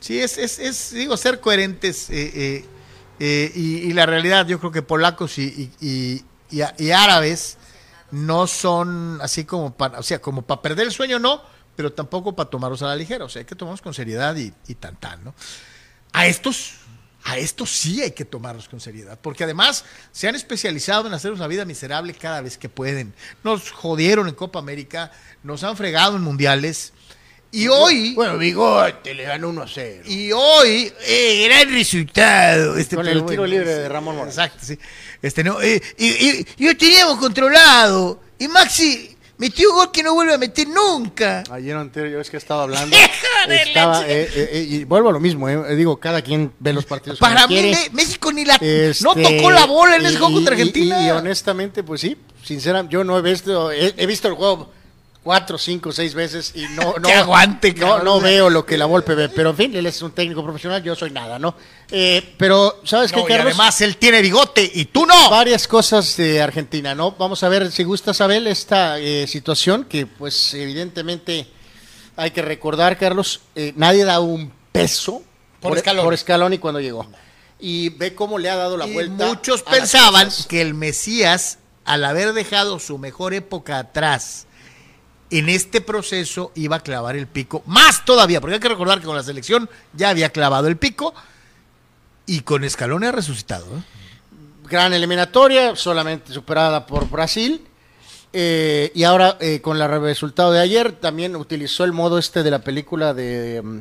Sí, 0.00 0.18
es, 0.20 0.36
es, 0.38 0.58
es, 0.58 0.92
digo, 0.92 1.16
ser 1.16 1.40
coherentes 1.40 2.06
eh, 2.10 2.64
y, 3.18 3.60
y 3.60 3.92
la 3.92 4.06
realidad, 4.06 4.46
yo 4.46 4.58
creo 4.58 4.72
que 4.72 4.82
polacos 4.82 5.38
y, 5.38 5.70
y, 5.80 6.22
y 6.78 6.90
árabes 6.90 7.58
no 8.10 8.46
son 8.46 9.18
así 9.22 9.44
como 9.44 9.74
para, 9.74 9.98
o 9.98 10.02
sea, 10.02 10.20
como 10.20 10.42
para 10.42 10.62
perder 10.62 10.86
el 10.86 10.92
sueño, 10.92 11.18
no, 11.18 11.42
pero 11.76 11.92
tampoco 11.92 12.34
para 12.34 12.48
tomarlos 12.50 12.82
a 12.82 12.86
la 12.86 12.96
ligera, 12.96 13.24
o 13.24 13.28
sea, 13.28 13.40
hay 13.40 13.46
que 13.46 13.54
tomarlos 13.54 13.82
con 13.82 13.94
seriedad 13.94 14.34
y, 14.36 14.52
y 14.68 14.74
tan 14.74 14.96
tan, 14.96 15.22
¿no? 15.22 15.34
A 16.12 16.26
estos, 16.26 16.72
a 17.24 17.36
estos 17.38 17.70
sí 17.70 18.00
hay 18.02 18.12
que 18.12 18.24
tomarlos 18.24 18.68
con 18.68 18.80
seriedad, 18.80 19.18
porque 19.20 19.44
además 19.44 19.84
se 20.12 20.26
han 20.28 20.34
especializado 20.34 21.06
en 21.06 21.14
hacernos 21.14 21.38
la 21.40 21.46
vida 21.48 21.64
miserable 21.64 22.14
cada 22.14 22.40
vez 22.40 22.56
que 22.56 22.68
pueden. 22.68 23.12
Nos 23.44 23.70
jodieron 23.70 24.26
en 24.28 24.34
Copa 24.34 24.58
América, 24.58 25.10
nos 25.42 25.62
han 25.64 25.76
fregado 25.76 26.16
en 26.16 26.22
mundiales. 26.22 26.92
Y 27.52 27.66
hoy, 27.66 28.14
Bueno, 28.14 28.38
Bigote 28.38 29.12
le 29.12 29.24
ganó 29.24 29.48
1 29.48 29.62
a 29.62 29.66
0. 29.68 30.04
y 30.06 30.30
hoy, 30.30 30.92
eh, 31.04 31.48
gran 31.48 31.68
resultado. 31.72 32.76
Este, 32.76 32.94
Con 32.96 33.06
el 33.08 33.14
tiro 33.14 33.24
bueno, 33.42 33.46
libre 33.46 33.74
sí, 33.74 33.80
de 33.80 33.88
Ramón 33.88 34.14
Morales. 34.14 34.36
Exacto, 34.38 34.58
sí. 34.64 34.78
Este, 35.20 35.42
no, 35.42 35.60
eh, 35.60 35.82
y, 35.98 36.06
y- 36.06 36.46
y 36.58 36.66
lo 36.66 36.76
teníamos 36.76 37.18
controlado. 37.18 38.22
Y 38.38 38.46
Maxi 38.48 39.09
metió 39.40 39.72
gol 39.72 39.90
que 39.90 40.02
no 40.04 40.14
vuelve 40.14 40.34
a 40.34 40.38
meter 40.38 40.68
nunca. 40.68 41.42
Ayer 41.50 41.74
o 41.74 41.80
anterior, 41.80 42.12
yo 42.12 42.20
es 42.20 42.30
que 42.30 42.36
estaba 42.36 42.62
hablando. 42.62 42.96
Estaba, 43.48 44.06
eh, 44.06 44.30
eh, 44.34 44.50
eh, 44.52 44.66
y 44.68 44.84
vuelvo 44.84 45.08
a 45.08 45.12
lo 45.12 45.18
mismo, 45.18 45.48
eh, 45.48 45.74
digo, 45.74 45.98
cada 45.98 46.20
quien 46.22 46.52
ve 46.60 46.72
los 46.74 46.84
partidos. 46.84 47.18
Para 47.18 47.46
mí, 47.48 47.54
quiere. 47.54 47.90
México 47.92 48.30
ni 48.32 48.44
la. 48.44 48.58
no 48.58 48.64
Este, 48.66 49.22
tocó 49.22 49.50
la 49.50 49.64
bola 49.64 49.96
en 49.96 50.06
ese 50.06 50.18
juego 50.18 50.34
contra 50.34 50.54
y- 50.54 50.58
Argentina. 50.60 51.06
Y, 51.06 51.10
honestamente, 51.10 51.82
pues 51.82 52.02
sí, 52.02 52.16
sinceramente, 52.44 52.92
yo 52.92 53.02
no 53.02 53.18
he 53.18 53.22
visto, 53.22 53.72
he, 53.72 53.94
he 53.96 54.06
visto 54.06 54.28
el 54.28 54.34
juego 54.34 54.70
cuatro, 55.22 55.58
cinco, 55.58 55.92
seis 55.92 56.14
veces 56.14 56.52
y 56.54 56.62
no, 56.74 56.94
no, 57.00 57.08
aguante, 57.08 57.74
no, 57.74 58.02
no 58.02 58.20
veo 58.20 58.48
lo 58.50 58.64
que 58.64 58.78
la 58.78 58.86
Volpe 58.86 59.14
ve, 59.14 59.28
pero 59.28 59.50
en 59.50 59.56
fin, 59.56 59.76
él 59.76 59.86
es 59.86 60.00
un 60.02 60.12
técnico 60.12 60.42
profesional, 60.42 60.82
yo 60.82 60.94
soy 60.96 61.10
nada, 61.10 61.38
¿no? 61.38 61.54
Eh, 61.90 62.34
pero, 62.38 62.80
¿sabes 62.84 63.12
No, 63.12 63.18
qué, 63.18 63.24
y 63.24 63.36
Carlos? 63.36 63.54
además 63.54 63.80
él 63.82 63.96
tiene 63.96 64.22
bigote 64.22 64.70
y 64.74 64.86
tú 64.86 65.04
no. 65.06 65.30
Varias 65.30 65.66
cosas 65.68 66.16
de 66.16 66.40
Argentina, 66.40 66.94
¿no? 66.94 67.12
Vamos 67.12 67.42
a 67.42 67.48
ver 67.48 67.70
si 67.70 67.84
gusta 67.84 68.14
saber 68.14 68.46
esta 68.46 68.98
eh, 68.98 69.26
situación 69.26 69.84
que, 69.84 70.06
pues, 70.06 70.54
evidentemente 70.54 71.46
hay 72.16 72.30
que 72.30 72.42
recordar, 72.42 72.96
Carlos, 72.98 73.40
eh, 73.54 73.72
nadie 73.76 74.04
da 74.04 74.20
un 74.20 74.52
peso 74.72 75.22
Por 75.60 75.78
Scaloni. 75.78 76.04
por 76.04 76.16
Scaloni 76.16 76.58
cuando 76.58 76.80
llegó. 76.80 77.06
Y 77.58 77.90
ve 77.90 78.14
cómo 78.14 78.38
le 78.38 78.48
ha 78.48 78.56
dado 78.56 78.76
la 78.78 78.86
Y 78.86 78.92
vuelta. 78.94 79.26
muchos 79.26 79.62
pensaban 79.62 80.30
que 80.48 80.62
el 80.62 80.72
Mesías, 80.74 81.58
al 81.84 82.04
haber 82.04 82.32
dejado 82.32 82.78
su 82.78 82.96
mejor 82.98 83.34
época 83.34 83.78
atrás, 83.78 84.46
en 85.30 85.48
este 85.48 85.80
proceso 85.80 86.52
iba 86.54 86.76
a 86.76 86.80
clavar 86.80 87.16
el 87.16 87.26
pico, 87.26 87.62
más 87.66 88.04
todavía, 88.04 88.40
porque 88.40 88.54
hay 88.54 88.60
que 88.60 88.68
recordar 88.68 89.00
que 89.00 89.06
con 89.06 89.16
la 89.16 89.22
selección 89.22 89.68
ya 89.92 90.10
había 90.10 90.30
clavado 90.30 90.68
el 90.68 90.76
pico 90.76 91.14
y 92.26 92.40
con 92.40 92.64
Escalón 92.64 93.04
ha 93.04 93.12
resucitado. 93.12 93.66
¿eh? 93.66 93.82
gran 94.70 94.92
eliminatoria, 94.94 95.76
solamente 95.76 96.32
superada 96.32 96.86
por 96.86 97.10
Brasil. 97.10 97.60
Eh, 98.32 98.92
y 98.94 99.02
ahora, 99.02 99.36
eh, 99.40 99.60
con 99.60 99.80
el 99.80 100.00
resultado 100.00 100.52
de 100.52 100.60
ayer, 100.60 100.92
también 100.92 101.34
utilizó 101.34 101.84
el 101.84 101.92
modo 101.92 102.16
este 102.18 102.44
de 102.44 102.50
la 102.52 102.60
película 102.60 103.12
de, 103.12 103.60
mm, 103.62 103.80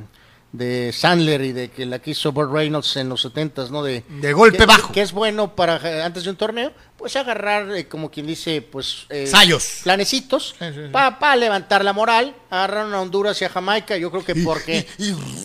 de 0.51 0.91
Sandler 0.91 1.41
y 1.41 1.51
de 1.51 1.69
que 1.69 1.85
la 1.85 1.99
quiso 1.99 2.31
Burt 2.31 2.51
Reynolds 2.51 2.95
en 2.97 3.07
los 3.07 3.21
70 3.21 3.67
¿no? 3.69 3.83
De, 3.83 4.03
De 4.09 4.33
golpe 4.33 4.57
que- 4.57 4.65
bajo. 4.65 4.91
Que 4.91 5.01
es 5.01 5.11
bueno 5.11 5.55
para 5.55 5.77
eh, 5.77 6.01
antes 6.01 6.23
de 6.23 6.31
un 6.31 6.35
torneo, 6.37 6.71
pues 6.97 7.15
agarrar, 7.15 7.69
eh, 7.75 7.87
como 7.87 8.09
quien 8.09 8.25
dice, 8.25 8.61
pues. 8.61 9.05
eh, 9.09 9.27
Sayos. 9.27 9.81
Planecitos, 9.83 10.55
Sí, 10.57 10.65
sí, 10.73 10.79
sí. 10.85 10.89
para 10.91 11.35
levantar 11.35 11.85
la 11.85 11.93
moral. 11.93 12.35
Agarraron 12.49 12.93
a 12.95 13.01
Honduras 13.01 13.39
y 13.41 13.45
a 13.45 13.49
Jamaica. 13.49 13.95
Yo 13.97 14.09
creo 14.11 14.25
que 14.25 14.35
porque. 14.35 14.87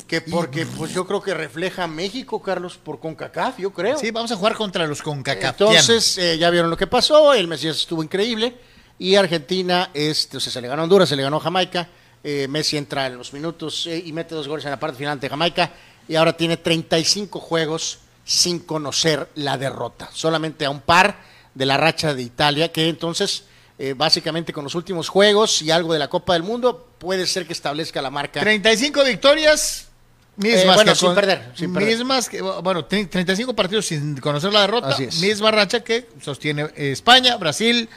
que 0.08 0.20
porque, 0.22 0.64
pues 0.66 0.92
yo 0.94 1.06
creo 1.06 1.22
que 1.22 1.34
refleja 1.34 1.84
a 1.84 1.86
México, 1.86 2.40
Carlos, 2.42 2.78
por 2.82 2.98
CONCACAF, 2.98 3.58
yo 3.58 3.72
creo. 3.72 3.98
Sí, 3.98 4.10
vamos 4.10 4.32
a 4.32 4.36
jugar 4.36 4.54
contra 4.54 4.86
los 4.86 5.02
CONCACAF. 5.02 5.60
Entonces, 5.60 6.16
eh, 6.18 6.38
ya 6.38 6.48
vieron 6.50 6.70
lo 6.70 6.76
que 6.78 6.86
pasó, 6.86 7.34
el 7.34 7.46
Mesías 7.46 7.76
estuvo 7.76 8.02
increíble 8.02 8.56
y 8.98 9.16
Argentina, 9.16 9.90
este, 9.92 10.38
o 10.38 10.40
sea, 10.40 10.50
se 10.52 10.60
le 10.62 10.68
ganó 10.68 10.80
a 10.80 10.84
Honduras, 10.84 11.08
se 11.08 11.16
le 11.16 11.22
ganó 11.22 11.36
a 11.36 11.40
Jamaica, 11.40 11.88
eh, 12.24 12.48
Messi 12.48 12.76
entra 12.76 13.06
en 13.06 13.18
los 13.18 13.32
minutos 13.32 13.86
eh, 13.86 14.02
y 14.04 14.12
mete 14.12 14.34
dos 14.34 14.48
goles 14.48 14.64
en 14.64 14.70
la 14.72 14.80
parte 14.80 14.96
final 14.96 15.12
ante 15.12 15.28
Jamaica 15.28 15.70
y 16.08 16.16
ahora 16.16 16.36
tiene 16.36 16.56
35 16.56 17.38
juegos 17.38 17.98
sin 18.24 18.60
conocer 18.60 19.28
la 19.36 19.56
derrota, 19.58 20.08
solamente 20.12 20.64
a 20.64 20.70
un 20.70 20.80
par 20.80 21.16
de 21.54 21.66
la 21.66 21.76
racha 21.76 22.14
de 22.14 22.22
Italia, 22.22 22.72
que 22.72 22.88
entonces, 22.88 23.44
eh, 23.78 23.94
básicamente 23.96 24.52
con 24.52 24.64
los 24.64 24.74
últimos 24.74 25.08
juegos 25.08 25.60
y 25.62 25.70
algo 25.70 25.92
de 25.92 25.98
la 25.98 26.08
Copa 26.08 26.32
del 26.32 26.42
Mundo, 26.42 26.88
puede 26.98 27.26
ser 27.26 27.46
que 27.46 27.52
establezca 27.52 28.00
la 28.02 28.10
marca. 28.10 28.40
35 28.40 29.04
victorias. 29.04 29.88
Mismas 30.36 30.62
Eh, 30.62 30.66
bueno, 30.74 30.92
que 30.92 30.98
sin 30.98 31.06
con- 31.08 31.14
perder, 31.14 31.52
sin 31.54 31.72
perder. 31.72 31.96
mismas 31.96 32.28
que, 32.28 32.40
bueno, 32.42 32.88
tre- 32.88 33.08
35 33.08 33.54
partidos 33.54 33.86
sin 33.86 34.16
conocer 34.16 34.52
la 34.52 34.62
derrota. 34.62 34.88
Así 34.88 35.04
es. 35.04 35.20
Misma 35.20 35.52
racha 35.52 35.84
que 35.84 36.08
sostiene 36.20 36.62
eh, 36.74 36.90
España, 36.90 37.36
Brasil 37.36 37.88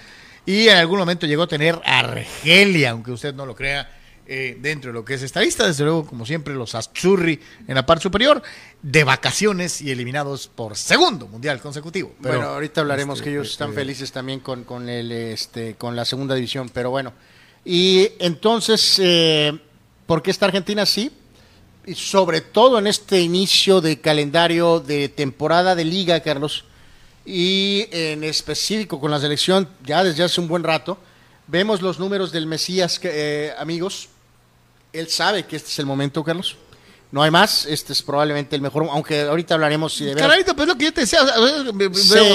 y 0.46 0.68
en 0.68 0.78
algún 0.78 1.00
momento 1.00 1.26
llegó 1.26 1.44
a 1.44 1.48
tener 1.48 1.82
Argelia, 1.84 2.92
aunque 2.92 3.12
usted 3.12 3.34
no 3.34 3.46
lo 3.48 3.56
crea, 3.56 3.90
eh, 4.30 4.58
dentro 4.60 4.92
de 4.92 4.94
lo 4.94 5.06
que 5.06 5.14
es 5.14 5.24
esta 5.24 5.40
lista. 5.40 5.66
Desde 5.66 5.86
luego, 5.86 6.06
como 6.06 6.26
siempre, 6.26 6.54
los 6.54 6.76
Azzurri 6.76 7.40
en 7.68 7.76
la 7.76 7.86
parte 7.86 8.04
superior, 8.04 8.44
de 8.82 9.04
vacaciones 9.04 9.82
y 9.82 9.90
eliminados 9.90 10.48
por 10.48 10.76
segundo 10.76 11.28
mundial 11.28 11.62
consecutivo. 11.62 12.14
Pero, 12.22 12.40
bueno, 12.40 12.52
ahorita 12.52 12.82
hablaremos 12.82 13.20
este, 13.20 13.24
que 13.24 13.36
ellos 13.36 13.48
eh, 13.48 13.52
están 13.52 13.72
eh, 13.72 13.74
felices 13.74 14.12
también 14.12 14.42
con, 14.42 14.66
con 14.66 14.90
el 14.90 15.12
este 15.12 15.76
con 15.76 15.96
la 15.96 16.06
segunda 16.06 16.36
división, 16.36 16.70
pero 16.74 16.90
bueno. 16.90 17.14
Y 17.64 18.10
entonces, 18.20 19.00
eh, 19.00 19.58
¿por 20.06 20.22
qué 20.22 20.32
está 20.32 20.46
Argentina 20.46 20.84
así? 20.84 21.12
Y 21.86 21.96
sobre 21.96 22.42
todo 22.42 22.80
en 22.80 22.88
este 22.88 23.22
inicio 23.22 23.82
de 23.82 24.00
calendario 24.02 24.80
de 24.82 25.10
temporada 25.10 25.74
de 25.74 25.86
liga, 25.86 26.20
Carlos, 26.20 26.66
y 27.26 27.88
en 27.92 28.24
específico 28.24 29.00
con 29.00 29.12
la 29.12 29.20
selección 29.20 29.70
ya 29.86 30.04
desde 30.04 30.24
hace 30.24 30.40
un 30.40 30.48
buen 30.48 30.64
rato, 30.64 30.98
vemos 31.48 31.82
los 31.82 32.00
números 32.00 32.32
del 32.32 32.46
Mesías, 32.46 33.00
que, 33.00 33.10
eh, 33.48 33.54
amigos. 33.58 34.10
Él 35.00 35.10
sabe 35.10 35.46
que 35.46 35.56
este 35.56 35.70
es 35.70 35.80
el 35.80 35.86
momento, 35.86 36.24
Carlos. 36.24 36.58
No 37.12 37.24
hay 37.24 37.32
más, 37.32 37.66
este 37.66 37.94
es 37.94 38.02
probablemente 38.04 38.56
el 38.56 38.62
mejor, 38.62 38.86
aunque 38.92 39.22
ahorita 39.22 39.54
hablaremos 39.54 39.94
si 39.94 40.04
de 40.04 40.14
veras- 40.14 40.28
Caralito, 40.28 40.56
pues 40.56 40.68
lo 40.68 40.76
que 40.78 40.86
yo 40.86 40.94
te 40.94 41.02
decía, 41.02 41.20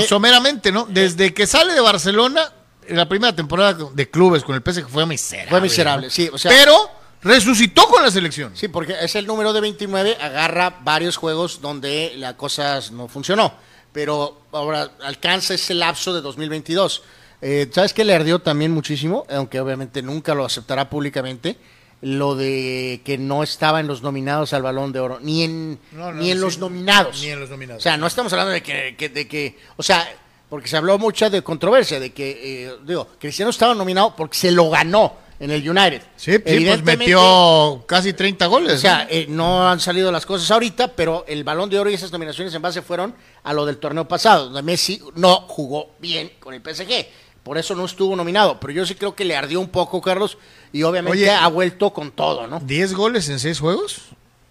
someramente, 0.08 0.72
¿no? 0.72 0.86
Desde 0.88 1.34
que 1.34 1.46
sale 1.46 1.74
de 1.74 1.80
Barcelona, 1.80 2.50
en 2.86 2.96
la 2.96 3.08
primera 3.08 3.34
temporada 3.36 3.74
de 3.92 4.10
clubes 4.10 4.42
con 4.42 4.54
el 4.54 4.62
PSG 4.62 4.88
fue 4.88 5.04
miserable. 5.06 5.50
Fue 5.50 5.60
miserable, 5.60 6.06
¿no? 6.06 6.10
sí, 6.10 6.28
o 6.32 6.38
sea- 6.38 6.50
Pero 6.50 6.90
resucitó 7.22 7.86
con 7.86 8.02
la 8.02 8.10
selección. 8.10 8.56
Sí, 8.56 8.68
porque 8.68 8.96
es 9.00 9.14
el 9.14 9.26
número 9.26 9.52
de 9.52 9.60
29, 9.60 10.16
agarra 10.20 10.78
varios 10.82 11.16
juegos 11.16 11.60
donde 11.60 12.14
la 12.16 12.36
cosa 12.36 12.80
no 12.92 13.08
funcionó. 13.08 13.54
pero 13.92 14.40
ahora 14.52 14.90
alcanza 15.02 15.52
ese 15.52 15.74
lapso 15.74 16.14
de 16.14 16.22
2022. 16.22 17.02
Eh, 17.42 17.68
¿Sabes 17.74 17.92
qué 17.92 18.06
le 18.06 18.14
ardió 18.14 18.38
también 18.38 18.70
muchísimo? 18.72 19.26
Aunque 19.28 19.60
obviamente 19.60 20.00
nunca 20.00 20.34
lo 20.34 20.46
aceptará 20.46 20.88
públicamente, 20.88 21.58
lo 22.02 22.34
de 22.34 23.00
que 23.04 23.16
no 23.16 23.42
estaba 23.42 23.80
en 23.80 23.86
los 23.86 24.02
nominados 24.02 24.52
al 24.52 24.62
Balón 24.62 24.92
de 24.92 25.00
Oro, 25.00 25.18
ni 25.20 25.44
en, 25.44 25.78
No, 25.92 26.12
no, 26.12 26.20
ni 26.20 26.30
en 26.30 26.36
sí, 26.36 26.42
los 26.42 26.58
nominados. 26.58 27.20
ni 27.22 27.28
en 27.28 27.40
los 27.40 27.48
nominados. 27.48 27.80
O 27.80 27.84
sea, 27.84 27.96
no 27.96 28.06
estamos 28.06 28.32
hablando 28.32 28.52
de 28.52 28.62
que, 28.62 28.94
que- 28.98 29.08
de 29.08 29.26
que, 29.28 29.56
o 29.76 29.82
sea, 29.82 30.06
porque 30.48 30.68
se 30.68 30.76
habló 30.76 30.98
mucho 30.98 31.30
de 31.30 31.42
controversia, 31.42 31.98
de 32.00 32.12
que, 32.12 32.66
eh, 32.66 32.72
digo, 32.84 33.08
Cristiano 33.18 33.50
estaba 33.50 33.74
nominado 33.74 34.14
porque 34.16 34.36
se 34.36 34.50
lo 34.50 34.68
ganó 34.68 35.16
en 35.40 35.50
el 35.50 35.68
United. 35.68 36.02
Sí, 36.16 36.32
sí, 36.32 36.38
pues 36.38 36.82
metió 36.84 37.84
casi 37.86 38.12
30 38.12 38.46
goles. 38.46 38.74
o 38.74 38.78
sea, 38.78 39.04
¿no? 39.04 39.10
eh, 39.10 39.26
no 39.28 39.68
han 39.68 39.80
salido 39.80 40.12
las 40.12 40.26
cosas 40.26 40.50
ahorita, 40.50 40.88
pero 40.94 41.24
el 41.26 41.42
Balón 41.44 41.70
de 41.70 41.78
Oro 41.78 41.88
y 41.90 41.94
esas 41.94 42.12
nominaciones 42.12 42.54
en 42.54 42.62
base 42.62 42.82
fueron 42.82 43.14
a 43.44 43.52
lo 43.52 43.64
del 43.64 43.78
torneo 43.78 44.06
pasado, 44.06 44.44
donde 44.46 44.62
Messi 44.62 45.00
no 45.14 45.42
jugó 45.48 45.90
bien 46.00 46.32
con 46.38 46.52
el 46.54 46.60
PSG. 46.62 47.06
Por 47.42 47.58
eso 47.58 47.74
no 47.74 47.84
estuvo 47.84 48.14
nominado. 48.14 48.60
Pero 48.60 48.72
yo 48.72 48.86
sí 48.86 48.94
creo 48.94 49.14
que 49.14 49.24
le 49.24 49.36
ardió 49.36 49.60
un 49.60 49.68
poco, 49.68 50.00
Carlos, 50.00 50.38
y 50.72 50.82
obviamente 50.84 51.18
Oye, 51.18 51.30
ha 51.30 51.48
vuelto 51.48 51.92
con 51.92 52.12
todo, 52.12 52.46
¿no? 52.46 52.60
10 52.60 52.94
goles 52.94 53.28
en 53.28 53.38
6 53.38 53.58
juegos. 53.58 54.02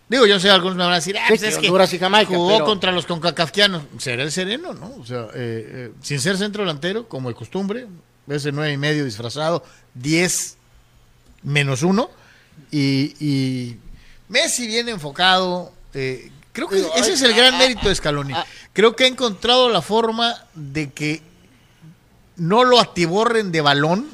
Digo, 0.10 0.26
yo 0.26 0.42
sé, 0.42 0.50
algunos 0.50 0.76
me 0.76 0.84
van 0.84 0.92
a 0.92 0.96
decir, 0.96 1.18
ah, 1.18 1.22
Sí, 1.22 1.36
pues 1.38 1.44
es 1.44 1.58
que 1.58 1.68
y 1.68 2.00
Jamaica, 2.00 2.36
jugó 2.36 2.50
pero- 2.52 2.66
contra 2.66 2.92
los 2.92 3.06
concacafquianos. 3.06 3.84
Será 3.98 4.24
el 4.24 4.32
sereno, 4.32 4.74
¿no? 4.74 4.94
O 5.00 5.06
sea, 5.06 5.28
eh, 5.28 5.30
eh, 5.36 5.92
sin 6.02 6.20
ser 6.20 6.38
centro 6.38 6.64
delantero, 6.64 7.08
como 7.08 7.30
de 7.30 7.36
costumbre, 7.36 7.88
ese 8.28 8.52
nueve 8.52 8.74
y 8.74 8.78
medio 8.78 9.06
disfrazado, 9.06 9.64
10 9.94 10.58
menos 11.44 11.84
uno. 11.84 12.10
Y, 12.72 13.16
y 13.26 13.78
Messi 14.28 14.68
viene 14.68 14.92
enfocado. 14.92 15.72
eh, 15.94 16.30
creo 16.52 16.68
que 16.68 16.76
Digo, 16.76 16.92
ese 16.96 17.06
ay, 17.12 17.14
es 17.14 17.22
el 17.22 17.32
ah, 17.32 17.38
gran 17.38 17.54
ah, 17.56 17.58
mérito 17.58 17.88
de 17.88 17.96
Scaloni. 17.96 18.34
ah. 18.34 18.46
Creo 18.74 18.96
que 18.98 19.06
ha 19.06 19.08
encontrado 19.08 19.70
la 19.70 19.82
forma 19.82 20.36
de 20.54 20.92
que 20.92 21.22
no 22.42 22.64
lo 22.64 22.80
atiborren 22.80 23.52
de 23.52 23.62
balón, 23.62 24.08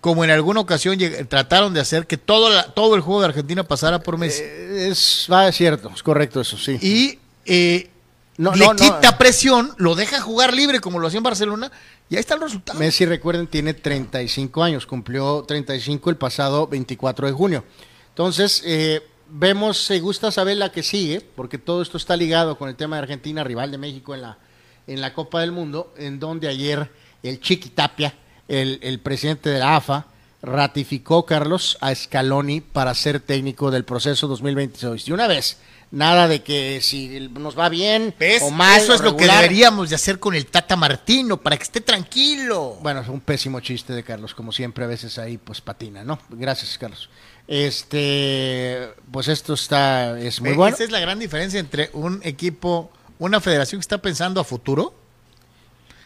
como 0.00 0.24
en 0.24 0.30
alguna 0.30 0.60
ocasión 0.60 0.96
trataron 1.28 1.74
de 1.74 1.80
hacer 1.80 2.06
que 2.06 2.16
todo, 2.16 2.48
la- 2.50 2.72
todo 2.72 2.94
el 2.94 3.00
juego 3.00 3.20
de 3.20 3.26
Argentina 3.26 3.62
pasara 3.64 4.00
por 4.02 4.16
Messi. 4.16 4.42
Eh, 4.44 4.88
Es, 4.90 5.26
va, 5.30 5.48
es 5.48 5.56
cierto, 5.56 5.90
es 5.94 6.02
correcto 6.02 6.40
eso, 6.40 6.56
sí. 6.56 6.78
y 6.80 7.18
eh, 7.44 7.90
No, 8.36 8.54
le 8.54 8.64
no, 8.64 8.74
no. 8.74 8.76
quita 8.76 9.18
presión, 9.18 9.72
lo 9.76 9.94
deja 9.96 10.20
jugar 10.20 10.54
libre 10.54 10.80
como 10.80 10.98
lo 11.00 11.08
hacía 11.08 11.18
en 11.18 11.24
Barcelona, 11.24 11.70
y 12.08 12.14
ahí 12.14 12.20
está 12.20 12.34
el 12.36 12.40
resultado. 12.40 12.78
Messi, 12.78 13.04
recuerden, 13.04 13.46
tiene 13.48 13.74
35 13.74 14.62
años, 14.62 14.86
cumplió 14.86 15.44
35 15.46 16.08
el 16.10 16.16
pasado 16.16 16.66
24 16.68 17.26
de 17.26 17.32
junio. 17.32 17.64
Entonces, 18.10 18.62
eh, 18.64 19.02
vemos, 19.28 19.76
se 19.84 19.98
gusta 20.00 20.30
saber 20.32 20.56
la 20.56 20.70
que 20.72 20.82
sigue, 20.82 21.20
porque 21.20 21.58
todo 21.58 21.82
esto 21.82 21.96
está 21.98 22.16
ligado 22.16 22.56
con 22.56 22.68
el 22.68 22.76
tema 22.76 22.96
de 22.96 23.02
Argentina, 23.02 23.44
rival 23.44 23.70
de 23.72 23.78
México 23.78 24.14
en 24.14 24.22
la, 24.22 24.38
en 24.86 25.00
la 25.02 25.12
Copa 25.12 25.40
del 25.40 25.52
Mundo, 25.52 25.92
en 25.98 26.18
donde 26.20 26.48
ayer 26.48 26.90
el 27.22 27.40
Chiqui 27.40 27.70
Tapia, 27.70 28.14
el, 28.48 28.78
el 28.82 29.00
presidente 29.00 29.50
de 29.50 29.58
la 29.58 29.76
AFA, 29.76 30.06
ratificó, 30.42 31.26
Carlos, 31.26 31.76
a 31.80 31.94
Scaloni 31.94 32.60
para 32.60 32.94
ser 32.94 33.20
técnico 33.20 33.70
del 33.70 33.84
proceso 33.84 34.28
2026. 34.28 35.08
Y 35.08 35.12
una 35.12 35.26
vez, 35.26 35.58
nada 35.90 36.28
de 36.28 36.42
que 36.42 36.80
si 36.80 37.28
nos 37.30 37.58
va 37.58 37.68
bien 37.68 38.14
¿Ves? 38.18 38.42
o 38.42 38.50
mal. 38.50 38.80
Eso 38.80 38.94
es 38.94 39.00
lo 39.00 39.16
que 39.16 39.26
deberíamos 39.26 39.90
de 39.90 39.96
hacer 39.96 40.18
con 40.20 40.34
el 40.34 40.46
Tata 40.46 40.76
Martino, 40.76 41.38
para 41.38 41.56
que 41.56 41.64
esté 41.64 41.80
tranquilo. 41.80 42.78
Bueno, 42.82 43.00
es 43.00 43.08
un 43.08 43.20
pésimo 43.20 43.60
chiste 43.60 43.92
de 43.92 44.02
Carlos, 44.04 44.34
como 44.34 44.52
siempre, 44.52 44.84
a 44.84 44.86
veces 44.86 45.18
ahí 45.18 45.38
pues 45.38 45.60
patina, 45.60 46.04
¿no? 46.04 46.18
Gracias, 46.30 46.78
Carlos. 46.78 47.10
Este, 47.48 48.90
pues 49.10 49.28
esto 49.28 49.54
está, 49.54 50.18
es 50.20 50.40
muy 50.40 50.50
Eh, 50.50 50.54
bueno. 50.54 50.74
Esa 50.74 50.84
es 50.84 50.90
la 50.90 51.00
gran 51.00 51.18
diferencia 51.18 51.58
entre 51.58 51.90
un 51.94 52.20
equipo, 52.22 52.90
una 53.18 53.40
federación 53.40 53.80
que 53.80 53.82
está 53.82 53.98
pensando 53.98 54.40
a 54.40 54.44
futuro. 54.44 54.94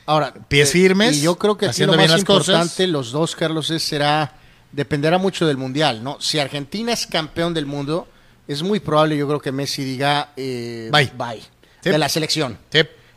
Ahora, 0.07 0.35
pies 0.49 0.69
eh, 0.71 0.73
firmes, 0.73 1.17
Y 1.19 1.23
yo 1.23 1.37
creo 1.39 1.57
que 1.57 1.67
aquí 1.67 1.71
haciendo 1.71 1.93
lo 1.97 2.03
más 2.03 2.09
cosas. 2.25 2.49
importante, 2.49 2.87
los 2.89 3.13
dos, 3.13 3.37
Carlos, 3.37 3.71
es, 3.71 3.83
será, 3.83 4.35
dependerá 4.73 5.19
mucho 5.19 5.47
del 5.47 5.57
Mundial, 5.57 6.03
¿no? 6.03 6.21
Si 6.21 6.39
Argentina 6.39 6.93
es 6.93 7.07
campeón 7.07 7.55
del 7.55 7.67
mundo, 7.67 8.09
es 8.49 8.63
muy 8.63 8.81
probable, 8.81 9.17
yo 9.17 9.27
creo 9.29 9.41
que 9.41 9.53
Messi 9.53 9.85
diga, 9.85 10.33
eh, 10.37 10.91
Bye. 10.91 11.41
Sí. 11.83 11.91
de 11.91 11.99
la 11.99 12.09
selección. 12.09 12.59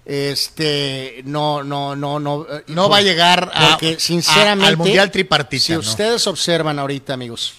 Este, 0.06 1.22
no, 1.26 1.64
no, 1.64 1.96
no, 1.96 2.20
no. 2.20 2.46
eh, 2.50 2.64
No 2.68 2.88
va 2.90 2.98
a 2.98 3.02
llegar 3.02 3.52
a- 3.54 3.70
porque, 3.72 3.96
a- 3.96 4.00
sinceramente, 4.00 4.68
al 4.70 4.78
Mundial 4.78 5.10
tripartita, 5.12 5.64
Si 5.64 5.74
¿no? 5.74 5.80
ustedes 5.80 6.26
observan 6.28 6.78
ahorita, 6.78 7.14
amigos, 7.14 7.56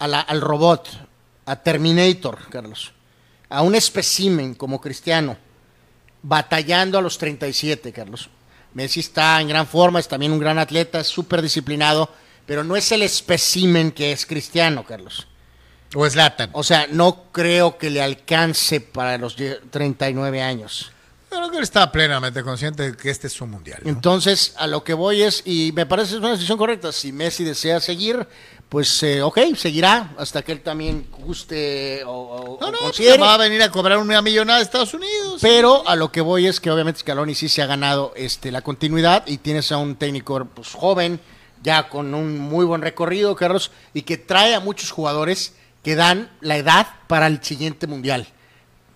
a 0.00 0.08
la- 0.08 0.20
al 0.20 0.40
robot, 0.40 0.88
a 1.46 1.56
Terminator, 1.56 2.38
Carlos, 2.50 2.92
a 3.48 3.62
un 3.62 3.74
espécimen 3.76 4.54
como 4.54 4.80
Cristiano, 4.80 5.36
batallando 6.22 6.98
a 6.98 7.02
los 7.02 7.16
37, 7.18 7.92
Carlos. 7.92 8.28
Messi 8.74 9.00
está 9.00 9.40
en 9.40 9.48
gran 9.48 9.66
forma, 9.66 10.00
es 10.00 10.08
también 10.08 10.32
un 10.32 10.38
gran 10.38 10.58
atleta, 10.58 11.00
es 11.00 11.06
súper 11.06 11.40
disciplinado, 11.42 12.12
pero 12.46 12.62
no 12.64 12.76
es 12.76 12.90
el 12.92 13.02
espécimen 13.02 13.92
que 13.92 14.12
es 14.12 14.26
Cristiano, 14.26 14.84
Carlos. 14.84 15.26
O 15.94 16.08
Zlatan. 16.10 16.50
O 16.52 16.64
sea, 16.64 16.86
no 16.90 17.30
creo 17.30 17.78
que 17.78 17.88
le 17.88 18.02
alcance 18.02 18.80
para 18.80 19.16
los 19.16 19.36
die- 19.36 19.56
39 19.70 20.42
años. 20.42 20.90
Creo 21.30 21.50
que 21.50 21.56
él 21.58 21.62
está 21.62 21.90
plenamente 21.92 22.42
consciente 22.42 22.90
de 22.90 22.96
que 22.96 23.10
este 23.10 23.28
es 23.28 23.32
su 23.32 23.46
mundial. 23.46 23.80
¿no? 23.84 23.90
Entonces, 23.90 24.54
a 24.56 24.66
lo 24.66 24.82
que 24.84 24.94
voy 24.94 25.22
es, 25.22 25.42
y 25.44 25.72
me 25.74 25.86
parece 25.86 26.10
que 26.10 26.14
es 26.16 26.20
una 26.20 26.30
decisión 26.32 26.58
correcta, 26.58 26.90
si 26.92 27.12
Messi 27.12 27.44
desea 27.44 27.80
seguir, 27.80 28.26
pues 28.74 29.00
eh, 29.04 29.22
ok, 29.22 29.38
seguirá 29.56 30.12
hasta 30.18 30.42
que 30.42 30.50
él 30.50 30.60
también 30.60 31.06
guste 31.12 32.02
o, 32.04 32.10
o- 32.10 32.58
No, 32.60 32.66
no, 32.66 32.72
pues 32.72 32.82
considere. 32.82 33.18
va 33.18 33.34
a 33.34 33.36
venir 33.36 33.62
a 33.62 33.70
cobrar 33.70 33.98
una 33.98 34.20
millonada 34.20 34.58
de 34.58 34.64
Estados 34.64 34.92
Unidos. 34.94 35.38
Pero 35.40 35.86
a 35.86 35.94
lo 35.94 36.10
que 36.10 36.20
voy 36.20 36.48
es 36.48 36.58
que 36.58 36.72
obviamente 36.72 36.98
Scaloni 36.98 37.36
sí 37.36 37.48
se 37.48 37.62
ha 37.62 37.66
ganado 37.66 38.12
este, 38.16 38.50
la 38.50 38.62
continuidad 38.62 39.24
y 39.28 39.38
tienes 39.38 39.70
a 39.70 39.76
un 39.76 39.94
técnico 39.94 40.44
pues, 40.52 40.72
joven, 40.72 41.20
ya 41.62 41.88
con 41.88 42.14
un 42.14 42.36
muy 42.36 42.64
buen 42.64 42.82
recorrido, 42.82 43.36
Carlos, 43.36 43.70
y 43.92 44.02
que 44.02 44.16
trae 44.18 44.56
a 44.56 44.60
muchos 44.60 44.90
jugadores 44.90 45.54
que 45.84 45.94
dan 45.94 46.32
la 46.40 46.56
edad 46.56 46.88
para 47.06 47.28
el 47.28 47.44
siguiente 47.44 47.86
mundial, 47.86 48.26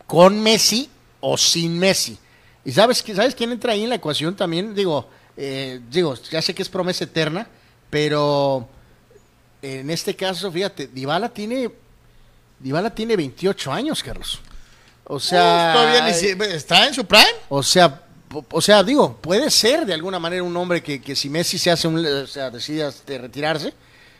con 0.08 0.40
Messi 0.42 0.90
o 1.20 1.38
sin 1.38 1.78
Messi. 1.78 2.18
¿Y 2.64 2.72
sabes, 2.72 3.04
sabes 3.14 3.36
quién 3.36 3.52
entra 3.52 3.74
ahí 3.74 3.84
en 3.84 3.90
la 3.90 3.94
ecuación 3.94 4.34
también? 4.34 4.74
Digo, 4.74 5.08
eh, 5.36 5.80
digo, 5.88 6.16
ya 6.32 6.42
sé 6.42 6.52
que 6.52 6.62
es 6.62 6.68
promesa 6.68 7.04
eterna, 7.04 7.46
pero 7.90 8.68
en 9.62 9.90
este 9.90 10.14
caso, 10.16 10.50
fíjate, 10.52 10.86
Dybala 10.88 11.28
tiene, 11.28 11.70
Dybala 12.58 12.94
tiene 12.94 13.16
28 13.16 13.72
años, 13.72 14.02
Carlos. 14.02 14.40
O 15.04 15.18
sea, 15.18 15.72
todavía 15.74 16.02
ni 16.04 16.44
está 16.54 16.86
en 16.86 16.94
su 16.94 17.04
prime. 17.06 17.24
o 17.48 17.62
sea, 17.62 18.02
o 18.50 18.60
sea, 18.60 18.82
digo, 18.82 19.16
puede 19.16 19.50
ser 19.50 19.86
de 19.86 19.94
alguna 19.94 20.18
manera 20.18 20.42
un 20.42 20.54
hombre 20.56 20.82
que, 20.82 21.00
que 21.00 21.16
si 21.16 21.30
Messi 21.30 21.58
se 21.58 21.70
hace 21.70 21.88
un, 21.88 22.04
o 22.04 22.26
sea, 22.26 22.50
decide 22.50 22.86
este, 22.86 23.16
retirarse, 23.16 23.72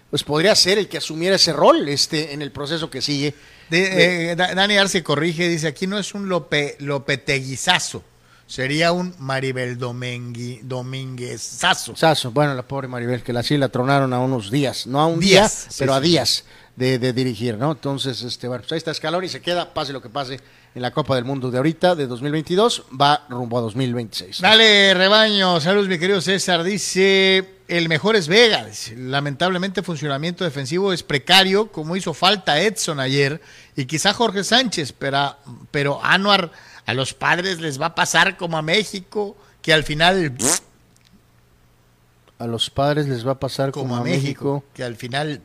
pues 0.09 0.25
podría 0.25 0.55
ser 0.55 0.79
el 0.79 0.89
que 0.89 0.97
asumiera 0.97 1.37
ese 1.37 1.53
rol 1.53 1.87
este, 1.91 2.33
en 2.33 2.41
el 2.41 2.51
proceso 2.51 2.89
que 2.89 3.03
sigue. 3.03 3.35
De- 3.69 4.31
eh, 4.31 4.37
Da- 4.37 4.55
Dani 4.55 4.79
Arce 4.79 5.03
corrige, 5.03 5.47
dice, 5.47 5.67
aquí 5.69 5.87
no 5.87 5.99
es 5.99 6.15
un 6.15 6.31
Lope, 6.31 6.77
Lopeteguizazo, 6.79 8.03
sería 8.49 8.91
un 8.91 9.15
Maribel 9.19 9.79
Domengui, 9.79 10.61
Domínguezazo. 10.63 11.95
Sasso, 11.95 12.33
bueno, 12.33 12.55
la 12.55 12.67
pobre 12.67 12.89
Maribel, 12.89 13.23
que 13.23 13.33
la 13.33 13.43
sí 13.45 13.57
la 13.57 13.69
tronaron 13.69 14.13
a 14.13 14.19
unos 14.19 14.51
días, 14.51 14.87
no 14.87 15.01
a 15.01 15.07
un 15.07 15.21
Días, 15.21 15.65
día, 15.65 15.71
sí, 15.71 15.77
pero 15.79 15.95
a 15.95 16.01
días 16.01 16.45
de, 16.75 16.99
de 16.99 17.13
dirigir, 17.13 17.57
¿no? 17.59 17.73
Entonces, 17.73 18.23
este, 18.23 18.49
bueno, 18.49 18.63
pues 18.63 18.73
ahí 18.73 18.79
está 18.79 18.93
Scaloni 18.95 19.27
y 19.27 19.29
se 19.29 19.41
queda, 19.43 19.75
pase 19.75 19.93
lo 19.93 20.01
que 20.01 20.09
pase 20.09 20.41
en 20.75 20.83
la 20.83 20.93
Copa 20.93 21.15
del 21.15 21.25
Mundo 21.25 21.51
de 21.51 21.59
ahorita, 21.59 21.95
de 21.95 22.07
2022, 22.07 22.85
va 23.01 23.27
rumbo 23.29 23.59
a 23.59 23.61
2026. 23.61 24.41
Dale, 24.41 24.95
rebaño, 24.95 25.61
saludos 25.61 25.89
mi 25.89 25.99
querido 25.99 26.21
César, 26.21 26.63
dice, 26.63 27.57
el 27.69 27.89
mejor 27.89 28.17
es 28.17 28.29
Vega, 28.29 28.65
dice, 28.65 28.97
lamentablemente 28.97 29.81
el 29.81 29.87
funcionamiento 29.87 30.45
defensivo 30.45 30.93
es 30.93 31.03
precario, 31.03 31.71
como 31.71 31.97
hizo 31.97 32.15
falta 32.15 32.61
Edson 32.61 33.01
ayer, 33.01 33.43
y 33.77 33.85
quizá 33.87 34.15
Jorge 34.15 34.45
Sánchez, 34.45 34.93
pero, 34.93 35.37
pero 35.71 36.01
Anuar, 36.03 36.51
a 36.89 36.95
los 36.95 37.13
padres 37.13 37.61
les 37.61 37.79
va 37.79 37.87
a 37.87 37.95
pasar 37.95 38.37
como 38.39 38.57
a 38.57 38.63
México, 38.63 39.37
que 39.61 39.75
al 39.75 39.85
final... 39.85 40.33
A 42.39 42.47
los 42.47 42.71
padres 42.71 43.07
les 43.09 43.27
va 43.27 43.33
a 43.33 43.39
pasar 43.39 43.73
como 43.73 43.97
a 43.97 44.03
México, 44.03 44.65
que 44.73 44.85
al 44.85 44.97
final 44.97 45.43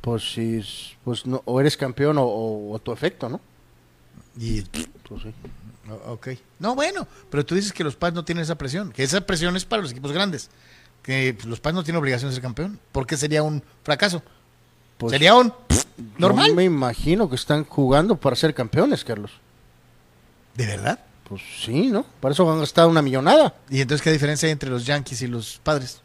pues 0.00 0.32
si, 0.32 0.62
pues 1.04 1.26
no, 1.26 1.42
o 1.44 1.60
eres 1.60 1.76
campeón 1.76 2.16
o, 2.16 2.22
o- 2.22 2.72
o 2.72 2.78
tu 2.78 2.90
efecto, 2.92 3.28
¿no? 3.28 3.40
y 4.38 4.62
Pues 4.62 5.22
sí. 5.24 5.34
Ok. 6.06 6.28
No, 6.60 6.74
bueno, 6.74 7.06
pero 7.30 7.44
tú 7.44 7.54
dices 7.54 7.72
que 7.72 7.82
los 7.84 7.96
padres 7.96 8.14
no 8.14 8.24
tienen 8.24 8.42
esa 8.44 8.54
presión, 8.56 8.92
que 8.92 9.02
esa 9.02 9.20
presión 9.22 9.56
es 9.56 9.64
para 9.66 9.82
los 9.82 9.90
equipos 9.90 10.12
grandes, 10.12 10.48
que 11.02 11.34
pues, 11.34 11.46
los 11.46 11.60
padres 11.60 11.74
no 11.74 11.82
tienen 11.84 12.00
obligación 12.00 12.30
de 12.30 12.34
ser 12.36 12.42
campeón, 12.42 12.78
porque 12.92 13.16
sería 13.18 13.42
un 13.42 13.62
fracaso. 13.82 14.22
Pues, 14.96 15.10
sería 15.10 15.34
un 15.34 15.52
normal. 16.16 16.48
Yo 16.48 16.54
me 16.54 16.64
imagino 16.64 17.28
que 17.28 17.34
están 17.34 17.64
jugando 17.64 18.16
para 18.16 18.36
ser 18.36 18.54
campeones, 18.54 19.04
Carlos. 19.04 19.32
¿De 20.54 20.66
verdad? 20.66 20.98
Pues 21.28 21.42
sí, 21.64 21.86
¿no? 21.88 22.04
Para 22.20 22.32
eso 22.32 22.50
han 22.50 22.58
gastado 22.60 22.88
una 22.88 23.02
millonada. 23.02 23.54
¿Y 23.70 23.80
entonces 23.80 24.02
qué 24.02 24.10
diferencia 24.10 24.46
hay 24.46 24.52
entre 24.52 24.68
los 24.70 24.84
Yankees 24.84 25.22
y 25.22 25.26
los 25.28 25.60
padres? 25.62 26.00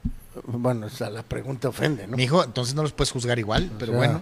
Bueno, 0.45 0.87
esa 0.87 1.09
la 1.09 1.23
pregunta 1.23 1.69
ofende, 1.69 2.05
¿no? 2.07 2.15
Mi 2.17 2.23
hijo, 2.23 2.43
entonces 2.43 2.75
no 2.75 2.83
los 2.83 2.91
puedes 2.91 3.11
juzgar 3.11 3.39
igual, 3.39 3.71
pero 3.79 3.91
sea- 3.93 3.97
bueno. 3.97 4.21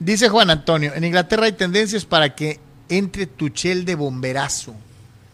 Dice 0.00 0.28
Juan 0.28 0.50
Antonio, 0.50 0.92
en 0.94 1.04
Inglaterra 1.04 1.44
hay 1.46 1.52
tendencias 1.52 2.04
para 2.04 2.34
que 2.34 2.58
entre 2.88 3.26
Tuchel 3.26 3.84
de 3.84 3.94
bomberazo. 3.94 4.74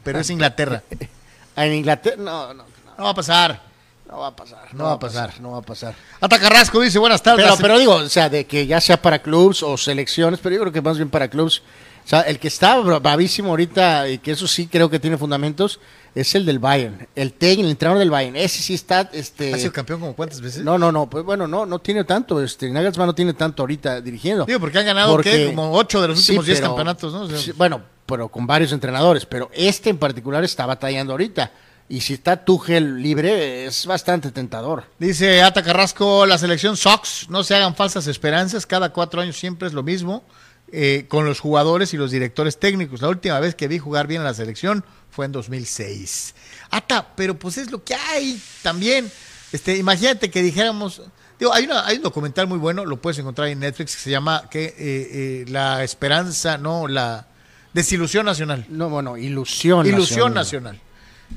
pero 0.05 0.19
es 0.21 0.31
Inglaterra. 0.31 0.83
En 1.57 1.73
Inglaterra, 1.73 2.17
no, 2.19 2.55
no, 2.55 2.63
no, 2.63 2.65
No 2.99 3.05
va 3.05 3.11
a 3.11 3.15
pasar. 3.15 3.61
no 4.09 4.19
va 4.19 4.27
a 4.29 4.37
pasar. 4.37 4.75
No 4.75 4.85
va 4.85 4.93
a 4.93 4.99
pasar. 5.01 5.41
No 5.41 5.51
va 5.53 5.59
a 5.59 5.63
pasar. 5.63 5.95
Ata 6.21 6.39
Carrasco 6.39 6.81
dice, 6.81 6.99
buenas 7.01 7.21
tardes. 7.21 7.45
Pero, 7.45 7.57
pero 7.61 7.79
digo, 7.81 7.95
o 7.97 8.09
sea, 8.09 8.29
de 8.29 8.47
que 8.47 8.65
ya 8.67 8.81
sea 8.81 9.03
para 9.03 9.19
clubs 9.21 9.65
o 9.65 9.77
selecciones, 9.77 10.39
pero 10.41 10.55
yo 10.55 10.61
creo 10.61 10.73
que 10.73 10.81
más 10.83 10.97
bien 10.99 11.11
para 11.11 11.27
clubs. 11.29 11.63
O 12.09 12.11
sea, 12.11 12.23
el 12.23 12.39
que 12.39 12.49
está 12.49 12.79
bra- 12.79 13.03
bravísimo 13.03 13.51
ahorita, 13.51 14.09
y 14.09 14.17
que 14.17 14.31
eso 14.31 14.49
sí 14.49 14.67
creo 14.67 14.89
que 14.89 14.99
tiene 14.99 15.19
fundamentos, 15.19 15.79
es 16.15 16.35
el 16.35 16.47
del 16.47 16.59
Bayern. 16.59 17.07
El 17.15 17.35
técnico, 17.35 17.67
el 17.67 17.71
entrenador 17.73 17.99
del 17.99 18.11
Bayern. 18.11 18.35
Ese 18.35 18.63
sí 18.63 18.73
está, 18.73 19.11
este... 19.13 19.53
¿Ha 19.53 19.59
sido 19.59 19.73
campeón 19.75 20.01
como 20.01 20.17
cuántas 20.17 20.41
veces? 20.41 20.65
No, 20.65 20.79
no, 20.79 20.91
no, 20.91 21.11
pues 21.11 21.23
bueno, 21.23 21.47
no, 21.47 21.67
no 21.67 21.81
tiene 21.81 22.05
tanto, 22.05 22.43
este, 22.43 22.71
Nagelsmann 22.71 23.09
no 23.09 23.15
tiene 23.15 23.35
tanto 23.35 23.63
ahorita 23.63 24.01
dirigiendo. 24.01 24.47
Digo, 24.47 24.59
porque 24.59 24.79
han 24.79 24.87
ganado, 24.87 25.13
Porque- 25.13 25.31
¿qué? 25.33 25.47
Como 25.49 25.71
ocho 25.75 26.01
de 26.01 26.09
los 26.09 26.19
Sí, 26.19 26.33
últimos 26.33 26.47
diez 26.47 26.61
pero- 26.61 26.71
campeonatos, 26.71 27.13
¿no? 27.13 27.21
O 27.25 27.29
sea, 27.29 27.37
sí, 27.37 27.53
bueno, 27.53 27.83
pero 28.07 28.29
con 28.31 28.47
varios 28.47 28.73
entrenadores, 28.73 29.27
pero 29.27 29.51
este 29.53 29.91
en 29.91 29.99
particular 29.99 30.43
está 30.43 30.65
batallando 30.65 31.13
ahorita. 31.13 31.53
Y 31.91 32.01
si 32.01 32.15
está 32.15 32.43
Tuchel 32.43 33.03
libre, 33.03 33.67
es 33.67 33.85
bastante 33.85 34.31
tentador. 34.31 34.85
Dice 34.99 35.43
Ata 35.43 35.63
Carrasco, 35.63 36.25
la 36.25 36.39
selección 36.39 36.79
Sox, 36.79 37.27
no 37.29 37.45
se 37.45 37.55
hagan 37.55 37.75
falsas 37.75 38.07
esperanzas, 38.07 38.65
cada 38.65 38.95
cuatro 38.95 39.21
años 39.21 39.37
siempre 39.39 39.69
es 39.69 39.75
lo 39.75 39.83
mismo 39.83 40.23
eh, 40.71 41.07
con 41.09 41.25
los 41.25 41.41
jugadores 41.41 41.95
y 41.95 41.97
los 41.97 42.11
directores 42.11 42.59
técnicos. 42.59 43.01
La 43.01 43.09
última 43.09 43.41
vez 43.41 43.55
que 43.55 43.69
vi 43.69 43.79
jugar 43.79 44.07
bien 44.07 44.21
a 44.21 44.25
la 44.25 44.35
selección 44.35 44.85
fue 45.11 45.27
en 45.27 45.33
2006. 45.33 46.35
Ata, 46.71 47.15
pero 47.17 47.39
pues 47.39 47.59
es 47.59 47.71
lo 47.71 47.83
que 47.83 47.95
hay 47.95 48.41
también. 48.63 49.11
Este, 49.53 49.77
imagínate 49.77 50.31
que 50.31 50.43
dijéramos, 50.43 51.03
digo, 51.39 51.55
hay, 51.55 51.65
una, 51.65 51.87
hay 51.87 51.97
un 51.97 52.03
documental 52.03 52.47
muy 52.47 52.59
bueno, 52.59 52.85
lo 52.85 53.01
puedes 53.01 53.19
encontrar 53.19 53.49
en 53.49 53.61
Netflix, 53.61 53.97
que 53.97 54.03
se 54.03 54.11
llama 54.11 54.49
que 54.51 54.65
eh, 54.65 54.75
eh, 54.79 55.45
La 55.49 55.83
Esperanza, 55.83 56.59
no, 56.59 56.87
la 56.87 57.27
Desilusión 57.73 58.27
Nacional. 58.27 58.67
No, 58.69 58.91
bueno, 58.91 59.17
ilusión. 59.17 59.87
Ilusión 59.87 60.35
nacional. 60.35 60.81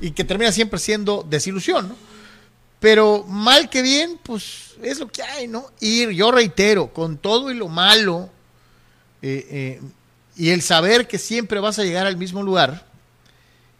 Y 0.00 0.10
que 0.12 0.24
termina 0.24 0.52
siempre 0.52 0.78
siendo 0.78 1.26
desilusión, 1.28 1.88
¿no? 1.88 1.96
Pero 2.80 3.24
mal 3.28 3.70
que 3.70 3.80
bien, 3.80 4.18
pues 4.22 4.74
es 4.82 4.98
lo 4.98 5.06
que 5.06 5.22
hay, 5.22 5.46
¿no? 5.46 5.66
Y 5.78 6.12
yo 6.14 6.32
reitero, 6.32 6.92
con 6.92 7.16
todo 7.16 7.50
y 7.50 7.54
lo 7.54 7.68
malo, 7.68 8.28
eh, 9.22 9.46
eh, 9.50 9.80
y 10.36 10.50
el 10.50 10.62
saber 10.62 11.06
que 11.06 11.18
siempre 11.18 11.60
vas 11.60 11.78
a 11.78 11.84
llegar 11.84 12.06
al 12.06 12.16
mismo 12.16 12.42
lugar, 12.42 12.86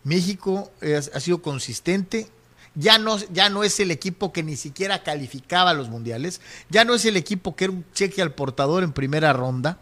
México 0.05 0.71
ha 0.83 1.21
sido 1.21 1.43
consistente. 1.43 2.29
Ya 2.75 2.99
no, 2.99 3.19
ya 3.33 3.51
no 3.51 3.65
es 3.65 3.81
el 3.81 3.91
equipo 3.91 4.33
que 4.33 4.43
ni 4.43 4.57
siquiera 4.57 5.03
calificaba 5.03 5.71
a 5.71 5.75
los 5.75 5.89
mundiales. 5.89 6.41
Ya 6.71 6.85
no 6.85 6.95
es 6.95 7.05
el 7.05 7.17
equipo 7.17 7.55
que 7.55 7.65
era 7.65 7.73
un 7.73 7.85
cheque 7.93 8.23
al 8.23 8.33
portador 8.33 8.83
en 8.83 8.93
primera 8.93 9.33
ronda. 9.33 9.79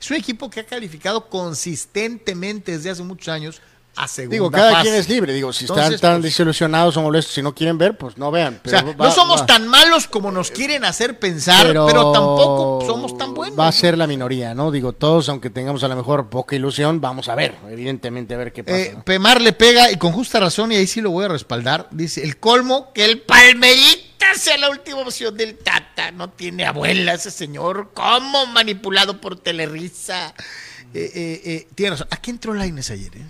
Es 0.00 0.10
un 0.10 0.16
equipo 0.16 0.50
que 0.50 0.60
ha 0.60 0.66
calificado 0.66 1.28
consistentemente 1.28 2.72
desde 2.72 2.90
hace 2.90 3.02
muchos 3.02 3.28
años 3.28 3.62
a 3.96 4.08
segunda 4.08 4.34
Digo, 4.34 4.50
cada 4.50 4.70
fase. 4.72 4.82
quien 4.82 4.94
es 4.96 5.08
libre. 5.08 5.32
Digo, 5.32 5.52
si 5.52 5.64
Entonces, 5.64 5.94
están 5.94 6.12
tan 6.14 6.20
pues, 6.20 6.32
desilusionados 6.32 6.96
o 6.96 7.02
molestos, 7.02 7.34
si 7.34 7.42
no 7.42 7.54
quieren 7.54 7.78
ver, 7.78 7.96
pues 7.96 8.16
no 8.18 8.30
vean. 8.30 8.54
O 8.56 8.60
Pero 8.62 8.78
sea, 8.78 8.86
va- 8.92 9.06
no 9.06 9.10
somos 9.12 9.42
va- 9.42 9.46
tan 9.46 9.68
malos 9.68 10.06
como 10.08 10.30
nos 10.32 10.50
quieren 10.50 10.84
hacer 10.84 11.18
pensar, 11.18 11.66
pero, 11.68 11.86
tampoco 12.12 12.82
somos 12.86 13.16
tan 13.16 13.34
buenos. 13.34 13.58
Va 13.58 13.68
a 13.68 13.72
ser 13.72 13.96
la 13.96 14.06
minoría, 14.06 14.54
¿no? 14.54 14.70
Digo, 14.70 14.92
todos, 14.92 15.28
aunque 15.28 15.50
tengamos 15.50 15.84
a 15.84 15.88
lo 15.88 15.96
mejor 15.96 16.28
poca 16.28 16.56
ilusión, 16.56 17.00
vamos 17.00 17.28
a 17.28 17.34
ver, 17.34 17.54
evidentemente, 17.70 18.34
a 18.34 18.38
ver 18.38 18.52
qué 18.52 18.64
pasa. 18.64 18.78
Eh, 18.78 18.92
¿no? 18.96 19.04
Pemar 19.04 19.40
le 19.40 19.52
pega 19.52 19.90
y 19.92 19.96
con 19.96 20.12
justa 20.12 20.40
razón, 20.40 20.72
y 20.72 20.76
ahí 20.76 20.86
sí 20.86 21.00
lo 21.00 21.10
voy 21.10 21.26
a 21.26 21.28
respaldar. 21.28 21.88
Dice: 21.90 22.22
el 22.24 22.38
colmo 22.38 22.92
que 22.92 23.04
el 23.04 23.20
Palmerita 23.20 24.34
sea 24.36 24.56
la 24.58 24.70
última 24.70 24.98
opción 24.98 25.36
del 25.36 25.56
Tata. 25.58 26.10
No 26.10 26.30
tiene 26.30 26.64
abuela 26.66 27.14
ese 27.14 27.30
señor. 27.30 27.90
¿Cómo 27.94 28.46
manipulado 28.46 29.20
por 29.20 29.36
Telerisa? 29.38 30.34
Eh, 30.92 31.10
eh, 31.14 31.42
eh, 31.44 31.68
tiene 31.74 31.90
razón. 31.90 32.08
¿A 32.10 32.16
qué 32.18 32.30
entró 32.30 32.54
Laines 32.54 32.90
ayer? 32.90 33.16
eh? 33.16 33.26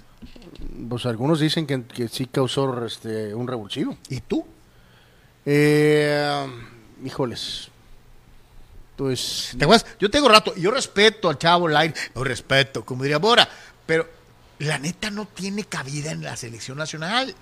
Pues 0.89 1.07
algunos 1.07 1.41
dicen 1.41 1.67
que, 1.67 1.85
que 1.85 2.09
sí 2.09 2.27
causó 2.27 2.85
este, 2.85 3.35
un 3.35 3.47
revulsivo. 3.47 3.97
¿Y 4.09 4.21
tú? 4.21 4.45
Eh, 5.47 6.47
híjoles. 7.05 7.69
Pues 8.97 9.55
¿Te 9.59 9.65
acuerdas? 9.65 9.87
Yo 9.99 10.11
tengo 10.11 10.29
rato, 10.29 10.55
yo 10.55 10.71
respeto 10.71 11.29
al 11.29 11.39
chavo 11.39 11.67
Laines, 11.67 12.13
lo 12.15 12.23
respeto, 12.23 12.85
como 12.85 13.03
diría 13.03 13.19
Bora, 13.19 13.49
pero 13.87 14.09
la 14.61 14.79
neta 14.79 15.11
no 15.11 15.27
tiene 15.27 15.65
cabida 15.65 16.13
en 16.13 16.23
la 16.23 16.37
selección 16.37 16.79
nacional. 16.79 17.35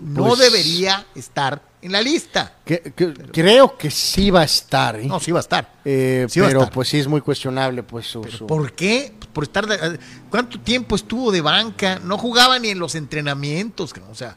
No 0.00 0.24
Pues- 0.28 0.38
debería 0.40 1.06
estar 1.14 1.62
en 1.82 1.92
la 1.92 2.00
lista. 2.02 2.56
que- 2.64 2.80
que- 2.96 3.12
creo 3.32 3.76
que 3.76 3.90
sí 3.90 4.30
va 4.30 4.40
a 4.40 4.44
estar. 4.44 4.98
¿eh? 4.98 5.04
No, 5.06 5.20
sí 5.20 5.30
va 5.32 5.38
a 5.38 5.42
estar. 5.42 5.74
Eh, 5.84 6.26
sí 6.28 6.40
va 6.40 6.46
a 6.46 6.48
pero 6.48 6.60
estar. 6.60 6.74
pues 6.74 6.88
sí 6.88 6.98
es 6.98 7.06
muy 7.06 7.20
cuestionable 7.20 7.82
pues 7.82 8.06
su, 8.06 8.22
su- 8.24 8.46
¿Por 8.46 8.72
qué? 8.72 9.12
Por 9.32 9.44
estar. 9.44 9.66
de- 9.66 9.98
¿Cuánto 10.30 10.58
tiempo 10.60 10.96
estuvo 10.96 11.30
de 11.32 11.40
banca? 11.40 11.98
No 12.04 12.18
jugaba 12.18 12.58
ni 12.58 12.68
en 12.68 12.78
los 12.78 12.94
entrenamientos. 12.94 13.92
O 14.10 14.14
sea, 14.14 14.36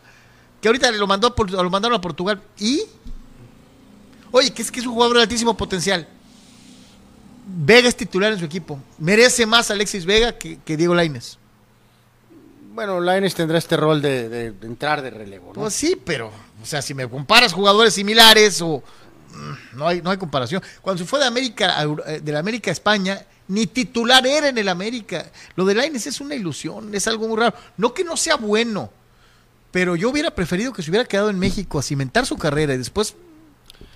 que 0.61 0.68
ahorita 0.68 0.91
lo, 0.91 1.07
mandó 1.07 1.28
a 1.38 1.64
lo 1.64 1.70
mandaron 1.70 1.97
a 1.97 2.01
Portugal. 2.01 2.41
¿Y? 2.59 2.82
Oye, 4.32 4.51
que 4.51 4.61
es 4.61 4.72
que 4.72 4.80
es 4.80 4.86
un 4.86 4.93
jugador 4.93 5.18
de 5.18 5.24
altísimo 5.24 5.55
potencial. 5.55 6.07
Vega 7.45 7.89
es 7.89 7.95
titular 7.95 8.32
en 8.34 8.39
su 8.39 8.45
equipo. 8.45 8.80
Merece 8.99 9.45
más 9.45 9.70
Alexis 9.70 10.05
Vega 10.05 10.38
que, 10.38 10.59
que 10.64 10.78
Diego 10.78 10.95
Lainez. 10.95 11.38
Bueno, 12.74 12.99
Lainez 12.99 13.36
tendrá 13.36 13.59
este 13.59 13.78
rol 13.78 14.01
de, 14.01 14.47
entrar 14.63 15.03
de 15.03 15.11
relevo, 15.11 15.53
¿no? 15.53 15.61
Pues 15.61 15.76
sí, 15.76 15.95
pero, 16.03 16.32
o 16.61 16.65
sea, 16.65 16.82
si 16.82 16.95
me 16.95 17.07
comparas 17.07 17.53
jugadores 17.53 17.93
similares 17.93 18.61
o 18.63 18.82
mm, 19.32 19.78
no 19.78 19.88
hay, 19.88 20.01
no 20.01 20.09
hay 20.09 20.17
comparación. 20.17 20.63
Cuando 20.82 21.03
se 21.03 21.07
fue 21.07 21.19
de 21.19 21.26
América, 21.26 21.86
eh, 22.07 22.19
de 22.21 22.32
la 22.32 22.39
América 22.39 22.71
a 22.71 22.74
España, 22.74 23.28
ni 23.47 23.67
titular 23.67 24.26
era 24.26 24.49
en 24.49 24.57
el 24.57 24.67
América. 24.67 25.32
Lo 25.55 25.65
de 25.65 25.76
Lainez 25.76 26.07
es 26.07 26.19
una 26.19 26.34
ilusión, 26.34 26.95
es 26.95 27.07
algo 27.07 27.28
muy 27.28 27.38
raro. 27.38 27.55
No 27.78 27.93
que 27.93 28.03
no 28.03 28.17
sea 28.17 28.38
bueno, 28.38 28.89
pero 29.69 29.95
yo 29.95 30.09
hubiera 30.09 30.32
preferido 30.32 30.74
que 30.74 30.82
se 30.82 30.89
hubiera 30.89 31.05
quedado 31.05 31.30
en 31.30 31.38
México 31.38 31.78
a 31.78 31.84
cimentar 31.84 32.26
su 32.26 32.38
carrera 32.38 32.74
y 32.74 32.78
después 32.78 33.15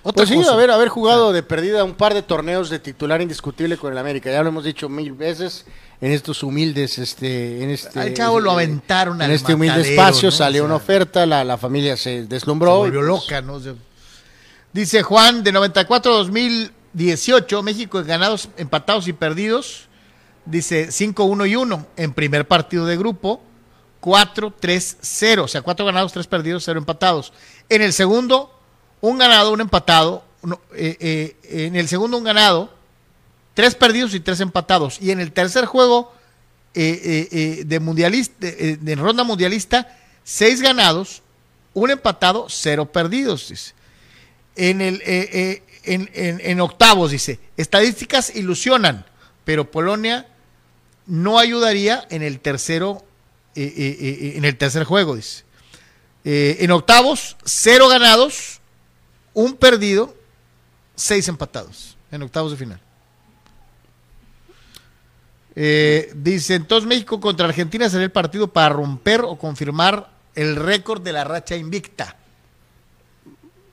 otra 0.02 0.24
Pues 0.24 0.28
sí, 0.28 0.36
cosa. 0.36 0.52
haber, 0.52 0.70
haber 0.70 0.88
jugado 0.88 1.32
de 1.32 1.42
perdida 1.42 1.84
un 1.84 1.94
par 1.94 2.14
de 2.14 2.22
torneos 2.22 2.70
de 2.70 2.78
titular 2.78 3.20
indiscutible 3.20 3.76
con 3.76 3.92
el 3.92 3.98
América. 3.98 4.30
Ya 4.30 4.42
lo 4.42 4.48
hemos 4.48 4.64
dicho 4.64 4.88
mil 4.88 5.12
veces 5.12 5.66
en 6.00 6.12
estos 6.12 6.42
humildes, 6.42 6.98
este, 6.98 7.62
en 7.62 7.70
este. 7.70 7.98
Al 7.98 8.14
chavo 8.14 8.40
lo 8.40 8.52
aventaron 8.52 9.16
En 9.16 9.22
al 9.22 9.30
este 9.32 9.54
humilde 9.54 9.78
matadero, 9.78 10.00
espacio 10.00 10.28
¿no? 10.28 10.36
salió 10.36 10.62
O 10.62 10.66
sea, 10.66 10.66
una 10.66 10.76
oferta, 10.76 11.26
la, 11.26 11.44
la 11.44 11.58
familia 11.58 11.96
se 11.96 12.22
se 12.22 12.26
deslumbró. 12.26 12.86
y, 12.86 12.90
volvió 12.90 13.00
pues, 13.00 13.08
loca, 13.08 13.42
¿no? 13.42 13.54
O 13.54 13.60
sea, 13.60 13.74
dice 14.72 15.02
Juan, 15.02 15.42
de 15.42 15.52
94 15.52 16.12
a 16.12 16.16
2018, 16.18 17.62
México 17.62 18.02
ganados, 18.04 18.48
empatados 18.56 19.08
y 19.08 19.12
perdidos. 19.12 19.88
Dice 20.44 20.88
5-1 20.88 21.50
y 21.50 21.56
1 21.56 21.86
en 21.96 22.12
primer 22.14 22.48
partido 22.48 22.86
de 22.86 22.96
grupo. 22.96 23.42
4-3-0. 24.00 25.42
O 25.42 25.48
sea, 25.48 25.62
4 25.62 25.84
ganados, 25.84 26.12
3 26.12 26.26
perdidos, 26.26 26.64
0 26.64 26.78
empatados. 26.78 27.32
En 27.68 27.82
el 27.82 27.92
segundo, 27.92 28.57
un 29.00 29.18
ganado, 29.18 29.52
un 29.52 29.60
empatado. 29.60 30.24
eh, 30.74 30.96
eh, 31.00 31.36
en 31.66 31.76
el 31.76 31.88
segundo, 31.88 32.16
un 32.16 32.24
ganado, 32.24 32.72
3 33.54 33.74
perdidos 33.74 34.14
y 34.14 34.20
3 34.20 34.40
empatados. 34.40 34.98
Y 35.00 35.10
en 35.10 35.20
el 35.20 35.32
tercer 35.32 35.64
juego 35.66 36.12
eh, 36.74 37.28
eh, 37.32 37.62
de 37.66 37.80
mundialista, 37.80 38.34
de, 38.38 38.94
ronda 38.96 39.24
mundialista, 39.24 39.96
6 40.24 40.60
ganados, 40.62 41.22
un 41.74 41.90
empatado, 41.90 42.46
cero 42.48 42.86
perdidos. 42.92 43.74
En, 44.56 44.80
el, 44.80 45.02
en, 45.04 45.62
en- 46.12 46.40
en 46.42 46.60
octavos, 46.60 47.10
dice, 47.10 47.38
estadísticas 47.56 48.34
ilusionan, 48.34 49.06
pero 49.44 49.70
Polonia 49.70 50.26
no 51.06 51.38
ayudaría 51.38 52.06
en 52.10 52.22
el 52.22 52.40
tercero, 52.40 53.04
en 53.54 54.44
el 54.44 54.56
tercer 54.56 54.84
juego, 54.84 55.16
dice. 55.16 55.44
En 56.24 56.70
octavos, 56.72 57.36
cero 57.44 57.88
ganados, 57.88 58.60
un 59.38 59.54
perdido, 59.54 60.12
seis 60.96 61.28
empatados 61.28 61.96
en 62.10 62.22
octavos 62.22 62.50
de 62.50 62.56
final. 62.56 62.80
Eh, 65.54 66.12
dice, 66.16 66.56
entonces 66.56 66.88
México 66.88 67.20
contra 67.20 67.46
Argentina 67.46 67.88
sería 67.88 68.06
el 68.06 68.10
partido 68.10 68.48
para 68.48 68.70
romper 68.70 69.20
o 69.20 69.36
confirmar 69.36 70.10
el 70.34 70.56
récord 70.56 71.02
de 71.02 71.12
la 71.12 71.22
racha 71.22 71.54
invicta. 71.54 72.16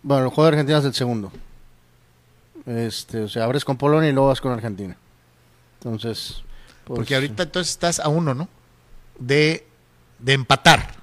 Bueno, 0.04 0.26
el 0.26 0.30
juego 0.30 0.44
de 0.44 0.58
Argentina 0.58 0.78
es 0.78 0.86
el 0.86 0.94
segundo. 0.94 1.32
Este, 2.68 3.22
o 3.22 3.28
sea, 3.28 3.46
abres 3.46 3.66
con 3.66 3.76
Polonia 3.76 4.10
y 4.10 4.14
luego 4.14 4.28
vas 4.28 4.42
con 4.42 4.52
Argentina. 4.52 4.96
Entonces. 5.80 6.44
pues, 6.84 6.98
Porque 6.98 7.16
ahorita 7.16 7.42
entonces 7.42 7.72
estás 7.72 8.00
a 8.00 8.08
uno, 8.08 8.36
¿no? 8.36 8.48
De, 9.18 9.66
de 10.20 10.34
empatar, 10.34 10.94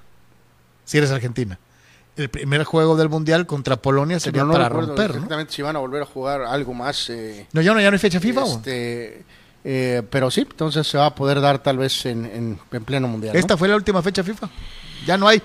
si 0.85 0.99
eres 0.99 1.11
Argentina. 1.11 1.59
El 2.15 2.29
primer 2.29 2.63
juego 2.63 2.95
del 2.95 3.09
Mundial 3.09 3.47
contra 3.47 3.75
Polonia 3.77 4.19
sería 4.19 4.41
no, 4.43 4.47
no 4.49 4.53
para 4.53 4.69
romper, 4.69 5.09
¿no? 5.09 5.15
exactamente 5.15 5.53
si 5.53 5.61
van 5.63 5.75
a 5.75 5.79
volver 5.79 6.03
a 6.03 6.05
jugar 6.05 6.41
algo 6.41 6.73
más. 6.73 7.09
eh, 7.09 7.47
No, 7.53 7.61
ya 7.61 7.73
no, 7.73 7.81
ya 7.81 7.89
no 7.89 7.95
hay 7.95 7.99
fecha 7.99 8.19
FIFA. 8.19 8.43
este, 8.45 9.23
eh, 9.63 10.03
pero 10.11 10.29
sí, 10.29 10.41
entonces 10.41 10.85
se 10.85 10.97
va 10.97 11.07
a 11.07 11.15
poder 11.15 11.41
dar 11.41 11.59
tal 11.63 11.77
vez 11.77 12.05
en, 12.05 12.25
en- 12.25 12.59
en 12.71 12.83
pleno 12.85 13.07
mundial. 13.07 13.33
¿no? 13.33 13.39
Esta 13.39 13.57
fue 13.57 13.67
la 13.67 13.75
última 13.75 14.01
fecha 14.03 14.23
FIFA. 14.23 14.47
Ya 15.07 15.17
no 15.17 15.27
hay. 15.27 15.41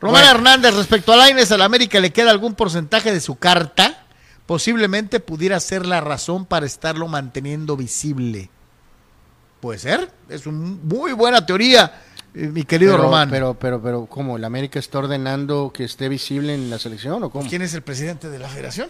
Román 0.00 0.22
Bueno. 0.22 0.36
Hernández, 0.38 0.74
respecto 0.74 1.12
a 1.12 1.16
Laines, 1.16 1.52
al 1.52 1.62
América 1.62 2.00
le 2.00 2.10
queda 2.12 2.32
algún 2.32 2.54
porcentaje 2.54 3.12
de 3.12 3.20
su 3.20 3.36
carta. 3.36 4.04
Posiblemente 4.46 5.20
pudiera 5.20 5.60
ser 5.60 5.86
la 5.86 6.00
razón 6.00 6.46
para 6.46 6.66
estarlo 6.66 7.06
manteniendo 7.06 7.76
visible. 7.76 8.50
Puede 9.60 9.78
ser, 9.78 10.10
es 10.28 10.44
una 10.46 10.76
muy 10.82 11.12
buena 11.12 11.46
teoría, 11.46 12.02
eh, 12.34 12.46
mi 12.48 12.64
querido 12.64 12.92
pero, 12.92 13.04
Román. 13.04 13.28
Pero, 13.30 13.54
pero, 13.54 13.82
pero, 13.82 14.06
¿cómo? 14.06 14.38
¿La 14.38 14.46
América 14.46 14.78
está 14.78 14.98
ordenando 14.98 15.70
que 15.74 15.84
esté 15.84 16.08
visible 16.08 16.54
en 16.54 16.70
la 16.70 16.78
selección 16.78 17.22
o 17.22 17.30
cómo? 17.30 17.48
¿Quién 17.48 17.62
es 17.62 17.74
el 17.74 17.82
presidente 17.82 18.28
de 18.30 18.38
la 18.38 18.48
federación? 18.48 18.88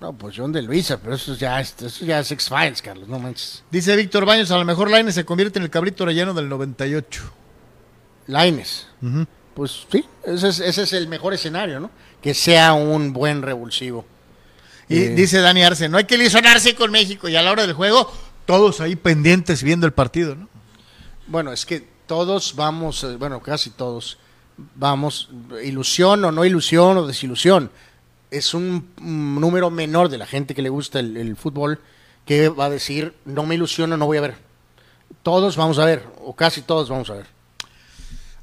No, 0.00 0.12
pues 0.12 0.34
John 0.36 0.52
de 0.52 0.62
Luisa, 0.62 0.98
pero 1.00 1.14
eso 1.14 1.34
ya, 1.34 1.60
es- 1.60 1.74
eso 1.80 2.04
ya 2.04 2.20
es 2.20 2.30
X-Files, 2.32 2.82
Carlos, 2.82 3.08
no 3.08 3.18
manches. 3.18 3.62
Dice 3.70 3.94
Víctor 3.96 4.24
Baños, 4.26 4.50
a 4.50 4.58
lo 4.58 4.64
mejor 4.64 4.90
Lainez 4.90 5.14
se 5.14 5.24
convierte 5.24 5.58
en 5.58 5.64
el 5.64 5.70
cabrito 5.70 6.04
relleno 6.04 6.34
del 6.34 6.48
98. 6.48 7.22
Laines. 8.26 8.86
Pues 9.54 9.86
sí, 9.90 10.04
ese 10.24 10.48
es, 10.48 10.60
ese 10.60 10.82
es 10.82 10.92
el 10.94 11.08
mejor 11.08 11.34
escenario, 11.34 11.78
¿no? 11.80 11.90
Que 12.20 12.34
sea 12.34 12.72
un 12.72 13.12
buen 13.12 13.42
revulsivo. 13.42 14.04
Y 14.88 14.98
Eh. 14.98 15.08
dice 15.10 15.40
Dani 15.40 15.62
Arce, 15.62 15.88
no 15.88 15.96
hay 15.98 16.04
que 16.04 16.16
ilusionarse 16.16 16.74
con 16.74 16.90
México. 16.90 17.28
Y 17.28 17.36
a 17.36 17.42
la 17.42 17.52
hora 17.52 17.62
del 17.66 17.74
juego, 17.74 18.10
todos 18.46 18.80
ahí 18.80 18.96
pendientes 18.96 19.62
viendo 19.62 19.86
el 19.86 19.92
partido, 19.92 20.34
¿no? 20.34 20.48
Bueno, 21.26 21.52
es 21.52 21.64
que 21.64 21.86
todos 22.06 22.54
vamos, 22.56 23.04
eh, 23.04 23.16
bueno, 23.16 23.40
casi 23.40 23.70
todos 23.70 24.18
vamos, 24.74 25.30
ilusión 25.62 26.24
o 26.24 26.32
no 26.32 26.44
ilusión 26.44 26.96
o 26.96 27.06
desilusión. 27.06 27.70
Es 28.30 28.54
un 28.54 28.88
mm, 29.00 29.40
número 29.40 29.70
menor 29.70 30.08
de 30.08 30.18
la 30.18 30.26
gente 30.26 30.54
que 30.54 30.62
le 30.62 30.68
gusta 30.68 31.00
el, 31.00 31.16
el 31.16 31.36
fútbol 31.36 31.80
que 32.24 32.48
va 32.48 32.66
a 32.66 32.70
decir, 32.70 33.14
no 33.24 33.44
me 33.44 33.54
ilusiono, 33.54 33.96
no 33.96 34.06
voy 34.06 34.18
a 34.18 34.22
ver. 34.22 34.36
Todos 35.22 35.56
vamos 35.56 35.78
a 35.78 35.84
ver, 35.84 36.06
o 36.22 36.34
casi 36.34 36.62
todos 36.62 36.88
vamos 36.88 37.10
a 37.10 37.14
ver. 37.14 37.33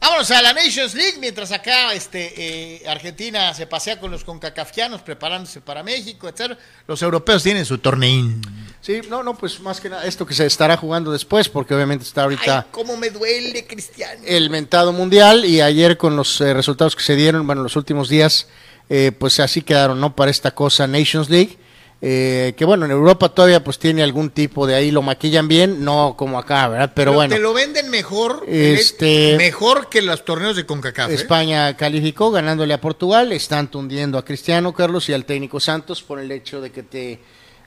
Vámonos 0.02 0.32
a 0.32 0.41
la 0.41 0.52
Nations 0.52 0.95
League, 0.95 1.18
mientras 1.20 1.52
acá 1.52 1.93
este, 1.93 2.34
eh, 2.36 2.89
Argentina 2.89 3.54
se 3.54 3.68
pasea 3.68 3.99
con 3.99 4.10
los 4.10 4.24
concacafianos 4.24 5.04
preparándose 5.04 5.62
para 5.62 5.84
México, 5.84 6.28
etc. 6.28 6.58
Los 6.88 7.04
europeos 7.04 7.43
tienen 7.43 7.66
su 7.68 7.78
torneín. 7.78 8.41
Sí, 8.82 9.02
no, 9.08 9.22
no, 9.22 9.38
pues 9.38 9.60
más 9.60 9.80
que 9.80 9.89
nada 9.89 10.04
esto 10.06 10.26
que 10.26 10.34
se 10.34 10.47
estará 10.47 10.76
jugando 10.76 11.12
después, 11.12 11.49
porque 11.49 11.76
obviamente 11.76 12.04
está 12.04 12.24
ahorita... 12.24 12.62
Ay, 12.62 12.66
cómo 12.72 12.97
me 12.97 13.12
duele, 13.12 13.68
Cristiano. 13.68 14.24
el 14.26 14.49
mentado 14.49 14.91
mundial 14.91 15.45
y 15.45 15.62
ayer 15.62 15.97
con 15.97 16.16
los 16.16 16.41
eh, 16.41 16.52
resultados 16.52 16.95
que 16.95 17.04
se 17.04 17.16
dieron, 17.16 17.45
bueno, 17.45 17.62
los 17.62 17.76
últimos 17.76 18.10
días, 18.10 18.47
eh, 18.89 19.12
pues 19.12 19.39
así 19.39 19.62
quedaron, 19.62 20.02
¿no? 20.02 20.16
Para 20.16 20.32
esta 20.32 20.49
cosa 20.49 20.88
Nations 20.88 21.30
League, 21.30 21.60
eh, 22.04 22.54
que 22.58 22.66
bueno, 22.66 22.86
en 22.86 22.91
Europa 22.91 23.30
todavía 23.30 23.64
pues 23.64 23.78
tiene 23.78 24.02
algún 24.02 24.32
tipo 24.32 24.66
de 24.66 24.74
ahí, 24.74 24.89
lo 24.89 25.04
maquillan 25.04 25.47
bien, 25.47 25.86
no 25.86 26.16
como 26.18 26.39
acá, 26.39 26.68
¿verdad? 26.68 26.91
Pero, 26.95 27.14
bueno, 27.14 27.36
te 27.36 27.39
lo 27.41 27.54
venden 27.54 27.89
mejor, 27.91 28.43
Este- 28.47 29.36
mejor 29.38 29.88
que 29.88 30.02
los 30.02 30.26
torneos 30.26 30.56
de 30.56 30.66
CONCACAF. 30.66 31.12
¿eh? 31.12 31.14
España 31.14 31.78
calificó 31.78 32.32
ganándole 32.32 32.74
a 32.74 32.82
Portugal, 32.82 33.32
están 33.32 33.70
tundiendo 33.70 34.18
a 34.18 34.26
Cristiano 34.26 34.74
Carlos 34.74 35.08
y 35.10 35.14
al 35.14 35.26
técnico 35.26 35.60
Santos 35.60 36.02
por 36.02 36.20
el 36.20 36.32
hecho 36.32 36.60
de 36.60 36.72
que 36.72 36.84
te 36.84 37.20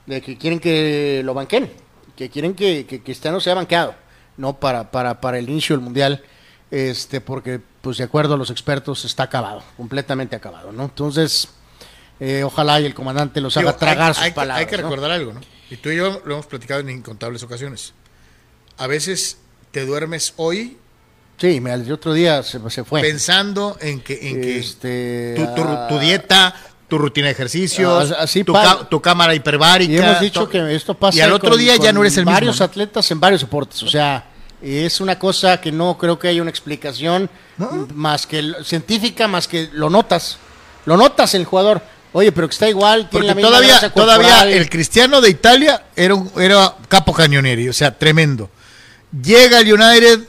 de 0.05 0.21
que 0.21 0.37
quieren 0.37 0.59
que 0.59 1.21
lo 1.23 1.33
banquen, 1.33 1.71
que 2.15 2.29
quieren 2.29 2.53
que, 2.53 2.85
que 2.85 3.01
Cristiano 3.01 3.39
sea 3.39 3.55
banqueado, 3.55 3.95
no 4.37 4.59
para, 4.59 4.91
para, 4.91 5.19
para 5.19 5.39
el 5.39 5.49
inicio 5.49 5.75
del 5.75 5.83
mundial, 5.83 6.23
este, 6.69 7.21
porque 7.21 7.59
pues 7.81 7.97
de 7.97 8.03
acuerdo 8.03 8.33
a 8.35 8.37
los 8.37 8.49
expertos 8.51 9.05
está 9.05 9.23
acabado, 9.23 9.63
completamente 9.77 10.35
acabado, 10.35 10.71
¿no? 10.71 10.83
Entonces, 10.83 11.47
eh, 12.19 12.43
ojalá 12.43 12.79
y 12.79 12.85
el 12.85 12.93
comandante 12.93 13.41
los 13.41 13.53
Digo, 13.55 13.69
haga 13.69 13.77
tragar 13.77 14.07
hay, 14.09 14.13
sus 14.13 14.23
hay 14.23 14.31
que- 14.31 14.35
palabras. 14.35 14.59
Hay 14.59 14.65
que 14.69 14.77
¿no? 14.77 14.83
recordar 14.83 15.11
algo, 15.11 15.33
¿no? 15.33 15.41
Y 15.69 15.77
tú 15.77 15.89
y 15.89 15.97
yo 15.97 16.21
lo 16.25 16.35
hemos 16.35 16.45
platicado 16.45 16.79
en 16.81 16.89
incontables 16.89 17.41
ocasiones. 17.43 17.93
A 18.77 18.87
veces 18.87 19.37
te 19.71 19.85
duermes 19.85 20.33
hoy 20.37 20.77
Sí, 21.37 21.59
me- 21.59 21.73
el 21.73 21.91
otro 21.91 22.13
día 22.13 22.43
se, 22.43 22.59
se 22.69 22.83
fue. 22.85 23.01
pensando 23.01 23.77
en 23.81 23.99
que, 23.99 24.29
en 24.29 24.41
que 24.41 24.57
Este, 24.59 25.33
tu, 25.35 25.45
tu- 25.55 25.63
ah, 25.67 25.87
tu 25.89 25.99
dieta, 25.99 26.55
tu 26.87 26.97
rutina 26.97 27.27
de 27.27 27.33
ejercicios, 27.33 28.11
así 28.11 28.43
tu, 28.45 28.53
tu 28.89 29.01
cámara 29.01 29.33
hiperbárica. 29.35 29.91
Y 29.91 29.97
hemos 29.97 30.19
dicho 30.21 30.47
que 30.47 30.73
esto 30.75 30.93
pasa 30.93 31.17
Y 31.17 31.21
al 31.21 31.33
otro 31.33 31.49
con- 31.49 31.59
día 31.59 31.75
ya 31.75 31.91
no 31.91 32.01
eres 32.01 32.15
el 32.17 32.23
varios 32.25 32.53
mismo. 32.55 32.65
¿no? 32.65 32.71
atletas 32.71 33.11
en 33.11 33.19
varios 33.19 33.41
deportes. 33.41 33.83
O 33.83 33.87
sea, 33.89 34.29
es 34.61 35.01
una 35.01 35.19
cosa 35.19 35.59
que 35.59 35.71
no 35.73 35.97
creo 35.97 36.17
que 36.17 36.29
haya 36.29 36.41
una 36.41 36.51
explicación 36.51 37.29
más 37.93 38.25
que 38.27 38.53
científica, 38.63 39.27
más 39.27 39.47
que 39.49 39.69
lo 39.73 39.89
notas. 39.89 40.37
Lo 40.85 40.95
notas 40.95 41.33
el 41.33 41.43
jugador. 41.45 41.81
Oye, 42.17 42.31
pero 42.31 42.47
que 42.47 42.53
está 42.53 42.69
igual. 42.69 43.09
tiene 43.09 43.27
Porque 43.33 43.41
la 43.41 43.47
todavía, 43.49 43.89
todavía 43.93 44.49
el 44.49 44.69
cristiano 44.69 45.19
de 45.19 45.29
Italia 45.29 45.83
era, 45.97 46.15
un- 46.15 46.31
era 46.37 46.73
capo 46.87 47.11
cañoneri, 47.11 47.67
o 47.67 47.73
sea, 47.73 47.97
tremendo. 47.97 48.49
Llega 49.21 49.57
al 49.57 49.71
United 49.73 50.21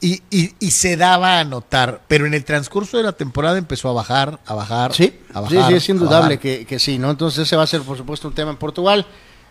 y, 0.00 0.22
y- 0.30 0.54
y 0.60 0.70
se 0.70 0.96
daba 0.96 1.40
a 1.40 1.44
notar, 1.44 2.02
pero 2.06 2.26
en 2.26 2.34
el 2.34 2.44
transcurso 2.44 2.98
de 2.98 3.02
la 3.02 3.12
temporada 3.12 3.58
empezó 3.58 3.88
a 3.88 3.92
bajar, 3.94 4.38
a 4.46 4.54
bajar, 4.54 4.94
Sí, 4.94 5.12
a 5.34 5.48
sí, 5.48 5.56
bajar. 5.56 5.70
sí, 5.72 5.76
es 5.76 5.88
indudable 5.88 6.38
que, 6.38 6.64
que 6.66 6.78
sí, 6.78 6.98
¿no? 6.98 7.10
Entonces 7.10 7.40
ese 7.48 7.56
va 7.56 7.64
a 7.64 7.66
ser, 7.66 7.80
por 7.82 7.96
supuesto, 7.96 8.28
un 8.28 8.34
tema 8.34 8.52
en 8.52 8.56
Portugal. 8.56 9.04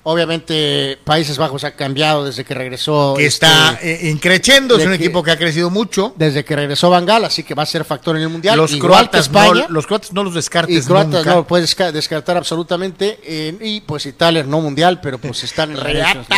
Obviamente, 0.05 0.97
Países 1.05 1.37
Bajos 1.37 1.63
ha 1.63 1.71
cambiado 1.71 2.25
desde 2.25 2.43
que 2.43 2.53
regresó. 2.53 3.13
Que 3.17 3.25
este, 3.25 3.45
está 3.45 3.79
eh, 3.81 4.09
increciendo, 4.09 4.75
es 4.75 4.81
de 4.81 4.87
un 4.87 4.97
que- 4.97 5.03
equipo 5.03 5.23
que 5.23 5.31
ha 5.31 5.37
crecido 5.37 5.69
mucho. 5.69 6.13
Desde 6.17 6.43
que 6.43 6.55
regresó 6.55 6.89
Van 6.89 7.05
Gaal, 7.05 7.23
así 7.23 7.43
que 7.43 7.53
va 7.53 7.63
a 7.63 7.65
ser 7.65 7.85
factor 7.85 8.17
en 8.17 8.23
el 8.23 8.29
Mundial. 8.29 8.57
Los 8.57 8.75
croatas, 8.75 9.27
España. 9.27 9.65
no, 9.67 9.69
los 9.69 9.87
croatas 9.87 10.11
no 10.11 10.23
los 10.23 10.33
Y 10.33 10.35
descartes 10.35 10.85
croatas 10.85 11.13
nunca. 11.13 11.29
no 11.29 11.35
lo 11.37 11.47
puedes 11.47 11.77
desca- 11.77 11.91
descartar 11.91 12.35
absolutamente. 12.35 13.19
eh, 13.23 13.57
y 13.61 13.81
pues 13.81 14.05
Italia 14.05 14.43
no 14.43 14.59
mundial, 14.59 14.99
pero 15.01 15.17
pues 15.19 15.41
están 15.45 15.71
en 15.71 15.77
la 15.77 15.83
League, 15.85 16.19
Este, 16.19 16.35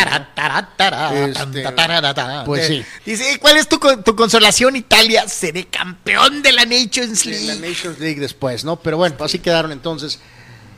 pues 2.45 2.67
sí. 2.67 2.83
Dice, 3.05 3.33
"¿Y 3.33 3.37
¿cuál 3.37 3.57
es 3.57 3.67
tu, 3.67 3.79
tu 4.03 4.15
consolación, 4.15 4.75
Italia? 4.75 5.27
Seré 5.27 5.65
campeón 5.65 6.41
de 6.41 6.51
la 6.51 6.65
Nations 6.65 7.25
En 7.25 7.47
la 7.47 7.53
League. 7.55 7.69
Nations 7.69 7.99
League 7.99 8.19
después, 8.19 8.63
¿no? 8.63 8.75
Pero 8.77 8.97
bueno, 8.97 9.15
así 9.21 9.39
quedaron 9.39 9.71
entonces. 9.71 10.19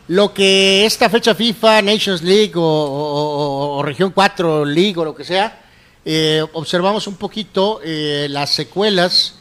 Lo 0.10 0.34
que 0.34 0.86
esta 0.86 1.10
fecha 1.10 1.36
FIFA, 1.36 1.82
Nations 1.82 2.22
League 2.22 2.54
o, 2.56 2.62
o- 2.62 3.76
o- 3.76 3.78
o 3.78 3.84
Región 3.84 4.12
4 4.12 4.64
League 4.66 4.98
o 4.98 5.04
lo 5.06 5.14
que 5.16 5.24
sea, 5.26 5.62
eh, 6.06 6.44
observamos 6.54 7.08
un 7.08 7.16
poquito 7.16 7.82
eh, 7.84 8.28
las 8.30 8.52
secuelas, 8.52 9.36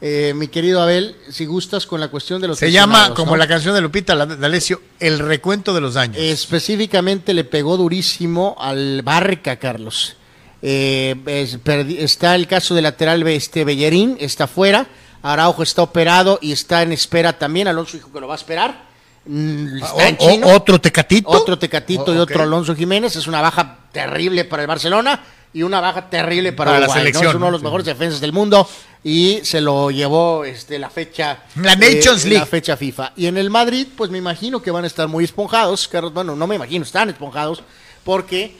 eh, 0.00 0.32
mi 0.36 0.46
querido 0.48 0.80
Abel, 0.80 1.16
si 1.30 1.46
gustas, 1.46 1.86
con 1.86 1.98
la 2.00 2.08
cuestión 2.08 2.40
de 2.40 2.48
los 2.48 2.58
Se 2.58 2.70
llama, 2.70 3.14
como 3.14 3.32
¿no? 3.32 3.36
la 3.36 3.48
canción 3.48 3.74
de 3.74 3.80
Lupita 3.80 4.14
D'Alessio, 4.14 4.80
El 5.00 5.18
recuento 5.18 5.74
de 5.74 5.80
los 5.80 5.94
daños. 5.94 6.16
Específicamente 6.18 7.34
le 7.34 7.42
pegó 7.44 7.76
durísimo 7.76 8.54
al 8.60 9.02
Barca, 9.02 9.56
Carlos. 9.56 10.14
Eh, 10.62 11.16
es- 11.26 11.58
está 11.98 12.36
el 12.36 12.46
caso 12.46 12.76
de 12.76 12.82
lateral 12.82 13.26
este 13.26 13.64
Bellerín, 13.64 14.16
está 14.20 14.46
fuera. 14.46 14.86
Araujo 15.22 15.62
está 15.64 15.82
operado 15.82 16.38
y 16.40 16.52
está 16.52 16.82
en 16.82 16.92
espera 16.92 17.36
también. 17.38 17.66
Alonso 17.66 17.96
dijo 17.96 18.12
que 18.12 18.20
lo 18.20 18.28
va 18.28 18.34
a 18.34 18.36
esperar. 18.36 18.91
Mm, 19.24 19.82
Ah, 19.82 19.92
o- 20.18 20.30
chino. 20.30 20.48
otro 20.48 20.80
tecatito. 20.80 21.28
Otro 21.30 21.58
Tecatito 21.58 22.12
y 22.14 22.18
Oh, 22.18 22.22
otro 22.22 22.42
Alonso 22.42 22.74
Jiménez. 22.74 23.14
Es 23.16 23.26
una 23.26 23.40
baja 23.40 23.78
terrible 23.92 24.44
para 24.44 24.62
el 24.62 24.68
Barcelona 24.68 25.22
y 25.52 25.62
una 25.62 25.80
baja 25.80 26.08
terrible 26.10 26.52
para, 26.52 26.72
Para 26.86 27.08
Es 27.08 27.16
uno 27.16 27.46
de 27.46 27.52
los 27.52 27.62
mejores 27.62 27.86
defensas 27.86 28.20
del 28.20 28.32
mundo 28.32 28.68
y 29.04 29.40
se 29.44 29.60
lo 29.60 29.90
llevó 29.90 30.44
este, 30.44 30.78
la 30.78 30.90
fecha. 30.90 31.42
La 31.56 31.76
Nations 31.76 32.24
eh, 32.24 32.28
League. 32.28 32.40
La 32.40 32.46
fecha 32.46 32.76
FIFA. 32.76 33.12
Y 33.16 33.26
en 33.26 33.36
el 33.36 33.50
Madrid, 33.50 33.86
pues 33.96 34.10
me 34.10 34.18
imagino 34.18 34.60
que 34.62 34.70
van 34.70 34.84
a 34.84 34.86
estar 34.86 35.08
muy 35.08 35.24
esponjados. 35.24 35.86
Carlos, 35.88 36.12
bueno, 36.12 36.34
no 36.34 36.46
me 36.46 36.56
imagino, 36.56 36.84
están 36.84 37.10
esponjados 37.10 37.62
porque 38.04 38.56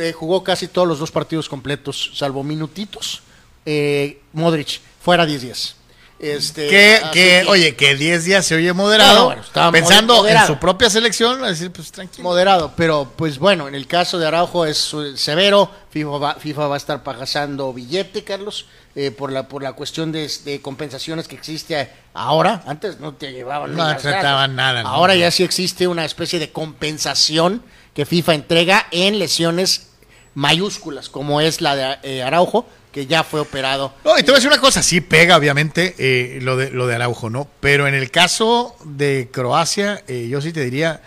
eh, 0.00 0.12
jugó 0.12 0.42
casi 0.42 0.68
todos 0.68 0.88
los 0.88 0.98
dos 0.98 1.10
partidos 1.10 1.48
completos, 1.48 2.12
salvo 2.14 2.42
minutitos. 2.42 3.22
Eh, 3.66 4.20
Modric, 4.32 4.80
fuera 5.02 5.26
10 5.26 5.42
días. 5.42 5.76
Este, 6.20 6.68
Que, 6.68 7.00
que, 7.14 7.44
oye, 7.48 7.74
que 7.76 7.94
10 7.94 8.26
días 8.26 8.44
se 8.44 8.54
oye 8.54 8.74
moderado. 8.74 9.14
No, 9.14 9.20
no, 9.20 9.26
bueno, 9.26 9.42
estaba 9.42 9.72
pensando 9.72 10.16
moderado. 10.16 10.48
en 10.48 10.54
su 10.54 10.60
propia 10.60 10.90
selección, 10.90 11.42
a 11.42 11.48
decir, 11.48 11.70
pues 11.70 11.90
tranquilo. 11.90 12.28
moderado, 12.28 12.74
pero 12.76 13.10
pues 13.16 13.38
bueno, 13.38 13.66
en 13.68 13.74
el 13.74 13.86
caso 13.86 14.18
de 14.18 14.26
Araujo 14.26 14.66
es 14.66 14.92
eh, 14.92 15.16
severo, 15.16 15.70
FIFA 15.90 16.18
va, 16.18 16.34
FIFA 16.34 16.66
va 16.68 16.74
a 16.74 16.76
estar 16.76 17.02
pagando 17.02 17.72
billete, 17.72 18.22
Carlos, 18.22 18.66
eh, 18.94 19.10
por 19.10 19.32
la 19.32 19.48
por 19.48 19.62
la 19.62 19.72
cuestión 19.72 20.12
de, 20.12 20.30
de 20.44 20.60
compensaciones 20.60 21.26
que 21.26 21.36
existe 21.36 21.90
ahora, 22.12 22.62
antes 22.66 23.00
no 23.00 23.14
te 23.14 23.32
llevaban 23.32 23.74
No 23.74 23.96
trataban 23.96 24.54
nada, 24.54 24.82
no. 24.82 24.90
Ahora 24.90 25.14
ya 25.14 25.30
sí 25.30 25.42
existe 25.42 25.88
una 25.88 26.04
especie 26.04 26.38
de 26.38 26.50
compensación 26.50 27.62
que 27.94 28.04
FIFA 28.04 28.34
entrega 28.34 28.86
en 28.90 29.18
lesiones 29.18 29.86
mayúsculas, 30.34 31.08
como 31.08 31.40
es 31.40 31.62
la 31.62 31.76
de 31.76 31.98
eh, 32.02 32.22
Araujo, 32.22 32.66
que 32.92 33.06
ya 33.06 33.22
fue 33.24 33.40
operado. 33.40 33.92
No, 34.04 34.18
y 34.18 34.22
te 34.22 34.26
voy 34.26 34.32
a 34.32 34.36
decir 34.36 34.50
una 34.50 34.60
cosa, 34.60 34.82
sí 34.82 35.00
pega 35.00 35.36
obviamente 35.36 35.94
eh, 35.98 36.38
lo, 36.42 36.56
de, 36.56 36.70
lo 36.70 36.86
de 36.86 36.94
Araujo, 36.96 37.30
¿no? 37.30 37.46
Pero 37.60 37.86
en 37.86 37.94
el 37.94 38.10
caso 38.10 38.74
de 38.84 39.28
Croacia, 39.32 40.02
eh, 40.08 40.26
yo 40.28 40.40
sí 40.40 40.52
te 40.52 40.64
diría, 40.64 41.00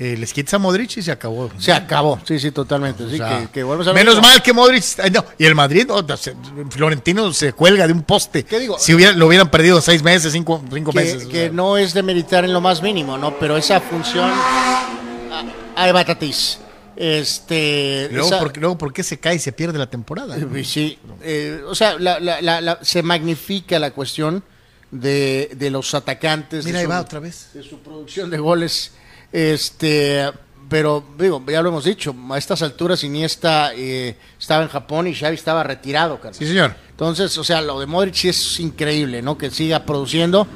eh, 0.00 0.16
les 0.18 0.32
quitas 0.32 0.54
a 0.54 0.58
Modric 0.58 0.96
y 0.96 1.02
se 1.02 1.12
acabó. 1.12 1.50
Se 1.58 1.72
acabó, 1.72 2.20
sí, 2.26 2.38
sí, 2.40 2.50
totalmente. 2.50 3.04
O 3.04 3.08
sí, 3.10 3.16
sea, 3.18 3.40
que, 3.40 3.48
que 3.52 3.62
vuelves 3.62 3.86
a 3.86 3.90
lo 3.90 3.94
menos 3.94 4.14
mismo. 4.16 4.28
mal 4.28 4.42
que 4.42 4.52
Modric, 4.52 4.84
ay, 5.02 5.10
no, 5.10 5.24
y 5.38 5.44
el 5.44 5.54
Madrid, 5.54 5.88
se- 6.16 6.34
Florentino 6.70 7.32
se 7.32 7.52
cuelga 7.52 7.86
de 7.86 7.92
un 7.92 8.02
poste. 8.02 8.44
¿Qué 8.44 8.58
digo? 8.58 8.76
Si 8.78 8.92
hubiera, 8.94 9.12
lo 9.12 9.26
hubieran 9.28 9.48
perdido 9.50 9.80
seis 9.80 10.02
meses, 10.02 10.32
cinco, 10.32 10.62
cinco 10.72 10.90
que, 10.92 10.98
meses. 10.98 11.24
o 11.24 11.28
que 11.28 11.36
sea. 11.44 11.50
no 11.52 11.76
es 11.78 11.94
de 11.94 12.02
meditar 12.02 12.44
en 12.44 12.52
lo 12.52 12.60
más 12.60 12.82
mínimo, 12.82 13.16
¿no? 13.16 13.38
Pero 13.38 13.56
esa 13.56 13.80
función. 13.80 14.28
ah, 14.32 15.44
Ahí 15.76 15.92
va 15.92 16.04
Tatis. 16.04 16.58
Este. 17.00 18.08
Luego, 18.10 18.26
esa- 18.26 18.38
¿por, 18.40 18.56
luego, 18.58 18.76
¿por 18.78 18.92
qué 18.92 19.02
se 19.02 19.18
cae 19.18 19.36
y 19.36 19.38
se 19.38 19.52
pierde 19.52 19.78
la 19.78 19.88
temporada? 19.88 20.36
eh, 20.36 20.64
Sí. 20.64 20.98
eh, 21.22 21.62
o 21.66 21.74
sea, 21.74 21.98
la- 21.98 22.18
la- 22.18 22.40
la- 22.40 22.60
la- 22.60 22.78
se 22.82 23.02
magnifica 23.02 23.78
la 23.78 23.92
cuestión 23.92 24.42
de, 24.90 25.50
de 25.56 25.70
los 25.70 25.94
atacantes. 25.94 26.64
Mira, 26.64 26.78
de 26.78 26.80
ahí 26.80 26.86
su- 26.86 26.90
va 26.90 27.00
otra 27.00 27.20
vez. 27.20 27.50
de 27.54 27.62
su 27.62 27.78
producción 27.78 28.30
de 28.30 28.38
goles. 28.38 28.92
Este, 29.32 30.28
pero 30.68 31.04
digo, 31.18 31.42
ya 31.48 31.62
lo 31.62 31.68
hemos 31.68 31.84
dicho, 31.84 32.14
a 32.30 32.36
estas 32.38 32.62
alturas 32.62 33.04
Iniesta 33.04 33.72
eh, 33.74 34.16
estaba 34.38 34.62
en 34.62 34.68
Japón 34.68 35.06
y 35.06 35.14
Xavi 35.14 35.34
estaba 35.36 35.62
retirado, 35.62 36.16
Carlos. 36.16 36.36
Sí, 36.36 36.46
señor. 36.46 36.74
Entonces, 36.90 37.36
o 37.38 37.44
sea, 37.44 37.60
lo 37.62 37.78
de 37.78 37.86
Modric 37.86 38.14
sí 38.14 38.28
es 38.28 38.58
increíble, 38.60 39.22
¿no? 39.22 39.38
Que 39.38 39.50
siga 39.50 39.84
produciendo 39.84 40.46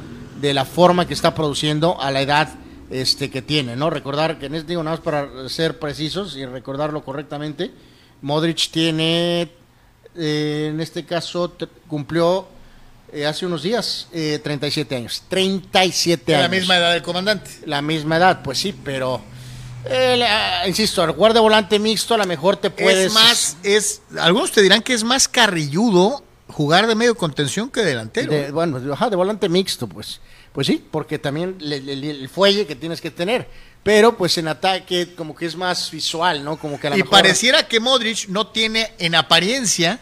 de 0.41 0.55
la 0.55 0.65
forma 0.65 1.07
que 1.07 1.15
está 1.15 1.35
produciendo 1.35 2.01
a 2.01 2.11
la 2.11 2.21
edad 2.21 2.49
este 2.93 3.31
que 3.31 3.43
tiene, 3.43 3.75
¿no? 3.77 3.89
Recordar 3.91 4.39
que 4.39 4.47
en 4.47 4.55
este 4.55 4.69
digo 4.69 4.83
nada 4.83 4.97
más 4.97 5.05
para 5.05 5.49
ser 5.49 5.79
precisos 5.79 6.37
y 6.37 6.45
recordarlo 6.47 7.03
correctamente, 7.05 7.71
Modric 8.21 8.71
tiene 8.71 9.51
eh, 10.15 10.69
en 10.73 10.81
este 10.81 11.05
caso 11.07 11.53
cumplió 11.89 12.47
eh, 13.13 13.27
hace 13.27 13.47
unos 13.47 13.63
días 13.63 14.09
eh, 14.13 14.39
37 14.43 14.95
años, 14.97 15.23
37 15.29 16.25
De 16.27 16.35
años. 16.37 16.43
la 16.51 16.57
misma 16.57 16.77
edad 16.77 16.93
del 16.93 17.03
comandante. 17.03 17.51
La 17.67 17.83
misma 17.83 18.17
edad, 18.19 18.43
pues 18.43 18.59
sí, 18.59 18.75
pero 18.85 19.21
eh, 19.85 20.17
la- 20.19 20.69
insisto, 20.69 21.03
el 21.05 21.13
guardia 21.13 21.41
volante 21.41 21.79
mixto 21.79 22.15
a 22.15 22.19
lo 22.19 22.27
mejor 22.27 22.57
te 22.57 22.71
puedes 22.71 23.07
Es 23.07 23.13
más, 23.15 23.57
es, 23.63 24.03
algunos 24.19 24.53
te 24.53 24.63
dirán 24.63 24.83
que 24.83 24.93
es 24.95 25.03
más 25.05 25.29
carrilludo 25.29 26.23
jugar 26.49 26.87
de 26.87 26.95
medio 26.95 27.15
contención 27.17 27.71
que 27.71 27.81
delantero. 27.83 28.31
de, 28.33 28.51
bueno, 28.51 28.79
ajá, 28.93 29.09
de 29.11 29.17
volante 29.17 29.49
mixto, 29.49 29.87
pues. 29.89 30.21
Pues 30.53 30.67
sí, 30.67 30.85
porque 30.91 31.19
también 31.19 31.57
le- 31.61 31.81
le- 31.81 31.97
le- 31.97 32.11
el 32.11 32.29
fuelle 32.29 32.67
que 32.67 32.77
tienes 32.77 33.01
que 33.01 33.11
tener. 33.11 33.49
Pero 33.83 34.17
pues 34.17 34.37
en 34.39 34.47
ataque 34.49 35.15
como 35.17 35.35
que 35.35 35.47
es 35.47 35.57
más 35.57 35.91
visual, 35.91 36.45
¿no? 36.45 36.57
Como 36.59 36.79
que 36.79 36.87
a 36.87 36.91
lo 36.91 36.97
y 36.97 37.01
mejor- 37.01 37.11
pareciera 37.11 37.67
que 37.67 37.81
Modric 37.81 38.29
no 38.29 38.47
tiene 38.49 38.93
en 38.99 39.15
apariencia 39.15 39.99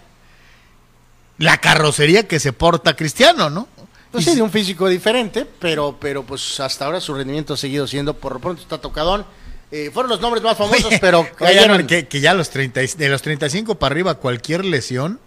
la 1.39 1.57
carrocería 1.59 2.29
que 2.29 2.39
se 2.39 2.53
porta 2.53 2.95
Cristiano, 2.95 3.49
¿no? 3.49 3.69
Pues 4.11 4.25
sí, 4.25 4.35
de 4.35 4.43
un 4.43 4.51
físico 4.51 4.89
diferente, 4.89 5.47
pero, 5.61 5.97
pero 6.01 6.25
pues 6.25 6.59
hasta 6.61 6.85
ahora 6.85 7.01
su 7.01 7.15
rendimiento 7.15 7.55
ha 7.55 7.57
seguido 7.57 7.87
siendo, 7.87 8.15
por 8.15 8.35
lo 8.35 8.41
pronto 8.41 8.61
está 8.61 8.77
tocadón. 8.79 9.25
Eh, 9.71 9.91
fueron 9.95 10.11
los 10.11 10.21
nombres 10.21 10.43
más 10.43 10.59
famosos, 10.59 10.87
Oye, 10.87 10.99
pero 11.01 11.21
oye, 11.21 11.31
cayeron. 11.39 11.87
que, 11.87 12.09
que 12.09 12.21
ya 12.21 12.35
los 12.35 12.51
30, 12.51 12.83
y- 12.83 12.89
de 12.89 13.09
los 13.09 13.23
35 13.23 13.77
para 13.77 13.93
arriba 13.93 14.17
cualquier 14.17 14.65
lesión 14.65 15.21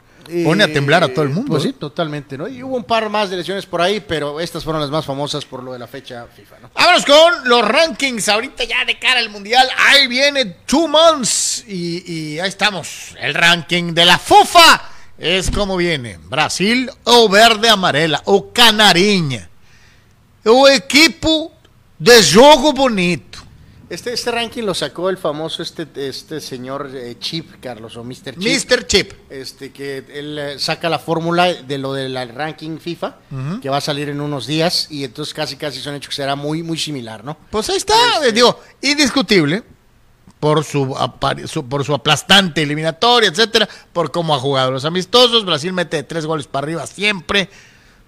pone 0.43 0.63
a 0.63 0.71
temblar 0.71 1.03
a 1.03 1.07
todo 1.07 1.23
el 1.23 1.29
mundo. 1.29 1.49
Pues 1.49 1.65
¿eh? 1.65 1.67
sí, 1.69 1.73
totalmente, 1.73 2.37
¿no? 2.37 2.47
Y 2.47 2.63
hubo 2.63 2.75
un 2.75 2.83
par 2.83 3.09
más 3.09 3.29
de 3.29 3.37
lesiones 3.37 3.65
por 3.65 3.81
ahí, 3.81 3.99
pero 3.99 4.39
estas 4.39 4.63
fueron 4.63 4.81
las 4.81 4.91
más 4.91 5.05
famosas 5.05 5.45
por 5.45 5.63
lo 5.63 5.73
de 5.73 5.79
la 5.79 5.87
fecha 5.87 6.25
FIFA, 6.27 6.59
¿no? 6.61 6.71
Vámonos 6.73 7.05
con 7.05 7.49
los 7.49 7.67
rankings. 7.67 8.29
Ahorita 8.29 8.63
ya 8.63 8.85
de 8.85 8.97
cara 8.99 9.19
al 9.19 9.29
mundial. 9.29 9.67
Ahí 9.77 10.07
viene 10.07 10.45
Two 10.65 10.87
Months. 10.87 11.65
Y, 11.67 12.11
y 12.11 12.39
ahí 12.39 12.49
estamos. 12.49 13.15
El 13.19 13.33
ranking 13.33 13.93
de 13.93 14.05
la 14.05 14.17
FUFA 14.17 14.89
es 15.17 15.51
como 15.51 15.77
viene: 15.77 16.17
Brasil 16.17 16.89
o 17.03 17.29
verde 17.29 17.69
amarela 17.69 18.21
o 18.25 18.51
canarinha. 18.51 19.49
O 20.45 20.67
equipo 20.67 21.51
de 21.99 22.23
jogo 22.23 22.73
bonito. 22.73 23.32
Este, 23.93 24.11
este 24.13 24.31
ranking 24.31 24.63
lo 24.63 24.73
sacó 24.73 25.09
el 25.09 25.17
famoso 25.17 25.61
este, 25.61 25.85
este 25.95 26.41
señor 26.41 26.89
eh, 26.93 27.15
Chip, 27.19 27.61
Carlos, 27.61 27.95
o 27.95 28.03
Mr. 28.03 28.35
Chip. 28.39 28.69
Mr. 28.71 28.87
Chip. 28.87 29.11
Este, 29.29 29.71
que 29.71 30.03
él 30.13 30.39
eh, 30.39 30.59
saca 30.59 30.89
la 30.89 30.97
fórmula 30.99 31.45
de 31.53 31.77
lo 31.77 31.93
del 31.93 32.15
ranking 32.33 32.79
FIFA, 32.79 33.17
que 33.61 33.69
va 33.69 33.77
a 33.77 33.81
salir 33.81 34.09
en 34.09 34.19
unos 34.19 34.47
días, 34.47 34.87
y 34.89 35.03
entonces 35.03 35.33
casi 35.33 35.57
casi 35.57 35.79
son 35.79 35.93
hechos 35.95 36.09
que 36.09 36.15
será 36.15 36.35
muy, 36.35 36.63
muy 36.63 36.77
similar, 36.77 37.23
¿no? 37.23 37.37
Pues 37.51 37.69
ahí 37.69 37.77
está, 37.77 37.93
eh, 38.25 38.31
digo, 38.31 38.59
indiscutible 38.81 39.61
por 40.39 40.63
su, 40.63 40.95
su- 41.45 41.65
por 41.69 41.85
su 41.85 41.93
aplastante 41.93 42.63
eliminatoria, 42.63 43.29
etcétera, 43.29 43.69
por 43.93 44.11
cómo 44.11 44.33
ha 44.33 44.39
jugado 44.39 44.71
los 44.71 44.85
amistosos. 44.85 45.45
Brasil 45.45 45.71
mete 45.71 46.01
tres 46.03 46.25
goles 46.25 46.47
para 46.47 46.65
arriba 46.65 46.87
siempre, 46.87 47.47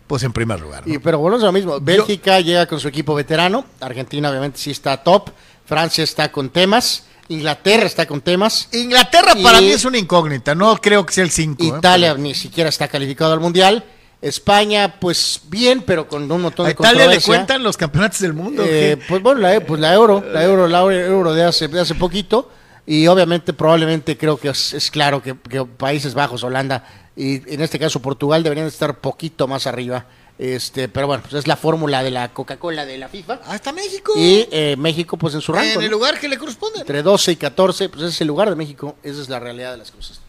pues 0.08 0.24
en 0.24 0.34
primer 0.34 0.60
lugar. 0.60 0.86
¿no? 0.88 0.94
Y, 0.94 0.98
pero 0.98 1.20
volvemos 1.20 1.44
a 1.44 1.48
lo 1.48 1.52
mismo. 1.54 1.80
Bélgica 1.80 2.40
llega 2.42 2.66
con 2.66 2.80
su 2.80 2.88
equipo 2.88 3.14
veterano. 3.16 3.66
Argentina, 3.80 4.30
obviamente, 4.32 4.58
sí 4.58 4.72
está 4.72 4.98
top. 5.04 5.30
Francia 5.66 6.04
está 6.04 6.32
con 6.32 6.50
temas. 6.50 7.04
Inglaterra 7.28 7.86
está 7.86 8.06
con 8.06 8.22
temas. 8.22 8.68
Inglaterra 8.72 9.34
para 9.42 9.60
mí 9.60 9.72
es 9.72 9.84
una 9.86 9.98
incógnita, 9.98 10.54
no 10.54 10.76
creo 10.78 11.06
que 11.06 11.14
sea 11.14 11.24
el 11.24 11.32
5. 11.32 11.64
Italia 11.64 12.14
ni 12.16 12.36
siquiera 12.36 12.70
está 12.70 12.88
calificado 12.88 13.34
al 13.34 13.40
mundial. 13.40 13.84
España, 14.22 15.00
pues 15.00 15.42
bien, 15.50 15.84
pero 15.86 16.08
con 16.08 16.32
un 16.32 16.42
montón 16.42 16.66
a 16.66 16.70
de 16.70 16.74
Italia 16.74 17.08
le 17.08 17.22
cuentan 17.22 17.62
los 17.64 17.78
campeonatos 17.78 18.20
del 18.20 18.34
mundo. 18.34 18.64
¿o 18.64 18.66
Eh, 18.68 18.98
pues 19.08 19.22
bueno, 19.22 19.42
la, 19.42 19.60
pues 19.60 19.80
la 19.80 19.94
euro, 19.94 20.24
la 20.32 20.44
euro, 20.44 20.68
la 20.68 20.82
euro 20.82 21.34
de 21.34 21.44
hace, 21.44 21.68
de 21.68 21.80
hace 21.80 21.96
poquito. 21.96 22.50
Y 22.88 23.08
obviamente, 23.08 23.54
probablemente 23.54 24.18
creo 24.18 24.38
que 24.38 24.50
es, 24.50 24.74
es 24.74 24.92
claro 24.92 25.22
que, 25.22 25.36
que 25.38 25.66
Países 25.66 26.14
Bajos, 26.14 26.44
Holanda 26.44 26.84
y 27.16 27.54
en 27.54 27.62
este 27.62 27.80
caso 27.80 28.02
Portugal 28.02 28.44
deberían 28.44 28.68
estar 28.68 29.00
poquito 29.00 29.48
más 29.48 29.68
arriba. 29.68 30.06
Este, 30.38 30.90
pero 30.90 31.08
bueno, 31.08 31.24
pues 31.24 31.34
es 31.36 31.48
la 31.48 31.56
fórmula 31.56 32.04
de 32.04 32.12
la 32.12 32.34
Coca-Cola 32.34 32.86
de 32.86 32.98
la 32.98 33.08
FIFA. 33.08 33.40
Ah, 33.46 33.56
está 33.56 33.72
México. 33.72 34.14
Y 34.18 34.48
eh, 34.52 34.76
México, 34.78 35.18
pues 35.18 35.34
en 35.34 35.42
su 35.42 35.54
rango. 35.54 35.80
en 35.80 35.82
el 35.82 35.92
¿no? 35.92 35.98
lugar 35.98 36.20
que 36.20 36.28
le 36.28 36.38
corresponde. 36.38 36.80
Entre 36.80 37.02
12 37.02 37.32
y 37.32 37.36
14, 37.38 37.90
pues 37.90 38.02
ese 38.04 38.12
es 38.12 38.22
el 38.22 38.28
lugar 38.28 38.50
de 38.50 38.56
México. 38.56 38.98
Esa 39.02 39.22
es 39.22 39.30
la 39.30 39.40
realidad 39.40 39.72
de 39.72 39.78
las 39.78 39.92
cosas. 39.92 40.20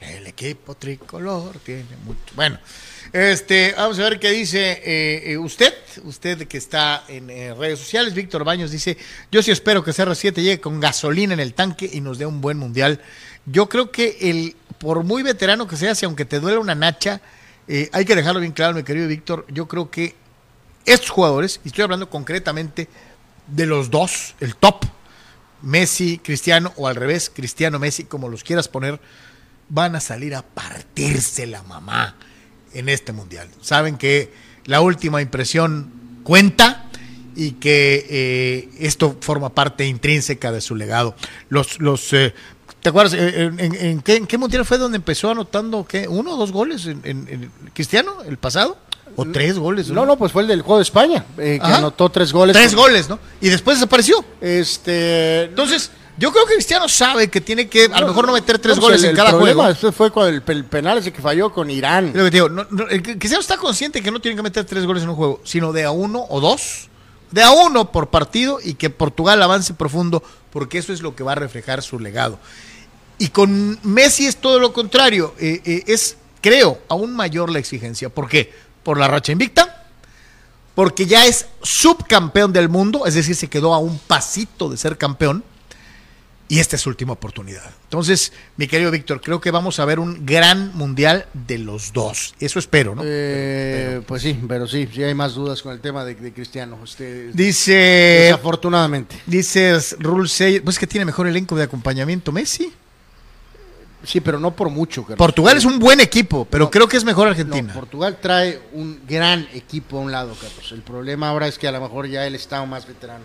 El 0.00 0.26
equipo 0.26 0.74
tricolor 0.74 1.58
tiene 1.64 1.84
mucho. 2.04 2.20
Bueno, 2.34 2.58
este, 3.12 3.72
vamos 3.76 3.98
a 3.98 4.02
ver 4.02 4.18
qué 4.18 4.30
dice 4.30 4.82
eh, 4.84 5.32
eh, 5.32 5.38
usted, 5.38 5.72
usted 6.04 6.46
que 6.46 6.58
está 6.58 7.04
en 7.08 7.30
eh, 7.30 7.54
redes 7.54 7.78
sociales. 7.78 8.14
Víctor 8.14 8.44
Baños 8.44 8.70
dice: 8.70 8.96
Yo 9.32 9.42
sí 9.42 9.50
espero 9.50 9.82
que 9.82 9.92
CR7 9.92 10.34
llegue 10.34 10.60
con 10.60 10.80
gasolina 10.80 11.34
en 11.34 11.40
el 11.40 11.54
tanque 11.54 11.88
y 11.90 12.00
nos 12.00 12.18
dé 12.18 12.26
un 12.26 12.40
buen 12.40 12.58
mundial. 12.58 13.00
Yo 13.46 13.68
creo 13.68 13.90
que 13.90 14.18
el, 14.20 14.56
por 14.78 15.02
muy 15.02 15.22
veterano 15.22 15.66
que 15.66 15.76
sea, 15.76 15.94
si 15.94 16.04
aunque 16.04 16.24
te 16.24 16.40
duele 16.40 16.58
una 16.58 16.74
nacha, 16.74 17.20
eh, 17.68 17.90
hay 17.92 18.04
que 18.04 18.14
dejarlo 18.14 18.40
bien 18.40 18.52
claro, 18.52 18.74
mi 18.74 18.82
querido 18.82 19.08
Víctor. 19.08 19.46
Yo 19.48 19.66
creo 19.66 19.90
que 19.90 20.14
estos 20.84 21.10
jugadores, 21.10 21.60
y 21.64 21.68
estoy 21.68 21.84
hablando 21.84 22.08
concretamente 22.08 22.88
de 23.46 23.66
los 23.66 23.90
dos, 23.90 24.34
el 24.40 24.56
top, 24.56 24.84
Messi, 25.62 26.18
Cristiano, 26.18 26.72
o 26.76 26.86
al 26.86 26.96
revés, 26.96 27.30
Cristiano, 27.34 27.78
Messi, 27.78 28.04
como 28.04 28.28
los 28.28 28.44
quieras 28.44 28.68
poner, 28.68 29.00
van 29.68 29.96
a 29.96 30.00
salir 30.00 30.34
a 30.34 30.42
partirse 30.42 31.46
la 31.46 31.62
mamá 31.62 32.16
en 32.72 32.88
este 32.88 33.12
mundial. 33.12 33.48
Saben 33.60 33.96
que 33.96 34.32
la 34.64 34.80
última 34.80 35.22
impresión 35.22 35.90
cuenta 36.22 36.88
y 37.34 37.52
que 37.52 38.06
eh, 38.08 38.68
esto 38.78 39.16
forma 39.20 39.54
parte 39.54 39.86
intrínseca 39.86 40.52
de 40.52 40.60
su 40.60 40.74
legado. 40.74 41.16
Los, 41.48 41.80
los, 41.80 42.12
eh, 42.12 42.34
¿te 42.86 42.90
acuerdas 42.90 43.14
eh, 43.14 43.46
en, 43.46 43.58
en- 43.58 43.74
en 43.74 44.00
qué, 44.00 44.14
en 44.14 44.28
qué 44.28 44.38
mundial 44.38 44.64
fue 44.64 44.78
donde 44.78 44.94
empezó 44.94 45.28
anotando 45.28 45.84
qué, 45.84 46.06
uno 46.06 46.34
o 46.34 46.36
dos 46.36 46.52
goles 46.52 46.86
en, 46.86 47.50
Cristiano 47.74 48.18
el 48.24 48.36
pasado? 48.36 48.78
¿O 49.16 49.24
tres 49.24 49.58
goles? 49.58 49.88
No, 49.88 50.06
no, 50.06 50.16
pues 50.16 50.30
fue 50.30 50.42
el 50.42 50.48
del 50.48 50.62
juego 50.62 50.76
de 50.76 50.82
España, 50.84 51.24
eh, 51.38 51.58
que 51.60 51.66
anotó 51.66 52.08
tres 52.10 52.32
goles. 52.32 52.54
Tres 52.54 52.76
goles, 52.76 53.08
¿no? 53.08 53.18
Y 53.40 53.48
después 53.48 53.78
desapareció. 53.78 54.24
Este, 54.40 55.44
Entonces, 55.46 55.90
yo 56.16 56.30
creo 56.30 56.46
que 56.46 56.54
Cristiano 56.54 56.88
sabe 56.88 57.26
que 57.28 57.40
tiene 57.40 57.68
que 57.68 57.86
a 57.92 58.00
lo 58.00 58.06
mejor 58.06 58.24
no 58.28 58.32
meter 58.34 58.60
tres 58.60 58.76
No, 58.76 58.82
goles 58.82 59.00
pues 59.00 59.04
el- 59.04 59.10
en 59.10 59.10
el 59.10 59.16
cada 59.16 59.30
problema 59.30 59.62
juego. 59.64 59.72
Este 59.72 59.90
fue 59.90 60.12
con 60.12 60.28
el, 60.28 60.42
el 60.46 60.64
penal 60.66 60.98
ese 60.98 61.12
que 61.12 61.20
falló 61.20 61.52
con 61.52 61.68
Irán. 61.70 62.10
Es 62.10 62.14
lo 62.14 62.22
que 62.24 62.30
te 62.30 62.36
digo, 62.36 62.48
no, 62.48 62.66
no, 62.70 62.86
el 62.88 63.02
que- 63.02 63.18
Cristiano 63.18 63.40
está 63.40 63.56
consciente 63.56 64.00
que 64.00 64.12
no 64.12 64.20
tiene 64.20 64.36
que 64.36 64.42
meter 64.44 64.64
tres 64.64 64.86
goles 64.86 65.02
en 65.02 65.08
un 65.08 65.16
juego, 65.16 65.40
sino 65.42 65.72
de 65.72 65.82
a 65.82 65.90
uno 65.90 66.24
o 66.28 66.40
dos, 66.40 66.88
de 67.32 67.42
a 67.42 67.50
uno 67.50 67.90
por 67.90 68.10
partido 68.10 68.58
y 68.62 68.74
que 68.74 68.90
Portugal 68.90 69.42
avance 69.42 69.74
profundo, 69.74 70.22
porque 70.52 70.78
eso 70.78 70.92
es 70.92 71.00
lo 71.02 71.16
que 71.16 71.24
va 71.24 71.32
a 71.32 71.36
reflejar 71.36 71.82
su 71.82 71.98
legado. 71.98 72.38
Y 73.18 73.28
con 73.28 73.78
Messi 73.82 74.26
es 74.26 74.36
todo 74.36 74.58
lo 74.58 74.72
contrario, 74.72 75.34
eh, 75.38 75.60
eh, 75.64 75.84
es, 75.86 76.16
creo, 76.42 76.80
aún 76.88 77.14
mayor 77.14 77.50
la 77.50 77.58
exigencia. 77.58 78.08
¿Por 78.10 78.28
qué? 78.28 78.52
Por 78.82 78.98
la 78.98 79.08
racha 79.08 79.32
invicta, 79.32 79.86
porque 80.74 81.06
ya 81.06 81.24
es 81.26 81.46
subcampeón 81.62 82.52
del 82.52 82.68
mundo, 82.68 83.06
es 83.06 83.14
decir, 83.14 83.34
se 83.34 83.48
quedó 83.48 83.72
a 83.72 83.78
un 83.78 83.98
pasito 83.98 84.68
de 84.68 84.76
ser 84.76 84.98
campeón. 84.98 85.42
Y 86.48 86.60
esta 86.60 86.76
es 86.76 86.82
su 86.82 86.90
última 86.90 87.12
oportunidad. 87.14 87.68
Entonces, 87.84 88.32
mi 88.56 88.68
querido 88.68 88.92
Víctor, 88.92 89.20
creo 89.20 89.40
que 89.40 89.50
vamos 89.50 89.80
a 89.80 89.84
ver 89.84 89.98
un 89.98 90.24
gran 90.24 90.76
mundial 90.76 91.26
de 91.32 91.58
los 91.58 91.92
dos. 91.92 92.36
Eso 92.38 92.60
espero, 92.60 92.94
¿no? 92.94 93.02
Eh, 93.04 94.00
Pues 94.06 94.22
sí, 94.22 94.38
pero 94.46 94.68
sí, 94.68 94.88
sí 94.94 95.02
hay 95.02 95.12
más 95.12 95.34
dudas 95.34 95.60
con 95.60 95.72
el 95.72 95.80
tema 95.80 96.04
de, 96.04 96.14
de 96.14 96.32
Cristiano. 96.32 96.78
Este, 96.84 97.32
Dice, 97.32 97.72
desafortunadamente. 98.26 99.16
dice 99.26 99.76
Rule 99.98 100.28
6, 100.28 100.60
pues 100.62 100.78
que 100.78 100.86
tiene 100.86 101.04
mejor 101.04 101.26
elenco 101.26 101.56
de 101.56 101.64
acompañamiento 101.64 102.30
Messi. 102.30 102.72
Sí, 104.06 104.20
pero 104.20 104.38
no 104.40 104.52
por 104.52 104.70
mucho. 104.70 105.02
Carlos. 105.02 105.18
Portugal 105.18 105.56
es 105.58 105.64
un 105.64 105.78
buen 105.78 106.00
equipo, 106.00 106.46
pero 106.48 106.64
No, 106.66 106.70
creo 106.70 106.88
que 106.88 106.96
es 106.96 107.04
mejor 107.04 107.24
No, 107.26 107.30
Argentina. 107.32 107.74
Portugal 107.74 108.16
trae 108.22 108.60
un 108.72 109.00
gran 109.06 109.46
equipo 109.52 109.98
a 109.98 110.00
un 110.00 110.12
lado, 110.12 110.34
Carlos. 110.40 110.70
El 110.72 110.82
problema 110.82 111.28
ahora 111.28 111.48
es 111.48 111.58
que 111.58 111.66
a 111.68 111.72
lo 111.72 111.80
mejor 111.80 112.06
ya 112.06 112.26
él 112.26 112.34
está 112.36 112.64
más 112.64 112.86
veterano. 112.86 113.24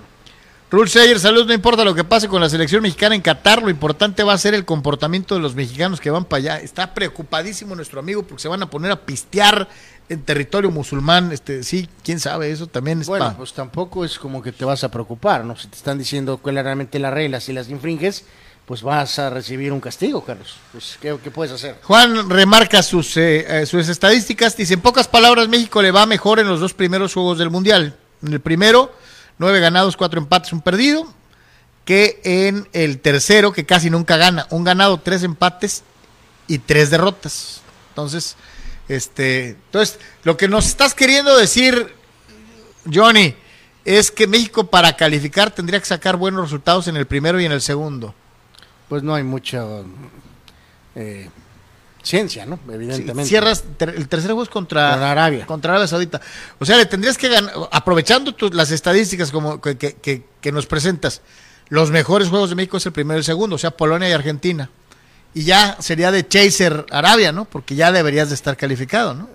Rule 0.72 0.90
Sayer, 0.90 1.20
salud, 1.20 1.46
no 1.46 1.54
importa 1.54 1.84
lo 1.84 1.94
que 1.94 2.06
pase 2.06 2.30
con 2.30 2.40
la 2.42 2.50
selección 2.50 2.82
mexicana 2.82 3.14
en 3.14 3.22
Qatar, 3.22 3.62
lo 3.62 3.70
importante 3.70 4.24
va 4.24 4.32
a 4.34 4.38
ser 4.38 4.54
el 4.54 4.64
comportamiento 4.64 5.36
de 5.36 5.42
los 5.42 5.54
mexicanos 5.54 6.00
que 6.00 6.10
van 6.10 6.24
para 6.24 6.38
allá. 6.40 6.60
Está 6.62 6.94
preocupadísimo 6.94 7.76
nuestro 7.76 8.00
amigo 8.00 8.24
porque 8.24 8.42
se 8.42 8.48
van 8.48 8.64
a 8.64 8.70
poner 8.70 8.90
a 8.90 9.02
pistear 9.02 9.68
en 10.08 10.22
territorio 10.24 10.72
musulmán. 10.72 11.34
Este, 11.34 11.64
sí, 11.64 11.90
quién 12.06 12.22
sabe, 12.22 12.52
eso 12.52 12.68
también 12.68 13.02
es 13.02 13.08
Bueno, 13.08 13.26
pa- 13.32 13.38
pues 13.38 13.52
tampoco 13.54 14.06
es 14.06 14.18
como 14.18 14.42
que 14.42 14.54
te 14.54 14.64
vas 14.64 14.84
a 14.86 14.90
preocupar, 14.90 15.44
¿no? 15.44 15.58
Si 15.58 15.68
te 15.68 15.76
están 15.76 15.98
diciendo 15.98 16.38
claramente 16.38 17.00
las 17.00 17.14
reglas 17.14 17.50
y 17.50 17.54
las 17.54 17.70
infringes, 17.70 18.24
pues 18.66 18.82
vas 18.84 19.20
a 19.20 19.30
recibir 19.30 19.72
un 19.72 19.80
castigo, 19.80 20.24
Carlos. 20.24 20.58
Pues, 20.72 20.98
¿qué, 21.02 21.16
puedes 21.32 21.52
hacer? 21.52 21.78
Juan 21.84 22.30
remarca 22.30 22.82
sus, 22.84 23.18
eh, 23.18 23.62
eh, 23.62 23.66
sus 23.66 23.90
estadísticas. 23.90 24.56
Dice, 24.56 24.76
en 24.76 24.82
pocas 24.82 25.08
palabras, 25.08 25.48
México 25.50 25.82
le 25.82 25.92
va 25.92 26.06
mejor 26.06 26.40
en 26.40 26.48
los 26.48 26.60
dos 26.60 26.74
primeros 26.74 27.14
juegos 27.14 27.38
del 27.38 27.50
Mundial. 27.50 27.98
En 28.22 28.34
el 28.34 28.40
primero, 28.40 28.94
nueve 29.38 29.60
ganados, 29.60 29.98
cuatro 29.98 30.20
empates, 30.20 30.54
un 30.54 30.62
perdido. 30.62 31.12
que 31.84 32.22
en 32.24 32.70
el 32.74 33.00
tercero, 33.00 33.52
que 33.52 33.66
casi 33.66 33.90
nunca 33.90 34.16
gana. 34.16 34.48
Un 34.52 34.64
ganado, 34.64 35.00
tres 35.00 35.24
empates 35.24 35.84
y 36.48 36.60
tres 36.60 36.92
derrotas. 36.92 37.62
Entonces, 37.90 38.38
este, 38.88 39.50
entonces, 39.50 40.00
lo 40.24 40.38
que 40.38 40.48
nos 40.48 40.68
estás 40.68 40.94
queriendo 40.94 41.36
decir, 41.36 41.94
Johnny, 42.92 43.36
es 43.84 44.12
que 44.12 44.28
México 44.28 44.68
para 44.68 44.96
calificar 44.96 45.52
tendría 45.52 45.80
que 45.80 45.86
sacar 45.86 46.18
buenos 46.18 46.44
resultados 46.44 46.88
en 46.88 46.98
el 46.98 47.08
primero 47.08 47.40
y 47.40 47.46
en 47.46 47.52
el 47.52 47.62
segundo. 47.62 48.14
Pues 48.92 49.04
no 49.04 49.16
hay 49.16 49.24
mucha 49.24 49.66
eh, 50.96 51.30
ciencia, 52.04 52.46
¿no? 52.46 52.60
Evidentemente. 52.70 53.24
cierras, 53.24 53.64
el 53.80 54.10
tercer 54.10 54.32
juego 54.32 54.44
es 54.44 54.50
contra, 54.50 55.10
Arabia. 55.10 55.46
Contra 55.46 55.72
Arabia 55.72 55.88
Saudita. 55.88 56.20
O 56.60 56.66
sea, 56.66 56.76
le 56.76 56.86
tendrías 56.86 57.18
que 57.18 57.30
ganar, 57.30 57.54
aprovechando 57.72 58.36
las 58.52 58.70
estadísticas 58.70 59.32
como 59.32 59.62
que, 59.62 59.78
que, 59.78 60.26
que, 60.42 60.52
nos 60.52 60.66
presentas, 60.66 61.22
los 61.70 61.90
mejores 61.90 62.28
juegos 62.28 62.50
de 62.50 62.58
México 62.58 62.76
es 62.76 62.86
el 62.86 62.92
primero 62.92 63.18
y 63.18 63.20
el 63.20 63.24
segundo, 63.24 63.56
o 63.56 63.60
sea, 63.60 63.72
Polonia 63.72 64.10
y 64.10 64.12
Argentina. 64.12 64.70
Y 65.34 65.46
ya 65.46 65.78
sería 65.80 66.12
de 66.12 66.28
chaser 66.28 66.86
Arabia, 66.92 67.32
¿no? 67.32 67.46
Porque 67.46 67.76
ya 67.76 67.94
deberías 67.94 68.28
de 68.28 68.36
estar 68.36 68.58
calificado, 68.58 69.14
¿no? 69.14 69.30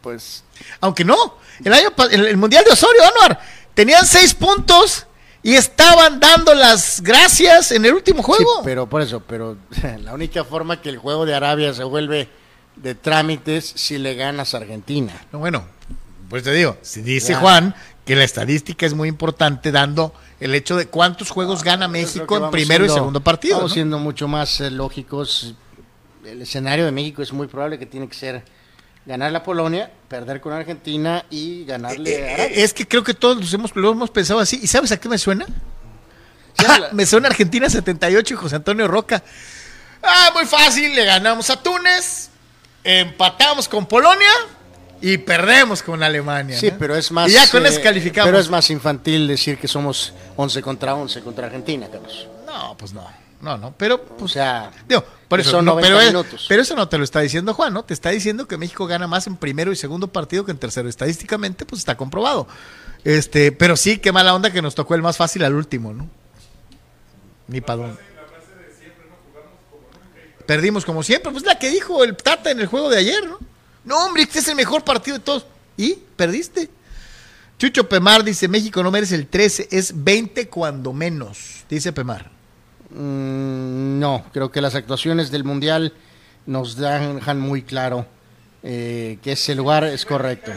Pues. 0.00 0.44
Aunque 0.80 1.04
no, 1.04 1.36
el 1.62 1.74
año 1.74 1.90
el, 2.10 2.28
el 2.28 2.38
Mundial 2.38 2.64
de 2.64 2.70
Osorio, 2.70 3.02
Anuar, 3.04 3.38
tenían 3.74 4.06
seis 4.06 4.32
puntos 4.32 5.06
y 5.42 5.54
estaban 5.54 6.20
dando 6.20 6.54
las 6.54 7.00
gracias 7.00 7.72
en 7.72 7.84
el 7.84 7.94
último 7.94 8.22
juego. 8.22 8.56
Sí, 8.56 8.60
pero 8.64 8.86
por 8.86 9.02
eso, 9.02 9.20
pero 9.26 9.56
la 10.02 10.14
única 10.14 10.44
forma 10.44 10.80
que 10.80 10.88
el 10.90 10.98
juego 10.98 11.26
de 11.26 11.34
Arabia 11.34 11.72
se 11.72 11.84
vuelve 11.84 12.28
de 12.76 12.94
trámites 12.94 13.72
si 13.74 13.98
le 13.98 14.14
ganas 14.14 14.54
a 14.54 14.58
Argentina. 14.58 15.12
No, 15.32 15.38
bueno, 15.38 15.64
pues 16.28 16.42
te 16.42 16.52
digo, 16.52 16.76
si 16.82 17.02
dice 17.02 17.34
Juan 17.34 17.74
que 18.04 18.16
la 18.16 18.24
estadística 18.24 18.86
es 18.86 18.94
muy 18.94 19.08
importante 19.08 19.70
dando 19.70 20.12
el 20.40 20.54
hecho 20.54 20.76
de 20.76 20.86
cuántos 20.86 21.30
juegos 21.30 21.62
gana 21.62 21.86
México 21.86 22.36
en 22.36 22.50
primero 22.50 22.84
y 22.84 22.88
segundo 22.88 23.20
partido. 23.20 23.54
Estamos 23.54 23.72
siendo 23.72 23.98
mucho 23.98 24.26
más 24.26 24.60
eh, 24.60 24.70
lógicos. 24.70 25.54
El 26.24 26.42
escenario 26.42 26.84
de 26.84 26.92
México 26.92 27.22
es 27.22 27.32
muy 27.32 27.46
probable 27.46 27.78
que 27.78 27.86
tiene 27.86 28.08
que 28.08 28.14
ser 28.14 28.44
ganar 29.06 29.32
la 29.32 29.42
Polonia, 29.42 29.90
perder 30.08 30.40
con 30.40 30.52
Argentina 30.52 31.24
y 31.30 31.64
ganarle 31.64 32.18
eh, 32.18 32.24
a 32.24 32.44
eh, 32.44 32.62
Es 32.62 32.74
que 32.74 32.86
creo 32.86 33.02
que 33.02 33.14
todos 33.14 33.52
hemos, 33.52 33.74
lo 33.74 33.92
hemos 33.92 34.10
pensado 34.10 34.40
así. 34.40 34.60
¿Y 34.62 34.66
sabes 34.66 34.92
a 34.92 35.00
qué 35.00 35.08
me 35.08 35.18
suena? 35.18 35.46
me 36.92 37.06
suena 37.06 37.28
Argentina 37.28 37.70
78 37.70 38.34
y 38.34 38.36
José 38.36 38.56
Antonio 38.56 38.86
Roca. 38.86 39.22
Ah, 40.02 40.30
muy 40.34 40.44
fácil, 40.44 40.94
le 40.94 41.04
ganamos 41.04 41.50
a 41.50 41.62
Túnez, 41.62 42.30
empatamos 42.84 43.68
con 43.68 43.86
Polonia 43.86 44.28
y 45.00 45.18
perdemos 45.18 45.82
con 45.82 46.02
Alemania. 46.02 46.58
Sí, 46.58 46.72
pero 46.78 46.96
es 46.96 47.10
más. 47.10 47.28
Y 47.30 47.34
ya 47.34 47.48
con 47.50 47.64
eso 47.64 47.80
eh, 47.80 47.82
calificamos. 47.82 48.28
Pero 48.28 48.38
es 48.38 48.50
más 48.50 48.68
infantil 48.70 49.26
decir 49.26 49.58
que 49.58 49.68
somos 49.68 50.12
11 50.36 50.62
contra 50.62 50.94
11 50.94 51.20
contra 51.22 51.46
Argentina, 51.46 51.88
Carlos. 51.90 52.28
No, 52.46 52.76
pues 52.76 52.92
no. 52.92 53.06
No, 53.40 53.56
no, 53.56 53.74
pero, 53.76 54.02
pues, 54.04 54.22
o 54.22 54.28
sea, 54.28 54.70
digo, 54.86 55.02
por 55.28 55.40
eso, 55.40 55.62
no, 55.62 55.76
pero, 55.76 55.98
pero, 56.48 56.62
eso 56.62 56.76
no 56.76 56.88
te 56.88 56.98
lo 56.98 57.04
está 57.04 57.20
diciendo 57.20 57.54
Juan, 57.54 57.72
¿no? 57.72 57.84
Te 57.84 57.94
está 57.94 58.10
diciendo 58.10 58.46
que 58.46 58.58
México 58.58 58.86
gana 58.86 59.06
más 59.06 59.26
en 59.26 59.36
primero 59.36 59.72
y 59.72 59.76
segundo 59.76 60.08
partido 60.08 60.44
que 60.44 60.50
en 60.50 60.58
tercero. 60.58 60.88
Estadísticamente, 60.88 61.64
pues 61.64 61.78
está 61.78 61.96
comprobado. 61.96 62.46
Este, 63.02 63.50
pero 63.50 63.76
sí, 63.76 63.98
qué 63.98 64.12
mala 64.12 64.34
onda 64.34 64.52
que 64.52 64.60
nos 64.60 64.74
tocó 64.74 64.94
el 64.94 65.02
más 65.02 65.16
fácil 65.16 65.44
al 65.44 65.54
último, 65.54 65.94
¿no? 65.94 66.08
Ni 67.48 67.60
para 67.62 67.82
dónde. 67.82 68.10
Perdimos 70.46 70.84
como 70.84 71.02
siempre, 71.02 71.30
pues 71.30 71.44
la 71.44 71.58
que 71.58 71.70
dijo 71.70 72.04
el 72.04 72.16
Tata 72.16 72.50
en 72.50 72.60
el 72.60 72.66
juego 72.66 72.90
de 72.90 72.98
ayer, 72.98 73.26
¿no? 73.26 73.38
No, 73.84 74.04
hombre, 74.04 74.24
este 74.24 74.40
es 74.40 74.48
el 74.48 74.56
mejor 74.56 74.84
partido 74.84 75.16
de 75.16 75.24
todos. 75.24 75.46
¿Y? 75.76 75.94
¿Perdiste? 76.16 76.68
Chucho 77.56 77.88
Pemar 77.88 78.24
dice, 78.24 78.48
México 78.48 78.82
no 78.82 78.90
merece 78.90 79.14
el 79.14 79.26
13, 79.28 79.68
es 79.70 80.04
20 80.04 80.48
cuando 80.48 80.92
menos, 80.92 81.64
dice 81.68 81.92
Pemar. 81.92 82.39
Mm, 82.90 83.98
no, 83.98 84.24
creo 84.32 84.50
que 84.50 84.60
las 84.60 84.74
actuaciones 84.74 85.30
del 85.30 85.44
Mundial 85.44 85.92
nos 86.46 86.76
dejan 86.76 87.38
muy 87.38 87.62
claro 87.62 88.06
eh, 88.62 89.18
que 89.22 89.32
ese 89.32 89.54
lugar 89.54 89.84
es 89.84 90.04
correcto. 90.04 90.52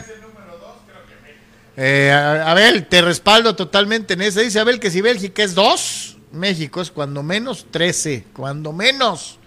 Eh, 1.76 2.10
Abel, 2.12 2.86
te 2.86 3.02
respaldo 3.02 3.56
totalmente 3.56 4.14
en 4.14 4.22
ese. 4.22 4.42
Dice 4.42 4.60
Abel 4.60 4.78
que 4.78 4.90
si 4.90 5.00
Bélgica 5.00 5.42
es 5.42 5.54
2, 5.54 6.16
México 6.32 6.80
es 6.80 6.90
cuando 6.90 7.22
menos 7.22 7.66
13, 7.70 8.26
cuando 8.32 8.72
menos. 8.72 9.38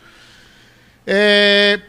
Eh, 1.06 1.82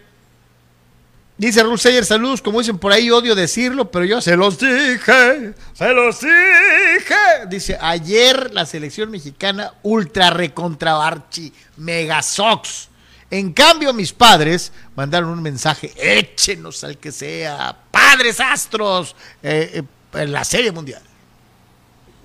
Dice 1.38 1.62
Ruseyer, 1.62 2.04
saludos, 2.04 2.42
como 2.42 2.58
dicen 2.58 2.78
por 2.78 2.90
ahí, 2.90 3.12
odio 3.12 3.36
decirlo, 3.36 3.92
pero 3.92 4.04
yo 4.04 4.20
se 4.20 4.36
los 4.36 4.58
dije, 4.58 5.54
se 5.72 5.92
los 5.94 6.20
dije. 6.20 7.14
Dice, 7.48 7.78
ayer 7.80 8.52
la 8.52 8.66
selección 8.66 9.08
mexicana 9.12 9.72
ultra 9.84 10.30
recontra 10.30 11.00
archi 11.06 11.52
mega 11.76 12.22
sox. 12.22 12.88
En 13.30 13.52
cambio, 13.52 13.92
mis 13.92 14.12
padres 14.12 14.72
mandaron 14.96 15.30
un 15.30 15.40
mensaje, 15.40 15.92
échenos 15.96 16.82
al 16.82 16.98
que 16.98 17.12
sea, 17.12 17.76
padres 17.92 18.40
astros, 18.40 19.14
eh, 19.40 19.70
eh, 19.74 20.20
en 20.20 20.32
la 20.32 20.42
serie 20.42 20.72
mundial. 20.72 21.02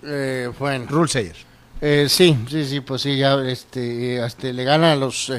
Eh, 0.02 0.52
bueno. 0.58 0.88
Rulseyer. 0.90 1.36
Eh, 1.82 2.08
sí, 2.10 2.36
sí, 2.50 2.66
sí, 2.66 2.80
pues 2.80 3.04
sí, 3.04 3.16
ya 3.16 3.36
este, 3.44 4.26
este 4.26 4.54
le 4.54 4.64
gana 4.64 4.94
a 4.94 4.96
los 4.96 5.32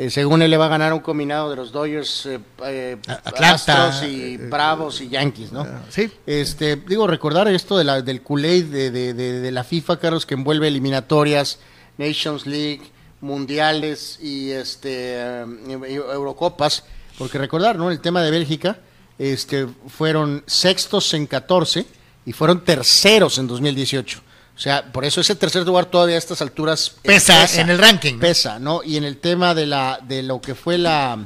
eh, 0.00 0.08
según 0.08 0.40
él 0.40 0.50
le 0.50 0.56
va 0.56 0.64
a 0.64 0.68
ganar 0.68 0.94
un 0.94 1.00
combinado 1.00 1.50
de 1.50 1.56
los 1.56 1.72
Dodgers, 1.72 2.24
eh, 2.24 2.38
eh 2.64 2.96
Astros 3.36 4.02
y 4.02 4.38
Bravos 4.38 5.02
y 5.02 5.10
Yankees, 5.10 5.52
¿no? 5.52 5.66
Sí. 5.90 6.10
Este, 6.24 6.76
digo, 6.76 7.06
recordar 7.06 7.48
esto 7.48 7.76
de 7.76 7.84
la, 7.84 8.00
del 8.00 8.22
Kool-Aid 8.22 8.64
de, 8.64 8.90
de, 8.90 9.50
la 9.50 9.62
FIFA, 9.62 9.98
Carlos, 9.98 10.24
que 10.24 10.32
envuelve 10.32 10.68
eliminatorias, 10.68 11.58
Nations 11.98 12.46
League, 12.46 12.80
mundiales 13.20 14.18
y 14.22 14.52
este 14.52 15.20
Eurocopas, 15.20 16.84
porque 17.18 17.36
recordar, 17.36 17.76
¿no? 17.76 17.90
El 17.90 18.00
tema 18.00 18.22
de 18.22 18.30
Bélgica, 18.30 18.78
este, 19.18 19.66
fueron 19.88 20.42
sextos 20.46 21.12
en 21.12 21.26
14 21.26 21.84
y 22.24 22.32
fueron 22.32 22.64
terceros 22.64 23.36
en 23.36 23.46
2018. 23.46 24.22
O 24.60 24.62
sea, 24.62 24.92
por 24.92 25.06
eso 25.06 25.22
ese 25.22 25.34
tercer 25.36 25.64
lugar 25.64 25.86
todavía 25.86 26.16
a 26.16 26.18
estas 26.18 26.42
alturas 26.42 26.92
pesa, 27.00 27.46
en 27.58 27.70
el 27.70 27.78
ranking. 27.78 28.18
Pesa, 28.18 28.58
¿no? 28.58 28.82
Y 28.84 28.98
en 28.98 29.04
el 29.04 29.16
tema 29.16 29.54
de 29.54 29.64
la 29.64 29.98
de 30.02 30.22
lo 30.22 30.38
que 30.42 30.54
fue 30.54 30.76
la 30.76 31.18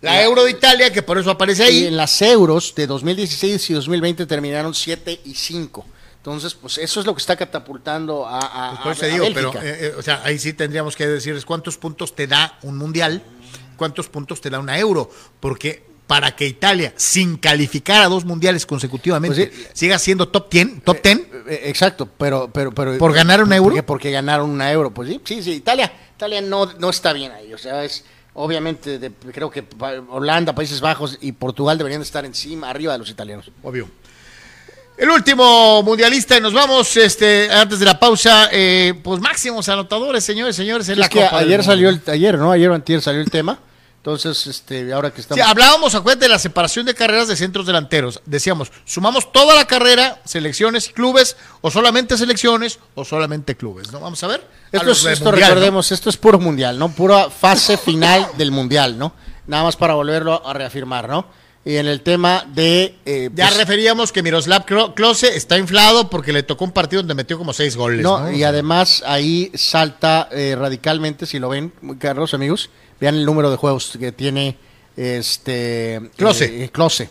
la, 0.00 0.24
Euro 0.24 0.42
de 0.42 0.50
Italia, 0.50 0.92
que 0.92 1.00
por 1.00 1.16
eso 1.16 1.30
aparece 1.30 1.62
ahí. 1.62 1.84
Y 1.84 1.86
en 1.86 1.96
las 1.96 2.20
Euros 2.20 2.74
de 2.74 2.88
2016 2.88 3.70
y 3.70 3.74
2020 3.74 4.26
terminaron 4.26 4.74
7 4.74 5.20
y 5.24 5.34
5. 5.36 5.86
Entonces, 6.16 6.54
pues 6.54 6.78
eso 6.78 6.98
es 6.98 7.06
lo 7.06 7.14
que 7.14 7.20
está 7.20 7.36
catapultando 7.36 8.26
a, 8.26 8.72
a, 8.72 8.82
pues 8.82 9.00
digo, 9.02 9.28
pero, 9.32 9.54
eh, 9.54 9.60
eh, 9.62 9.94
o 9.96 10.02
sea, 10.02 10.22
ahí 10.24 10.40
sí 10.40 10.52
tendríamos 10.52 10.96
que 10.96 11.06
decirles 11.06 11.44
cuántos 11.44 11.78
puntos 11.78 12.16
te 12.16 12.26
da 12.26 12.58
un 12.62 12.76
mundial, 12.76 13.22
cuántos 13.76 14.08
puntos 14.08 14.40
te 14.40 14.50
da 14.50 14.58
una 14.58 14.76
euro, 14.80 15.08
porque 15.38 15.84
para 16.06 16.36
que 16.36 16.46
Italia, 16.46 16.92
sin 16.96 17.36
calificar 17.36 18.02
a 18.02 18.08
dos 18.08 18.24
mundiales 18.24 18.66
consecutivamente, 18.66 19.46
pues 19.46 19.68
siga 19.72 19.98
siendo 19.98 20.28
top 20.28 20.50
10, 20.50 20.84
top 20.84 21.02
10. 21.02 21.16
Eh, 21.16 21.30
eh, 21.48 21.60
exacto, 21.64 22.08
pero, 22.18 22.50
pero, 22.52 22.72
pero. 22.72 22.98
¿Por 22.98 23.14
ganar 23.14 23.42
un 23.42 23.52
euro? 23.52 23.74
Porque, 23.86 24.10
ganaron 24.10 24.50
una 24.50 24.70
euro, 24.70 24.92
pues 24.92 25.08
sí, 25.08 25.20
sí, 25.24 25.42
sí. 25.42 25.52
Italia, 25.52 25.90
Italia 26.14 26.42
no, 26.42 26.66
no 26.78 26.90
está 26.90 27.12
bien 27.12 27.32
ahí, 27.32 27.52
o 27.52 27.58
sea, 27.58 27.84
es. 27.84 28.04
Obviamente, 28.36 29.12
creo 29.32 29.48
que 29.48 29.62
Holanda, 30.10 30.56
Países 30.56 30.80
Bajos 30.80 31.18
y 31.20 31.30
Portugal 31.30 31.78
deberían 31.78 32.02
estar 32.02 32.24
encima, 32.24 32.68
arriba 32.68 32.92
de 32.92 32.98
los 32.98 33.08
italianos. 33.08 33.52
Obvio. 33.62 33.88
El 34.96 35.08
último 35.08 35.84
mundialista, 35.84 36.36
y 36.36 36.40
nos 36.40 36.52
vamos 36.52 36.96
este, 36.96 37.48
antes 37.48 37.78
de 37.78 37.84
la 37.84 37.98
pausa. 37.98 38.48
Eh, 38.50 38.92
pues 39.04 39.20
máximos 39.20 39.68
anotadores, 39.68 40.24
señores, 40.24 40.56
señores. 40.56 40.88
En 40.88 40.98
la 40.98 41.08
ayer 41.32 41.62
salió 41.62 41.88
el, 41.88 42.02
ayer, 42.08 42.36
¿no? 42.36 42.50
Ayer 42.50 42.70
o 42.70 42.74
antier 42.74 43.00
salió 43.00 43.20
el 43.20 43.30
tema 43.30 43.60
entonces, 44.04 44.46
este, 44.46 44.92
ahora 44.92 45.10
que 45.14 45.22
estamos. 45.22 45.42
Sí, 45.42 45.50
hablábamos, 45.50 45.94
acuérdate, 45.94 46.26
de 46.26 46.28
la 46.28 46.38
separación 46.38 46.84
de 46.84 46.92
carreras 46.92 47.26
de 47.26 47.36
centros 47.36 47.64
delanteros. 47.64 48.20
Decíamos, 48.26 48.70
sumamos 48.84 49.32
toda 49.32 49.54
la 49.54 49.66
carrera, 49.66 50.20
selecciones 50.26 50.90
y 50.90 50.92
clubes, 50.92 51.38
o 51.62 51.70
solamente 51.70 52.18
selecciones, 52.18 52.80
o 52.94 53.06
solamente 53.06 53.56
clubes, 53.56 53.92
¿no? 53.92 54.00
Vamos 54.00 54.22
a 54.22 54.26
ver. 54.26 54.46
Esto, 54.72 54.90
es, 54.90 55.06
esto 55.06 55.32
recordemos, 55.32 55.90
esto 55.90 56.10
es 56.10 56.18
puro 56.18 56.38
mundial, 56.38 56.78
¿no? 56.78 56.90
Pura 56.90 57.30
fase 57.30 57.78
final 57.78 58.28
del 58.36 58.50
mundial, 58.50 58.98
¿no? 58.98 59.14
Nada 59.46 59.62
más 59.62 59.76
para 59.76 59.94
volverlo 59.94 60.46
a 60.46 60.52
reafirmar, 60.52 61.08
¿no? 61.08 61.24
Y 61.64 61.76
en 61.76 61.86
el 61.86 62.02
tema 62.02 62.44
de... 62.46 62.96
Eh, 63.06 63.30
ya 63.34 63.46
pues 63.46 63.56
referíamos 63.56 64.12
que 64.12 64.22
Miroslav 64.22 64.66
Klose 64.66 65.34
está 65.34 65.56
inflado 65.56 66.10
porque 66.10 66.34
le 66.34 66.42
tocó 66.42 66.66
un 66.66 66.72
partido 66.72 67.00
donde 67.00 67.14
metió 67.14 67.38
como 67.38 67.54
seis 67.54 67.74
goles. 67.74 68.02
No, 68.02 68.30
y 68.30 68.44
además 68.44 69.02
ahí 69.06 69.50
salta 69.54 70.28
eh, 70.30 70.56
radicalmente, 70.58 71.24
si 71.24 71.38
lo 71.38 71.48
ven, 71.48 71.72
Carlos, 71.98 72.34
amigos, 72.34 72.68
Vean 73.04 73.16
el 73.16 73.26
número 73.26 73.50
de 73.50 73.58
juegos 73.58 73.98
que 74.00 74.12
tiene 74.12 74.56
este 74.96 76.00
Close, 76.16 76.64
eh, 76.64 76.70
Close 76.70 77.10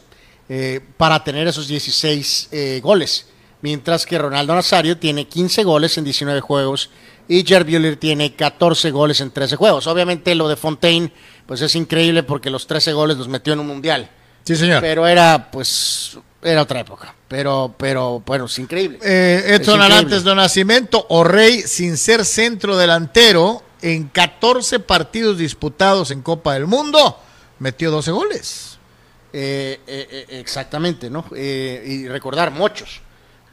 eh, 0.49 0.81
para 0.97 1.23
tener 1.23 1.47
esos 1.47 1.67
16 1.67 2.49
eh, 2.51 2.79
goles. 2.81 3.27
Mientras 3.61 4.07
que 4.07 4.17
Ronaldo 4.17 4.55
Nazario 4.55 4.97
tiene 4.97 5.27
15 5.27 5.63
goles 5.63 5.95
en 5.99 6.03
19 6.03 6.41
juegos 6.41 6.89
y 7.27 7.43
Jer 7.43 7.63
tiene 7.99 8.33
14 8.33 8.89
goles 8.89 9.21
en 9.21 9.29
13 9.29 9.55
juegos. 9.55 9.85
Obviamente 9.85 10.33
lo 10.33 10.47
de 10.47 10.55
Fontaine 10.55 11.11
pues 11.45 11.61
es 11.61 11.75
increíble 11.75 12.23
porque 12.23 12.49
los 12.49 12.65
13 12.65 12.91
goles 12.93 13.15
los 13.17 13.27
metió 13.27 13.53
en 13.53 13.59
un 13.59 13.67
mundial. 13.67 14.09
Sí, 14.45 14.55
señor. 14.55 14.81
Pero 14.81 15.05
era, 15.05 15.51
pues, 15.51 16.17
era 16.41 16.63
otra 16.63 16.79
época. 16.79 17.13
Pero, 17.27 17.75
pero, 17.77 18.23
bueno, 18.25 18.45
es 18.45 18.57
increíble. 18.57 18.97
Eh, 19.03 19.43
Es 19.45 19.59
Edson. 19.59 19.79
Arantes 19.79 20.23
de 20.23 20.33
Nacimiento 20.33 21.05
o 21.09 21.23
Rey 21.23 21.61
sin 21.61 21.97
ser 21.97 22.25
centro 22.25 22.77
delantero 22.77 23.61
en 23.83 24.07
14 24.07 24.79
partidos 24.79 25.37
disputados 25.37 26.09
en 26.11 26.21
Copa 26.21 26.53
del 26.55 26.65
Mundo 26.65 27.19
metió 27.59 27.91
12 27.91 28.11
goles. 28.11 28.77
Eh, 29.31 29.79
eh, 29.87 30.07
eh, 30.29 30.39
exactamente, 30.39 31.09
¿no? 31.09 31.25
Eh, 31.35 31.83
y 31.85 32.07
recordar 32.07 32.51
muchos. 32.51 33.01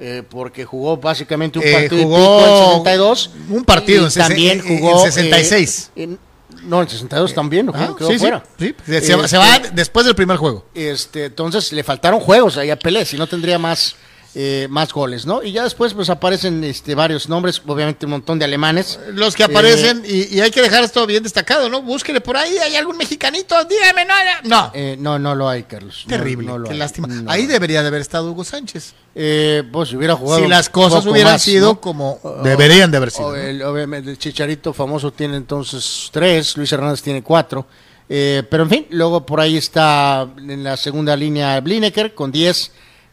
eh, 0.03 0.23
porque 0.27 0.65
jugó 0.65 0.97
básicamente 0.97 1.59
un 1.59 1.65
Eh, 1.67 1.73
partido 1.75 2.05
jugó 2.05 2.39
pico 2.39 2.39
en 2.41 2.69
62. 2.85 3.31
un 3.51 3.65
partido 3.67 4.09
y 4.09 4.15
también 4.15 4.61
en- 4.61 4.67
en 4.67 4.79
jugó. 4.79 5.03
66. 5.05 5.91
eh, 5.95 6.03
en- 6.05 6.19
no, 6.63 6.81
en 6.81 6.89
62 6.89 7.35
también, 7.35 7.67
¿no? 7.67 7.73
Ah, 7.75 7.95
sí, 7.99 8.05
sí, 8.15 8.19
fuera. 8.19 8.43
sí. 8.59 8.75
Se, 8.87 9.01
se 9.03 9.15
va- 9.15 9.29
se 9.29 9.37
va 9.37 9.59
después 9.75 10.07
del 10.07 10.15
primer 10.15 10.39
juego. 10.39 10.65
Este, 10.75 11.27
entonces 11.27 11.71
le 11.75 11.85
faltaron 11.85 12.19
juegos 12.19 12.57
ahí 12.57 12.71
a 12.71 12.79
Pelé, 12.79 13.05
si 13.05 13.19
no 13.19 13.27
tendría 13.27 13.59
más, 13.59 13.95
eh, 14.35 14.69
más 14.71 14.93
goles, 14.93 15.27
¿no? 15.27 15.43
Y 15.43 15.53
ya 15.53 15.65
después 15.65 15.93
pues 15.93 16.09
aparecen 16.09 16.63
este, 16.63 16.95
varios 16.95 17.29
nombres, 17.29 17.61
obviamente 17.67 18.07
un 18.07 18.13
montón 18.13 18.39
de 18.39 18.45
alemanes. 18.45 18.99
Los 19.13 19.35
que 19.35 19.43
aparecen, 19.45 20.05
y, 20.07 20.37
y 20.37 20.41
hay 20.41 20.51
que 20.53 20.63
dejar 20.63 20.85
esto 20.85 21.05
bien 21.07 21.23
destacado, 21.23 21.69
¿no? 21.69 21.83
Búsquele 21.83 22.21
por 22.21 22.37
ahí, 22.37 22.57
hay 22.59 22.77
algún 22.77 22.97
mexicanito, 22.97 23.57
dígame, 23.65 24.05
no, 24.05 24.15
no. 24.45 24.49
No, 24.49 24.71
Eh, 24.75 24.97
no, 24.99 25.19
no 25.19 25.35
lo 25.35 25.49
hay, 25.49 25.65
Carlos. 25.65 26.05
Terrible, 26.07 26.47
no 26.47 26.59
lo 26.59 26.67
qué 26.69 26.73
hay. 26.75 26.79
lástima. 26.79 27.09
No. 27.09 27.29
Ahí 27.31 27.47
debería 27.47 27.83
de 27.83 27.89
haber 27.89 28.01
estado 28.03 28.31
Hugo 28.31 28.45
Sánchez. 28.45 28.95
Eh, 29.17 29.65
pues 29.73 29.89
si 29.89 29.97
hubiera 29.97 30.15
jugado. 30.15 30.41
Si 30.43 30.49
las 30.49 30.69
cosas 30.71 31.05
hubieran 31.07 31.33
más, 31.33 31.43
sido 31.43 31.81
como 31.81 32.21
O- 32.23 32.43
deberían 32.45 32.93
de 32.93 32.97
haber 32.99 33.11
sido. 33.11 33.35
el- 33.35 33.63
obviamente 33.63 34.11
el 34.11 34.19
Chicharito 34.19 34.73
famoso 34.73 35.13
tiene 35.13 35.37
entonces 35.37 36.09
tres, 36.13 36.57
Luis 36.57 36.71
Hernández 36.71 37.03
tiene 37.03 37.21
cuatro. 37.23 37.67
Eh, 38.09 38.45
pero 38.49 38.63
en 38.65 38.71
fin, 38.71 38.87
luego 38.91 39.27
por 39.27 39.41
ahí 39.41 39.57
está 39.57 40.29
en 40.39 40.63
la 40.63 40.77
segunda 40.77 41.17
línea 41.17 41.61
Blineker 41.61 42.15
con 42.15 42.31
10, 42.33 42.71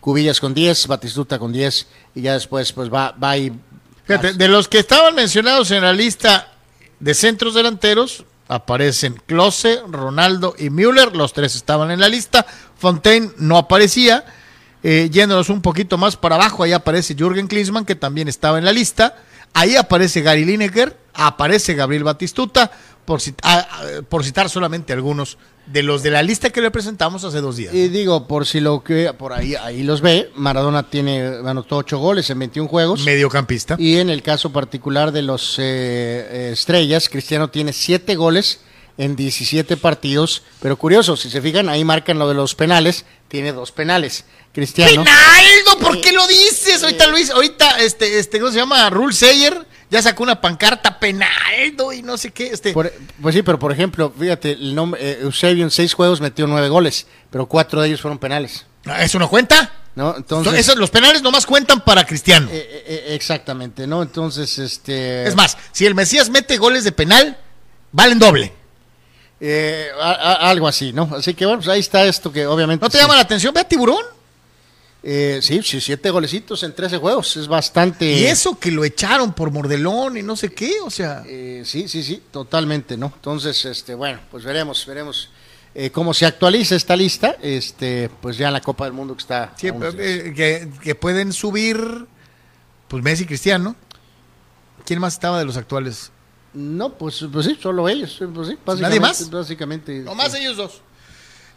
Cubillas 0.07 0.39
con 0.39 0.53
10, 0.53 0.87
Batistuta 0.87 1.37
con 1.37 1.51
10 1.51 1.85
y 2.15 2.21
ya 2.21 2.31
después 2.31 2.71
pues 2.71 2.89
va, 2.89 3.11
va 3.21 3.31
ahí. 3.31 3.51
Fíjate, 4.05 4.35
de 4.35 4.47
los 4.47 4.69
que 4.69 4.79
estaban 4.79 5.13
mencionados 5.13 5.69
en 5.71 5.81
la 5.81 5.91
lista 5.91 6.53
de 7.01 7.13
centros 7.13 7.53
delanteros, 7.53 8.23
aparecen 8.47 9.21
Klose, 9.25 9.81
Ronaldo 9.85 10.55
y 10.57 10.69
Müller, 10.69 11.13
los 11.13 11.33
tres 11.33 11.55
estaban 11.55 11.91
en 11.91 11.99
la 11.99 12.07
lista. 12.07 12.45
Fontaine 12.77 13.31
no 13.37 13.57
aparecía. 13.57 14.23
Eh, 14.81 15.09
yéndonos 15.11 15.49
un 15.49 15.61
poquito 15.61 15.97
más 15.97 16.15
para 16.15 16.35
abajo, 16.35 16.63
ahí 16.63 16.71
aparece 16.71 17.13
Jürgen 17.13 17.49
Klinsmann, 17.49 17.83
que 17.83 17.95
también 17.95 18.29
estaba 18.29 18.59
en 18.59 18.63
la 18.63 18.71
lista. 18.71 19.17
Ahí 19.53 19.75
aparece 19.75 20.21
Gary 20.21 20.45
Lineker, 20.45 20.97
aparece 21.15 21.73
Gabriel 21.73 22.05
Batistuta, 22.05 22.71
por, 23.03 23.19
ah, 23.43 23.67
ah, 23.69 23.83
por 24.07 24.23
citar 24.23 24.49
solamente 24.49 24.93
algunos 24.93 25.37
de 25.67 25.83
los 25.83 26.01
de 26.01 26.11
la 26.11 26.23
lista 26.23 26.49
que 26.49 26.61
le 26.61 26.71
presentamos 26.71 27.23
hace 27.23 27.41
dos 27.41 27.57
días. 27.57 27.73
Y 27.73 27.89
digo, 27.89 28.27
por 28.27 28.45
si 28.45 28.59
lo 28.59 28.83
que 28.83 29.13
por 29.13 29.33
ahí 29.33 29.55
ahí 29.55 29.83
los 29.83 30.01
ve, 30.01 30.31
Maradona 30.35 30.89
tiene 30.89 31.25
anotó 31.45 31.77
8 31.77 31.97
goles 31.97 32.29
en 32.29 32.39
21 32.39 32.69
juegos. 32.69 33.03
Mediocampista. 33.03 33.75
Y 33.77 33.97
en 33.97 34.09
el 34.09 34.23
caso 34.23 34.51
particular 34.51 35.11
de 35.11 35.21
los 35.21 35.59
eh, 35.59 35.63
eh, 35.63 36.49
estrellas, 36.53 37.09
Cristiano 37.09 37.49
tiene 37.49 37.73
7 37.73 38.15
goles 38.15 38.61
en 38.97 39.15
17 39.15 39.77
partidos. 39.77 40.43
Pero 40.61 40.77
curioso, 40.77 41.17
si 41.17 41.29
se 41.29 41.41
fijan, 41.41 41.69
ahí 41.69 41.83
marcan 41.83 42.17
lo 42.17 42.27
de 42.27 42.33
los 42.33 42.55
penales. 42.55 43.05
Tiene 43.27 43.51
dos 43.51 43.71
penales. 43.71 44.25
Cristiano. 44.53 45.03
¡Penaldo! 45.03 45.79
¿Por 45.81 46.01
qué 46.01 46.13
lo 46.13 46.25
dices? 46.27 46.81
Ahorita 46.81 47.07
Luis, 47.07 47.29
ahorita, 47.29 47.79
este, 47.81 48.19
este, 48.19 48.39
¿cómo 48.39 48.51
se 48.51 48.57
llama? 48.57 48.89
Rule 48.89 49.13
Sayer 49.13 49.67
ya 49.89 50.01
sacó 50.01 50.23
una 50.23 50.39
pancarta 50.41 50.99
penaldo 50.99 51.93
y 51.93 52.01
no 52.01 52.17
sé 52.17 52.31
qué. 52.31 52.47
Este, 52.47 52.73
Por- 52.73 52.91
pues 53.21 53.35
sí, 53.35 53.41
pero 53.43 53.57
por 53.59 53.71
ejemplo, 53.71 54.11
fíjate, 54.17 54.51
el 54.51 54.75
nombre, 54.75 55.01
eh, 55.01 55.19
Eusebio 55.21 55.63
en 55.63 55.71
6 55.71 55.93
juegos 55.93 56.19
metió 56.21 56.45
9 56.47 56.69
goles, 56.69 57.07
pero 57.29 57.45
4 57.47 57.81
de 57.81 57.87
ellos 57.87 58.01
fueron 58.01 58.17
penales. 58.19 58.65
¿Eso 58.99 59.19
no 59.19 59.29
cuenta? 59.29 59.71
¿no? 59.95 60.15
Entonces, 60.15 60.75
los 60.75 60.91
penales 60.91 61.23
nomás 61.23 61.45
cuentan 61.47 61.83
para 61.83 62.05
Cristiano. 62.05 62.47
eh, 62.51 62.55
eh, 62.55 62.83
eh, 63.07 63.15
exactamente, 63.15 63.87
¿no? 63.87 64.03
Entonces, 64.03 64.59
este. 64.59 65.27
es 65.27 65.35
más, 65.35 65.57
si 65.71 65.85
el 65.87 65.95
Mesías 65.95 66.29
mete 66.29 66.57
goles 66.57 66.83
de 66.83 66.91
penal, 66.91 67.35
valen 67.91 68.19
doble. 68.19 68.53
eh, 69.39 69.89
a- 69.99 70.11
a- 70.11 70.49
algo 70.49 70.67
así, 70.67 70.93
¿no? 70.93 71.09
Así 71.15 71.33
que 71.33 71.45
bueno, 71.45 71.59
pues 71.59 71.69
ahí 71.69 71.79
está 71.79 72.03
esto 72.05 72.31
que 72.31 72.45
obviamente. 72.47 72.83
¿No 72.83 72.89
te 72.89 72.97
sí. 72.97 73.01
llama 73.03 73.15
la 73.15 73.21
atención? 73.21 73.53
Ve 73.53 73.61
a 73.61 73.67
Tiburón. 73.67 74.03
Eh, 75.09 75.39
sí, 75.41 75.61
sí, 75.63 75.79
siete 75.79 76.09
golecitos 76.09 76.63
en 76.63 76.75
13 76.75 76.97
juegos, 76.97 77.37
es 77.37 77.47
bastante. 77.47 78.11
Y 78.11 78.25
eso 78.25 78.59
que 78.59 78.71
lo 78.71 78.83
echaron 78.83 79.31
por 79.31 79.51
mordelón 79.51 80.17
y 80.17 80.21
no 80.21 80.35
sé 80.35 80.49
qué, 80.49 80.81
o 80.83 80.89
sea. 80.89 81.23
Eh, 81.25 81.61
sí, 81.63 81.87
sí, 81.87 82.03
sí, 82.03 82.21
totalmente, 82.29 82.97
¿no? 82.97 83.13
Entonces, 83.15 83.63
este, 83.63 83.95
bueno, 83.95 84.19
pues 84.29 84.43
veremos, 84.43 84.85
veremos 84.85 85.29
eh, 85.73 85.91
cómo 85.91 86.13
se 86.13 86.25
actualiza 86.25 86.75
esta 86.75 86.97
lista, 86.97 87.37
este, 87.41 88.09
pues 88.19 88.37
ya 88.37 88.47
en 88.47 88.53
la 88.55 88.59
Copa 88.59 88.83
del 88.83 88.91
Mundo 88.91 89.15
que 89.15 89.21
está. 89.21 89.53
sí, 89.55 89.69
eh, 89.69 90.33
que, 90.35 90.69
que 90.83 90.93
pueden 90.93 91.31
subir, 91.31 92.05
pues 92.89 93.01
Messi 93.01 93.23
y 93.23 93.27
Cristiano. 93.27 93.77
¿Quién 94.83 94.99
más 94.99 95.13
estaba 95.13 95.39
de 95.39 95.45
los 95.45 95.55
actuales? 95.55 96.11
No, 96.53 96.97
pues, 96.97 97.25
pues 97.31 97.45
sí, 97.45 97.57
solo 97.61 97.87
ellos, 97.87 98.21
pues 98.33 98.49
sí, 98.49 98.57
básicamente. 98.65 98.81
¿Nadie 98.81 98.99
más? 98.99 99.29
Básicamente. 99.29 99.99
Nomás 99.99 100.33
sí. 100.33 100.39
ellos 100.39 100.57
dos. 100.57 100.81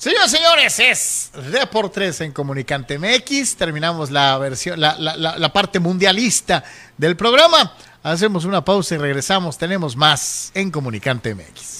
Señoras 0.00 0.32
y 0.32 0.36
señores, 0.38 0.78
es 0.80 1.30
Deportes 1.52 2.22
en 2.22 2.32
Comunicante 2.32 2.98
MX. 2.98 3.56
Terminamos 3.56 4.10
la 4.10 4.38
versión, 4.38 4.80
la, 4.80 4.96
la- 4.98 5.14
la- 5.14 5.36
la 5.36 5.52
parte 5.52 5.78
mundialista 5.78 6.64
del 6.96 7.16
programa. 7.18 7.74
Hacemos 8.02 8.46
una 8.46 8.64
pausa 8.64 8.94
y 8.94 8.98
regresamos. 8.98 9.58
Tenemos 9.58 9.96
más 9.96 10.52
en 10.54 10.70
Comunicante 10.70 11.34
MX. 11.34 11.79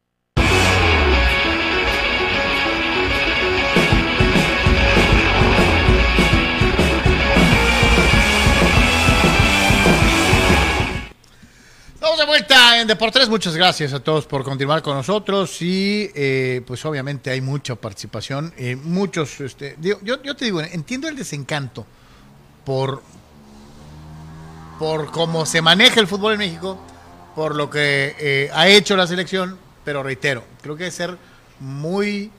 De 12.01 12.25
vuelta 12.25 12.81
en 12.81 12.87
Deportes. 12.87 13.29
Muchas 13.29 13.55
gracias 13.55 13.93
a 13.93 13.99
todos 13.99 14.25
por 14.25 14.43
continuar 14.43 14.81
con 14.81 14.95
nosotros. 14.95 15.61
Y 15.61 16.11
eh, 16.13 16.61
pues 16.65 16.83
obviamente 16.85 17.29
hay 17.29 17.41
mucha 17.41 17.75
participación. 17.75 18.53
eh, 18.57 18.75
muchos, 18.75 19.39
este, 19.39 19.77
yo, 19.79 19.97
yo 20.03 20.35
te 20.35 20.45
digo, 20.45 20.61
entiendo 20.61 21.07
el 21.07 21.15
desencanto 21.15 21.85
por, 22.65 23.01
por 24.77 25.11
cómo 25.11 25.45
se 25.45 25.61
maneja 25.61 25.99
el 25.99 26.07
fútbol 26.07 26.33
en 26.33 26.39
México, 26.39 26.79
por 27.35 27.55
lo 27.55 27.69
que 27.69 28.15
eh, 28.19 28.49
ha 28.53 28.67
hecho 28.67 28.95
la 28.97 29.07
selección, 29.07 29.57
pero 29.85 30.03
reitero, 30.03 30.43
creo 30.61 30.75
que 30.75 30.83
hay 30.85 30.89
que 30.89 30.95
ser 30.95 31.17
muy 31.59 32.29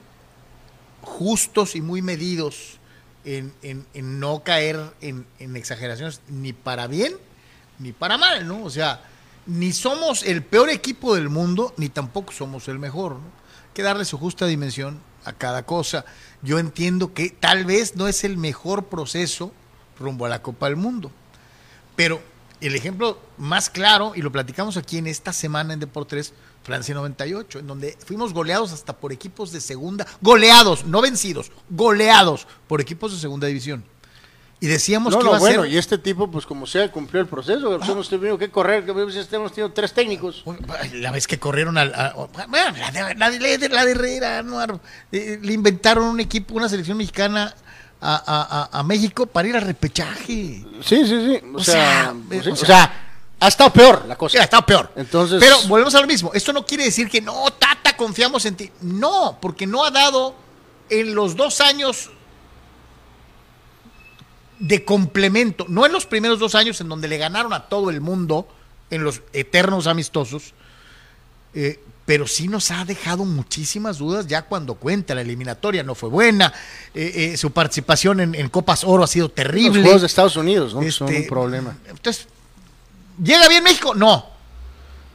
justos 1.01 1.75
y 1.77 1.81
muy 1.81 2.03
medidos 2.03 2.79
en, 3.25 3.53
en- 3.63 3.87
en 3.95 4.21
no 4.21 4.43
caer 4.43 4.79
en, 5.01 5.27
en 5.39 5.57
exageraciones 5.57 6.21
ni 6.29 6.53
para 6.53 6.87
bien 6.89 7.15
ni 7.79 7.93
para 7.93 8.17
mal, 8.19 8.47
¿no? 8.47 8.63
O 8.63 8.71
sea, 8.71 9.01
ni 9.47 9.73
somos 9.73 10.23
el 10.23 10.43
peor 10.43 10.71
equipo 10.71 11.15
del 11.15 11.29
mundo, 11.29 11.75
ni 11.77 11.89
tampoco 11.89 12.33
somos 12.33 12.69
el 12.69 12.79
mejor, 12.79 13.13
¿no? 13.13 13.21
Hay 13.21 13.75
que 13.75 13.83
darle 13.83 14.05
su 14.05 14.19
justa 14.19 14.47
dimensión 14.47 15.01
a 15.25 15.33
cada 15.33 15.65
cosa. 15.65 16.05
Yo 16.43 16.59
entiendo 16.59 17.15
que 17.15 17.31
tal 17.31 17.65
vez 17.65 17.97
no 17.97 18.09
es 18.09 18.25
el 18.25 18.37
mejor 18.37 18.87
proceso 18.87 19.53
rumbo 19.99 20.27
a 20.27 20.29
la 20.29 20.43
Copa 20.43 20.67
del 20.67 20.77
Mundo, 20.77 21.11
pero 21.97 22.21
el 22.61 22.77
ejemplo 22.77 23.19
más 23.39 23.71
claro, 23.71 24.13
y 24.15 24.23
lo 24.23 24.31
platicamos 24.31 24.77
aquí 24.77 24.99
en 24.99 25.07
esta 25.07 25.33
semana 25.33 25.75
en 25.75 25.81
Deportes, 25.81 26.33
Francia 26.63 26.95
98, 26.95 27.59
en 27.59 27.67
donde 27.67 27.99
fuimos 28.05 28.33
goleados 28.33 28.73
hasta 28.73 28.97
por 28.97 29.13
equipos 29.13 29.51
de 29.51 29.61
segunda, 29.61 30.07
goleados, 30.21 30.85
no 30.85 31.03
vencidos, 31.03 31.51
goleados 31.69 32.47
por 32.69 32.81
equipos 32.81 33.13
de 33.13 33.19
segunda 33.19 33.49
división. 33.49 33.85
Y 34.63 34.69
decíamos 34.69 35.13
No, 35.13 35.19
que 35.19 35.25
no, 35.25 35.31
iba 35.31 35.37
a 35.39 35.41
bueno, 35.41 35.63
ser... 35.65 35.73
y 35.73 35.77
este 35.77 35.99
tipo, 35.99 36.31
pues 36.31 36.47
como 36.47 36.69
sea, 36.69 36.89
cumplió 36.93 37.21
el 37.21 37.27
proceso. 37.27 37.77
Pues, 37.77 37.89
hemos 37.91 38.09
tenido 38.09 38.39
que 38.39 38.49
correr, 38.49 38.85
que 38.85 38.93
hemos 38.93 39.53
tenido 39.53 39.73
tres 39.73 39.93
técnicos. 39.93 40.45
La 40.93 41.11
vez 41.11 41.27
que 41.27 41.41
corrieron 41.41 41.77
al. 41.79 41.93
a- 41.97 42.15
bueno, 42.47 42.77
la 42.79 42.91
de, 42.93 43.15
la 43.17 43.31
de- 43.59 43.69
la 43.69 43.85
de 43.85 43.91
Herrera, 43.91 44.39
Anuar, 44.39 44.79
eh, 45.11 45.41
le 45.43 45.53
inventaron 45.53 46.05
un 46.05 46.21
equipo, 46.21 46.55
una 46.55 46.69
selección 46.69 46.97
mexicana 46.97 47.53
a, 48.01 48.15
a- 48.15 48.69
a- 48.73 48.79
a 48.79 48.83
México 48.85 49.27
para 49.27 49.49
ir 49.49 49.57
al 49.57 49.63
repechaje. 49.63 50.25
Sí, 50.25 50.65
sí, 50.85 51.07
sí. 51.07 51.41
O, 51.53 51.57
O 51.57 51.65
sea, 51.65 51.75
sea, 51.75 52.15
pues, 52.29 52.41
eh, 52.41 52.43
sí, 52.45 52.51
o 52.51 52.53
o 52.53 52.57
sea- 52.57 52.67
sea, 52.67 53.09
ha 53.41 53.49
estado 53.49 53.73
peor 53.73 54.05
la 54.07 54.15
cosa. 54.17 54.35
sea, 54.35 54.45
estaba 54.45 54.65
peor. 54.65 54.93
Entonces- 54.95 55.41
Pero 55.41 55.57
volvemos 55.67 55.93
a 55.97 56.01
lo 56.01 56.07
mismo. 56.07 56.31
Esto 56.35 56.53
no 56.53 56.65
quiere 56.65 56.85
decir 56.85 57.11
que 57.11 57.21
no, 57.21 57.51
Tata, 57.59 57.97
confiamos 57.97 58.45
en 58.47 58.55
ti. 58.55 58.71
No, 58.81 59.39
porque 59.43 59.67
no 59.67 59.85
ha 59.85 59.91
dado 59.91 60.37
en 60.89 61.17
los 61.17 61.35
dos 61.35 61.61
años 61.61 62.11
de 64.63 64.85
complemento, 64.85 65.67
no 65.69 65.85
en 65.85 65.93
los 65.93 66.07
primeros 66.07 66.39
dos 66.39 66.55
años 66.55 66.81
en 66.81 66.89
donde 66.89 67.09
le 67.09 67.19
ganaron 67.19 67.53
a 67.53 67.65
todo 67.67 67.91
el 67.91 68.01
mundo 68.01 68.47
en 68.91 69.03
los 69.03 69.21
eternos 69.33 69.89
amistosos, 69.89 70.55
eh, 71.53 71.81
pero 72.07 72.29
sí 72.29 72.47
nos 72.47 72.71
ha 72.71 72.85
dejado 72.85 73.25
muchísimas 73.25 73.99
dudas 73.99 74.29
ya 74.29 74.43
cuando 74.43 74.75
cuenta. 74.77 75.17
La 75.17 75.23
eliminatoria 75.23 75.83
no 75.83 75.97
fue 75.97 76.09
buena, 76.11 76.53
eh, 76.95 77.33
eh, 77.33 77.37
su 77.37 77.51
participación 77.51 78.21
en, 78.21 78.35
en 78.37 78.49
Copas 78.49 78.85
Oro 78.85 79.03
ha 79.03 79.09
sido 79.09 79.27
Los 79.27 79.35
terrible. 79.35 79.83
juegos 79.83 80.03
de 80.03 80.07
Estados 80.07 80.37
Unidos, 80.37 80.75
¿no? 80.75 80.91
Son 80.93 81.09
Este, 81.09 81.23
un 81.23 81.27
problema. 81.27 81.77
Entonces, 81.89 82.29
¿llega 83.21 83.49
bien 83.49 83.65
México? 83.65 83.97
No. 83.97 84.31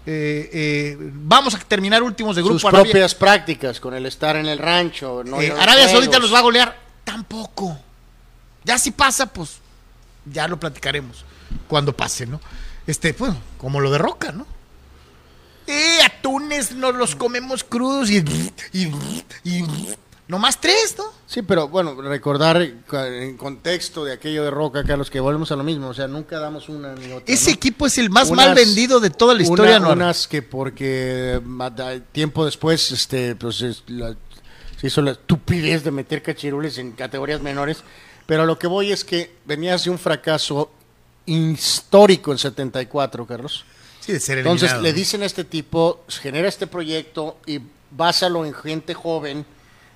Eh, 0.06 0.98
vamos 1.00 1.56
a 1.56 1.60
terminar 1.60 2.04
últimos 2.04 2.36
de 2.36 2.42
grupo. 2.42 2.60
Sus 2.60 2.66
Arabia, 2.66 2.92
propias 2.92 3.16
prácticas 3.16 3.80
con 3.80 3.94
el 3.94 4.06
estar 4.06 4.36
en 4.36 4.48
el 4.48 4.58
rancho. 4.58 5.24
No 5.26 5.42
los 5.42 5.50
Arabia. 5.58 5.88
Saudita 5.88 6.20
nos 6.20 6.34
va 6.34 6.40
a 6.40 6.42
golear. 6.42 6.78
Tampoco. 7.06 7.78
Ya 8.68 8.78
si 8.78 8.92
pasa, 8.92 9.26
pues 9.26 9.58
ya 10.26 10.48
lo 10.48 10.60
platicaremos 10.60 11.24
cuando 11.68 11.96
pase, 11.96 12.26
¿no? 12.28 12.40
Este, 12.86 13.14
bueno, 13.14 13.38
como 13.58 13.80
lo 13.80 13.90
de 13.90 13.98
Roca, 13.98 14.32
¿no? 14.32 14.46
Eh, 15.66 16.00
atunes 16.06 16.72
nos 16.74 16.96
los 16.96 17.16
comemos 17.16 17.64
crudos 17.64 18.10
y, 18.10 18.24
y, 18.72 18.92
y 19.44 19.64
nomás 20.28 20.60
tres, 20.62 20.96
¿no? 20.98 21.06
Sí, 21.26 21.42
pero 21.42 21.68
bueno, 21.68 22.02
recordar 22.02 22.62
en 22.62 23.36
contexto 23.38 24.06
de 24.06 24.14
aquello 24.14 24.44
de 24.46 24.52
Roca, 24.52 24.84
Carlos, 24.86 25.10
que 25.10 25.20
volvemos 25.20 25.52
a 25.52 25.58
lo 25.58 25.64
mismo. 25.64 25.88
O 25.90 25.94
sea, 25.94 26.08
nunca 26.08 26.40
damos 26.40 26.70
una 26.70 26.94
ni 26.96 27.12
otra. 27.12 27.34
Ese 27.34 27.50
¿no? 27.52 27.56
equipo 27.56 27.86
es 27.88 27.98
el 27.98 28.10
más 28.10 28.30
Unas- 28.30 28.48
mal 28.48 28.56
vendido 28.56 29.00
de 29.02 29.10
toda 29.10 29.34
la 29.34 29.42
historia, 29.44 29.78
una- 29.80 29.88
¿no? 29.88 29.94
Unas 29.94 30.28
que 30.28 30.42
porque 30.42 31.42
tiempo 32.14 32.46
después 32.46 32.92
este, 32.92 33.36
pues, 33.36 33.62
es 33.62 33.84
la- 33.88 34.16
se 34.80 34.88
hizo 34.88 35.02
la 35.02 35.12
estupidez 35.12 35.84
de 35.84 35.92
meter 35.92 36.22
cachirules 36.24 36.78
en 36.78 36.92
categorías 36.94 37.42
menores. 37.42 37.84
Pero 38.28 38.46
lo 38.46 38.60
que 38.60 38.68
voy 38.68 38.92
es 38.92 39.04
que 39.04 39.34
venías 39.46 39.84
de 39.86 39.90
un 39.90 39.98
fracaso 39.98 40.70
histórico 41.26 42.32
en 42.32 42.38
74, 42.38 43.26
Carlos. 43.26 43.66
Sí, 44.00 44.14
de 44.14 44.20
ser 44.20 44.38
Entonces 44.40 44.74
le 44.82 44.94
dicen 44.94 45.24
a 45.24 45.26
este 45.26 45.44
tipo, 45.44 46.04
genera 46.08 46.48
este 46.48 46.68
proyecto 46.68 47.38
y 47.46 47.60
básalo 47.92 48.46
en 48.46 48.54
gente 48.54 48.94
joven 48.94 49.46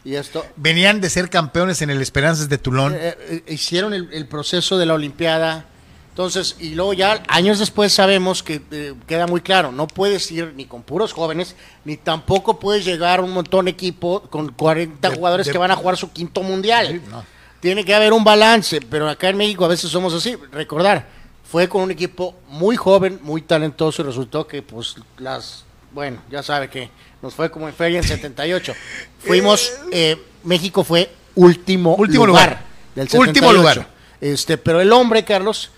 y 0.03 0.16
esto. 0.16 0.45
Venían 0.56 0.99
de 0.99 1.10
ser 1.10 1.30
campeones 1.30 1.82
en 1.82 1.90
el 1.90 2.02
Esperanzas 2.02 2.49
de 2.49 2.58
Tulón. 2.58 2.94
Eh, 2.95 3.18
eh, 3.20 3.44
hicieron 3.53 3.94
el, 3.94 4.10
el 4.12 4.28
proceso 4.28 4.78
de 4.78 4.86
la 4.86 4.94
Olimpiada. 4.95 5.66
Entonces, 6.10 6.58
y 6.60 6.76
luego 6.76 6.91
ya 6.91 7.24
años 7.30 7.58
después 7.60 7.94
sabemos 7.94 8.44
que 8.44 8.62
eh, 8.72 8.94
queda 9.08 9.28
muy 9.28 9.40
claro, 9.40 9.72
no 9.72 9.88
puedes 9.88 10.30
ir 10.30 10.53
ni 10.58 10.66
con 10.66 10.84
puros 10.84 11.14
jóvenes, 11.14 11.56
ni 11.86 11.95
tampoco 11.95 12.60
puedes 12.60 12.84
llegar 12.84 13.20
a 13.20 13.24
un 13.24 13.32
montón 13.32 13.64
de 13.66 13.72
equipo 13.72 14.22
con 14.24 14.52
40 14.52 15.10
De- 15.10 15.16
jugadores 15.16 15.45
de- 15.45 15.53
que 15.53 15.58
van 15.58 15.72
a 15.72 15.76
jugar 15.78 15.95
su 15.95 16.12
quinto 16.12 16.44
mundial. 16.44 17.02
No. 17.10 17.24
Tiene 17.62 17.86
que 17.86 17.94
haber 17.94 18.12
un 18.12 18.24
balance, 18.24 18.82
pero 18.82 19.08
acá 19.08 19.30
en 19.30 19.38
México 19.38 19.64
a 19.64 19.68
veces 19.70 19.90
somos 19.90 20.14
así. 20.14 20.36
Recordar, 20.52 21.08
fue 21.50 21.70
con 21.70 21.84
un 21.84 21.92
equipo 21.92 22.36
muy 22.50 22.76
joven, 22.76 23.20
muy 23.22 23.44
talentoso 23.44 24.02
y 24.02 24.06
resultó 24.06 24.48
que 24.48 24.62
pues 24.64 24.96
las, 25.18 25.64
bueno, 25.94 26.22
ya 26.30 26.42
sabe 26.42 26.70
que 26.70 26.90
nos 27.22 27.36
fue 27.36 27.52
como 27.52 27.68
en 27.68 27.74
feria 27.76 28.00
en 28.00 28.04
78. 28.04 28.74
Fuimos, 29.20 29.72
eh, 29.92 30.18
México 30.44 30.84
fue 30.84 31.12
último, 31.36 31.96
Último 31.96 32.26
lugar, 32.26 32.50
lugar. 32.50 32.66
del 32.96 33.04
Último 33.04 33.52
78. 33.52 33.54
lugar. 33.54 33.88
Este, 34.20 34.58
pero 34.58 34.82
el 34.82 34.92
hombre, 34.92 35.24
Carlos, 35.24 35.70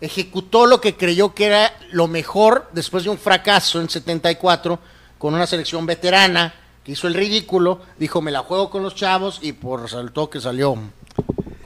ejecutó 0.00 0.66
lo 0.66 0.80
que 0.80 0.96
creyó 0.96 1.34
que 1.34 1.46
era 1.46 1.72
lo 1.92 2.08
mejor 2.08 2.68
después 2.72 3.04
de 3.04 3.10
un 3.10 3.18
fracaso 3.18 3.80
en 3.80 3.88
74 3.88 4.78
con 5.18 5.34
una 5.34 5.46
selección 5.46 5.86
veterana 5.86 6.54
que 6.84 6.92
hizo 6.92 7.06
el 7.06 7.14
ridículo, 7.14 7.80
dijo 7.98 8.22
me 8.22 8.30
la 8.30 8.40
juego 8.40 8.70
con 8.70 8.82
los 8.82 8.94
chavos 8.94 9.38
y 9.42 9.52
por 9.52 9.82
resaltó 9.82 10.30
que 10.30 10.40
salió 10.40 10.76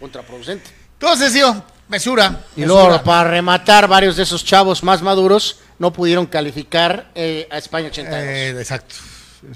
contraproducente. 0.02 0.70
Entonces, 0.94 1.32
tío, 1.32 1.64
mesura. 1.88 2.44
Y 2.56 2.60
mesura. 2.60 2.84
luego, 2.84 3.02
para 3.04 3.30
rematar, 3.30 3.88
varios 3.88 4.16
de 4.16 4.24
esos 4.24 4.44
chavos 4.44 4.82
más 4.82 5.00
maduros 5.00 5.60
no 5.78 5.92
pudieron 5.92 6.26
calificar 6.26 7.10
eh, 7.14 7.48
a 7.50 7.58
España 7.58 7.88
82. 7.88 8.22
Eh, 8.22 8.50
exacto. 8.50 8.94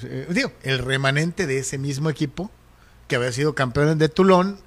Eh, 0.02 0.26
digo, 0.30 0.52
el 0.62 0.78
remanente 0.78 1.46
de 1.46 1.58
ese 1.58 1.78
mismo 1.78 2.10
equipo, 2.10 2.50
que 3.08 3.16
había 3.16 3.32
sido 3.32 3.54
campeón 3.54 3.98
de 3.98 4.08
Tulón, 4.08 4.58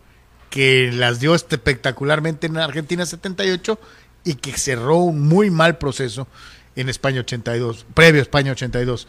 que 0.49 0.91
las 0.93 1.19
dio 1.19 1.35
espectacularmente 1.35 2.47
en 2.47 2.57
Argentina 2.57 3.05
78 3.05 3.79
y 4.23 4.35
que 4.35 4.53
cerró 4.57 4.97
un 4.97 5.27
muy 5.27 5.49
mal 5.49 5.77
proceso 5.77 6.27
en 6.75 6.89
España 6.89 7.21
82, 7.21 7.85
previo 7.93 8.21
a 8.21 8.23
España 8.23 8.51
82. 8.51 9.07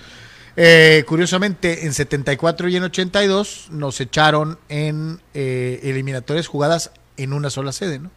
Eh, 0.56 1.04
curiosamente, 1.06 1.86
en 1.86 1.92
74 1.94 2.68
y 2.68 2.76
en 2.76 2.82
82 2.84 3.68
nos 3.70 4.00
echaron 4.00 4.58
en 4.68 5.20
eh, 5.34 5.80
eliminatorias 5.84 6.46
jugadas 6.48 6.90
en 7.16 7.32
una 7.32 7.50
sola 7.50 7.72
sede, 7.72 7.98
¿no? 7.98 8.10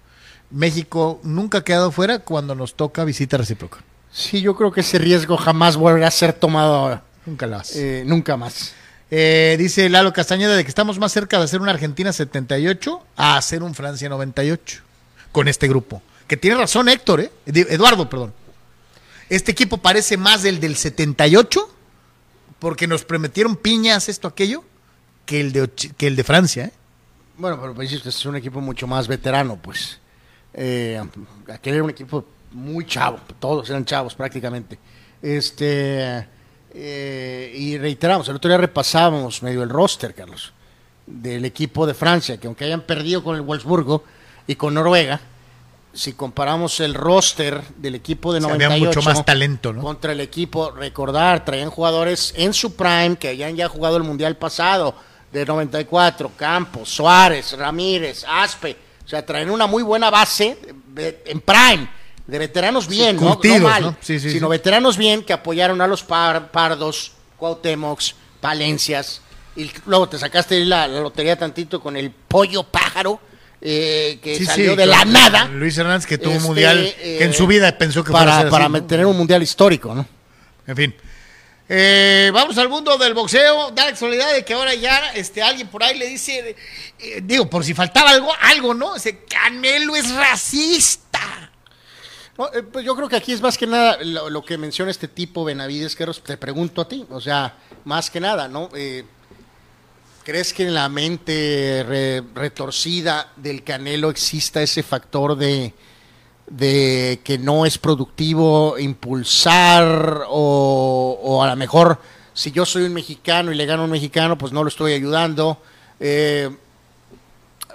México 0.49 1.19
nunca 1.23 1.59
ha 1.59 1.63
quedado 1.63 1.91
fuera 1.91 2.19
cuando 2.19 2.53
nos 2.55 2.75
toca 2.75 3.03
visita 3.05 3.37
recíproca. 3.37 3.79
Sí, 4.11 4.41
yo 4.41 4.55
creo 4.55 4.71
que 4.71 4.81
ese 4.81 4.99
riesgo 4.99 5.37
jamás 5.37 5.75
volverá 5.77 6.07
a 6.07 6.11
ser 6.11 6.33
tomado 6.33 6.75
ahora. 6.75 7.03
Nunca 7.25 7.45
hace. 7.57 8.01
Eh, 8.01 8.03
nunca 8.05 8.37
más. 8.37 8.73
Eh, 9.09 9.55
dice 9.57 9.89
Lalo 9.89 10.13
Castañeda 10.13 10.55
de 10.55 10.63
que 10.63 10.69
estamos 10.69 10.99
más 10.99 11.11
cerca 11.11 11.37
de 11.37 11.45
hacer 11.45 11.61
una 11.61 11.71
Argentina 11.71 12.11
78 12.13 13.01
a 13.15 13.37
hacer 13.37 13.63
un 13.63 13.73
Francia 13.73 14.09
98 14.09 14.81
con 15.31 15.47
este 15.47 15.67
grupo. 15.67 16.01
Que 16.27 16.37
tiene 16.37 16.57
razón 16.57 16.89
Héctor, 16.89 17.21
¿eh? 17.21 17.31
Ed- 17.45 17.71
Eduardo, 17.71 18.09
perdón. 18.09 18.33
Este 19.29 19.51
equipo 19.51 19.77
parece 19.77 20.17
más 20.17 20.43
del 20.43 20.59
del 20.59 20.75
78 20.75 21.69
porque 22.63 22.87
nos 22.87 23.03
prometieron 23.03 23.57
piñas, 23.57 24.07
esto, 24.07 24.25
aquello, 24.25 24.63
que 25.25 25.41
el 25.41 25.51
de, 25.51 25.69
que 25.97 26.07
el 26.07 26.15
de 26.15 26.23
Francia, 26.23 26.63
¿eh? 26.67 26.71
Bueno, 27.37 27.59
pero 27.59 27.73
pues, 27.73 27.91
es 27.91 28.25
un 28.25 28.37
equipo 28.37 28.61
mucho 28.61 28.87
más 28.87 29.05
veterano, 29.05 29.59
pues. 29.61 29.99
Eh, 30.53 30.97
aquel 31.51 31.73
era 31.73 31.83
un 31.83 31.89
equipo 31.89 32.23
muy 32.53 32.85
chavo, 32.85 33.19
todos 33.37 33.69
eran 33.69 33.83
chavos 33.83 34.15
prácticamente. 34.15 34.79
Este 35.21 36.25
eh, 36.73 37.53
y 37.53 37.77
reiteramos, 37.77 38.29
el 38.29 38.37
otro 38.37 38.47
día 38.47 38.57
repasábamos 38.57 39.43
medio 39.43 39.61
el 39.61 39.69
roster, 39.69 40.15
Carlos, 40.15 40.53
del 41.05 41.43
equipo 41.43 41.85
de 41.85 41.93
Francia, 41.93 42.37
que 42.37 42.47
aunque 42.47 42.63
hayan 42.63 42.83
perdido 42.83 43.25
con 43.25 43.35
el 43.35 43.41
Wolfsburgo 43.41 44.05
y 44.47 44.55
con 44.55 44.73
Noruega, 44.73 45.19
si 45.93 46.13
comparamos 46.13 46.79
el 46.79 46.93
roster 46.95 47.61
del 47.77 47.95
equipo 47.95 48.33
de 48.33 48.41
Sí, 48.41 48.47
había 48.49 48.67
98 48.69 48.99
mucho 48.99 49.09
más 49.09 49.25
talento, 49.25 49.73
¿no? 49.73 49.81
contra 49.81 50.11
el 50.11 50.21
equipo, 50.21 50.71
recordar, 50.71 51.45
traían 51.45 51.69
jugadores 51.69 52.33
en 52.35 52.53
su 52.53 52.75
prime 52.75 53.15
que 53.19 53.27
hayan 53.29 53.55
ya 53.55 53.69
jugado 53.69 53.97
el 53.97 54.03
Mundial 54.03 54.35
pasado 54.37 54.95
de 55.31 55.45
94, 55.45 56.31
Campos, 56.35 56.89
Suárez, 56.89 57.53
Ramírez, 57.57 58.25
Aspe, 58.27 58.75
o 59.05 59.07
sea, 59.07 59.25
traen 59.25 59.49
una 59.49 59.67
muy 59.67 59.83
buena 59.83 60.09
base 60.09 60.57
en 60.95 61.41
prime. 61.41 61.89
de 62.25 62.39
veteranos 62.39 62.87
bien, 62.87 63.17
¿no? 63.17 63.39
mal, 63.61 63.81
¿no? 63.83 63.95
Sí, 63.99 64.19
sí, 64.19 64.31
sino 64.31 64.47
veteranos 64.49 64.95
bien 64.97 65.23
que 65.23 65.33
apoyaron 65.33 65.81
a 65.81 65.87
los 65.87 66.03
par- 66.03 66.51
Pardos, 66.51 67.11
Cuauhtémocs, 67.37 68.15
Palencias, 68.39 69.21
y 69.55 69.69
luego 69.85 70.07
te 70.09 70.17
sacaste 70.17 70.63
la, 70.65 70.87
la 70.87 71.01
lotería 71.01 71.37
tantito 71.37 71.79
con 71.81 71.97
el 71.97 72.09
pollo 72.11 72.63
pájaro, 72.63 73.19
eh, 73.65 74.19
que 74.21 74.35
Sí, 74.35 74.45
salió 74.45 74.71
sí, 74.71 74.75
de 74.77 74.85
la 74.85 75.05
nada. 75.05 75.45
Luis 75.45 75.77
Hernández 75.77 76.05
que 76.05 76.17
tuvo 76.17 76.31
un 76.31 76.37
Este, 76.37 76.47
mundial 76.47 76.85
eh, 76.99 77.15
que 77.17 77.23
en 77.23 77.33
su 77.33 77.47
vida 77.47 77.77
pensó 77.77 78.03
que 78.03 78.11
fuera 78.11 78.25
para, 78.25 78.41
ser 78.41 78.49
para 78.51 78.65
así, 78.65 78.73
¿no? 78.73 78.83
tener 78.85 79.05
un 79.05 79.15
mundial 79.17 79.41
histórico, 79.41 79.95
¿no? 79.95 80.05
En 80.67 80.75
fin. 80.75 80.95
Eh, 81.69 82.29
vamos 82.33 82.57
al 82.57 82.67
mundo 82.67 82.97
del 82.97 83.13
boxeo. 83.13 83.71
Da 83.71 83.85
la 83.85 83.91
casualidad 83.91 84.33
de 84.33 84.43
que 84.43 84.53
ahora 84.53 84.73
ya 84.73 85.13
este, 85.13 85.41
alguien 85.41 85.69
por 85.69 85.81
ahí 85.81 85.97
le 85.97 86.07
dice, 86.07 86.57
eh, 86.99 87.21
digo, 87.23 87.49
por 87.49 87.63
si 87.63 87.73
faltaba 87.73 88.09
algo, 88.11 88.31
algo, 88.41 88.73
¿no? 88.73 88.95
Dice, 88.95 89.23
Canelo 89.29 89.95
es 89.95 90.13
racista. 90.13 91.51
No, 92.37 92.51
eh, 92.53 92.63
pues 92.63 92.83
yo 92.83 92.95
creo 92.95 93.07
que 93.07 93.15
aquí 93.15 93.31
es 93.31 93.41
más 93.41 93.57
que 93.57 93.65
nada 93.65 93.97
lo, 94.03 94.29
lo 94.29 94.43
que 94.43 94.57
menciona 94.57 94.91
este 94.91 95.07
tipo 95.07 95.45
Benavides, 95.45 95.95
que 95.95 96.05
te 96.05 96.35
pregunto 96.35 96.81
a 96.81 96.87
ti, 96.87 97.05
o 97.09 97.21
sea, 97.21 97.55
más 97.85 98.09
que 98.09 98.19
nada, 98.19 98.47
¿no? 98.47 98.69
¿Crees 100.23 100.53
que 100.53 100.63
en 100.63 100.73
la 100.73 100.87
mente 100.89 101.83
re- 101.87 102.23
retorcida 102.33 103.31
del 103.35 103.63
Canelo 103.63 104.09
exista 104.09 104.61
ese 104.61 104.81
factor 104.81 105.35
de, 105.35 105.73
de 106.47 107.19
que 107.25 107.37
no 107.37 107.65
es 107.65 107.77
productivo 107.77 108.77
impulsar 108.79 110.23
o, 110.29 111.19
o 111.21 111.43
a 111.43 111.47
lo 111.47 111.55
mejor 111.57 111.99
si 112.33 112.51
yo 112.51 112.65
soy 112.65 112.83
un 112.83 112.93
mexicano 112.93 113.51
y 113.51 113.55
le 113.55 113.65
gano 113.65 113.81
a 113.81 113.85
un 113.85 113.91
mexicano, 113.91 114.37
pues 114.37 114.53
no 114.53 114.63
lo 114.63 114.69
estoy 114.69 114.93
ayudando? 114.93 115.61
Eh, 115.99 116.49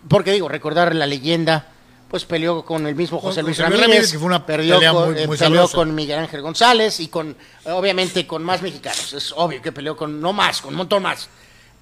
porque 0.08 0.32
digo, 0.32 0.48
recordar 0.48 0.94
la 0.94 1.06
leyenda, 1.06 1.66
pues 2.08 2.24
peleó 2.24 2.64
con 2.64 2.86
el 2.86 2.94
mismo 2.94 3.20
José 3.20 3.42
Luis 3.42 3.58
Ramírez, 3.58 3.82
Ramírez, 3.86 4.12
que 4.12 4.18
fue 4.18 4.26
una 4.26 4.46
perdió 4.46 4.76
pelea 4.76 4.92
con, 4.92 5.12
muy- 5.12 5.20
eh, 5.22 5.26
muy 5.26 5.36
peleó 5.36 5.68
con 5.68 5.94
Miguel 5.94 6.18
Ángel 6.20 6.40
González 6.40 6.98
y 7.00 7.08
con, 7.08 7.36
obviamente, 7.66 8.26
con 8.26 8.42
más 8.42 8.62
mexicanos. 8.62 9.12
Es 9.12 9.32
obvio 9.36 9.60
que 9.60 9.70
peleó 9.70 9.96
con, 9.96 10.18
no 10.20 10.32
más, 10.32 10.62
con 10.62 10.70
un 10.72 10.78
montón 10.78 11.02
más. 11.02 11.28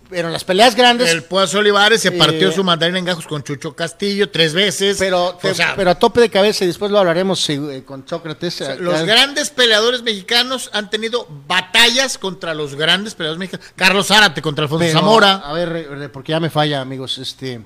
Pero 0.09 0.29
en 0.29 0.33
las 0.33 0.45
peleas 0.45 0.77
grandes, 0.77 1.11
El 1.11 1.25
Puazo 1.25 1.59
Olivares 1.59 2.01
se 2.01 2.13
partió 2.13 2.51
Eh, 2.51 2.53
su 2.53 2.63
mandarín 2.63 2.97
en 2.97 3.05
gajos 3.05 3.27
con 3.27 3.43
Chucho 3.43 3.75
Castillo 3.75 4.31
tres 4.31 4.55
veces. 4.55 4.97
pero, 4.99 5.37
O 5.43 5.55
sea, 5.55 5.75
pero 5.75 5.91
a 5.91 5.95
tope 5.97 6.21
de 6.21 6.31
cabeza, 6.31 6.63
y 6.63 6.69
después 6.69 6.93
lo 6.93 6.99
hablaremos 7.01 7.49
eh, 7.51 7.83
con 7.85 8.07
Sócrates. 8.07 8.61
eh, 8.61 8.77
los 8.79 9.03
grandes 9.05 9.51
peleadores 9.51 10.03
mexicanos 10.03 10.71
han 10.73 10.91
tenido 10.91 11.27
batallas 11.49 12.19
contra 12.19 12.55
los 12.55 12.77
grandes 12.77 13.15
peleadores 13.15 13.39
mexicanos. 13.41 13.73
Carlos 13.75 14.07
Zárate 14.07 14.41
contra 14.43 14.63
Alfonso 14.65 14.85
pero, 14.87 14.99
Zamora. 14.99 15.35
A 15.45 15.53
ver, 15.53 16.11
porque 16.13 16.31
ya 16.33 16.39
me 16.41 16.51
falla, 16.51 16.81
amigos. 16.81 17.19
Este, 17.19 17.61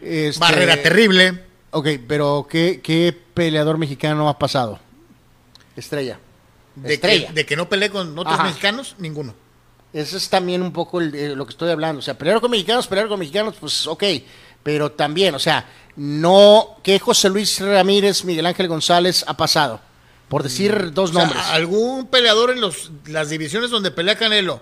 este- 0.00 0.38
Barrera 0.38 0.80
terrible. 0.80 1.44
Ok, 1.72 1.88
pero 2.06 2.46
¿qué, 2.48 2.80
¿qué 2.82 3.12
peleador 3.34 3.76
mexicano 3.76 4.28
ha 4.28 4.38
pasado? 4.38 4.78
Estrella. 5.74 6.18
De 6.76 6.88
que, 6.88 6.94
Estrella. 6.94 7.32
de 7.32 7.44
que 7.44 7.56
no 7.56 7.68
peleé 7.68 7.90
con 7.90 8.16
otros 8.18 8.34
Ajá. 8.34 8.44
mexicanos, 8.44 8.94
ninguno. 8.98 9.34
Eso 9.92 10.16
es 10.16 10.28
también 10.28 10.62
un 10.62 10.72
poco 10.72 11.00
el- 11.00 11.14
eh, 11.14 11.34
lo 11.34 11.46
que 11.46 11.50
estoy 11.52 11.70
hablando. 11.70 12.00
O 12.00 12.02
sea, 12.02 12.14
pelear 12.18 12.40
con 12.40 12.50
mexicanos, 12.50 12.86
pelear 12.86 13.08
con 13.08 13.18
mexicanos, 13.18 13.54
pues 13.58 13.86
ok. 13.86 14.04
Pero 14.62 14.92
también, 14.92 15.34
o 15.34 15.38
sea, 15.38 15.66
no 15.96 16.76
que 16.82 16.98
José 16.98 17.28
Luis 17.28 17.60
Ramírez, 17.60 18.24
Miguel 18.24 18.46
Ángel 18.46 18.68
González 18.68 19.24
ha 19.26 19.36
pasado. 19.36 19.80
Por 20.28 20.42
decir 20.42 20.92
dos 20.92 21.10
O 21.10 21.12
sea, 21.14 21.22
nombres. 21.22 21.44
¿Algún 21.50 22.06
peleador 22.08 22.50
en 22.50 22.60
los, 22.60 22.90
las 23.06 23.30
divisiones 23.30 23.70
donde 23.70 23.92
pelea 23.92 24.16
Canelo 24.16 24.60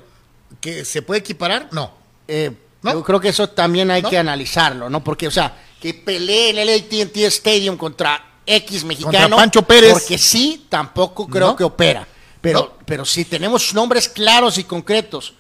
que 0.60 0.84
se 0.84 1.01
puede 1.02 1.20
equiparar? 1.20 1.68
No. 1.72 1.90
Eh, 2.28 2.52
¿No? 2.82 2.92
Yo 2.92 3.02
creo 3.02 3.18
que 3.18 3.30
eso 3.30 3.48
también 3.48 3.90
hay 3.90 4.02
¿No? 4.02 4.10
que 4.10 4.18
analizarlo, 4.18 4.90
¿no? 4.90 5.02
Porque, 5.02 5.26
o 5.26 5.30
sea, 5.30 5.56
que 5.80 5.94
pelee 5.94 6.51
en 6.51 6.59
el 6.59 6.68
AT&T 6.68 7.24
Stadium 7.26 7.78
contra 7.78 8.22
X 8.44 8.84
mexicano. 8.84 9.20
Contra 9.20 9.36
Pancho 9.38 9.62
Pérez. 9.62 9.92
Porque 9.94 10.18
sí, 10.18 10.66
tampoco 10.68 11.26
creo 11.26 11.48
¿No? 11.48 11.56
que 11.56 11.64
opera. 11.64 12.06
Pero, 12.45 12.79
pero 12.87 13.05
si 13.05 13.25
tenemos 13.25 13.75
nombres 13.75 14.09
claros 14.09 14.59
y 14.59 14.65
concretos 14.65 15.35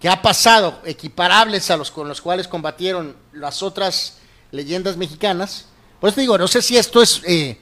que 0.00 0.08
ha 0.08 0.20
pasado, 0.20 0.80
equiparables 0.84 1.70
a 1.70 1.76
los 1.76 1.90
con 1.90 2.08
los 2.08 2.20
cuales 2.20 2.48
combatieron 2.48 3.14
las 3.32 3.62
otras 3.62 4.18
leyendas 4.50 4.96
mexicanas, 4.96 5.66
pues 6.00 6.14
te 6.14 6.22
digo, 6.22 6.36
no 6.36 6.48
sé 6.48 6.62
si 6.62 6.76
esto 6.76 7.00
es... 7.02 7.22
eh, 7.26 7.58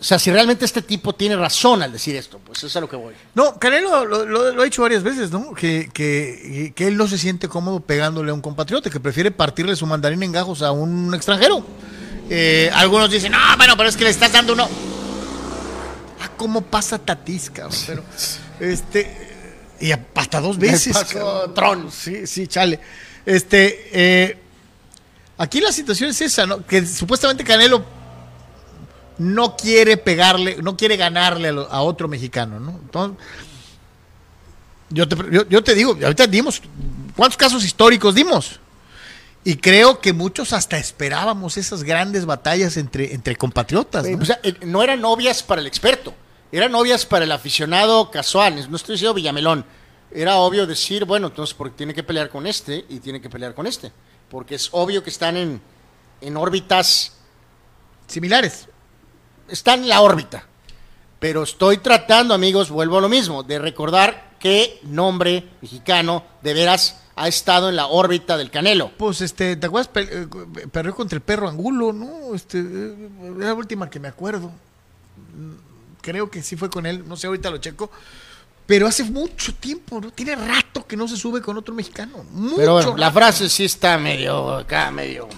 o 0.00 0.04
sea, 0.04 0.16
si 0.18 0.30
realmente 0.30 0.64
este 0.64 0.80
tipo 0.80 1.12
tiene 1.12 1.34
razón 1.34 1.82
al 1.82 1.90
decir 1.90 2.14
esto, 2.14 2.38
pues 2.46 2.58
eso 2.58 2.68
es 2.68 2.76
a 2.76 2.80
lo 2.80 2.88
que 2.88 2.94
voy. 2.94 3.14
No, 3.34 3.58
Canelo 3.58 4.04
lo, 4.04 4.24
lo- 4.24 4.52
lo 4.52 4.62
ha 4.62 4.64
dicho 4.64 4.82
varias 4.82 5.02
veces, 5.02 5.32
¿no? 5.32 5.52
Que, 5.54 5.90
que, 5.92 6.72
que 6.76 6.86
él 6.86 6.96
no 6.96 7.08
se 7.08 7.18
siente 7.18 7.48
cómodo 7.48 7.80
pegándole 7.80 8.30
a 8.30 8.34
un 8.34 8.40
compatriota, 8.40 8.90
que 8.90 9.00
prefiere 9.00 9.32
partirle 9.32 9.74
su 9.74 9.86
mandarín 9.86 10.22
en 10.22 10.30
gajos 10.30 10.62
a 10.62 10.70
un 10.70 11.12
extranjero. 11.14 11.64
Eh, 12.30 12.70
algunos 12.74 13.10
dicen, 13.10 13.32
no, 13.32 13.38
bueno, 13.56 13.76
pero 13.76 13.88
es 13.88 13.96
que 13.96 14.04
le 14.04 14.10
estás 14.10 14.30
dando 14.30 14.52
uno. 14.52 14.68
Cómo 16.38 16.62
pasa 16.62 16.98
Tatis, 16.98 17.50
cabrón. 17.50 17.76
Pero, 17.86 18.04
este, 18.60 19.28
y 19.80 19.92
hasta 19.92 20.40
dos 20.40 20.56
veces. 20.58 20.94
pasó. 20.96 21.50
Tron. 21.50 21.90
Sí, 21.92 22.26
sí, 22.26 22.46
chale. 22.46 22.80
Este, 23.26 23.90
eh, 23.92 24.38
aquí 25.36 25.60
la 25.60 25.72
situación 25.72 26.10
es 26.10 26.20
esa, 26.22 26.46
¿no? 26.46 26.64
Que 26.66 26.86
supuestamente 26.86 27.44
Canelo 27.44 27.84
no 29.18 29.56
quiere 29.56 29.96
pegarle, 29.96 30.58
no 30.62 30.76
quiere 30.76 30.96
ganarle 30.96 31.48
a, 31.48 31.52
lo- 31.52 31.70
a 31.70 31.82
otro 31.82 32.06
mexicano, 32.08 32.58
¿no? 32.60 32.70
Entonces, 32.70 33.18
yo 34.90 35.06
te, 35.08 35.16
yo, 35.30 35.46
yo 35.48 35.62
te 35.62 35.74
digo, 35.74 35.92
ahorita 36.02 36.26
dimos, 36.26 36.62
¿cuántos 37.16 37.36
casos 37.36 37.64
históricos 37.64 38.14
dimos? 38.14 38.60
Y 39.44 39.56
creo 39.56 40.00
que 40.00 40.12
muchos 40.12 40.52
hasta 40.52 40.78
esperábamos 40.78 41.56
esas 41.56 41.82
grandes 41.82 42.24
batallas 42.26 42.76
entre, 42.76 43.12
entre 43.14 43.36
compatriotas, 43.36 44.06
¿no? 44.08 44.22
O 44.22 44.24
sea, 44.24 44.40
eh, 44.42 44.54
no 44.64 44.82
eran 44.82 45.00
novias 45.00 45.42
para 45.42 45.60
el 45.60 45.66
experto, 45.66 46.14
eran 46.52 46.72
novias 46.72 47.04
para 47.06 47.24
el 47.24 47.32
aficionado 47.32 48.10
casual. 48.10 48.70
No 48.70 48.76
estoy 48.76 48.94
diciendo 48.94 49.14
Villamelón. 49.14 49.64
Era 50.10 50.36
obvio 50.36 50.66
decir, 50.66 51.04
bueno, 51.04 51.26
entonces 51.26 51.54
porque 51.54 51.76
tiene 51.76 51.92
que 51.92 52.02
pelear 52.02 52.30
con 52.30 52.46
este 52.46 52.84
y 52.88 53.00
tiene 53.00 53.20
que 53.20 53.28
pelear 53.28 53.54
con 53.54 53.66
este. 53.66 53.92
Porque 54.30 54.54
es 54.54 54.68
obvio 54.72 55.02
que 55.02 55.10
están 55.10 55.36
en, 55.36 55.60
en 56.20 56.36
órbitas, 56.36 57.14
Similares. 58.06 58.68
están 59.48 59.82
en 59.82 59.88
la 59.90 60.00
órbita. 60.00 60.46
Pero 61.18 61.42
estoy 61.42 61.78
tratando, 61.78 62.32
amigos, 62.32 62.70
vuelvo 62.70 62.98
a 62.98 63.00
lo 63.00 63.08
mismo, 63.08 63.42
de 63.42 63.58
recordar 63.58 64.30
qué 64.38 64.78
nombre 64.84 65.48
mexicano 65.60 66.24
de 66.42 66.54
veras 66.54 67.02
ha 67.16 67.26
estado 67.28 67.68
en 67.68 67.74
la 67.76 67.88
órbita 67.88 68.36
del 68.36 68.50
Canelo. 68.50 68.92
Pues, 68.96 69.20
este, 69.20 69.56
¿te 69.56 69.66
acuerdas? 69.66 69.88
Pe- 69.88 70.08
eh, 70.10 70.26
perdió 70.70 70.94
contra 70.94 71.16
el 71.16 71.22
perro 71.22 71.48
Angulo, 71.48 71.92
¿no? 71.92 72.34
Este, 72.34 72.60
eh, 72.60 73.08
es 73.32 73.36
la 73.36 73.52
última 73.54 73.90
que 73.90 73.98
me 74.00 74.06
acuerdo. 74.08 74.52
Creo 76.00 76.30
que 76.30 76.42
sí 76.42 76.56
fue 76.56 76.70
con 76.70 76.86
él, 76.86 77.06
no 77.06 77.16
sé, 77.16 77.26
ahorita 77.26 77.50
lo 77.50 77.58
checo. 77.58 77.90
Pero 78.66 78.86
hace 78.86 79.02
mucho 79.04 79.54
tiempo, 79.54 80.00
¿no? 80.00 80.10
Tiene 80.10 80.36
rato 80.36 80.86
que 80.86 80.96
no 80.96 81.08
se 81.08 81.16
sube 81.16 81.40
con 81.40 81.56
otro 81.56 81.74
mexicano. 81.74 82.22
Mucho 82.32 82.56
Pero 82.56 82.72
bueno, 82.74 82.96
la 82.98 83.06
rato. 83.06 83.18
frase 83.18 83.48
sí 83.48 83.64
está 83.64 83.96
medio 83.98 84.56
acá, 84.58 84.90
medio... 84.90 85.28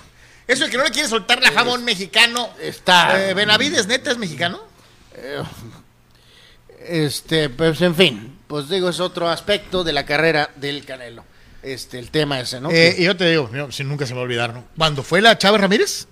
Eso 0.49 0.65
de 0.65 0.71
que 0.71 0.77
no 0.77 0.83
le 0.83 0.91
quiere 0.91 1.09
soltar 1.09 1.41
la 1.41 1.53
jabón 1.53 1.85
mexicano. 1.85 2.49
Está- 2.61 3.31
Eh, 3.31 3.35
Benavides, 3.35 3.87
neta, 3.87 4.11
es 4.11 4.19
mexicano. 4.19 4.59
Este, 6.87 7.49
pues 7.51 7.81
en 7.83 7.95
fin, 7.95 8.39
pues 8.47 8.69
digo, 8.69 8.89
es 8.89 9.01
otro 9.01 9.29
aspecto 9.29 9.85
de 9.85 9.93
la 9.93 10.05
carrera 10.05 10.51
del 10.57 10.85
Canelo. 10.85 11.25
Este, 11.63 11.99
el 11.99 12.11
tema 12.11 12.41
ese, 12.41 12.61
¿no? 12.61 12.71
Eh, 12.71 12.97
y 12.99 13.05
yo 13.05 13.17
te 13.17 13.29
digo, 13.31 13.51
si 13.71 13.85
nunca 13.85 14.07
se 14.07 14.13
me 14.13 14.17
va 14.17 14.23
a 14.23 14.25
olvidar, 14.25 14.55
¿no? 14.55 14.65
Cuando 14.77 15.03
fue 15.03 15.21
la 15.21 15.37
Chávez 15.37 15.61
Ramírez, 15.61 16.07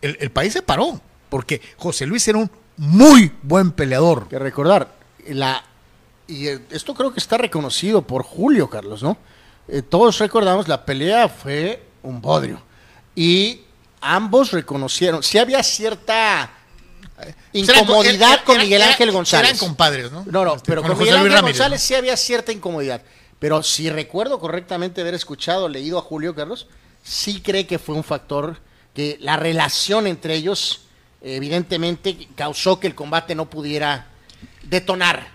el, 0.00 0.16
el 0.20 0.30
país 0.30 0.52
se 0.52 0.62
paró. 0.62 1.00
Porque 1.30 1.62
José 1.78 2.04
Luis 2.04 2.26
era 2.28 2.36
un 2.38 2.50
muy 2.76 3.32
buen 3.42 3.72
peleador. 3.72 4.28
que 4.28 4.38
recordar, 4.38 4.92
la 5.28 5.62
y 6.26 6.48
eh, 6.48 6.60
esto 6.70 6.94
creo 6.94 7.12
que 7.12 7.20
está 7.20 7.36
reconocido 7.36 8.02
por 8.02 8.22
Julio, 8.22 8.70
Carlos, 8.70 9.02
¿no? 9.02 9.16
Eh, 9.68 9.82
todos 9.82 10.18
recordamos, 10.18 10.68
la 10.68 10.84
pelea 10.84 11.28
fue 11.28 11.82
un 12.02 12.20
bodrio. 12.20 12.62
Y 13.14 13.60
ambos 14.00 14.52
reconocieron, 14.52 15.22
sí 15.22 15.38
había 15.38 15.62
cierta 15.62 16.50
incomodidad 17.52 18.32
Eran- 18.32 18.44
con 18.44 18.58
Miguel 18.58 18.82
Ángel 18.82 19.10
González. 19.12 19.50
Eran 19.50 19.58
compadres, 19.58 20.10
¿no? 20.10 20.24
No, 20.30 20.44
no, 20.44 20.54
Este, 20.56 20.66
pero 20.70 20.82
con, 20.82 20.98
Miguel 20.98 21.16
Ángel 21.16 21.32
Ramírez, 21.32 21.58
González 21.58 21.80
¿no? 21.80 21.86
sí 21.86 21.94
había 21.94 22.16
cierta 22.16 22.52
incomodidad. 22.52 23.02
Pero 23.38 23.62
si 23.62 23.90
recuerdo 23.90 24.38
correctamente 24.38 25.00
haber 25.00 25.14
escuchado, 25.14 25.68
leído 25.68 25.98
a 25.98 26.02
Julio 26.02 26.34
Carlos, 26.34 26.68
sí 27.02 27.40
cree 27.40 27.66
que 27.66 27.78
fue 27.78 27.94
un 27.94 28.04
factor 28.04 28.58
que 28.94 29.18
la 29.20 29.36
relación 29.36 30.06
entre 30.06 30.34
ellos, 30.34 30.82
evidentemente, 31.22 32.28
causó 32.34 32.78
que 32.80 32.86
el 32.86 32.94
combate 32.94 33.34
no 33.34 33.48
pudiera 33.48 34.06
detonar 34.64 35.28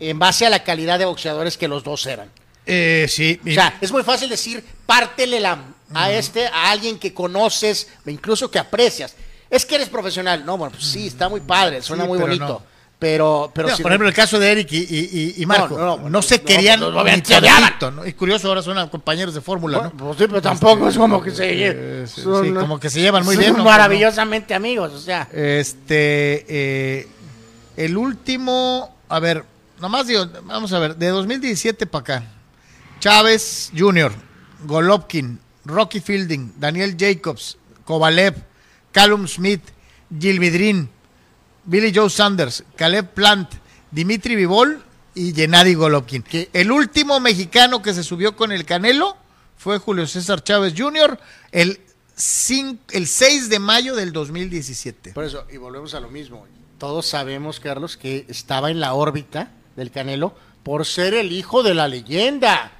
en 0.00 0.18
base 0.18 0.46
a 0.46 0.50
la 0.50 0.62
calidad 0.64 0.98
de 0.98 1.04
boxeadores 1.04 1.56
que 1.56 1.68
los 1.68 1.82
dos 1.84 2.06
eran. 2.06 2.30
Eh, 2.66 3.06
sí. 3.08 3.40
O 3.46 3.50
sea, 3.50 3.78
es 3.80 3.90
muy 3.90 4.02
fácil 4.02 4.28
decir, 4.28 4.64
pártele 4.86 5.40
la, 5.40 5.58
a 5.94 6.12
este, 6.12 6.46
a 6.46 6.70
alguien 6.70 6.98
que 6.98 7.14
conoces, 7.14 7.88
incluso 8.06 8.50
que 8.50 8.58
aprecias. 8.58 9.14
Es 9.50 9.64
que 9.64 9.76
eres 9.76 9.88
profesional. 9.88 10.44
No, 10.44 10.58
bueno, 10.58 10.72
pues 10.72 10.84
sí, 10.84 11.06
está 11.06 11.28
muy 11.28 11.40
padre, 11.40 11.80
suena 11.82 12.04
Sí, 12.04 12.08
muy 12.08 12.18
bonito. 12.18 12.46
no. 12.46 12.77
Pero, 12.98 13.52
pero 13.54 13.68
si 13.76 13.80
por 13.82 13.92
ejemplo, 13.92 14.08
el 14.08 14.14
caso 14.14 14.40
de 14.40 14.50
Eric 14.50 14.72
y, 14.72 15.34
y- 15.38 15.46
Marco. 15.46 15.78
No, 15.78 15.96
No, 15.98 16.10
no, 16.10 16.20
se 16.22 16.42
querían 16.42 16.80
ni 16.80 16.86
no. 16.90 18.04
Y 18.04 18.12
curioso, 18.12 18.48
ahora 18.48 18.60
son 18.60 18.88
compañeros 18.88 19.34
de 19.34 19.40
fórmula, 19.40 19.82
¿no? 19.84 19.90
pues 19.90 20.18
sí, 20.18 20.24
pero 20.26 20.42
tampoco 20.42 20.88
es 20.88 20.96
como 20.98 21.22
que 21.22 21.30
se 21.30 21.46
Eh, 21.48 22.06
sí, 22.08 22.22
son- 22.22 22.44
sí, 22.44 22.52
como 22.52 22.80
que 22.80 22.90
se 22.90 23.00
llevan 23.00 23.24
muy 23.24 23.36
son 23.36 23.44
bien, 23.44 23.62
maravillosamente 23.62 24.52
amigos, 24.52 24.92
o 24.94 24.98
sea. 25.00 25.28
Este, 25.32 26.44
eh, 26.48 27.08
el 27.76 27.96
último, 27.96 28.96
a 29.08 29.20
ver, 29.20 29.44
nomás 29.80 30.08
digo, 30.08 30.26
vamos 30.42 30.72
a 30.72 30.80
ver, 30.80 30.96
de 30.96 31.06
2017 31.08 31.86
para 31.86 32.00
acá. 32.00 32.24
Chávez 32.98 33.70
Jr., 33.78 34.10
Golovkin, 34.64 35.38
Rocky 35.64 36.00
Fielding, 36.00 36.54
Daniel 36.58 36.96
Jacobs, 36.98 37.58
Kovalev, 37.84 38.34
Callum 38.90 39.28
Smith, 39.28 39.62
Gilvidrin, 40.18 40.90
Billy 41.68 41.92
Joe 41.94 42.08
Sanders, 42.08 42.64
Caleb 42.76 43.10
Plant, 43.10 43.52
Dimitri 43.90 44.36
Vivol 44.36 44.82
y 45.14 45.34
Gennady 45.34 45.74
Golovkin. 45.74 46.22
¿Qué? 46.22 46.48
El 46.54 46.72
último 46.72 47.20
mexicano 47.20 47.82
que 47.82 47.92
se 47.92 48.02
subió 48.02 48.34
con 48.36 48.52
el 48.52 48.64
Canelo 48.64 49.18
fue 49.58 49.78
Julio 49.78 50.06
César 50.06 50.42
Chávez 50.42 50.72
Jr. 50.74 51.20
el, 51.52 51.78
el 52.90 53.06
6 53.06 53.50
de 53.50 53.58
mayo 53.58 53.94
del 53.94 54.14
2017. 54.14 55.12
Por 55.12 55.24
eso, 55.24 55.44
y 55.52 55.58
volvemos 55.58 55.92
a 55.92 56.00
lo 56.00 56.08
mismo. 56.08 56.46
Todos 56.78 57.04
sabemos, 57.04 57.60
Carlos, 57.60 57.98
que 57.98 58.24
estaba 58.28 58.70
en 58.70 58.80
la 58.80 58.94
órbita 58.94 59.50
del 59.76 59.90
Canelo 59.90 60.34
por 60.62 60.86
ser 60.86 61.12
el 61.12 61.32
hijo 61.32 61.62
de 61.62 61.74
la 61.74 61.86
leyenda. 61.86 62.72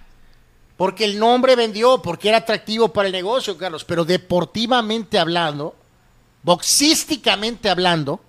Porque 0.78 1.05
el 1.05 1.19
nombre 1.19 1.56
vendió, 1.56 2.01
porque 2.01 2.31
era 2.31 2.39
atractivo 2.39 2.90
para 2.90 3.09
el 3.09 3.12
negocio, 3.12 3.59
Carlos. 3.59 3.85
Pero 3.85 4.06
deportivamente 4.06 5.19
hablando, 5.19 5.77
boxísticamente 6.43 7.69
hablando, 7.69 8.23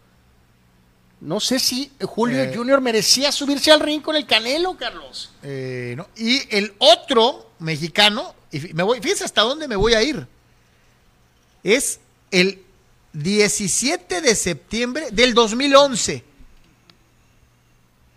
no 1.21 1.39
sé 1.39 1.59
si 1.59 1.91
Julio 2.01 2.41
Eh. 2.43 2.53
Junior 2.55 2.81
merecía 2.81 3.31
subirse 3.31 3.71
al 3.71 3.79
ring 3.79 4.01
con 4.01 4.15
el 4.15 4.25
Canelo, 4.25 4.77
Carlos. 4.77 5.31
Eh, 5.43 5.93
¿no? 5.97 6.07
Y 6.15 6.41
el 6.55 6.73
otro 6.77 7.51
mexicano, 7.59 8.33
y 8.51 8.73
me 8.73 8.83
voy, 8.83 9.01
fíjense 9.01 9.25
hasta 9.25 9.41
dónde 9.41 9.67
me 9.67 9.75
voy 9.75 9.93
a 9.93 10.03
ir, 10.03 10.27
es 11.63 11.99
el 12.31 12.63
17 13.13 14.21
de 14.21 14.35
septiembre 14.35 15.09
del 15.11 15.33
2011. 15.33 16.23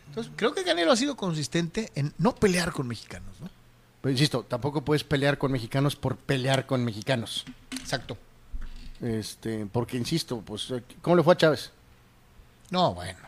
Entonces, 0.09 0.33
creo 0.37 0.55
que 0.55 0.63
Canelo 0.63 0.93
ha 0.93 0.97
sido 0.97 1.17
consistente 1.17 1.91
en 1.95 2.13
no 2.19 2.35
pelear 2.35 2.73
con 2.73 2.87
mexicanos, 2.87 3.41
¿no? 3.41 3.51
Pero 4.03 4.13
insisto, 4.13 4.45
tampoco 4.45 4.85
puedes 4.85 5.05
pelear 5.05 5.39
con 5.39 5.51
mexicanos 5.53 5.97
por 5.97 6.17
pelear 6.17 6.67
con 6.67 6.85
mexicanos. 6.85 7.45
Exacto. 7.81 8.19
Este, 9.01 9.67
porque 9.67 9.97
insisto, 9.97 10.43
pues, 10.45 10.69
¿cómo 11.01 11.17
le 11.17 11.23
fue 11.23 11.35
a 11.35 11.37
Chávez? 11.37 11.71
No, 12.71 12.95
bueno. 12.95 13.19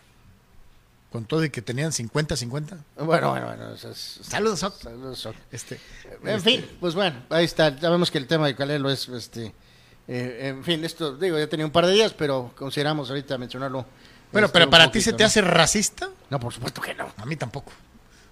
Con 1.13 1.27
todo 1.27 1.45
y 1.45 1.51
que 1.51 1.63
tenían 1.63 1.93
50-50. 1.93 2.77
Bueno, 2.97 3.31
bueno, 3.31 3.47
bueno. 3.47 3.75
eso 3.75 3.91
es- 3.91 4.19
Saludos, 4.23 4.59
Soc. 4.61 4.81
Saludos, 4.83 5.19
Soc. 5.21 5.37
Este, 5.53 5.79
En 6.25 6.41
fin, 6.43 6.67
pues 6.81 6.95
bueno, 6.95 7.23
ahí 7.31 7.45
está. 7.45 7.77
Ya 7.79 7.89
vemos 7.91 8.11
que 8.11 8.19
el 8.19 8.27
tema 8.27 8.47
de 8.47 8.57
Canelo 8.57 8.91
es, 8.91 9.09
este, 9.09 9.55
eh, 10.09 10.39
en 10.49 10.65
fin, 10.65 10.85
esto, 10.85 11.15
digo, 11.17 11.39
ya 11.39 11.47
tenía 11.49 11.67
un 11.67 11.73
par 11.73 11.87
de 11.87 11.93
días, 11.93 12.13
pero 12.13 12.53
consideramos 12.57 13.11
ahorita 13.11 13.39
mencionarlo. 13.39 13.87
bueno, 14.33 14.47
este, 14.47 14.53
pero 14.55 14.65
un 14.65 14.71
para 14.73 14.85
ti 14.87 14.99
poquito, 14.99 15.05
se 15.05 15.13
te 15.13 15.23
¿no? 15.23 15.27
hace 15.29 15.41
racista? 15.43 16.09
No, 16.31 16.41
por 16.41 16.53
supuesto 16.53 16.81
que 16.81 16.95
no. 16.95 17.07
A 17.17 17.25
mí 17.27 17.37
tampoco. 17.37 17.71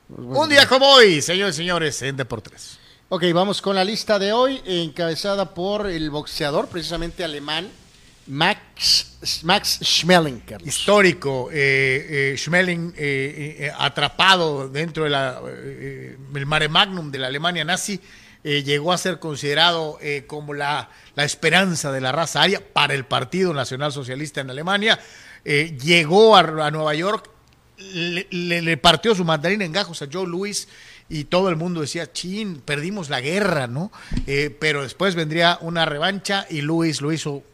Pues 0.08 0.20
bueno. 0.20 0.40
Un 0.42 0.48
día 0.48 0.66
como 0.66 0.86
hoy, 0.88 1.22
señores 1.22 1.54
y 1.54 1.58
señores, 1.58 2.02
en 2.02 2.16
Deportes. 2.16 2.78
Ok, 3.10 3.24
vamos 3.32 3.62
con 3.62 3.76
la 3.76 3.84
lista 3.84 4.18
de 4.18 4.32
hoy, 4.32 4.60
encabezada 4.64 5.54
por 5.54 5.86
el 5.86 6.10
boxeador, 6.10 6.66
precisamente 6.66 7.22
alemán, 7.22 7.70
Max, 8.32 9.42
Max 9.42 9.78
histórico, 10.64 11.50
eh, 11.52 12.32
eh, 12.32 12.38
Schmeling 12.38 12.94
eh, 12.96 13.56
eh, 13.58 13.72
atrapado 13.76 14.70
dentro 14.70 15.04
del 15.04 15.14
el 16.34 16.46
mare 16.46 16.70
magnum 16.70 17.10
de 17.10 17.18
la 17.18 17.26
Alemania 17.26 17.62
nazi, 17.62 18.00
llegó 18.42 18.90
a 18.90 18.96
ser 18.96 19.18
considerado 19.18 19.98
como 20.26 20.54
la, 20.54 20.88
la 21.14 21.24
esperanza 21.24 21.92
de 21.92 22.00
la 22.00 22.10
raza 22.10 22.40
aria 22.40 22.62
para 22.72 22.94
el 22.94 23.04
Partido 23.04 23.52
Nacional 23.52 23.92
Socialista 23.92 24.40
en 24.40 24.48
Alemania. 24.48 24.98
Llegó 25.44 26.34
a, 26.34 26.40
a 26.40 26.70
Nueva 26.70 26.94
York, 26.94 27.28
le, 27.76 28.76
partió 28.78 29.14
su 29.14 29.24
mandarín 29.26 29.60
en 29.60 29.72
gajos 29.72 30.00
a 30.00 30.08
Joe 30.10 30.26
Louis 30.26 30.68
y 31.08 31.24
todo 31.24 31.50
el 31.50 31.56
mundo 31.56 31.82
decía, 31.82 32.10
chin, 32.10 32.62
perdimos 32.64 33.10
la 33.10 33.20
guerra, 33.20 33.66
¿no? 33.66 33.92
Pero 34.58 34.82
después 34.82 35.14
vendría 35.14 35.58
una 35.60 35.84
revancha 35.84 36.46
y 36.48 36.62
Louis 36.62 37.00
lo 37.02 37.12
hizo 37.12 37.44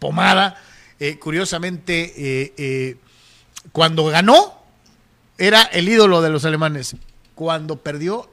pomada. 0.00 0.60
Eh, 0.98 1.18
curiosamente, 1.18 2.12
eh, 2.16 2.52
eh, 2.56 2.96
cuando 3.70 4.06
ganó, 4.06 4.60
era 5.38 5.62
el 5.62 5.88
ídolo 5.88 6.20
de 6.20 6.30
los 6.30 6.44
alemanes. 6.44 6.96
Cuando 7.36 7.76
perdió, 7.76 8.28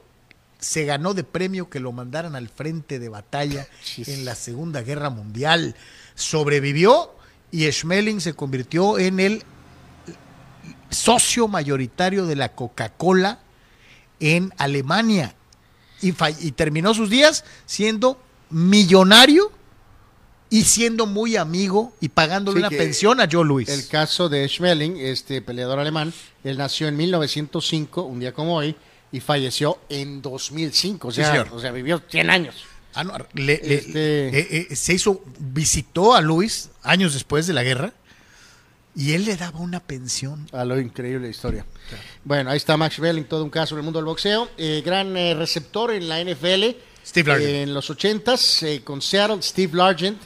se 0.58 0.84
ganó 0.84 1.14
de 1.14 1.22
premio 1.22 1.70
que 1.70 1.78
lo 1.78 1.92
mandaran 1.92 2.34
al 2.34 2.48
frente 2.48 2.98
de 2.98 3.08
batalla 3.08 3.68
en 3.96 4.24
la 4.24 4.34
Segunda 4.34 4.82
Guerra 4.82 5.08
Mundial. 5.08 5.76
Sobrevivió 6.16 7.14
y 7.52 7.70
Schmeling 7.70 8.20
se 8.20 8.34
convirtió 8.34 8.98
en 8.98 9.20
el 9.20 9.44
socio 10.90 11.48
mayoritario 11.48 12.26
de 12.26 12.36
la 12.36 12.50
Coca-Cola 12.54 13.38
en 14.20 14.52
Alemania. 14.58 15.34
Y, 16.00 16.12
terminó 16.52 16.94
sus 16.94 17.10
días 17.10 17.44
siendo 17.66 18.20
millonario 18.50 19.50
y 20.50 20.62
siendo 20.64 21.06
muy 21.06 21.36
amigo 21.36 21.92
y 22.00 22.08
pagándole 22.08 22.60
Sí, 22.60 22.66
una 22.66 22.70
pensión 22.70 23.20
a 23.20 23.28
Joe 23.30 23.44
Louis. 23.44 23.68
El 23.68 23.86
caso 23.88 24.28
de 24.28 24.48
Schmeling, 24.48 24.96
este 24.96 25.42
peleador 25.42 25.78
alemán, 25.78 26.12
él 26.44 26.56
nació 26.56 26.88
en 26.88 26.96
1905, 26.96 28.02
un 28.02 28.20
día 28.20 28.32
como 28.32 28.56
hoy, 28.56 28.74
y 29.12 29.20
falleció 29.20 29.78
en 29.88 30.22
2005. 30.22 31.08
O 31.08 31.12
sea, 31.12 31.46
o 31.52 31.60
sea 31.60 31.70
vivió 31.72 32.02
100 32.08 32.30
años. 32.30 32.54
Ah, 32.94 33.04
no, 33.04 33.14
le- 33.34 33.54
Este- 33.62 34.28
eh, 34.28 34.66
eh, 34.70 34.76
se 34.76 34.94
hizo, 34.94 35.22
visitó 35.38 36.14
a 36.14 36.20
Luis 36.20 36.70
años 36.82 37.12
después 37.14 37.46
de 37.46 37.52
la 37.52 37.62
guerra 37.62 37.92
y 38.96 39.12
él 39.12 39.24
le 39.26 39.36
daba 39.36 39.60
una 39.60 39.80
pensión. 39.80 40.48
A 40.52 40.64
lo 40.64 40.80
increíble 40.80 41.28
historia. 41.28 41.64
Bueno, 42.24 42.50
ahí 42.50 42.56
está 42.56 42.76
Max 42.76 42.96
Schmeling, 42.96 43.24
todo 43.24 43.44
un 43.44 43.50
caso 43.50 43.74
en 43.74 43.80
el 43.80 43.84
mundo 43.84 43.98
del 43.98 44.06
boxeo. 44.06 44.48
Eh, 44.56 44.82
gran 44.84 45.16
eh, 45.16 45.34
receptor 45.34 45.92
en 45.92 46.08
la 46.08 46.20
NFL. 46.20 46.74
Steve 47.06 47.28
Largent. 47.30 47.50
En 47.54 47.74
los 47.74 47.88
80s, 47.90 48.62
eh, 48.66 48.80
con 48.82 49.00
Seattle, 49.00 49.40
Steve 49.42 49.76
Largent. 49.76 50.18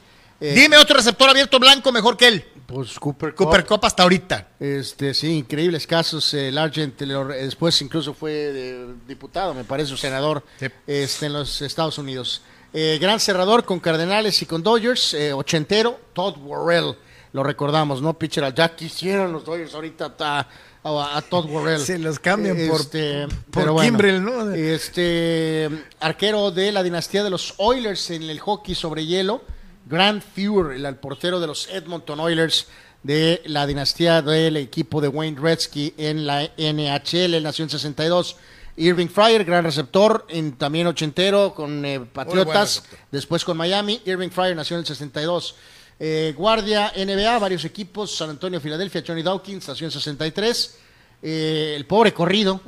Eh, 0.43 0.55
Dime 0.55 0.77
otro 0.77 0.97
receptor 0.97 1.29
abierto 1.31 1.59
blanco 1.59 1.93
mejor 1.93 2.17
que 2.17 2.27
él. 2.29 2.45
Pues 2.67 2.99
Cooper 2.99 3.35
Cup. 3.35 3.47
Cooper 3.47 3.67
Cup 3.67 3.81
hasta 3.85 4.03
ahorita. 4.03 4.49
Este, 4.59 5.13
sí, 5.15 5.39
increíbles 5.39 5.87
casos. 5.87 6.33
El 6.35 6.57
Argent 6.59 6.99
después 7.01 7.81
incluso 7.83 8.15
fue 8.15 8.33
de- 8.33 8.95
diputado, 9.07 9.53
me 9.55 9.65
parece, 9.65 9.93
o 9.93 9.97
senador 9.97 10.43
Sí. 10.59 10.67
este, 10.87 11.27
en 11.27 11.35
los 11.35 11.61
Estados 11.63 11.99
Unidos. 11.99 12.43
Eh, 12.73 12.99
gran 13.01 13.21
cerrador 13.21 13.65
con 13.65 13.79
Cardenales 13.81 14.41
y 14.41 14.47
con 14.47 14.63
Dodgers, 14.63 15.13
eh, 15.15 15.35
ochentero, 15.35 16.01
Todd 16.15 16.39
Worrell, 16.39 16.97
lo 17.35 17.43
recordamos, 17.43 18.01
¿no? 18.01 18.19
Pitcher 18.19 18.45
al 18.45 18.55
Jack 18.55 18.77
quisieron 18.77 19.31
los 19.33 19.45
Dodgers 19.45 19.75
ahorita 19.75 20.15
a, 20.19 20.49
a, 20.83 21.17
a 21.19 21.21
Todd 21.23 21.51
Worrell. 21.51 21.81
Se 21.85 21.99
los 21.99 22.19
cambian 22.19 22.57
por- 22.69 22.81
Este, 22.81 23.27
por 23.51 23.63
pero 23.63 23.73
bueno, 23.75 23.87
Kimbrel, 23.91 24.25
¿no? 24.25 24.51
Este, 24.55 25.69
arquero 26.01 26.51
de 26.51 26.73
la 26.73 26.83
dinastía 26.83 27.23
de 27.23 27.31
los 27.31 27.55
Oilers 27.59 28.11
en 28.11 28.23
el 28.23 28.41
hockey 28.41 28.75
sobre 28.75 29.05
hielo. 29.05 29.43
Grant 29.87 30.23
Fuhr, 30.23 30.73
el, 30.73 30.95
portero 30.97 31.41
de 31.41 31.47
los 31.47 31.69
Edmonton 31.69 32.21
Oilers 32.21 32.67
de 33.03 33.43
la 33.47 33.67
dinastía 33.67 34.23
del 34.23 34.57
equipo 34.57 35.01
de 35.01 35.09
Wayne 35.09 35.41
Gretzky 35.41 35.95
en 35.97 36.27
la 36.27 36.43
NHL, 36.57 37.35
él 37.35 37.43
nació 37.43 37.65
en 37.65 37.71
62. 37.71 38.37
Irving 38.77 39.09
Fryer, 39.09 39.45
gran 39.45 39.65
receptor, 39.65 40.25
en, 40.29 40.53
también 40.53 40.87
ochentero 40.87 41.55
con 41.55 41.85
eh, 41.85 42.01
Patriotas, 42.01 42.85
después 43.11 43.45
con 43.45 43.57
Miami. 43.57 44.01
Irving 44.07 44.31
Fryer 44.31 44.57
nació 44.57 44.77
en 44.77 44.81
el 44.81 44.87
62. 44.87 45.57
Eh, 45.99 46.35
guardia 46.37 46.93
NBA, 46.97 47.39
varios 47.39 47.65
equipos, 47.65 48.17
San 48.17 48.31
Antonio, 48.31 48.61
Filadelfia, 48.61 49.05
Johnny 49.07 49.23
Dawkins, 49.23 49.69
nació 49.69 49.87
en 49.87 49.91
63. 49.91 50.79
Eh, 51.25 51.75
el 51.77 51.87
pobre 51.87 52.15
corrido, 52.15 52.61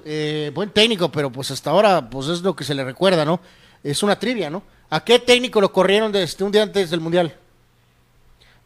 buen 0.52 0.70
técnico, 0.70 1.10
pero 1.10 1.32
pues 1.32 1.50
hasta 1.50 1.70
ahora 1.70 2.08
pues 2.08 2.28
es 2.28 2.42
lo 2.42 2.54
que 2.54 2.64
se 2.64 2.74
le 2.74 2.84
recuerda, 2.84 3.24
¿no? 3.24 3.40
Es 3.82 4.02
una 4.02 4.18
trivia, 4.18 4.50
¿no? 4.50 4.62
¿A 4.90 5.04
qué 5.04 5.18
técnico 5.18 5.60
lo 5.60 5.72
corrieron 5.72 6.12
desde 6.12 6.44
un 6.44 6.52
día 6.52 6.62
antes 6.62 6.90
del 6.90 7.00
Mundial? 7.00 7.34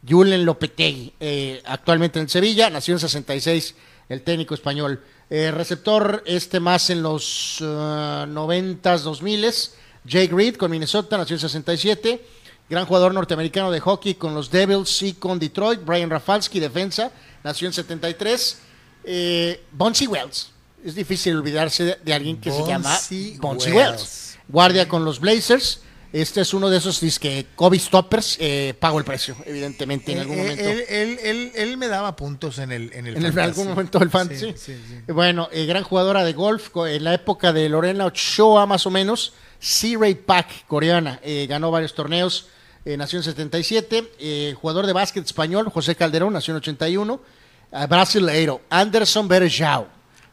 Julen 0.06 0.44
Lopetegui, 0.44 1.12
eh, 1.18 1.62
actualmente 1.64 2.20
en 2.20 2.28
Sevilla, 2.28 2.70
nació 2.70 2.94
en 2.94 3.00
66, 3.00 3.74
el 4.08 4.22
técnico 4.22 4.54
español. 4.54 5.02
Eh, 5.30 5.50
receptor 5.50 6.22
este 6.24 6.60
más 6.60 6.88
en 6.90 7.02
los 7.02 7.60
uh, 7.60 7.64
90s, 7.64 8.80
2000s, 8.80 9.70
Jake 10.04 10.30
Reed 10.32 10.56
con 10.56 10.70
Minnesota, 10.70 11.18
nació 11.18 11.34
en 11.34 11.40
67. 11.40 12.24
Gran 12.70 12.86
jugador 12.86 13.14
norteamericano 13.14 13.70
de 13.70 13.80
hockey 13.80 14.14
con 14.14 14.34
los 14.34 14.50
Devils 14.50 15.02
y 15.02 15.14
con 15.14 15.38
Detroit, 15.38 15.80
Brian 15.84 16.10
Rafalski, 16.10 16.60
defensa, 16.60 17.10
nació 17.42 17.66
en 17.66 17.72
73. 17.72 18.58
Eh, 19.04 19.64
Bonzi 19.72 20.06
Wells, 20.06 20.50
es 20.84 20.94
difícil 20.94 21.36
olvidarse 21.36 21.84
de, 21.84 21.98
de 22.04 22.14
alguien 22.14 22.40
que 22.40 22.50
se 22.50 22.66
llama 22.66 22.98
Wells. 23.10 23.66
Wells. 23.66 24.38
Guardia 24.48 24.88
con 24.88 25.04
los 25.04 25.20
Blazers. 25.20 25.80
Este 26.12 26.40
es 26.40 26.54
uno 26.54 26.70
de 26.70 26.78
esos 26.78 27.00
que 27.18 27.46
Kobe 27.54 27.78
Stoppers 27.78 28.38
eh, 28.40 28.74
pago 28.80 28.98
el 28.98 29.04
precio, 29.04 29.36
evidentemente, 29.44 30.12
en 30.12 30.18
Eh, 30.18 30.20
algún 30.22 30.36
eh, 30.38 30.42
momento. 30.42 30.62
Él, 30.64 30.84
él- 30.88 31.18
él- 31.22 31.52
él 31.54 31.76
me 31.76 31.88
daba 31.88 32.16
puntos 32.16 32.58
en 32.58 32.72
el 32.72 32.90
en 32.94 33.06
el 33.06 33.16
en 33.18 33.26
el- 33.26 33.38
algún 33.38 33.68
momento 33.68 33.98
del 33.98 34.08
fantasy. 34.08 34.52
Sí, 34.52 34.54
sí, 34.56 34.80
sí. 35.06 35.12
Bueno, 35.12 35.48
eh, 35.52 35.66
gran 35.66 35.82
jugadora 35.82 36.24
de 36.24 36.32
golf 36.32 36.70
en 36.86 37.04
la 37.04 37.12
época 37.12 37.52
de 37.52 37.68
Lorena 37.68 38.06
Ochoa, 38.06 38.64
más 38.66 38.86
o 38.86 38.90
menos. 38.90 39.34
C-Ray 39.60 40.14
Pak, 40.14 40.66
coreana, 40.66 41.20
eh, 41.22 41.46
ganó 41.48 41.70
varios 41.70 41.92
torneos, 41.94 42.46
nació 42.84 43.18
en 43.18 43.24
77. 43.24 44.12
Eh, 44.18 44.54
jugador 44.58 44.86
de 44.86 44.94
básquet 44.94 45.24
español, 45.26 45.68
José 45.68 45.94
Calderón, 45.94 46.32
nació 46.32 46.52
en 46.52 46.58
81. 46.58 47.20
Ah, 47.70 47.86
brasileiro, 47.86 48.62
Anderson 48.70 49.28
Berjao, 49.28 49.88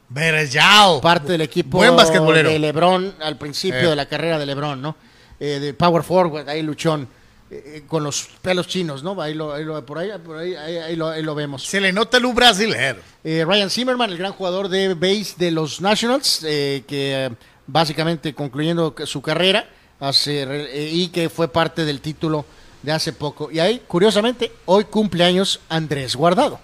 Berjao. 0.07 1.01
parte 1.01 1.33
del 1.33 1.41
equipo 1.41 1.79
Buen 1.79 1.95
basquetbolero. 1.97 2.49
de 2.49 2.59
LeBron 2.59 3.15
al 3.21 3.37
principio 3.37 3.89
de 3.89 3.95
la 3.97 4.05
carrera 4.05 4.39
de 4.39 4.45
LeBron, 4.45 4.81
¿no? 4.81 4.95
Eh, 5.39 5.59
de 5.59 5.73
Power 5.73 6.03
Forward, 6.03 6.47
ahí 6.47 6.61
luchón, 6.61 7.07
eh, 7.51 7.63
eh, 7.65 7.83
con 7.87 8.03
los 8.03 8.29
pelos 8.41 8.67
chinos, 8.67 9.03
¿no? 9.03 9.21
Ahí 9.21 9.33
lo, 9.33 9.53
ahí 9.53 9.63
lo- 9.65 9.85
por 9.85 9.97
ahí, 9.97 10.09
por 10.23 10.37
ahí, 10.37 10.55
ahí- 10.55 10.95
lo, 10.95 11.09
ahí 11.09 11.21
lo 11.21 11.35
vemos. 11.35 11.65
Se 11.65 11.81
le 11.81 11.91
nota 11.91 12.17
el 12.17 12.25
brasileño. 12.27 12.95
Eh, 13.23 13.43
Ryan 13.45 13.69
Zimmerman, 13.69 14.09
el 14.11 14.17
gran 14.17 14.31
jugador 14.31 14.69
de 14.69 14.93
base 14.93 15.33
de 15.37 15.51
los 15.51 15.81
Nationals, 15.81 16.41
eh, 16.45 16.83
que 16.87 17.25
eh, 17.25 17.29
básicamente 17.67 18.33
concluyendo 18.33 18.95
su 19.05 19.21
carrera 19.21 19.67
hace, 19.99 20.89
y 20.91 21.07
que 21.09 21.29
fue 21.29 21.47
parte 21.49 21.83
del 21.85 21.99
título 22.01 22.45
de 22.81 22.91
hace 22.91 23.11
poco. 23.13 23.51
Y 23.51 23.59
ahí, 23.59 23.81
curiosamente, 23.87 24.51
hoy 24.65 24.85
cumpleaños 24.85 25.59
Andrés 25.69 26.15
Guardado. 26.15 26.59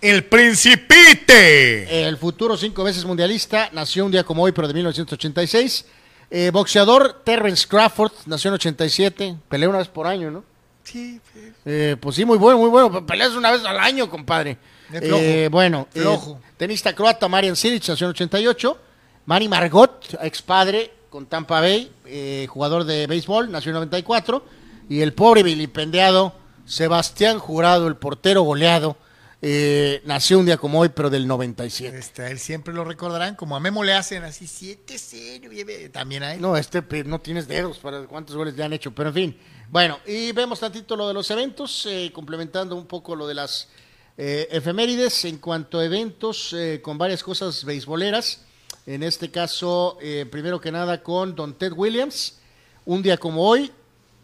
El 0.00 0.24
Principite. 0.24 2.06
El 2.08 2.16
futuro 2.16 2.56
cinco 2.56 2.84
veces 2.84 3.04
mundialista 3.04 3.68
nació 3.72 4.04
un 4.06 4.12
día 4.12 4.24
como 4.24 4.42
hoy, 4.42 4.52
pero 4.52 4.68
de 4.68 4.74
1986. 4.74 5.84
Eh, 6.30 6.50
boxeador 6.52 7.22
Terrence 7.24 7.66
Crawford 7.66 8.12
nació 8.26 8.48
en 8.48 8.54
87. 8.54 9.36
Pelea 9.48 9.68
una 9.68 9.78
vez 9.78 9.88
por 9.88 10.06
año, 10.06 10.30
¿no? 10.30 10.44
Sí, 10.84 11.20
Eh, 11.64 11.96
pues 12.00 12.16
sí, 12.16 12.24
muy 12.24 12.38
bueno, 12.38 12.58
muy 12.58 12.68
bueno. 12.68 13.04
Peleas 13.06 13.32
una 13.32 13.50
vez 13.50 13.64
al 13.64 13.78
año, 13.78 14.08
compadre. 14.08 14.56
Flojo. 14.88 15.16
Eh, 15.22 15.48
bueno, 15.50 15.86
eh, 15.94 16.00
Flojo. 16.00 16.40
tenista 16.56 16.94
croata 16.94 17.28
Marian 17.28 17.54
Silic, 17.54 17.86
nació 17.88 18.06
en 18.06 18.10
88. 18.10 18.78
Manny 19.26 19.48
Margot, 19.48 20.18
ex 20.22 20.42
padre 20.42 20.92
con 21.10 21.26
Tampa 21.26 21.60
Bay, 21.60 21.92
jugador 22.48 22.84
de 22.84 23.06
béisbol, 23.06 23.50
nació 23.50 23.70
en 23.70 23.74
94. 23.74 24.44
Y 24.88 25.02
el 25.02 25.12
pobre 25.12 25.42
vilipendiado 25.42 26.32
Sebastián 26.66 27.38
Jurado, 27.38 27.86
el 27.86 27.96
portero 27.96 28.42
goleado, 28.42 28.96
eh, 29.42 30.02
nació 30.04 30.38
un 30.38 30.46
día 30.46 30.56
como 30.58 30.80
hoy, 30.80 30.90
pero 30.90 31.08
del 31.10 31.26
97. 31.26 31.96
Este, 31.98 32.26
él 32.30 32.38
siempre 32.38 32.74
lo 32.74 32.84
recordarán, 32.84 33.36
como 33.36 33.56
a 33.56 33.60
Memo 33.60 33.82
le 33.82 33.94
hacen 33.94 34.22
así 34.24 34.44
7-0, 34.46 35.86
y 35.86 35.88
también 35.88 36.22
hay. 36.22 36.38
No, 36.38 36.56
este 36.56 36.82
pe- 36.82 37.04
no 37.04 37.20
tienes 37.20 37.48
dedos 37.48 37.78
para 37.78 38.02
cuántos 38.06 38.36
goles 38.36 38.54
le 38.54 38.64
han 38.64 38.72
hecho, 38.72 38.92
pero 38.94 39.08
en 39.08 39.14
fin. 39.14 39.38
Bueno, 39.70 39.98
y 40.06 40.32
vemos 40.32 40.60
tantito 40.60 40.94
lo 40.96 41.08
de 41.08 41.14
los 41.14 41.30
eventos, 41.30 41.86
eh, 41.86 42.10
complementando 42.12 42.76
un 42.76 42.86
poco 42.86 43.14
lo 43.16 43.26
de 43.26 43.34
las 43.34 43.68
eh, 44.18 44.48
efemérides 44.50 45.24
en 45.24 45.38
cuanto 45.38 45.78
a 45.78 45.84
eventos 45.84 46.52
eh, 46.52 46.80
con 46.82 46.98
varias 46.98 47.22
cosas 47.22 47.64
beisboleras. 47.64 48.42
En 48.86 49.02
este 49.02 49.30
caso, 49.30 49.96
eh, 50.02 50.26
primero 50.30 50.60
que 50.60 50.72
nada 50.72 51.02
con 51.02 51.34
Don 51.34 51.54
Ted 51.54 51.72
Williams. 51.72 52.38
Un 52.84 53.02
día 53.02 53.16
como 53.16 53.46
hoy, 53.46 53.70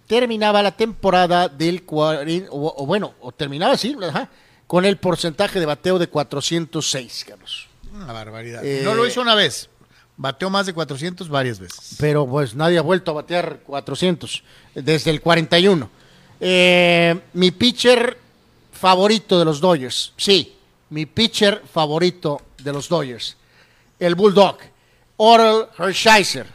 terminaba 0.07 0.63
la 0.63 0.77
temporada 0.77 1.49
del 1.49 1.85
40, 1.85 2.51
o, 2.51 2.83
o 2.83 2.87
bueno, 2.87 3.15
o 3.21 3.33
terminaba, 3.33 3.77
sí, 3.77 3.97
ajá, 4.03 4.29
con 4.67 4.85
el 4.85 4.97
porcentaje 4.97 5.61
de 5.61 5.67
bateo 5.67 5.99
de 5.99 6.09
406, 6.09 7.25
Carlos. 7.29 7.69
Una 7.93 8.13
barbaridad. 8.13 8.65
Eh, 8.65 8.83
no 8.85 8.95
lo 8.95 9.07
hizo 9.07 9.21
una 9.21 9.35
vez. 9.35 9.69
Bateó 10.17 10.49
más 10.49 10.67
de 10.67 10.73
400 10.73 11.29
varias 11.29 11.59
veces. 11.59 11.97
pero 11.99 12.27
pues 12.27 12.55
nadie 12.55 12.79
ha 12.79 12.83
vuelto 12.83 13.11
a 13.11 13.15
batear 13.15 13.61
400 13.67 14.43
desde 14.75 15.11
el 15.11 15.21
41. 15.21 15.91
Eh, 16.41 17.19
mi 17.35 17.51
pitcher 17.51 18.19
favorito 18.73 19.39
de 19.39 19.45
los 19.45 19.61
Dodgers, 19.61 20.13
sí, 20.17 20.55
mi 20.91 21.07
pitcher 21.07 21.63
favorito 21.71 22.41
de 22.63 22.73
los 22.73 22.89
Dodgers, 22.89 23.37
el 23.99 24.15
Bulldog, 24.15 24.59
Oral 25.17 25.69
Hershiser, 25.79 26.47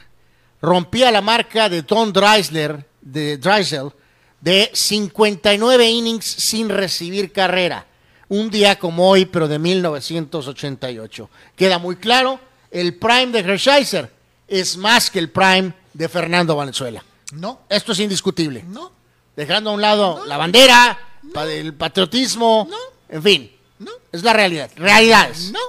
rompía 0.61 1.11
la 1.11 1.21
marca 1.21 1.67
de 1.69 1.81
Don 1.81 2.13
Dreisler, 2.13 2.85
de 3.01 3.38
Dreisel, 3.38 3.91
de 4.39 4.69
59 4.73 5.89
innings 5.89 6.25
sin 6.25 6.69
recibir 6.69 7.31
carrera. 7.31 7.85
Un 8.32 8.49
día 8.49 8.80
como 8.80 9.10
hoy, 9.10 9.26
pero 9.26 9.45
de 9.49 9.60
1988. 9.60 11.30
Queda 11.56 11.78
muy 11.80 11.98
claro, 11.98 12.40
el 12.72 12.95
prime 12.95 13.28
de 13.28 13.40
Hershiser 13.40 14.10
es 14.48 14.78
más 14.78 15.12
que 15.12 15.20
el 15.20 15.30
prime 15.30 15.74
de 15.94 16.08
Fernando 16.08 16.56
Valenzuela. 16.56 17.03
No, 17.34 17.62
Esto 17.68 17.91
es 17.91 17.99
indiscutible. 17.99 18.64
no, 18.68 18.91
Dejando 19.36 19.70
a 19.72 19.74
un 19.74 19.82
lado 19.82 20.26
la 20.26 20.38
bandera, 20.38 20.98
el 21.45 21.74
patriotismo, 21.74 22.68
No. 22.70 22.78
en 23.10 23.22
fin. 23.24 23.52
No. 23.80 23.91
Es 24.14 24.24
la 24.24 24.32
realidad. 24.34 24.70
Realidades. 24.78 25.52
no. 25.52 25.60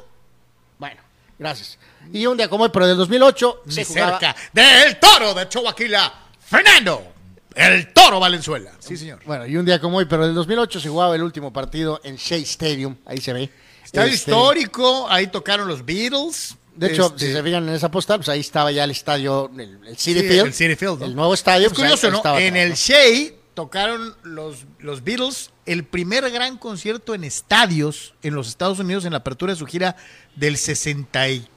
Bueno, 0.78 1.00
gracias. 1.40 1.78
Y 2.12 2.26
un 2.26 2.36
día 2.36 2.48
como 2.48 2.62
hoy, 2.64 2.70
pero 2.72 2.86
del 2.86 2.96
2008, 2.96 3.62
Ni 3.66 3.72
se 3.74 3.84
jugaba- 3.84 4.20
cerca 4.20 4.36
del 4.52 4.98
toro 5.00 5.34
de 5.34 5.48
Choaquila, 5.48 6.12
Fernando, 6.44 7.11
el 7.56 7.92
toro 7.92 8.20
Valenzuela. 8.20 8.72
Sí, 8.78 8.96
señor. 8.96 9.20
Bueno, 9.24 9.46
y 9.46 9.56
un 9.56 9.64
día 9.64 9.80
como 9.80 9.98
hoy, 9.98 10.06
pero 10.06 10.26
del 10.26 10.34
2008 10.34 10.80
se 10.80 10.88
jugaba 10.88 11.14
el 11.14 11.22
último 11.22 11.52
partido 11.52 12.00
en 12.04 12.16
Shea 12.16 12.38
Stadium. 12.38 12.96
Ahí 13.06 13.18
se 13.20 13.32
ve. 13.32 13.50
Estadio 13.84 14.12
Este, 14.12 14.30
histórico, 14.30 15.06
ahí 15.10 15.26
tocaron 15.26 15.68
los 15.68 15.84
Beatles. 15.84 16.56
De 16.74 16.86
hecho, 16.92 17.06
Este, 17.08 17.26
si 17.26 17.32
se 17.32 17.42
fijan 17.42 17.68
en 17.68 17.74
esa 17.74 17.90
postal, 17.90 18.18
pues 18.18 18.28
ahí 18.30 18.40
estaba 18.40 18.72
ya 18.72 18.84
el 18.84 18.90
estadio, 18.92 19.50
el, 19.58 19.78
el 19.86 19.96
City 19.98 20.20
Sí, 20.20 20.28
Field. 20.28 20.46
el 20.46 20.54
City 20.54 20.76
Field, 20.76 21.00
¿no? 21.00 21.04
El 21.06 21.14
nuevo 21.14 21.34
estadio. 21.34 21.66
Es 21.66 21.72
pues, 21.74 21.80
curioso, 21.82 22.06
ahí 22.06 22.10
¿no? 22.12 22.16
estaba 22.18 22.40
En 22.42 22.56
el 22.56 22.70
¿no? 22.70 22.74
Shea 22.76 23.32
tocaron 23.54 24.16
los, 24.22 24.64
los 24.78 25.04
Beatles 25.04 25.50
el 25.66 25.84
primer 25.84 26.28
gran 26.30 26.56
concierto 26.56 27.14
en 27.14 27.24
estadios 27.24 28.14
en 28.22 28.34
los 28.34 28.48
Estados 28.48 28.78
Unidos 28.78 29.04
en 29.04 29.12
la 29.12 29.18
apertura 29.18 29.52
de 29.52 29.58
su 29.58 29.66
gira 29.66 29.96
del 30.36 30.56
64, 30.56 31.52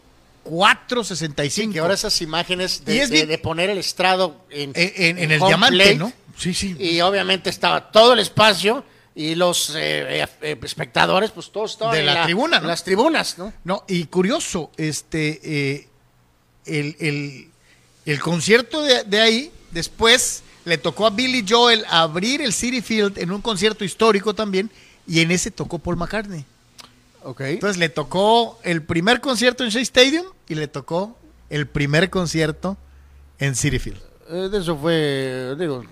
65. 1.04 1.68
Sí, 1.70 1.74
que 1.74 1.80
ahora 1.80 1.94
esas 1.96 2.22
imágenes 2.22 2.86
de, 2.86 3.02
es 3.02 3.10
de- 3.10 3.16
bien- 3.18 3.28
de 3.30 3.38
poner 3.38 3.70
el 3.70 3.78
estrado 3.78 4.46
en, 4.50 4.72
en, 4.76 4.94
en- 4.96 5.18
en 5.20 5.32
el 5.32 5.40
diamante, 5.40 5.76
plate, 5.78 5.96
¿no? 5.96 6.14
Sí, 6.38 6.54
sí. 6.54 6.76
Y 6.80 7.02
obviamente 7.02 7.50
estaba 7.50 7.92
todo 7.92 8.14
el 8.14 8.20
espacio 8.20 8.84
y 9.16 9.36
los 9.36 9.70
eh, 9.72 10.22
eh, 10.24 10.28
eh, 10.42 10.58
espectadores, 10.64 11.32
pues 11.32 11.52
todos 11.52 11.72
estaban 11.72 11.94
De 11.96 12.02
en 12.02 12.06
la 12.08 12.24
tribuna, 12.26 12.60
las 12.60 12.84
tribunas, 12.84 13.38
¿no? 13.38 13.54
No, 13.64 13.84
y 13.88 14.06
curioso, 14.06 14.72
este, 14.78 15.40
eh, 15.44 15.88
el, 16.66 16.96
el- 17.00 17.50
el 18.06 18.20
concierto 18.20 18.82
de, 18.84 19.04
de 19.04 19.20
ahí, 19.22 19.52
después 19.72 20.44
le 20.66 20.78
tocó 20.78 21.08
a 21.08 21.10
Billy 21.10 21.44
Joel 21.48 21.86
abrir 21.90 22.42
el 22.42 22.54
City 22.54 22.82
Field 22.82 23.18
en 23.18 23.32
un 23.32 23.42
concierto 23.42 23.84
histórico 23.86 24.34
también, 24.36 24.70
y 25.08 25.22
en 25.22 25.32
ese 25.32 25.50
tocó 25.52 25.80
Paul 25.80 25.96
McCartney. 25.98 26.46
Ok. 27.26 27.42
Entonces 27.42 27.78
le 27.78 27.90
tocó 27.90 28.60
el 28.64 28.84
primer 28.84 29.20
concierto 29.20 29.64
en 29.64 29.70
Shea 29.72 29.82
Stadium 29.82 30.26
y 30.48 30.56
le 30.56 30.68
tocó 30.68 31.18
el 31.50 31.68
primer 31.68 32.10
concierto 32.10 32.78
en 33.40 33.56
City 33.56 33.80
Field. 33.80 34.00
Eh, 34.30 34.50
de 34.52 34.58
eso 34.60 34.76
fue, 34.78 35.56
digo, 35.60 35.84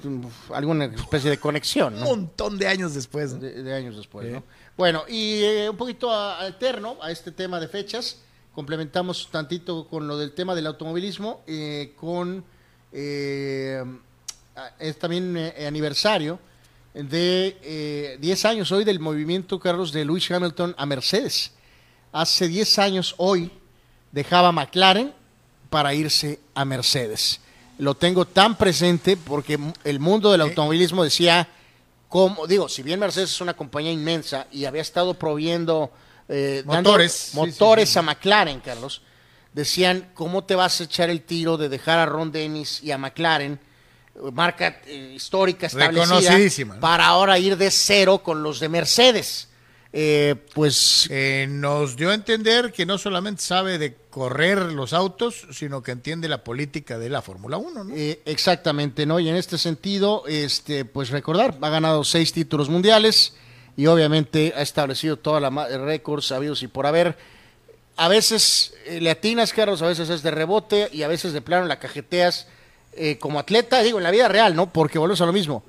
alguna 0.53 0.85
especie 0.85 1.29
de 1.29 1.37
conexión, 1.39 1.93
Un 1.97 2.01
montón 2.03 2.57
de 2.57 2.67
años 2.67 2.93
después. 2.93 3.33
¿no? 3.33 3.39
de, 3.39 3.61
de 3.63 3.73
años 3.73 3.95
después, 3.97 4.31
¿no? 4.31 4.43
Bueno, 4.77 5.03
y 5.07 5.41
eh, 5.43 5.69
un 5.69 5.77
poquito 5.77 6.09
a- 6.11 6.39
alterno 6.39 6.97
a 7.01 7.11
este 7.11 7.31
tema 7.31 7.59
de 7.59 7.67
fechas, 7.67 8.17
complementamos 8.55 9.29
tantito 9.31 9.87
con 9.87 10.07
lo 10.07 10.17
del 10.17 10.31
tema 10.33 10.55
del 10.55 10.65
automovilismo, 10.67 11.43
eh, 11.47 11.93
con 11.99 12.43
eh, 12.91 13.83
a- 14.55 14.71
es 14.79 14.97
también 14.97 15.35
aniversario 15.67 16.39
de 16.93 17.57
eh, 17.63 18.17
10 18.19 18.45
años 18.45 18.71
hoy 18.71 18.83
del 18.83 18.99
movimiento, 18.99 19.59
Carlos, 19.59 19.91
de 19.91 20.05
Lewis 20.05 20.29
Hamilton 20.29 20.75
a 20.77 20.85
Mercedes. 20.85 21.51
Hace 22.11 22.47
10 22.47 22.79
años 22.79 23.15
hoy 23.17 23.51
dejaba 24.11 24.51
McLaren 24.51 25.13
para 25.69 25.93
irse 25.93 26.39
a 26.53 26.65
Mercedes. 26.65 27.39
Lo 27.79 27.95
tengo 27.95 28.25
tan 28.25 28.55
presente 28.55 29.17
porque 29.17 29.59
el 29.83 29.99
mundo 29.99 30.31
del 30.31 30.41
automovilismo 30.41 31.03
decía, 31.03 31.47
como 32.07 32.45
digo, 32.45 32.69
si 32.69 32.83
bien 32.83 32.99
Mercedes 32.99 33.31
es 33.31 33.41
una 33.41 33.55
compañía 33.55 33.91
inmensa 33.91 34.45
y 34.51 34.65
había 34.65 34.83
estado 34.83 35.15
proviendo 35.15 35.91
eh, 36.29 36.63
dando 36.65 36.91
Motores. 36.91 37.11
Sí, 37.11 37.35
motores 37.37 37.89
sí, 37.89 37.93
sí. 37.93 37.99
a 37.99 38.01
McLaren, 38.03 38.59
Carlos, 38.59 39.01
decían, 39.51 40.11
¿cómo 40.13 40.43
te 40.43 40.55
vas 40.55 40.79
a 40.79 40.83
echar 40.83 41.09
el 41.09 41.23
tiro 41.23 41.57
de 41.57 41.69
dejar 41.69 41.99
a 41.99 42.05
Ron 42.05 42.31
Dennis 42.31 42.81
y 42.83 42.91
a 42.91 42.97
McLaren, 42.97 43.53
eh, 43.53 43.57
marca 44.31 44.81
eh, 44.85 45.13
histórica 45.15 45.67
establecida, 45.67 46.35
para 46.79 47.07
ahora 47.07 47.39
ir 47.39 47.57
de 47.57 47.71
cero 47.71 48.19
con 48.23 48.43
los 48.43 48.59
de 48.59 48.69
Mercedes? 48.69 49.49
Eh, 49.95 50.35
pues 50.55 51.07
Eh, 51.11 51.45
nos 51.49 51.95
dio 51.95 52.09
a 52.09 52.15
entender 52.15 52.71
que 52.71 52.83
no 52.85 52.97
solamente 52.97 53.43
sabe 53.43 53.77
de 53.77 53.95
correr 54.09 54.57
los 54.59 54.91
autos, 54.91 55.47
sino 55.51 55.83
que 55.83 55.91
entiende 55.91 56.27
la 56.27 56.43
política 56.43 56.97
de 56.97 57.09
la 57.09 57.21
Fórmula 57.21 57.57
1, 57.57 57.83
¿no? 57.83 57.95
Eh, 57.95 58.19
exactamente, 58.25 59.05
¿no? 59.05 59.19
Y 59.19 59.29
en 59.29 59.35
este 59.35 59.59
sentido, 59.59 60.23
este, 60.27 60.83
pues 60.85 61.09
recordar, 61.11 61.57
ha 61.61 61.69
ganado 61.69 62.03
seis 62.03 62.33
títulos 62.33 62.69
mundiales 62.69 63.35
y 63.77 63.85
obviamente 63.85 64.53
ha 64.55 64.61
establecido 64.63 65.17
toda 65.17 65.39
la 65.39 65.51
ma- 65.51 65.67
récords 65.67 66.25
sabidos 66.27 66.63
y 66.63 66.67
por 66.67 66.87
haber. 66.87 67.15
A 67.95 68.07
veces 68.07 68.73
eh, 68.87 68.99
le 68.99 69.11
atinas, 69.11 69.53
Carlos, 69.53 69.83
a 69.83 69.87
veces 69.87 70.09
es 70.09 70.23
de 70.23 70.31
rebote 70.31 70.89
y 70.91 71.03
a 71.03 71.07
veces 71.07 71.33
de 71.33 71.41
plano 71.41 71.67
la 71.67 71.77
cajeteas 71.77 72.47
eh, 72.95 73.17
como 73.17 73.39
atleta, 73.39 73.81
digo, 73.81 73.97
en 73.97 74.03
la 74.03 74.11
vida 74.11 74.27
real, 74.27 74.55
¿no? 74.55 74.71
Porque 74.71 74.97
volvemos 74.99 75.21
a 75.21 75.25
lo 75.25 75.33
mismo. 75.33 75.63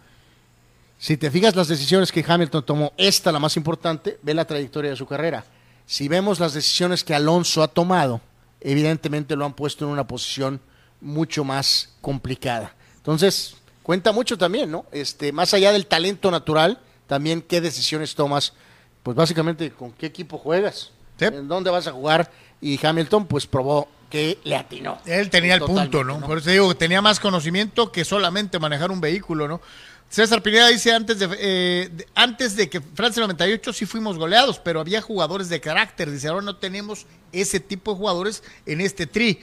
Si 0.98 1.16
te 1.16 1.30
fijas 1.30 1.54
las 1.56 1.68
decisiones 1.68 2.12
que 2.12 2.24
Hamilton 2.26 2.64
tomó, 2.64 2.92
esta 2.96 3.32
la 3.32 3.38
más 3.38 3.56
importante, 3.56 4.18
ve 4.22 4.32
la 4.34 4.44
trayectoria 4.46 4.90
de 4.90 4.96
su 4.96 5.06
carrera. 5.06 5.44
Si 5.86 6.08
vemos 6.08 6.40
las 6.40 6.54
decisiones 6.54 7.04
que 7.04 7.14
Alonso 7.14 7.62
ha 7.62 7.68
tomado, 7.68 8.20
evidentemente 8.60 9.36
lo 9.36 9.44
han 9.44 9.52
puesto 9.52 9.84
en 9.84 9.90
una 9.90 10.06
posición 10.06 10.60
mucho 11.00 11.44
más 11.44 11.90
complicada. 12.00 12.74
Entonces, 12.96 13.56
cuenta 13.82 14.12
mucho 14.12 14.38
también, 14.38 14.70
¿no? 14.70 14.86
Este, 14.92 15.32
más 15.32 15.52
allá 15.52 15.72
del 15.72 15.86
talento 15.86 16.30
natural, 16.30 16.78
también 17.06 17.42
qué 17.42 17.60
decisiones 17.60 18.14
tomas, 18.14 18.54
pues 19.02 19.14
básicamente 19.14 19.70
con 19.70 19.92
qué 19.92 20.06
equipo 20.06 20.38
juegas, 20.38 20.90
Sí. 21.18 21.26
en 21.26 21.46
dónde 21.46 21.70
vas 21.70 21.86
a 21.86 21.92
jugar, 21.92 22.30
y 22.60 22.84
Hamilton 22.84 23.26
pues 23.26 23.46
probó 23.46 23.88
que 24.14 24.38
le 24.44 24.54
atinó. 24.54 24.98
Él 25.06 25.28
tenía 25.28 25.54
el 25.54 25.60
Totalmente, 25.60 25.98
punto, 25.98 26.04
¿no? 26.20 26.24
Por 26.24 26.38
eso 26.38 26.50
digo 26.50 26.68
que 26.68 26.76
tenía 26.76 27.02
más 27.02 27.18
conocimiento 27.18 27.90
que 27.90 28.04
solamente 28.04 28.58
manejar 28.60 28.92
un 28.92 29.00
vehículo, 29.00 29.48
¿no? 29.48 29.60
César 30.08 30.40
Pineda 30.40 30.68
dice 30.68 30.92
antes 30.92 31.18
de, 31.18 31.28
eh, 31.40 31.88
de- 31.90 32.06
antes 32.14 32.54
de 32.54 32.70
que 32.70 32.80
Francia 32.80 33.20
98 33.22 33.72
sí 33.72 33.86
fuimos 33.86 34.16
goleados, 34.16 34.60
pero 34.60 34.78
había 34.80 35.02
jugadores 35.02 35.48
de 35.48 35.60
carácter. 35.60 36.10
Dice, 36.12 36.28
ahora 36.28 36.42
no 36.42 36.54
tenemos 36.56 37.06
ese 37.32 37.58
tipo 37.58 37.90
de 37.92 37.98
jugadores 37.98 38.44
en 38.66 38.80
este 38.80 39.06
tri. 39.08 39.40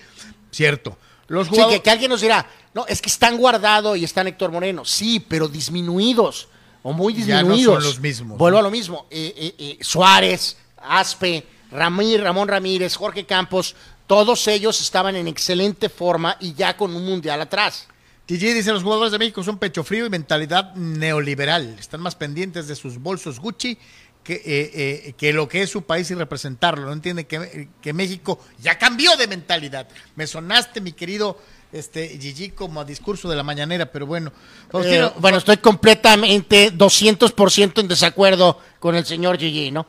Cierto. 0.52 0.98
Los 1.28 1.48
Sí, 1.48 1.52
jugadores... 1.56 1.80
que, 1.80 1.84
que 1.84 1.90
alguien 1.90 2.10
nos 2.12 2.22
dirá, 2.22 2.48
no, 2.74 2.86
es 2.88 3.02
que 3.02 3.10
están 3.10 3.36
guardados 3.38 3.98
y 3.98 4.06
están 4.06 4.28
Héctor 4.28 4.52
Moreno. 4.52 4.86
Sí, 4.86 5.20
pero 5.20 5.50
disminuidos 5.50 6.48
o 6.84 6.94
muy 6.94 7.14
Ya 7.16 7.20
no 7.20 7.26
son 7.26 7.56
disminuidos. 7.58 7.84
los 7.84 8.00
mismos, 8.00 8.38
Vuelvo 8.38 8.56
¿no? 8.56 8.60
a 8.60 8.64
lo 8.64 8.72
mismo. 8.72 9.08
Eh, 9.10 9.34
eh, 9.36 9.56
eh, 9.58 9.78
Suárez, 9.82 10.56
Aspe, 10.78 11.46
Ramí- 11.72 12.18
Ramón 12.20 12.48
Ramírez, 12.50 12.96
Jorge 12.96 13.26
Campos, 13.26 13.76
todos 14.12 14.46
ellos 14.50 14.82
estaban 14.82 15.16
en 15.16 15.30
excelente 15.30 15.88
forma 15.88 16.36
y 16.42 16.54
ya 16.54 16.76
con 16.76 16.94
un 16.94 17.06
mundial 17.06 17.40
atrás. 17.40 17.88
TG 18.26 18.54
dice, 18.54 18.74
los 18.74 18.84
jugadores 18.84 19.14
de 19.14 19.18
México 19.18 19.42
son 19.42 19.58
pecho 19.58 19.86
frío 19.86 20.06
y 20.06 20.10
mentalidad 20.10 20.76
neoliberal. 20.76 21.78
Están 21.80 22.02
más 22.02 22.16
pendientes 22.16 22.68
de 22.68 22.76
sus 22.76 22.98
bolsos 22.98 23.40
Gucci 23.40 23.78
que, 24.22 24.34
eh, 24.34 24.42
eh, 24.74 25.14
que 25.18 25.32
lo 25.32 25.48
que 25.48 25.62
es 25.62 25.70
su 25.70 25.84
país 25.84 26.12
y 26.12 26.16
representarlo. 26.16 26.88
No 26.88 26.92
entienden 26.92 27.24
que, 27.24 27.70
que 27.82 27.94
México 27.94 28.38
ya 28.60 28.78
cambió 28.78 29.16
de 29.16 29.28
mentalidad. 29.28 29.88
Me 30.18 30.28
sonaste, 30.28 30.82
mi 30.82 30.92
querido 30.92 31.38
este, 31.72 32.10
Gigi, 32.20 32.50
como 32.50 32.82
a 32.82 32.84
discurso 32.84 33.30
de 33.30 33.38
la 33.38 33.44
mañanera, 33.44 33.94
pero 33.94 34.06
bueno. 34.06 34.34
Eh, 34.74 35.10
bueno, 35.20 35.38
estoy 35.38 35.56
completamente 35.56 36.74
200% 36.74 37.80
en 37.80 37.88
desacuerdo 37.88 38.60
con 38.78 38.94
el 38.96 39.06
señor 39.06 39.38
Gigi, 39.38 39.72
¿no? 39.72 39.88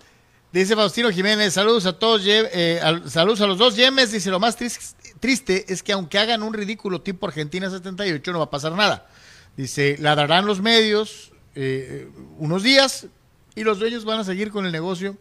Dice 0.52 0.76
Faustino 0.76 1.10
Jiménez, 1.10 1.54
saludos 1.54 1.86
a 1.86 1.94
todos, 1.98 2.22
eh, 2.26 2.78
al- 2.82 3.10
saludos 3.10 3.40
a 3.40 3.46
los 3.46 3.56
dos 3.58 3.74
Yemes. 3.74 4.12
Dice, 4.12 4.30
lo 4.30 4.38
más 4.38 4.56
tris- 4.58 4.94
triste 5.18 5.64
es 5.72 5.82
que 5.82 5.92
aunque 5.92 6.18
hagan 6.18 6.42
un 6.42 6.52
ridículo 6.52 7.00
tipo 7.00 7.26
Argentina 7.26 7.70
78, 7.70 8.32
no 8.32 8.38
va 8.38 8.44
a 8.44 8.50
pasar 8.50 8.72
nada. 8.72 9.06
Dice, 9.56 9.96
ladrarán 9.98 10.44
los 10.46 10.60
medios 10.60 11.32
eh, 11.54 12.08
unos 12.38 12.62
días 12.62 13.06
y 13.54 13.64
los 13.64 13.78
dueños 13.78 14.04
van 14.04 14.20
a 14.20 14.24
seguir 14.24 14.50
con 14.50 14.66
el 14.66 14.72
negocio 14.72 15.16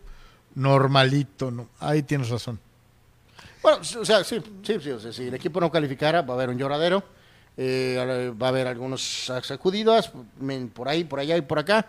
normalito, 0.56 1.49
¿no? 1.49 1.70
Ahí 1.80 2.03
tienes 2.03 2.30
razón. 2.30 2.60
Bueno, 3.62 3.80
o 3.99 4.06
sea, 4.06 4.24
sí, 4.24 4.41
sí, 4.64 4.78
sí, 4.82 4.90
o 4.91 4.99
sea, 4.99 5.14
si 5.14 5.28
el 5.28 5.34
equipo 5.34 5.62
no 5.62 5.72
calificara, 5.72 6.24
va 6.24 6.34
a 6.34 6.38
haber 6.38 6.49
un 6.49 6.58
lloradero, 6.58 7.03
eh, 7.58 8.34
va 8.41 8.48
a 8.48 8.49
haber 8.49 8.68
algunos 8.68 9.02
sacudidas 9.44 10.12
por 10.74 10.90
ahí, 10.90 11.03
por 11.03 11.20
allá 11.20 11.38
y 11.38 11.41
por 11.41 11.60
acá, 11.60 11.86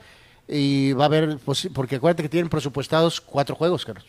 y 0.53 0.93
va 0.93 1.05
a 1.05 1.07
haber, 1.07 1.39
pues, 1.39 1.69
porque 1.75 1.97
acuérdate 1.97 2.23
que 2.23 2.29
tienen 2.29 2.49
presupuestados 2.51 3.21
cuatro 3.21 3.55
juegos, 3.57 3.85
Carlos. 3.85 4.05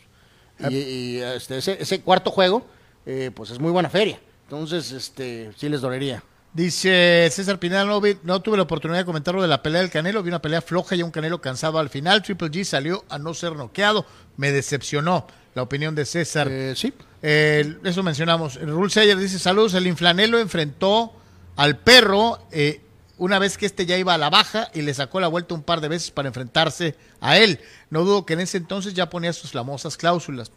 Y, 0.68 0.76
y, 0.76 1.18
este, 1.20 1.58
ese, 1.58 1.76
ese 1.80 2.00
cuarto 2.02 2.30
juego, 2.30 2.66
eh, 3.06 3.30
pues 3.34 3.50
es 3.50 3.58
muy 3.58 3.72
buena 3.72 3.90
feria. 3.90 4.20
Entonces, 4.44 4.92
este, 4.92 5.50
sí 5.56 5.68
les 5.68 5.80
dolería. 5.80 6.22
Dice 6.52 7.28
César 7.32 7.58
Pinal, 7.58 7.88
no, 7.88 8.00
vi- 8.00 8.18
no 8.22 8.40
tuve 8.40 8.56
la 8.56 8.62
oportunidad 8.62 9.00
de 9.00 9.04
comentar 9.04 9.34
lo 9.34 9.42
de 9.42 9.48
la 9.48 9.60
pelea 9.62 9.80
del 9.80 9.90
Canelo, 9.90 10.22
vi 10.22 10.28
una 10.28 10.40
pelea 10.40 10.62
floja 10.62 10.94
y 10.94 11.02
un 11.02 11.10
Canelo 11.10 11.40
cansado 11.40 11.80
al 11.80 11.88
final. 11.88 12.22
Triple 12.22 12.48
G 12.48 12.62
salió 12.62 13.04
a 13.08 13.18
no 13.18 13.34
ser 13.34 13.56
noqueado, 13.56 14.06
me 14.36 14.52
decepcionó 14.52 15.26
la 15.56 15.62
opinión 15.62 15.96
de 15.96 16.04
César. 16.04 16.46
Eh, 16.48 16.74
sí. 16.76 16.92
Eh, 17.22 17.76
eso 17.82 18.04
mencionamos. 18.04 18.60
Rule 18.60 18.90
Sayer 18.90 19.16
dice: 19.16 19.40
Saludos. 19.40 19.74
El 19.74 19.88
Inflanelo 19.88 20.38
enfrentó 20.38 21.12
al 21.56 21.78
perro 21.78 22.46
eh, 22.52 22.82
una 23.16 23.38
vez 23.38 23.56
que 23.58 23.66
este 23.66 23.86
ya 23.86 23.96
iba 23.96 24.14
a 24.14 24.18
la 24.18 24.30
baja 24.30 24.70
y 24.74 24.82
le 24.82 24.92
sacó 24.94 25.20
la 25.20 25.28
vuelta 25.28 25.54
un 25.54 25.62
par 25.62 25.80
de 25.80 25.88
veces 25.88 26.10
para 26.10 26.28
enfrentarse 26.28 26.96
a 27.20 27.38
él. 27.38 27.60
No 27.90 28.04
dudo 28.04 28.26
que 28.26 28.32
en 28.34 28.40
ese 28.40 28.56
entonces 28.56 28.94
ya 28.94 29.08
ponía 29.10 29.32
sus 29.32 29.52
famosas 29.52 29.96
cláusulas. 29.96 30.50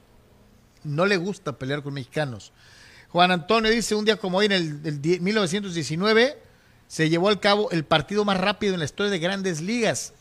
No 0.84 1.06
le 1.06 1.18
gusta 1.18 1.58
pelear 1.58 1.84
con 1.84 1.94
mexicanos. 1.94 2.52
Juan 3.10 3.32
Antonio 3.32 3.70
dice: 3.72 3.96
Un 3.96 4.06
día 4.06 4.18
como 4.18 4.40
hoy, 4.40 4.48
en 4.48 4.52
el, 4.54 4.82
el 4.86 5.02
die- 5.02 5.20
1919, 5.20 6.38
se 6.88 7.10
llevó 7.10 7.30
al 7.30 7.40
cabo 7.40 7.70
el 7.72 7.84
partido 7.86 8.26
más 8.26 8.38
rápido 8.40 8.74
en 8.74 8.80
la 8.80 8.86
historia 8.86 9.12
de 9.12 9.20
grandes 9.20 9.62
ligas. 9.62 10.14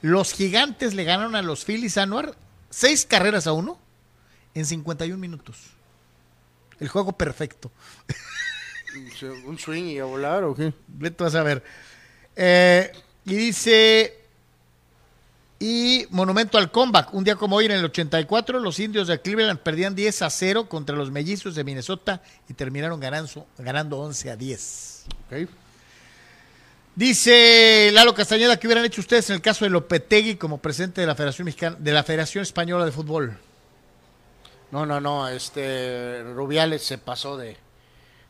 Los 0.00 0.32
gigantes 0.32 0.94
le 0.94 1.04
ganaron 1.04 1.34
a 1.36 1.42
los 1.42 1.64
Phillies 1.64 1.96
Anuar 1.98 2.34
seis 2.70 3.06
carreras 3.06 3.46
a 3.46 3.52
uno 3.52 3.78
en 4.54 4.66
51 4.66 5.18
minutos. 5.18 5.58
El 6.80 6.88
juego 6.88 7.12
perfecto. 7.12 7.70
¿Un 9.46 9.58
swing 9.58 9.84
y 9.84 9.98
a 9.98 10.04
volar 10.04 10.44
o 10.44 10.54
qué? 10.54 10.72
Vete 10.86 11.24
vas 11.24 11.34
a 11.34 11.42
ver. 11.42 11.62
Eh, 12.36 12.92
y 13.24 13.34
dice. 13.34 14.20
Y 15.58 16.06
monumento 16.10 16.58
al 16.58 16.70
comeback. 16.70 17.14
Un 17.14 17.24
día 17.24 17.36
como 17.36 17.56
hoy, 17.56 17.66
en 17.66 17.72
el 17.72 17.84
84, 17.84 18.58
los 18.58 18.78
indios 18.80 19.08
de 19.08 19.20
Cleveland 19.20 19.60
perdían 19.60 19.94
10 19.94 20.22
a 20.22 20.30
0 20.30 20.68
contra 20.68 20.94
los 20.94 21.10
mellizos 21.10 21.54
de 21.54 21.64
Minnesota 21.64 22.20
y 22.48 22.54
terminaron 22.54 23.00
ganando, 23.00 23.46
ganando 23.58 23.98
11 23.98 24.30
a 24.30 24.36
10. 24.36 25.04
Ok. 25.26 25.48
Dice 26.96 27.90
Lalo 27.92 28.14
Castañeda, 28.14 28.56
¿qué 28.58 28.68
hubieran 28.68 28.84
hecho 28.84 29.00
ustedes 29.00 29.28
en 29.30 29.36
el 29.36 29.42
caso 29.42 29.64
de 29.64 29.70
Lopetegui 29.70 30.36
como 30.36 30.58
presidente 30.58 31.00
de 31.00 31.08
la 31.08 31.16
Federación 31.16 31.46
Mexicana, 31.46 31.76
de 31.78 31.92
la 31.92 32.04
Federación 32.04 32.42
Española 32.42 32.84
de 32.84 32.92
Fútbol? 32.92 33.36
No, 34.70 34.86
no, 34.86 35.00
no, 35.00 35.28
este 35.28 36.22
Rubiales 36.34 36.82
se 36.82 36.98
pasó 36.98 37.36
de 37.36 37.56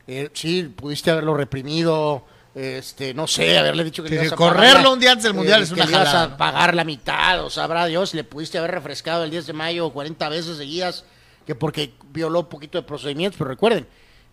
eh, 0.07 0.31
sí, 0.33 0.63
pudiste 0.65 1.11
haberlo 1.11 1.35
reprimido, 1.35 2.25
este, 2.55 3.15
no 3.15 3.27
sé, 3.27 3.59
haberle 3.59 3.85
dicho 3.85 4.03
que 4.03 4.09
Sí, 4.09 4.15
le 4.15 4.23
ibas 4.23 4.33
a 4.33 4.37
correrlo 4.37 4.75
pagar 4.75 4.93
un 4.93 5.01
día 5.01 5.11
antes 5.13 5.25
del 5.25 5.35
Mundial 5.35 5.63
es 5.63 5.69
que 5.69 5.75
una 5.75 5.87
le 5.87 5.93
ibas 5.93 6.09
jalada, 6.09 6.35
a 6.35 6.37
pagar 6.37 6.75
la 6.75 6.85
mitad, 6.85 7.45
o 7.45 7.51
sabrá 7.51 7.87
Dios, 7.87 8.15
le 8.15 8.25
pudiste 8.25 8.59
haber 8.59 8.73
refrescado 8.73 9.25
el 9.25 9.31
10 9.31 9.47
de 9.47 9.53
mayo 9.53 9.91
40 9.91 10.29
veces 10.29 10.57
seguidas, 10.57 11.05
que 11.47 11.55
porque 11.55 11.95
violó 12.11 12.41
un 12.41 12.49
poquito 12.49 12.79
de 12.79 12.83
procedimientos, 12.83 13.39
pero 13.39 13.51
recuerden, 13.51 13.87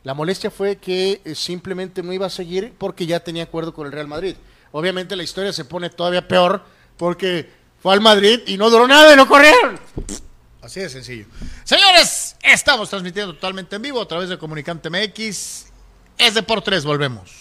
la 0.03 0.13
molestia 0.13 0.49
fue 0.49 0.77
que 0.77 1.21
eh, 1.23 1.35
simplemente 1.35 2.01
no 2.01 2.11
iba 2.11 2.25
a 2.25 2.29
seguir 2.29 2.73
porque 2.77 3.05
ya 3.05 3.19
tenía 3.19 3.43
acuerdo 3.43 3.73
con 3.73 3.85
el 3.85 3.91
Real 3.91 4.07
Madrid. 4.07 4.35
Obviamente 4.71 5.15
la 5.15 5.23
historia 5.23 5.53
se 5.53 5.65
pone 5.65 5.89
todavía 5.89 6.27
peor 6.27 6.63
porque 6.97 7.49
fue 7.81 7.93
al 7.93 8.01
Madrid 8.01 8.41
y 8.47 8.57
no 8.57 8.69
duró 8.69 8.87
nada 8.87 9.13
y 9.13 9.17
no 9.17 9.27
corrieron. 9.27 9.79
Así 10.61 10.79
de 10.79 10.89
sencillo. 10.89 11.25
Señores, 11.63 12.30
estamos 12.43 12.89
transmitiendo 12.89 13.33
totalmente 13.33 13.75
en 13.75 13.81
vivo 13.81 14.01
a 14.01 14.07
través 14.07 14.29
de 14.29 14.37
Comunicante 14.37 14.89
MX. 14.89 15.67
Es 16.17 16.33
de 16.33 16.43
por 16.43 16.61
tres, 16.61 16.85
volvemos. 16.85 17.40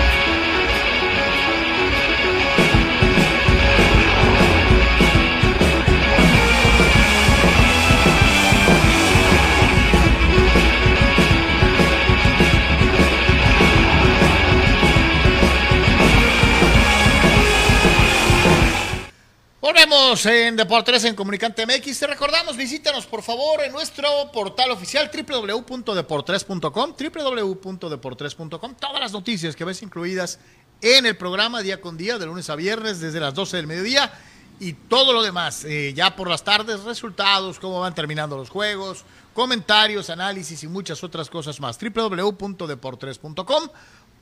Volvemos 19.61 20.25
en 20.25 20.55
Deportes 20.55 21.03
en 21.03 21.13
Comunicante 21.13 21.67
MX. 21.67 21.99
Te 21.99 22.07
recordamos, 22.07 22.57
visítanos 22.57 23.05
por 23.05 23.21
favor 23.21 23.61
en 23.61 23.71
nuestro 23.71 24.09
portal 24.33 24.71
oficial 24.71 25.11
www.deportres.com, 25.13 26.95
www.deportres.com. 26.97 28.75
Todas 28.79 28.99
las 28.99 29.11
noticias 29.11 29.55
que 29.55 29.63
ves 29.63 29.83
incluidas 29.83 30.39
en 30.81 31.05
el 31.05 31.15
programa 31.15 31.61
día 31.61 31.79
con 31.79 31.95
día, 31.95 32.17
de 32.17 32.25
lunes 32.25 32.49
a 32.49 32.55
viernes, 32.55 33.01
desde 33.01 33.19
las 33.19 33.35
12 33.35 33.57
del 33.57 33.67
mediodía 33.67 34.11
y 34.59 34.73
todo 34.73 35.13
lo 35.13 35.21
demás. 35.21 35.63
eh, 35.65 35.93
ya 35.93 36.15
por 36.15 36.27
las 36.27 36.43
tardes, 36.43 36.79
resultados, 36.79 37.59
cómo 37.59 37.81
van 37.81 37.93
terminando 37.93 38.35
los 38.37 38.49
juegos, 38.49 39.05
comentarios, 39.35 40.09
análisis 40.09 40.63
y 40.63 40.67
muchas 40.67 41.03
otras 41.03 41.29
cosas 41.29 41.59
más. 41.59 41.77
www.deportres.com 41.79 43.69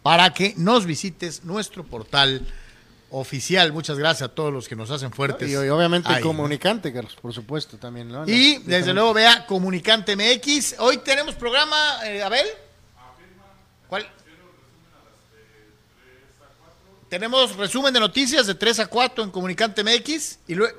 para 0.03 0.33
que 0.33 0.53
nos 0.57 0.85
visites 0.85 1.45
nuestro 1.45 1.85
portal 1.85 2.45
oficial. 3.11 3.71
Muchas 3.73 3.97
gracias 3.97 4.29
a 4.29 4.33
todos 4.33 4.53
los 4.53 4.67
que 4.67 4.75
nos 4.75 4.91
hacen 4.91 5.11
fuertes. 5.11 5.49
Y, 5.49 5.55
obviamente 5.55 6.09
ahí, 6.09 6.21
¿no? 6.21 6.27
comunicante, 6.27 6.93
Carlos, 6.93 7.15
por 7.21 7.33
supuesto, 7.33 7.77
también. 7.77 8.09
¿no? 8.09 8.27
Y 8.27 8.59
desde 8.59 8.93
luego 8.93 9.13
vea 9.13 9.45
Comunicante 9.45 10.15
MX. 10.15 10.75
Hoy 10.79 10.97
tenemos 10.97 11.35
programa, 11.35 11.77
eh, 12.05 12.23
Abel. 12.23 12.47
¿Cuál? 13.87 14.07
Tenemos 17.09 17.55
resumen 17.55 17.91
de 17.91 17.99
noticias 17.99 18.45
de 18.45 18.53
3 18.53 18.81
a 18.81 18.87
4 18.87 19.23
en 19.23 19.31
Comunicante 19.31 19.83
MX. 19.83 20.39
Y 20.47 20.55
luego. 20.55 20.77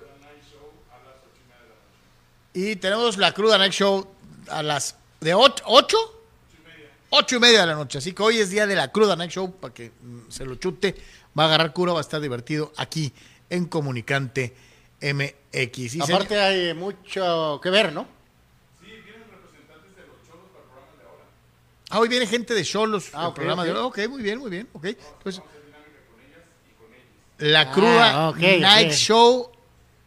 Y 2.52 2.76
tenemos 2.76 3.16
la 3.16 3.32
Cruda 3.32 3.58
Night 3.58 3.72
Show 3.72 4.06
a 4.48 4.62
las. 4.62 4.96
¿De 5.20 5.34
8? 5.34 5.64
¿8? 5.66 7.36
y 7.36 7.38
media 7.38 7.60
de 7.60 7.66
la 7.66 7.74
noche. 7.74 7.98
Así 7.98 8.12
que 8.12 8.22
hoy 8.22 8.38
es 8.38 8.50
día 8.50 8.66
de 8.66 8.76
la 8.76 8.92
Cruda 8.92 9.16
Night 9.16 9.32
Show 9.32 9.52
para 9.52 9.74
que 9.74 9.90
mm, 9.90 10.30
se 10.30 10.44
lo 10.44 10.54
chute. 10.54 10.94
Va 11.38 11.44
a 11.44 11.46
agarrar 11.46 11.72
cura, 11.72 11.92
va 11.92 11.98
a 11.98 12.02
estar 12.02 12.20
divertido 12.20 12.72
aquí 12.76 13.12
en 13.48 13.66
Comunicante 13.66 14.54
MX. 15.00 15.94
Y 15.96 16.02
Aparte 16.02 16.38
hay 16.38 16.74
mucho 16.74 17.60
que 17.62 17.70
ver, 17.70 17.92
¿no? 17.92 18.06
Ah, 21.92 21.98
hoy 21.98 22.08
viene 22.08 22.26
gente 22.26 22.54
de 22.54 22.64
Cholos, 22.64 23.10
Ah, 23.12 23.28
el 23.28 23.32
programa 23.34 23.62
ok. 23.62 23.68
de 23.68 23.74
Ok, 23.78 23.98
muy 24.08 24.22
bien, 24.22 24.38
muy 24.38 24.50
bien. 24.50 24.68
Ok. 24.72 24.84
Entonces, 24.86 25.42
la 27.38 27.72
cruda 27.72 28.10
Ah, 28.26 28.28
ok, 28.28 28.36
Night. 28.38 28.92
Show 28.92 29.50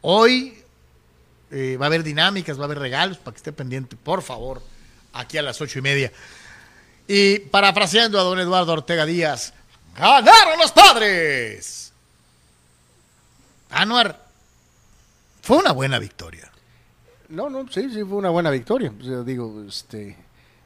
hoy 0.01 0.57
eh, 1.51 1.77
va 1.79 1.85
a 1.85 1.87
haber 1.87 2.03
dinámicas, 2.03 2.57
va 2.57 2.61
a 2.63 2.65
haber 2.65 2.79
regalos 2.79 3.17
para 3.17 3.33
que 3.33 3.37
esté 3.37 3.51
pendiente, 3.51 3.95
por 3.97 4.21
favor, 4.21 4.61
aquí 5.11 5.37
a 5.37 5.41
las 5.41 5.59
ocho 5.59 5.79
y 5.79 5.81
media. 5.81 6.11
Y 7.05 7.39
parafraseando 7.39 8.17
a 8.17 8.23
don 8.23 8.39
Eduardo 8.39 8.71
Ortega 8.71 9.05
Díaz, 9.05 9.53
¡ganaron 9.95 10.59
los 10.59 10.71
padres! 10.71 11.93
Anuar, 13.69 14.23
fue 15.41 15.57
una 15.57 15.71
buena 15.71 15.99
victoria. 15.99 16.49
No, 17.29 17.49
no, 17.49 17.67
sí, 17.71 17.89
sí, 17.91 18.03
fue 18.03 18.17
una 18.17 18.29
buena 18.29 18.49
victoria. 18.51 18.93
O 18.99 19.03
sea, 19.03 19.21
digo, 19.21 19.63
este, 19.67 20.15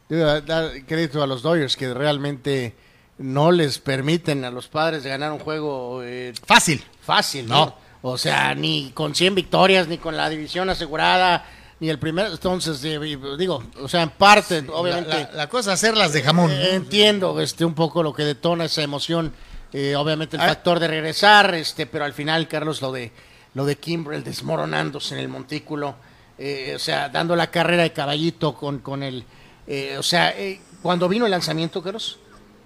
debo 0.10 0.41
dar 0.41 0.72
crédito 0.86 1.24
a 1.24 1.28
los 1.28 1.41
Dodgers 1.41 1.78
que 1.78 1.94
realmente 1.94 2.76
no 3.20 3.52
les 3.52 3.80
permiten 3.80 4.44
a 4.45 4.52
los 4.52 4.68
padres 4.68 5.04
ganar 5.04 5.32
un 5.32 5.40
juego 5.40 6.04
eh, 6.04 6.34
Fácil. 6.45 6.84
fácil, 7.02 7.48
No. 7.48 7.66
¿no? 7.68 7.88
O 8.04 8.18
sea, 8.18 8.54
ni 8.54 8.91
con 8.91 9.16
100 9.16 9.34
victorias, 9.36 9.88
ni 9.88 9.98
con 9.98 10.16
la 10.16 10.30
división 10.30 10.70
asegurada, 10.70 11.45
ni 11.80 11.90
el 11.90 11.99
primer, 11.99 12.28
entonces, 12.32 12.84
eh, 12.84 12.99
digo, 13.38 13.64
o 13.82 13.88
sea, 13.88 14.02
en 14.04 14.10
parte, 14.10 14.66
obviamente, 14.74 15.10
La, 15.10 15.20
la- 15.20 15.32
la 15.32 15.49
cosa 15.49 15.74
es 15.74 15.80
hacerlas 15.84 16.12
de 16.14 16.24
jamón. 16.24 16.49
eh, 16.52 16.74
entiendo 16.76 17.40
este 17.40 17.66
un 17.66 17.74
poco 17.76 18.02
lo 18.04 18.14
que 18.14 18.24
detona 18.24 18.66
esa 18.66 18.82
emoción, 18.82 19.32
eh, 19.74 19.95
obviamente 19.95 20.38
el 20.38 20.41
Ah. 20.41 20.48
factor 20.48 20.80
de 20.80 20.88
regresar, 20.88 21.54
este, 21.54 21.86
pero 21.86 22.06
al 22.06 22.14
final, 22.14 22.48
Carlos, 22.48 22.82
lo 22.82 22.91
de 22.91 23.12
lo 23.54 23.66
de 23.66 23.76
Kimbrel 23.78 24.24
desmoronándose 24.24 25.16
en 25.16 25.20
el 25.22 25.30
montículo, 25.30 25.95
eh, 26.38 26.74
o 26.76 26.80
sea, 26.80 27.10
dando 27.10 27.36
la 27.36 27.49
carrera 27.49 27.82
de 27.84 27.91
caballito 27.91 28.54
con, 28.54 28.80
con 28.80 29.02
el, 29.02 29.24
eh, 29.66 29.95
o 29.98 30.04
sea, 30.04 30.30
eh, 30.38 30.62
cuando 30.84 31.08
vino 31.10 31.26
el 31.26 31.32
lanzamiento, 31.32 31.82
Carlos, 31.82 32.20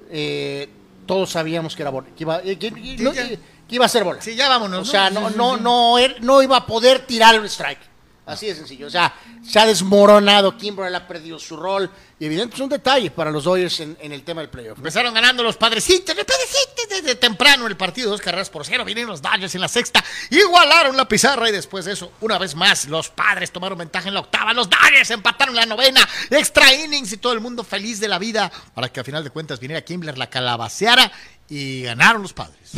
eh, 0.10 0.70
todos 1.06 1.30
sabíamos 1.32 1.76
que 1.76 1.84
era 1.84 1.92
bola, 1.92 2.08
que 2.16 2.24
iba, 2.24 2.40
eh, 2.44 2.58
que- 2.60 2.72
que- 2.74 2.98
no, 3.00 3.14
ya. 3.14 3.26
que 3.28 3.40
iba 3.70 3.86
a 3.86 3.90
ser 3.90 4.04
bola. 4.04 4.22
Sí, 4.22 4.36
ya 4.36 4.50
vámonos. 4.50 4.88
O 4.88 4.92
sea, 4.92 5.10
¿no? 5.10 5.30
no, 5.30 5.56
no, 5.58 5.98
er- 5.98 6.20
no 6.20 6.42
iba 6.44 6.58
a 6.58 6.66
poder 6.66 7.06
tirar 7.06 7.36
el 7.36 7.46
strike. 7.46 7.80
Así 8.26 8.46
de 8.48 8.56
sencillo. 8.56 8.88
O 8.88 8.90
sea, 8.90 9.14
se 9.44 9.60
ha 9.60 9.66
desmoronado. 9.66 10.58
Kimbrel 10.58 10.94
ha 10.96 11.08
perdido 11.08 11.40
su 11.40 11.58
rol. 11.58 11.90
Y 12.20 12.26
evidentemente 12.26 12.56
es 12.56 12.62
un 12.62 12.70
detalle 12.70 13.10
para 13.10 13.32
los 13.32 13.46
Dodgers 13.46 13.80
en, 13.80 13.98
en 14.00 14.12
el 14.12 14.24
tema 14.24 14.42
del 14.42 14.50
playoff. 14.50 14.78
Empezaron 14.78 15.14
ganando 15.14 15.42
los 15.42 15.58
padrecitos, 15.58 16.16
los 16.16 16.26
padrecitos 16.26 16.88
desde 16.88 17.16
temprano 17.16 17.66
el 17.66 17.76
partido, 17.76 18.12
dos 18.12 18.22
carreras 18.22 18.50
por 18.50 18.64
cero. 18.64 18.86
Vienen 18.86 19.08
los 19.08 19.22
Dodgers 19.22 19.56
en 19.56 19.62
la 19.62 19.68
sexta, 19.68 20.04
igualaron 20.30 20.96
la 20.96 21.08
pizarra 21.08 21.50
y 21.50 21.52
después 21.52 21.86
de 21.86 21.94
eso, 21.94 22.12
una 22.22 22.38
vez 22.38 22.54
más, 22.54 22.86
los 22.86 23.10
padres 23.10 23.52
tomaron 23.52 23.78
ventaja 23.78 24.08
en 24.08 24.14
la 24.14 24.20
octava. 24.20 24.54
Los 24.54 24.70
Dodgers 24.70 25.10
empataron 25.10 25.56
la 25.56 25.66
novena, 25.66 26.08
extra 26.30 26.74
innings 26.74 27.12
y 27.14 27.18
todo 27.18 27.34
el 27.34 27.40
mundo 27.40 27.64
feliz 27.64 28.00
de 28.00 28.08
la 28.08 28.20
vida 28.20 28.52
para 28.76 28.90
que 28.90 29.00
a 29.00 29.04
final 29.04 29.24
de 29.24 29.32
cuentas 29.32 29.60
viniera 29.60 29.84
Kimbler, 29.84 30.18
la 30.18 30.30
calabaceara 30.30 31.12
y 31.50 31.84
ganaron 31.84 32.22
los 32.22 32.34
padres. 32.34 32.72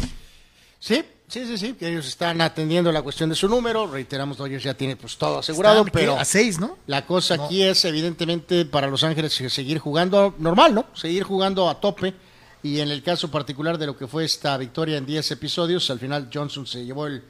Sí, 0.80 1.04
sí, 1.34 1.46
sí, 1.46 1.58
sí. 1.58 1.74
Que 1.74 1.90
ellos 1.90 2.08
están 2.08 2.40
atendiendo 2.42 2.92
la 2.92 3.02
cuestión 3.02 3.30
de 3.30 3.36
su 3.36 3.48
número. 3.48 3.88
Reiteramos, 3.88 4.38
Dodgers 4.38 4.64
ya 4.64 4.74
tiene 4.74 4.96
pues 4.96 5.18
todo 5.18 5.40
asegurado. 5.40 5.84
Pero 5.92 6.18
a 6.18 6.26
seis, 6.26 6.60
¿no? 6.60 6.78
La 6.88 7.06
cosa 7.06 7.38
No. 7.38 7.46
aquí 7.46 7.64
es, 7.64 7.84
evidentemente, 7.86 8.66
para 8.66 8.88
Los 8.88 9.04
Ángeles 9.04 9.40
eh, 9.42 9.50
seguir 9.50 9.80
jugando 9.80 10.36
normal, 10.38 10.74
¿no? 10.76 10.86
Seguir 10.94 11.24
jugando 11.24 11.70
a 11.70 11.80
tope. 11.82 12.14
Y 12.62 12.80
en 12.80 12.90
el 12.92 13.04
caso 13.04 13.30
particular 13.30 13.78
de 13.78 13.88
lo 13.88 13.98
que 13.98 14.08
fue 14.08 14.24
esta 14.24 14.56
victoria 14.58 14.98
en 14.98 15.06
10 15.06 15.32
episodios, 15.32 15.90
al 15.90 16.00
final 16.00 16.30
Johnson 16.34 16.66
se 16.66 16.86
llevó 16.86 17.08
el, 17.08 17.22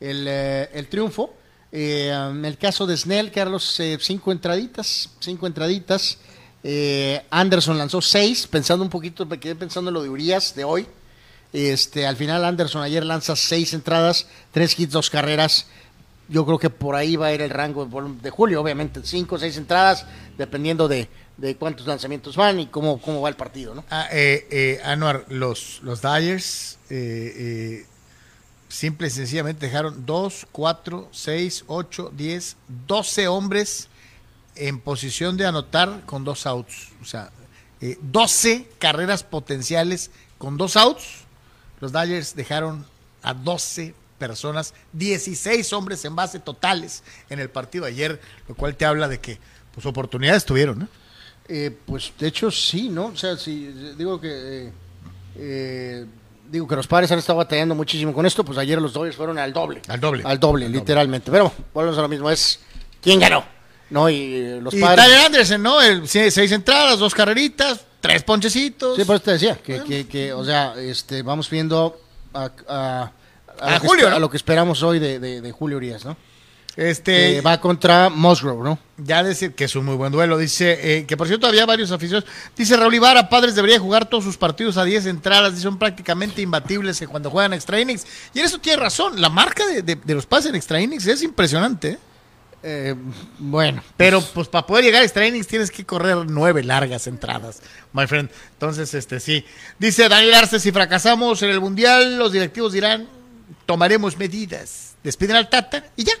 el, 0.00 0.26
eh, 0.28 0.68
el 0.74 0.88
triunfo. 0.88 1.34
Eh, 1.70 2.10
en 2.12 2.44
el 2.44 2.58
caso 2.58 2.86
de 2.86 2.96
Snell, 2.96 3.30
Carlos, 3.32 3.80
eh, 3.80 3.96
cinco 4.00 4.30
entraditas, 4.32 5.08
cinco 5.20 5.46
entraditas. 5.46 6.18
Eh, 6.62 7.24
Anderson 7.30 7.78
lanzó 7.78 8.02
seis, 8.02 8.46
pensando 8.46 8.84
un 8.84 8.90
poquito, 8.90 9.24
me 9.24 9.40
quedé 9.40 9.54
pensando 9.54 9.88
en 9.88 9.94
lo 9.94 10.02
de 10.02 10.10
Urias 10.10 10.54
de 10.54 10.64
hoy. 10.64 10.86
Este, 11.52 12.06
al 12.06 12.16
final 12.16 12.44
Anderson 12.44 12.82
ayer 12.82 13.04
lanza 13.04 13.36
seis 13.36 13.74
entradas, 13.74 14.26
tres 14.52 14.78
hits, 14.78 14.92
dos 14.92 15.10
carreras. 15.10 15.66
Yo 16.28 16.46
creo 16.46 16.58
que 16.58 16.70
por 16.70 16.94
ahí 16.94 17.16
va 17.16 17.26
a 17.26 17.34
ir 17.34 17.42
el 17.42 17.50
rango 17.50 17.84
de 17.86 18.30
julio, 18.30 18.62
obviamente, 18.62 19.00
cinco 19.04 19.34
o 19.34 19.38
seis 19.38 19.56
entradas, 19.58 20.06
dependiendo 20.38 20.88
de, 20.88 21.08
de 21.36 21.56
cuántos 21.56 21.86
lanzamientos 21.86 22.36
van 22.36 22.60
y 22.60 22.66
cómo, 22.68 23.00
cómo 23.00 23.20
va 23.20 23.28
el 23.28 23.36
partido, 23.36 23.74
¿no? 23.74 23.84
Ah, 23.90 24.08
eh, 24.12 24.46
eh, 24.50 24.80
Anuar, 24.84 25.26
los, 25.28 25.80
los 25.82 26.00
Dyers 26.00 26.78
eh, 26.88 27.84
simple 28.68 29.08
y 29.08 29.10
sencillamente 29.10 29.66
dejaron 29.66 30.06
2, 30.06 30.46
4, 30.52 31.08
6, 31.10 31.64
8, 31.66 32.12
10, 32.16 32.56
12 32.86 33.28
hombres 33.28 33.88
en 34.54 34.80
posición 34.80 35.36
de 35.36 35.46
anotar 35.46 36.02
con 36.06 36.24
dos 36.24 36.46
outs. 36.46 36.88
O 37.02 37.04
sea, 37.04 37.30
12 37.80 38.68
carreras 38.78 39.22
potenciales 39.24 40.10
con 40.38 40.56
dos 40.56 40.76
outs. 40.76 41.21
Los 41.82 41.92
Dyers 41.92 42.36
dejaron 42.36 42.86
a 43.24 43.34
12 43.34 43.92
personas, 44.16 44.72
16 44.92 45.72
hombres 45.72 46.04
en 46.04 46.14
base 46.14 46.38
totales 46.38 47.02
en 47.28 47.40
el 47.40 47.50
partido 47.50 47.86
ayer, 47.86 48.20
lo 48.46 48.54
cual 48.54 48.76
te 48.76 48.84
habla 48.84 49.08
de 49.08 49.18
que 49.18 49.40
pues 49.74 49.84
oportunidades 49.84 50.44
tuvieron, 50.44 50.78
¿no? 50.78 50.88
Eh, 51.48 51.76
pues 51.84 52.12
de 52.20 52.28
hecho 52.28 52.52
sí, 52.52 52.88
¿no? 52.88 53.06
O 53.06 53.16
sea, 53.16 53.36
si 53.36 53.66
digo 53.98 54.20
que 54.20 54.28
eh, 54.30 54.72
eh, 55.34 56.06
digo 56.48 56.68
que 56.68 56.76
los 56.76 56.86
padres 56.86 57.10
han 57.10 57.18
estado 57.18 57.38
batallando 57.38 57.74
muchísimo 57.74 58.12
con 58.12 58.26
esto, 58.26 58.44
pues 58.44 58.58
ayer 58.58 58.80
los 58.80 58.92
Dodgers 58.92 59.16
fueron 59.16 59.36
al 59.40 59.52
doble. 59.52 59.82
Al 59.88 59.98
doble. 59.98 60.22
Al 60.24 60.38
doble, 60.38 60.68
literalmente. 60.68 61.32
Pero 61.32 61.52
volvemos 61.74 61.98
a 61.98 62.02
lo 62.02 62.08
mismo, 62.08 62.30
es 62.30 62.60
quién 63.00 63.18
ganó. 63.18 63.44
No, 63.90 64.08
y 64.08 64.36
eh, 64.36 64.60
los 64.62 64.72
Y 64.72 64.80
padres. 64.80 65.04
Tyler 65.04 65.18
Anderson, 65.26 65.60
¿no? 65.60 65.82
El, 65.82 66.06
seis 66.06 66.52
entradas, 66.52 67.00
dos 67.00 67.12
carreritas, 67.12 67.84
tres 68.02 68.22
ponchecitos. 68.22 68.96
Sí, 68.98 69.04
por 69.06 69.16
eso 69.16 69.24
te 69.24 69.30
decía, 69.32 69.56
que, 69.56 69.82
que, 69.84 70.06
que, 70.06 70.32
o 70.34 70.44
sea, 70.44 70.74
este, 70.76 71.22
vamos 71.22 71.48
viendo 71.48 71.98
a, 72.34 72.50
a- 72.68 73.12
Julio, 73.78 74.08
a 74.08 74.18
lo 74.18 74.28
que 74.28 74.36
esperamos 74.36 74.82
hoy 74.82 74.98
de, 74.98 75.18
de- 75.18 75.40
de 75.40 75.52
Julio 75.52 75.78
Urias, 75.78 76.04
¿no? 76.04 76.14
Este, 76.74 77.42
va 77.42 77.60
contra 77.60 78.08
Musgrove, 78.08 78.64
¿no? 78.64 78.78
Ya 78.96 79.22
decir 79.22 79.54
que 79.54 79.64
es 79.64 79.76
un 79.76 79.84
muy 79.84 79.94
buen 79.94 80.10
duelo. 80.10 80.38
Dice 80.38 80.78
eh, 81.00 81.04
que 81.06 81.18
por 81.18 81.26
cierto 81.28 81.46
había 81.46 81.66
varios 81.66 81.90
aficionados. 81.92 82.28
Dice 82.56 82.76
Raúl 82.78 82.94
Ibarra, 82.94 83.28
Padres 83.28 83.54
debería 83.54 83.78
jugar 83.78 84.06
todos 84.08 84.24
sus 84.24 84.38
partidos 84.38 84.78
a 84.78 84.84
10 84.84 85.04
entradas. 85.04 85.50
Dice, 85.52 85.64
son 85.64 85.78
prácticamente 85.78 86.40
imbatibles 86.40 87.04
cuando 87.10 87.30
juegan 87.30 87.52
extra 87.52 87.78
innings. 87.78 88.06
Y 88.32 88.38
en 88.40 88.46
eso 88.46 88.58
tiene 88.58 88.78
razón. 88.80 89.20
La 89.20 89.28
marca 89.28 89.66
de, 89.66 89.82
de- 89.82 89.96
de 90.02 90.14
los 90.14 90.24
pases 90.24 90.48
en 90.48 90.54
extra 90.56 90.80
innings 90.80 91.06
es 91.06 91.22
impresionante. 91.22 91.88
¿eh? 91.90 91.98
Eh, 92.64 92.94
bueno, 93.38 93.82
Pero 93.96 94.20
pues 94.20 94.46
para 94.46 94.64
poder 94.64 94.84
llegar 94.84 95.02
a 95.02 95.04
extra 95.04 95.26
innings 95.26 95.48
tienes 95.48 95.70
que 95.70 95.84
correr 95.84 96.16
nueve 96.28 96.62
largas 96.62 97.06
entradas, 97.08 97.60
my 97.92 98.06
friend. 98.06 98.30
Entonces, 98.52 98.94
este 98.94 99.18
sí. 99.18 99.44
Dice 99.78 100.08
Daniel 100.08 100.34
Arce, 100.34 100.60
si 100.60 100.70
fracasamos 100.70 101.42
en 101.42 101.50
el 101.50 101.60
Mundial, 101.60 102.18
los 102.18 102.30
directivos 102.30 102.72
dirán, 102.72 103.08
tomaremos 103.66 104.16
medidas. 104.16 104.94
Despiden 105.02 105.36
al 105.36 105.48
Tata 105.48 105.86
y 105.96 106.04
ya. 106.04 106.12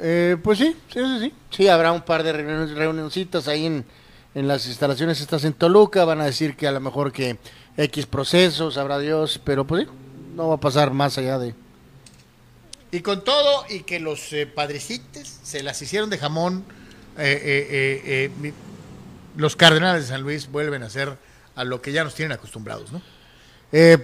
Eh, 0.00 0.36
pues 0.42 0.58
sí, 0.58 0.74
sí, 0.92 1.00
sí, 1.00 1.18
sí. 1.20 1.32
Sí, 1.50 1.68
habrá 1.68 1.92
un 1.92 2.02
par 2.02 2.22
de 2.22 2.32
reunioncitas 2.32 3.46
ahí 3.46 3.66
en, 3.66 3.84
en 4.34 4.48
las 4.48 4.66
instalaciones 4.66 5.20
estas 5.20 5.44
en 5.44 5.52
Toluca. 5.52 6.06
Van 6.06 6.22
a 6.22 6.24
decir 6.24 6.56
que 6.56 6.66
a 6.66 6.72
lo 6.72 6.80
mejor 6.80 7.12
que 7.12 7.38
X 7.76 8.06
procesos, 8.06 8.78
habrá 8.78 8.98
Dios, 8.98 9.40
pero 9.44 9.66
pues 9.66 9.84
sí, 9.84 9.90
no 10.34 10.48
va 10.48 10.54
a 10.54 10.60
pasar 10.60 10.92
más 10.92 11.18
allá 11.18 11.38
de... 11.38 11.54
Y 12.94 13.00
con 13.00 13.24
todo, 13.24 13.64
y 13.68 13.80
que 13.80 13.98
los 13.98 14.32
eh, 14.32 14.46
padrecitos 14.46 15.28
se 15.42 15.64
las 15.64 15.82
hicieron 15.82 16.10
de 16.10 16.16
jamón, 16.16 16.64
eh, 17.18 17.40
eh, 17.42 18.00
eh, 18.04 18.30
eh, 18.40 18.52
los 19.36 19.56
Cardenales 19.56 20.02
de 20.02 20.08
San 20.10 20.22
Luis 20.22 20.48
vuelven 20.48 20.84
a 20.84 20.88
ser 20.88 21.18
a 21.56 21.64
lo 21.64 21.82
que 21.82 21.90
ya 21.90 22.04
nos 22.04 22.14
tienen 22.14 22.30
acostumbrados, 22.30 22.92
¿no? 22.92 23.02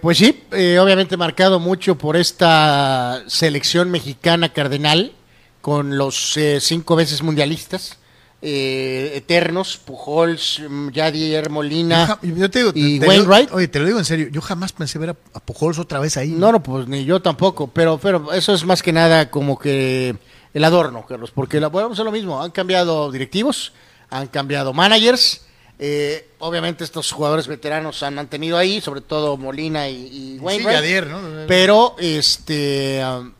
Pues 0.02 0.18
sí, 0.18 0.42
obviamente 0.50 1.16
marcado 1.16 1.60
mucho 1.60 1.96
por 1.96 2.16
esta 2.16 3.22
selección 3.28 3.92
mexicana 3.92 4.52
cardenal, 4.52 5.12
con 5.60 5.96
los 5.96 6.36
cinco 6.58 6.96
veces 6.96 7.22
mundialistas, 7.22 7.99
eh, 8.42 9.12
eternos, 9.16 9.76
Pujols, 9.76 10.60
mm, 10.66 10.88
Yadier 10.90 11.50
Molina. 11.50 12.00
Yo 12.00 12.06
ja- 12.32 12.36
yo 12.40 12.50
te 12.50 12.58
digo, 12.60 12.72
y 12.74 12.98
te- 12.98 13.06
Wainwright. 13.06 13.52
oye, 13.52 13.68
te 13.68 13.78
lo 13.80 13.86
digo 13.86 13.98
en 13.98 14.04
serio, 14.04 14.28
yo 14.30 14.40
jamás 14.40 14.72
pensé 14.72 14.98
ver 14.98 15.10
a, 15.10 15.16
a 15.34 15.40
Pujols 15.40 15.78
otra 15.78 15.98
vez 16.00 16.16
ahí. 16.16 16.30
No, 16.30 16.50
no, 16.52 16.62
pues 16.62 16.86
ni 16.88 17.04
yo 17.04 17.20
tampoco, 17.20 17.66
pero, 17.68 17.98
pero 17.98 18.32
eso 18.32 18.54
es 18.54 18.64
más 18.64 18.82
que 18.82 18.92
nada 18.92 19.30
como 19.30 19.58
que 19.58 20.16
el 20.54 20.64
adorno, 20.64 21.04
Carlos, 21.06 21.30
porque 21.32 21.60
la, 21.60 21.66
a 21.68 22.04
lo 22.04 22.10
mismo, 22.12 22.42
han 22.42 22.50
cambiado 22.50 23.10
directivos, 23.12 23.72
han 24.08 24.26
cambiado 24.28 24.72
managers, 24.72 25.42
eh, 25.78 26.28
obviamente 26.40 26.82
estos 26.84 27.12
jugadores 27.12 27.46
veteranos 27.46 28.02
han 28.02 28.14
mantenido 28.14 28.56
ahí, 28.58 28.80
sobre 28.80 29.00
todo 29.02 29.36
Molina 29.36 29.88
y, 29.88 29.94
y 30.06 30.32
Sí, 30.34 30.38
Wainwright, 30.40 30.76
Yadier, 30.80 31.06
¿no? 31.06 31.20
pero 31.46 31.94
este 31.98 33.02
um, 33.04 33.32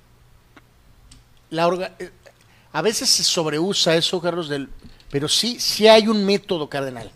la 1.50 1.66
orga- 1.66 1.92
eh, 1.98 2.10
a 2.72 2.82
veces 2.82 3.08
se 3.08 3.24
sobreusa 3.24 3.96
eso, 3.96 4.20
Carlos, 4.20 4.48
del, 4.48 4.68
pero 5.10 5.28
sí, 5.28 5.58
sí 5.58 5.88
hay 5.88 6.08
un 6.08 6.24
método 6.24 6.68
cardenal. 6.68 7.10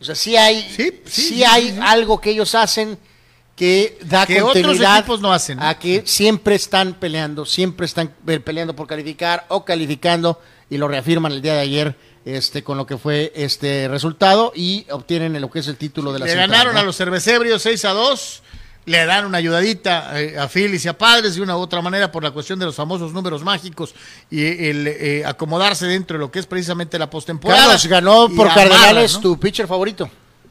O 0.00 0.04
sea, 0.04 0.14
sí 0.14 0.36
hay, 0.36 0.62
Sí, 0.62 0.76
sí, 0.76 1.02
sí 1.06 1.22
sí, 1.22 1.44
hay 1.44 1.78
algo 1.80 2.20
que 2.20 2.30
ellos 2.30 2.54
hacen 2.54 2.98
que 3.56 3.98
da 4.02 4.26
Que 4.26 4.40
continuidad 4.40 5.04
a 5.58 5.78
que 5.78 6.02
siempre 6.04 6.54
están 6.54 6.92
peleando, 6.94 7.46
siempre 7.46 7.86
están 7.86 8.14
eh, 8.28 8.38
peleando 8.38 8.76
por 8.76 8.86
calificar 8.86 9.46
o 9.48 9.64
calificando 9.64 10.40
y 10.68 10.76
lo 10.76 10.88
reafirman 10.88 11.32
el 11.32 11.40
día 11.40 11.54
de 11.54 11.60
ayer 11.60 11.96
este 12.26 12.62
con 12.62 12.76
lo 12.76 12.86
que 12.86 12.98
fue 12.98 13.32
este 13.34 13.88
resultado 13.88 14.52
y 14.54 14.84
obtienen 14.90 15.40
lo 15.40 15.50
que 15.50 15.60
es 15.60 15.68
el 15.68 15.76
título 15.76 16.12
de 16.12 16.18
la 16.18 16.26
Le 16.26 16.32
central, 16.32 16.50
ganaron 16.50 16.74
¿no? 16.74 16.80
a 16.80 16.82
los 16.82 16.96
cervecebrios 16.96 17.62
6 17.62 17.84
a 17.86 17.90
2. 17.92 18.42
Le 18.86 19.04
dan 19.04 19.26
una 19.26 19.38
ayudadita 19.38 20.20
eh, 20.20 20.38
a 20.38 20.48
Phillies 20.48 20.84
y 20.84 20.88
a 20.88 20.96
Padres 20.96 21.34
de 21.34 21.42
una 21.42 21.56
u 21.56 21.60
otra 21.60 21.82
manera 21.82 22.10
por 22.10 22.22
la 22.22 22.30
cuestión 22.30 22.58
de 22.58 22.66
los 22.66 22.76
famosos 22.76 23.12
números 23.12 23.42
mágicos 23.42 23.94
y 24.30 24.44
el 24.44 24.86
eh, 24.86 25.24
acomodarse 25.26 25.86
dentro 25.86 26.16
de 26.16 26.20
lo 26.20 26.30
que 26.30 26.38
es 26.38 26.46
precisamente 26.46 26.98
la 26.98 27.10
postemporada. 27.10 27.62
Carlos 27.64 27.86
ganó 27.86 28.28
por 28.28 28.46
Cardenales 28.46 29.14
¿no? 29.14 29.20
tu 29.20 29.40
pitcher 29.40 29.66
favorito. 29.66 30.08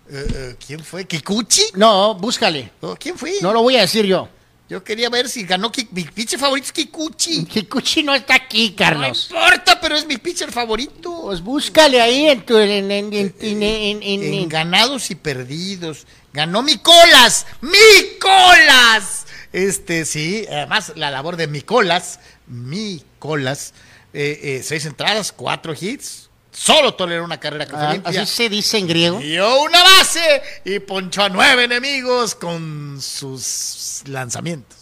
Eh, 0.09 0.27
eh, 0.35 0.55
¿Quién 0.65 0.81
fue? 0.81 1.05
¿Kikuchi? 1.05 1.63
No, 1.75 2.13
búscale. 2.15 2.71
¿Quién 2.99 3.17
fue? 3.17 3.35
No 3.41 3.53
lo 3.53 3.61
voy 3.61 3.77
a 3.77 3.81
decir 3.81 4.05
yo. 4.05 4.27
Yo 4.67 4.83
quería 4.83 5.09
ver 5.11 5.29
si 5.29 5.43
ganó 5.43 5.71
mi 5.91 6.03
pitcher 6.05 6.39
favorito 6.39 6.65
es 6.65 6.71
Kikuchi. 6.71 7.45
Kikuchi 7.45 8.01
no 8.01 8.15
está 8.15 8.33
aquí, 8.33 8.71
Carlos. 8.71 9.29
No 9.31 9.37
importa, 9.37 9.79
pero 9.79 9.95
es 9.95 10.07
mi 10.07 10.17
pitcher 10.17 10.51
favorito. 10.51 11.21
Pues 11.21 11.39
búscale 11.39 12.01
ahí 12.01 12.25
en 12.25 12.43
tu 12.43 12.57
en, 12.57 12.91
en- 12.91 14.49
ganados 14.49 15.11
y 15.11 15.15
perdidos. 15.15 16.07
Ganó 16.35 16.61
Micolas. 16.63 17.45
¡Micolas! 17.61 19.25
Este, 19.53 20.03
sí, 20.03 20.45
además 20.49 20.91
la 20.97 21.09
labor 21.09 21.37
de 21.37 21.47
Micolas, 21.47 22.19
Micolas, 22.47 23.73
eh, 24.13 24.39
eh, 24.43 24.61
seis 24.63 24.85
entradas, 24.85 25.31
cuatro 25.31 25.73
hits, 25.79 26.29
solo 26.51 26.93
toleró 26.95 27.23
una 27.23 27.39
carrera 27.39 27.65
que 27.65 27.73
Ah, 27.77 27.93
limpia. 27.93 28.21
así 28.23 28.29
se 28.35 28.49
dice 28.49 28.77
en 28.79 28.87
griego. 28.87 29.19
Dio 29.19 29.61
una 29.61 29.81
base 29.81 30.41
y 30.65 30.79
ponchó 30.79 31.23
a 31.23 31.29
nueve 31.29 31.63
enemigos 31.63 32.35
con 32.35 32.99
sus 33.01 34.01
lanzamientos. 34.07 34.77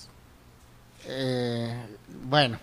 Eh, 1.06 1.72
bueno, 2.24 2.60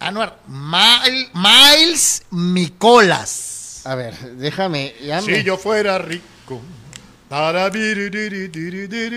Anuar, 0.00 0.40
Mil- 0.48 1.30
Miles 1.32 2.24
Micolas. 2.30 3.82
a 3.84 3.94
ver, 3.94 4.18
déjame. 4.36 4.96
ya 5.00 5.20
me- 5.20 5.36
Si 5.36 5.44
yo 5.44 5.56
fuera 5.56 5.96
rico. 5.98 6.60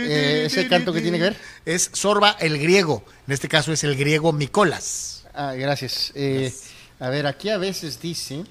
Eh, 0.08 0.46
¿ese 0.46 0.68
canto 0.70 0.94
qué 0.94 1.02
tiene 1.02 1.18
que 1.18 1.24
ver? 1.26 1.38
Es 1.66 1.90
Sorba 1.92 2.38
el 2.40 2.58
griego. 2.58 3.04
En 3.28 3.34
este 3.34 3.50
caso 3.50 3.74
es 3.74 3.84
el 3.84 3.98
griego 3.98 4.32
Micolas. 4.32 5.26
Ah, 5.34 5.54
gracias. 5.54 6.14
Eh, 6.16 6.54
a 7.00 7.10
ver, 7.10 7.28
aquí 7.28 7.50
a 7.50 7.58
veces 7.58 8.00
dice. 8.00 8.46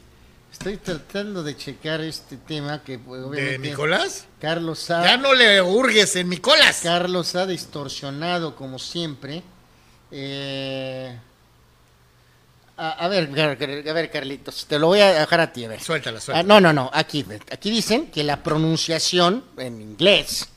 Estoy 0.53 0.77
tratando 0.77 1.43
de 1.43 1.57
checar 1.57 2.01
este 2.03 2.36
tema 2.36 2.82
que 2.85 2.99
pues, 2.99 3.28
¿De 3.31 3.59
Nicolás? 3.59 4.27
Carlos 4.41 4.89
ha, 4.91 5.03
Ya 5.03 5.16
no 5.16 5.35
le 5.35 5.61
hurgues 5.62 6.15
en 6.15 6.28
Micolas. 6.28 6.81
Carlos 6.82 7.35
ha 7.35 7.47
distorsionado 7.47 8.55
como 8.55 8.78
siempre. 8.78 9.43
Eh, 10.12 11.19
a, 12.77 12.91
a 12.91 13.09
ver, 13.09 13.31
a 13.41 13.93
ver, 13.93 14.11
Carlitos, 14.11 14.67
te 14.67 14.79
lo 14.79 14.89
voy 14.89 15.01
a 15.01 15.13
dejar 15.21 15.41
a 15.41 15.53
ti, 15.53 15.65
a 15.65 15.69
ver. 15.69 15.81
Suéltala, 15.81 16.19
Ah, 16.19 16.21
suéltala. 16.21 16.49
no, 16.49 16.61
no, 16.61 16.73
no, 16.73 16.91
aquí, 16.93 17.25
aquí 17.51 17.71
dicen 17.71 18.11
que 18.11 18.25
la 18.25 18.43
pronunciación 18.43 19.45
en 19.59 19.81
inglés 19.81 20.49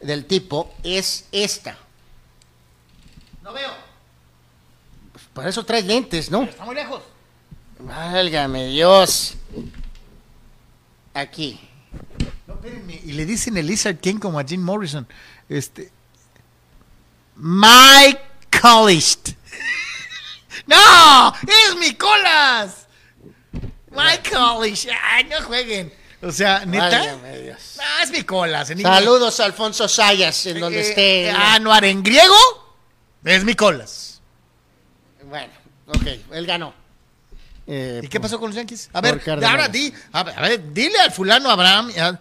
del 0.00 0.24
tipo 0.26 0.74
es 0.82 1.26
esta. 1.32 1.76
No 3.42 3.52
veo. 3.52 3.70
Pues 5.12 5.24
para 5.34 5.48
eso 5.48 5.64
traes 5.64 5.84
lentes, 5.86 6.30
¿no? 6.30 6.42
Está 6.42 6.64
muy 6.64 6.74
lejos. 6.74 7.02
Válgame 7.78 8.66
Dios. 8.66 9.34
Aquí. 11.14 11.60
No, 12.46 12.54
espérenme. 12.54 13.00
Y 13.04 13.12
le 13.12 13.26
dicen 13.26 13.56
el 13.56 13.66
Lizard 13.66 13.98
King 13.98 14.16
como 14.18 14.38
a 14.38 14.44
Jim 14.44 14.62
Morrison. 14.62 15.06
Este. 15.48 15.90
Mike 17.36 18.20
Collist. 18.60 19.30
¡No! 20.66 21.34
¡Es 21.46 21.76
Micolas! 21.76 22.86
Mike 23.90 24.30
Collist. 24.30 24.88
¡Ay, 25.04 25.24
no 25.24 25.42
jueguen! 25.42 25.92
O 26.22 26.30
sea, 26.30 26.64
¿neta? 26.64 27.16
Dios. 27.42 27.76
No, 27.76 28.02
es. 28.02 28.70
En 28.70 28.78
inglés. 28.80 28.94
Saludos 28.94 29.40
a 29.40 29.44
Alfonso 29.44 29.88
Sayas, 29.88 30.46
en 30.46 30.60
donde 30.60 30.78
Eh, 30.78 30.88
esté. 30.88 31.24
eh, 31.26 31.30
Anuar 31.30 31.84
en 31.84 32.02
griego 32.02 32.36
es 33.24 33.44
Micolas. 33.44 34.20
Bueno, 35.24 35.52
ok, 35.86 36.06
él 36.32 36.46
ganó. 36.46 36.74
Eh, 37.66 38.00
¿Y 38.04 38.08
qué 38.08 38.18
por- 38.20 38.28
pasó 38.28 38.38
con 38.40 38.50
los 38.50 38.56
Yankees? 38.56 38.88
A 38.92 39.00
ver, 39.00 39.20
ahora 39.44 39.68
di, 39.68 39.92
a 40.12 40.22
ver, 40.22 40.38
a 40.38 40.42
ver, 40.42 40.72
dile 40.72 40.98
al 41.00 41.12
fulano 41.12 41.50
Abraham, 41.50 41.92
a- 41.98 42.18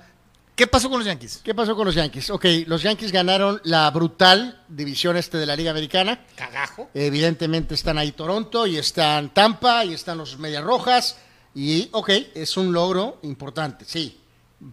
¿qué 0.56 0.68
pasó 0.68 0.90
con 0.90 1.00
los 1.00 1.08
Yankees? 1.08 1.42
¿Qué 1.44 1.56
pasó 1.56 1.76
con 1.76 1.86
los 1.86 1.96
Yankees? 1.96 2.30
Ok, 2.30 2.46
los 2.68 2.84
Yankees 2.84 3.12
ganaron 3.12 3.60
la 3.64 3.90
brutal 3.92 4.64
división 4.68 5.18
este 5.18 5.38
de 5.38 5.46
la 5.46 5.56
Liga 5.56 5.72
Americana. 5.72 6.26
Cagajo. 6.36 6.90
Evidentemente 6.94 7.76
están 7.76 7.98
ahí 7.98 8.12
Toronto 8.12 8.68
y 8.68 8.78
están 8.78 9.34
Tampa 9.34 9.86
y 9.86 9.94
están 9.94 10.18
los 10.18 10.38
Medias 10.38 10.64
Rojas. 10.64 11.18
Y, 11.54 11.90
ok, 11.92 12.10
es 12.36 12.56
un 12.58 12.72
logro 12.72 13.20
importante, 13.24 13.86
sí. 13.86 14.20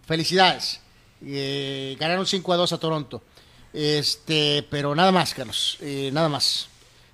Felicidades. 0.06 0.80
Eh, 1.24 1.96
ganaron 1.98 2.26
5 2.26 2.52
a 2.52 2.56
2 2.56 2.72
a 2.72 2.78
Toronto. 2.78 3.22
Este, 3.72 4.66
pero 4.70 4.94
nada 4.94 5.12
más, 5.12 5.34
Carlos. 5.34 5.78
eh, 5.80 6.10
nada 6.12 6.28
más. 6.28 6.68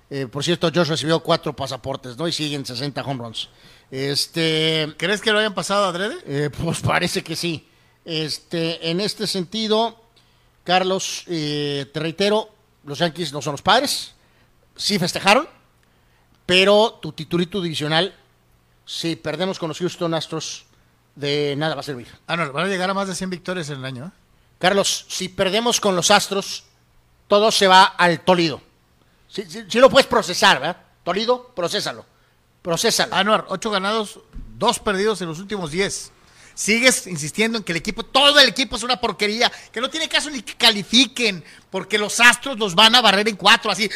Eh, 0.09 0.27
por 0.27 0.43
cierto, 0.43 0.69
Josh 0.73 0.89
recibió 0.89 1.19
cuatro 1.21 1.55
pasaportes, 1.55 2.15
¿no? 2.15 2.27
Y 2.27 2.31
siguen 2.31 2.65
60 2.65 3.01
home 3.01 3.23
runs. 3.23 3.49
Este, 3.89 4.93
¿Crees 4.97 5.21
que 5.21 5.31
lo 5.31 5.39
hayan 5.39 5.55
pasado 5.55 5.85
adrede? 5.85 6.49
pues 6.51 6.81
parece 6.81 7.23
que 7.23 7.35
sí. 7.35 7.67
Este, 8.05 8.89
en 8.89 9.01
este 9.01 9.25
sentido, 9.27 9.99
Carlos, 10.63 11.23
eh, 11.27 11.89
te 11.93 11.99
reitero, 11.99 12.49
los 12.85 12.99
Yankees 12.99 13.33
no 13.33 13.41
son 13.41 13.53
los 13.53 13.61
padres. 13.61 14.13
Sí 14.75 14.99
festejaron, 14.99 15.47
pero 16.45 16.99
tu 17.01 17.11
titulito 17.13 17.61
divisional, 17.61 18.13
si 18.85 19.15
perdemos 19.15 19.57
con 19.57 19.69
los 19.69 19.79
Houston 19.79 20.13
Astros, 20.13 20.65
de 21.15 21.55
nada 21.57 21.75
va 21.75 21.79
a 21.79 21.83
servir. 21.83 22.07
Ah, 22.27 22.35
no, 22.35 22.51
van 22.51 22.65
a 22.65 22.67
llegar 22.67 22.89
a 22.89 22.93
más 22.93 23.07
de 23.07 23.15
100 23.15 23.29
victorias 23.29 23.69
en 23.69 23.77
el 23.79 23.85
año. 23.85 24.05
¿eh? 24.05 24.11
Carlos, 24.59 25.05
si 25.07 25.29
perdemos 25.29 25.79
con 25.79 25.95
los 25.95 26.11
Astros, 26.11 26.65
todo 27.27 27.51
se 27.51 27.67
va 27.67 27.83
al 27.85 28.19
Tolido. 28.21 28.61
Si, 29.27 29.43
si- 29.49 29.63
si 29.69 29.79
lo 29.79 29.89
puedes 29.89 30.05
procesar, 30.07 30.59
¿verdad? 30.59 30.77
Tolido, 31.03 31.51
procésalo. 31.55 32.05
Procésalo. 32.61 33.15
Anuar, 33.15 33.45
8 33.49 33.71
ganados, 33.71 34.19
2 34.57 34.79
perdidos 34.79 35.21
en 35.21 35.27
los 35.29 35.39
últimos 35.39 35.71
10. 35.71 36.11
Sigues 36.55 37.05
insistiendo 37.05 37.57
en 37.57 37.63
que 37.65 37.73
el 37.73 37.77
equipo, 37.77 38.03
todo 38.03 38.39
el 38.39 38.47
equipo 38.47 38.77
es 38.77 38.83
una 38.83 38.99
porquería, 38.99 39.51
que 39.73 39.81
no 39.81 39.89
tiene 39.89 40.07
caso 40.07 40.29
ni 40.29 40.41
que 40.41 40.55
califiquen, 40.55 41.43
porque 41.69 41.97
los 41.97 42.19
astros 42.21 42.57
los 42.57 42.73
van 42.73 42.95
a 42.95 43.01
barrer 43.01 43.27
en 43.27 43.35
cuatro, 43.35 43.69
así. 43.69 43.89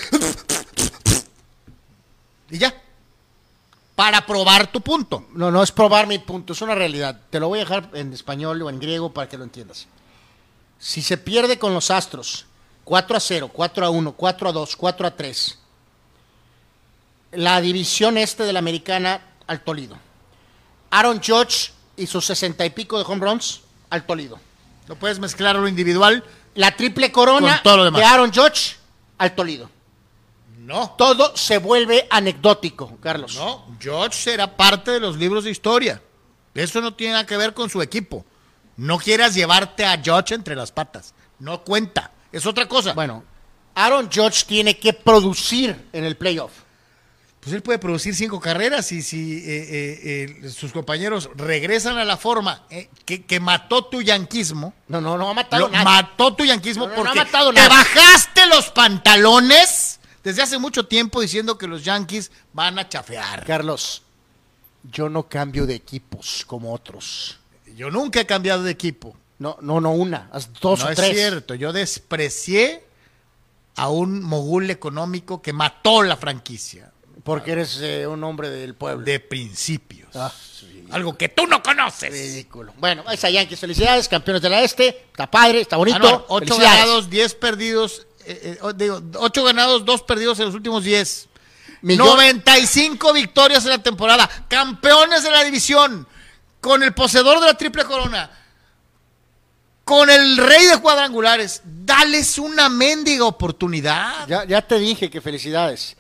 Y 2.52 2.58
ya. 2.58 2.74
Para 3.96 4.26
probar 4.26 4.72
tu 4.72 4.82
punto. 4.82 5.28
No, 5.34 5.52
no 5.52 5.64
es 5.64 5.72
probar 5.72 6.08
mi 6.08 6.20
punto, 6.20 6.54
es 6.54 6.62
una 6.62 6.76
realidad. 6.76 7.20
Te 7.30 7.40
lo 7.40 7.48
voy 7.48 7.60
a 7.60 7.64
dejar 7.64 7.90
en 7.94 8.12
español 8.14 8.62
o 8.62 8.70
en 8.70 8.80
griego 8.80 9.14
para 9.14 9.30
que 9.30 9.38
lo 9.38 9.44
entiendas. 9.44 9.88
Si 10.80 11.02
se 11.02 11.18
pierde 11.18 11.60
con 11.60 11.74
los 11.74 11.92
Astros 11.92 12.46
4 12.84 13.18
a 13.18 13.20
0, 13.20 13.52
4 13.54 13.86
a 13.86 13.90
1, 13.90 14.12
4 14.14 14.50
a 14.50 14.52
2, 14.52 14.76
4 14.76 15.08
a 15.08 15.16
3, 15.16 15.60
la 17.34 17.62
división 17.62 18.18
este 18.18 18.44
de 18.44 18.54
la 18.54 18.60
americana 18.60 19.22
al 19.48 19.64
Tolido. 19.64 19.98
Aaron 20.90 21.22
Judge 21.22 21.72
y 22.00 22.08
sus 22.08 22.26
60 22.26 22.66
y 22.66 22.70
pico 22.72 22.98
de 22.98 23.06
home 23.06 23.26
runs 23.26 23.62
al 23.90 24.06
Tolido. 24.06 24.40
No 24.88 24.96
puedes 24.96 25.20
mezclar 25.20 25.56
lo 25.56 25.68
individual. 25.68 26.24
La 26.56 26.76
triple 26.76 27.12
corona 27.12 27.56
Con 27.56 27.64
todo 27.64 27.78
lo 27.78 27.84
demás. 27.86 28.02
de 28.02 28.06
Aaron 28.08 28.32
Judge 28.34 28.78
al 29.18 29.36
Tolido. 29.36 29.70
No. 30.58 30.92
Todo 30.98 31.36
se 31.36 31.58
vuelve 31.58 32.08
anecdótico, 32.10 32.98
Carlos. 33.02 33.36
No, 33.36 33.66
George 33.80 34.16
será 34.18 34.56
parte 34.56 34.92
de 34.92 35.00
los 35.00 35.18
libros 35.18 35.44
de 35.44 35.52
historia. 35.52 36.02
Eso 36.54 36.82
no 36.82 36.94
tiene 36.94 37.14
nada 37.14 37.26
que 37.26 37.38
ver 37.38 37.54
con 37.54 37.70
su 37.70 37.82
equipo. 37.82 38.26
No 38.78 38.98
quieras 38.98 39.34
llevarte 39.34 39.86
a 39.86 40.00
George 40.02 40.36
entre 40.36 40.56
las 40.56 40.72
patas. 40.72 41.14
No 41.40 41.62
cuenta. 41.64 42.12
Es 42.32 42.46
otra 42.46 42.68
cosa. 42.68 42.94
Bueno, 42.94 43.24
Aaron 43.76 44.10
Judge 44.14 44.46
tiene 44.46 44.78
que 44.78 44.94
producir 44.94 45.88
en 45.94 46.04
el 46.04 46.18
playoff. 46.18 46.52
Pues 47.50 47.56
él 47.56 47.64
puede 47.64 47.80
producir 47.80 48.14
cinco 48.14 48.40
carreras 48.40 48.92
y 48.92 49.02
si 49.02 49.38
eh, 49.38 49.42
eh, 49.48 50.36
eh, 50.44 50.50
sus 50.52 50.72
compañeros 50.72 51.32
regresan 51.34 51.98
a 51.98 52.06
la 52.06 52.16
forma 52.16 52.64
que, 53.06 53.24
que 53.26 53.40
mató 53.40 53.86
tu 53.86 54.04
yanquismo, 54.04 54.72
No, 54.88 55.02
no, 55.02 55.18
no 55.18 55.28
ha 55.32 55.34
matado 55.34 55.64
lo- 55.66 55.70
nada. 55.72 55.84
mató 55.84 56.36
tu 56.36 56.46
yanquismo 56.46 56.84
No, 56.86 56.92
no, 56.92 56.98
no 56.98 57.04
porque 57.06 57.20
ha 57.22 57.26
matado 57.26 57.52
te 57.52 57.68
bajaste 57.68 58.46
los 58.46 58.70
pantalones 58.70 60.00
desde 60.24 60.44
hace 60.44 60.60
mucho 60.60 60.86
tiempo 60.86 61.22
diciendo 61.22 61.58
que 61.58 61.66
los 61.66 61.84
Yankees 61.84 62.30
van 62.54 62.78
a 62.78 62.88
chafear. 62.88 63.44
Carlos, 63.48 64.04
yo 64.84 65.10
no 65.10 65.28
cambio 65.28 65.66
de 65.66 65.74
equipos 65.74 66.44
como 66.46 66.72
otros. 66.72 67.40
Yo 67.76 67.90
nunca 67.90 68.20
he 68.22 68.28
cambiado 68.28 68.62
de 68.62 68.70
equipo. 68.70 69.18
No, 69.40 69.58
no, 69.62 69.82
no 69.82 69.90
una, 69.90 70.30
dos 70.62 70.82
no 70.82 70.86
o 70.86 70.90
es 70.90 70.96
tres. 70.98 71.16
cierto, 71.16 71.56
yo 71.56 71.74
desprecié 71.74 72.84
a 73.76 73.90
un 73.90 74.22
mogul 74.22 74.70
económico 74.70 75.42
que 75.42 75.52
mató 75.52 76.04
la 76.04 76.16
franquicia 76.16 76.89
Porque 77.24 77.52
eres 77.52 77.78
eh, 77.82 78.08
un 78.08 78.24
hombre 78.24 78.50
del 78.50 78.76
pueblo. 78.76 79.04
de 79.04 79.20
principios. 79.20 80.16
Ah, 80.16 80.32
Algo 80.92 81.18
que 81.18 81.30
tú 81.30 81.46
no 81.48 81.62
conoces. 81.62 82.12
ridículo. 82.12 82.74
Bueno, 82.78 83.04
ahí 83.06 83.16
está 83.16 83.30
Yankees, 83.30 83.60
felicidades, 83.60 84.08
campeones 84.08 84.42
de 84.42 84.50
la 84.50 84.62
Este. 84.62 84.88
Está 85.12 85.30
padre, 85.30 85.62
está 85.62 85.78
bonito. 85.78 85.98
Ah, 85.98 86.02
no, 86.02 86.26
ocho 86.30 86.58
ganados, 86.58 87.10
10 87.10 87.36
perdidos. 87.36 88.08
eh, 88.26 88.58
eh, 88.62 88.74
digo, 88.76 89.02
ocho 89.18 89.44
ganados, 89.44 89.86
dos 89.86 90.02
perdidos 90.04 90.40
en 90.40 90.46
los 90.46 90.56
últimos 90.56 90.84
10. 90.84 91.28
Millón- 91.82 92.08
95 92.08 93.14
victorias 93.14 93.64
en 93.66 93.72
la 93.72 93.78
temporada. 93.84 94.30
Campeones 94.48 95.24
de 95.24 95.32
la 95.32 95.44
división. 95.44 96.08
Con 96.62 96.84
el 96.84 96.94
poseedor 96.94 97.40
de 97.40 97.46
la 97.48 97.54
triple 97.54 97.86
corona. 97.86 98.30
Con 99.86 100.10
el 100.10 100.38
rey 100.38 100.66
de 100.68 100.78
cuadrangulares. 100.80 101.62
Dales 101.64 102.38
una 102.38 102.70
mendiga 102.70 103.26
oportunidad. 103.26 104.28
Ya, 104.28 104.44
ya 104.46 104.62
te 104.62 104.78
dije 104.78 105.10
que 105.10 105.22
felicidades. 105.22 105.96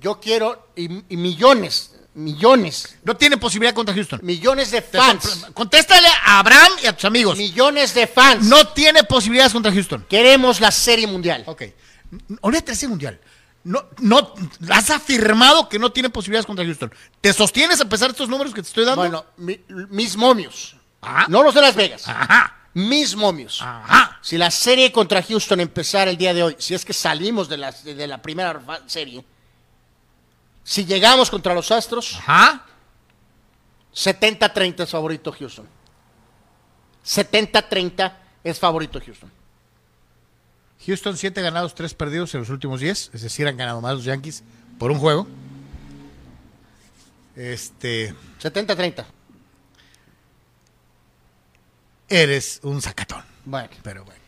Yo 0.00 0.20
quiero, 0.20 0.68
y, 0.76 0.84
y 1.12 1.16
millones, 1.16 1.94
millones, 2.14 2.96
No 3.04 3.16
tiene 3.16 3.36
posibilidad 3.36 3.74
contra 3.74 3.94
Houston. 3.94 4.20
millones 4.22 4.70
de 4.70 4.82
fans. 4.82 5.46
Contéstale 5.54 6.08
a 6.24 6.38
Abraham 6.40 6.72
y 6.82 6.86
a 6.86 6.92
tus 6.94 7.04
amigos. 7.04 7.36
Millones 7.38 7.94
de 7.94 8.06
fans. 8.06 8.44
No 8.46 8.68
tiene 8.68 9.04
posibilidades 9.04 9.52
contra 9.52 9.72
Houston. 9.72 10.04
Queremos 10.08 10.60
la 10.60 10.70
serie 10.70 11.06
mundial. 11.06 11.42
Ok. 11.46 11.62
Olvídate 12.40 12.72
ese 12.72 12.88
mundial. 12.88 13.20
No, 13.64 13.84
no, 13.98 14.34
has 14.70 14.88
afirmado 14.90 15.68
que 15.68 15.78
no 15.78 15.90
tiene 15.92 16.08
posibilidades 16.10 16.46
contra 16.46 16.64
Houston. 16.64 16.92
¿Te 17.20 17.32
sostienes 17.32 17.80
a 17.80 17.88
pesar 17.88 18.08
de 18.08 18.12
estos 18.12 18.28
números 18.28 18.54
que 18.54 18.62
te 18.62 18.68
estoy 18.68 18.84
dando? 18.84 19.02
Bueno, 19.02 19.26
mi- 19.36 19.60
mis 19.90 20.16
momios. 20.16 20.76
Ajá. 21.00 21.26
No 21.28 21.42
los 21.42 21.54
de 21.54 21.60
Las 21.60 21.74
Vegas. 21.76 22.08
Ajá. 22.08 22.56
Mis 22.74 23.14
momios. 23.16 23.60
Ajá. 23.60 24.18
Si 24.22 24.38
la 24.38 24.50
serie 24.50 24.90
contra 24.92 25.22
Houston 25.22 25.60
empezara 25.60 26.10
el 26.10 26.16
día 26.16 26.32
de 26.32 26.42
hoy, 26.44 26.56
si 26.58 26.74
es 26.74 26.84
que 26.84 26.92
salimos 26.92 27.48
de 27.48 27.56
la, 27.58 27.72
de 27.72 28.06
la 28.06 28.22
primera 28.22 28.58
serie, 28.86 29.24
si 30.68 30.84
llegamos 30.84 31.30
contra 31.30 31.54
los 31.54 31.70
Astros, 31.72 32.16
Ajá. 32.16 32.66
70-30 33.94 34.82
es 34.82 34.90
favorito 34.90 35.32
Houston. 35.32 35.66
70-30 37.06 38.12
es 38.44 38.58
favorito 38.58 39.00
Houston. 39.00 39.32
Houston, 40.86 41.16
7 41.16 41.40
ganados, 41.40 41.74
3 41.74 41.94
perdidos 41.94 42.34
en 42.34 42.40
los 42.40 42.50
últimos 42.50 42.80
10. 42.80 43.12
Es 43.14 43.22
decir, 43.22 43.48
han 43.48 43.56
ganado 43.56 43.80
más 43.80 43.94
los 43.94 44.04
Yankees 44.04 44.44
por 44.78 44.90
un 44.90 44.98
juego. 44.98 45.26
Este. 47.34 48.14
70-30. 48.42 49.06
Eres 52.10 52.60
un 52.62 52.82
sacatón. 52.82 53.24
Bueno. 53.46 53.70
Pero 53.82 54.04
bueno. 54.04 54.20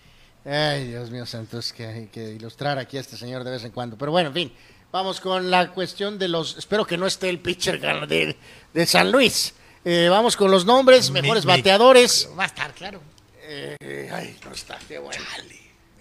Ay, 0.47 0.89
Dios 0.89 1.11
mío 1.11 1.27
santo, 1.27 1.59
es 1.59 1.71
que 1.75 1.85
hay 1.85 2.07
que 2.07 2.33
ilustrar 2.33 2.79
aquí 2.79 2.97
a 2.97 3.01
este 3.01 3.19
señor 3.19 3.45
de 3.45 3.51
vez 3.51 3.65
en 3.65 3.73
cuando. 3.73 3.99
Pero 3.99 4.11
bueno, 4.11 4.29
en 4.29 4.35
fin, 4.35 4.53
vamos 4.93 5.21
con 5.21 5.51
la 5.51 5.71
cuestión 5.73 6.19
de 6.19 6.29
los... 6.29 6.57
Espero 6.57 6.87
que 6.87 6.97
no 6.97 7.07
esté 7.07 7.29
el 7.29 7.39
pitcher 7.39 7.81
de, 8.09 8.37
de 8.73 8.87
San 8.87 9.11
Luis. 9.13 9.55
Eh, 9.85 10.09
vamos 10.11 10.37
con 10.37 10.51
los 10.51 10.65
nombres, 10.67 11.11
mejores 11.11 11.45
Mi- 11.47 11.53
mi- 11.53 11.59
bateadores. 11.59 12.29
Va 12.39 12.45
a 12.45 12.47
estar, 12.47 12.73
claro. 12.75 13.01
Eh, 13.43 14.11
ay, 14.13 14.39
no 14.45 14.53
está, 14.53 14.79
qué 14.89 14.99
bueno. 14.99 15.23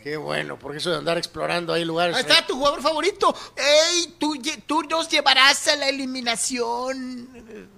Qué 0.03 0.15
bueno, 0.15 0.57
porque 0.57 0.77
eso 0.77 0.91
de 0.91 0.97
andar 0.97 1.17
explorando 1.17 1.73
ahí 1.73 1.83
lugares... 1.83 2.15
Ahí 2.15 2.21
está 2.21 2.45
tu 2.47 2.55
jugador 2.55 2.81
favorito. 2.81 3.35
¡Ey! 3.57 4.15
Tú, 4.17 4.35
tú 4.65 4.83
nos 4.83 5.09
llevarás 5.09 5.67
a 5.67 5.75
la 5.75 5.89
eliminación. 5.89 7.69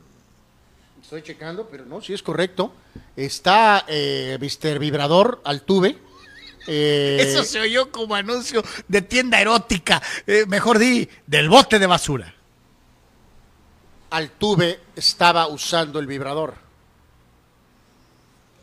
Estoy 1.02 1.24
checando, 1.24 1.68
pero 1.70 1.86
no, 1.86 2.00
sí 2.02 2.14
es 2.14 2.22
correcto. 2.22 2.74
Está 3.16 3.86
eh, 3.88 4.38
Mr. 4.40 4.78
Vibrador 4.80 5.42
Altuve. 5.44 5.98
Eh, 6.74 7.18
Eso 7.20 7.44
se 7.44 7.60
oyó 7.60 7.92
como 7.92 8.16
anuncio 8.16 8.64
de 8.88 9.02
tienda 9.02 9.42
erótica. 9.42 10.02
Eh, 10.26 10.46
mejor 10.48 10.80
di, 10.80 11.08
del 11.28 11.50
bote 11.50 11.80
de 11.80 11.86
basura. 11.86 12.34
Altuve 14.12 14.80
estaba 14.96 15.48
usando 15.48 16.00
el 16.00 16.08
vibrador. 16.08 16.56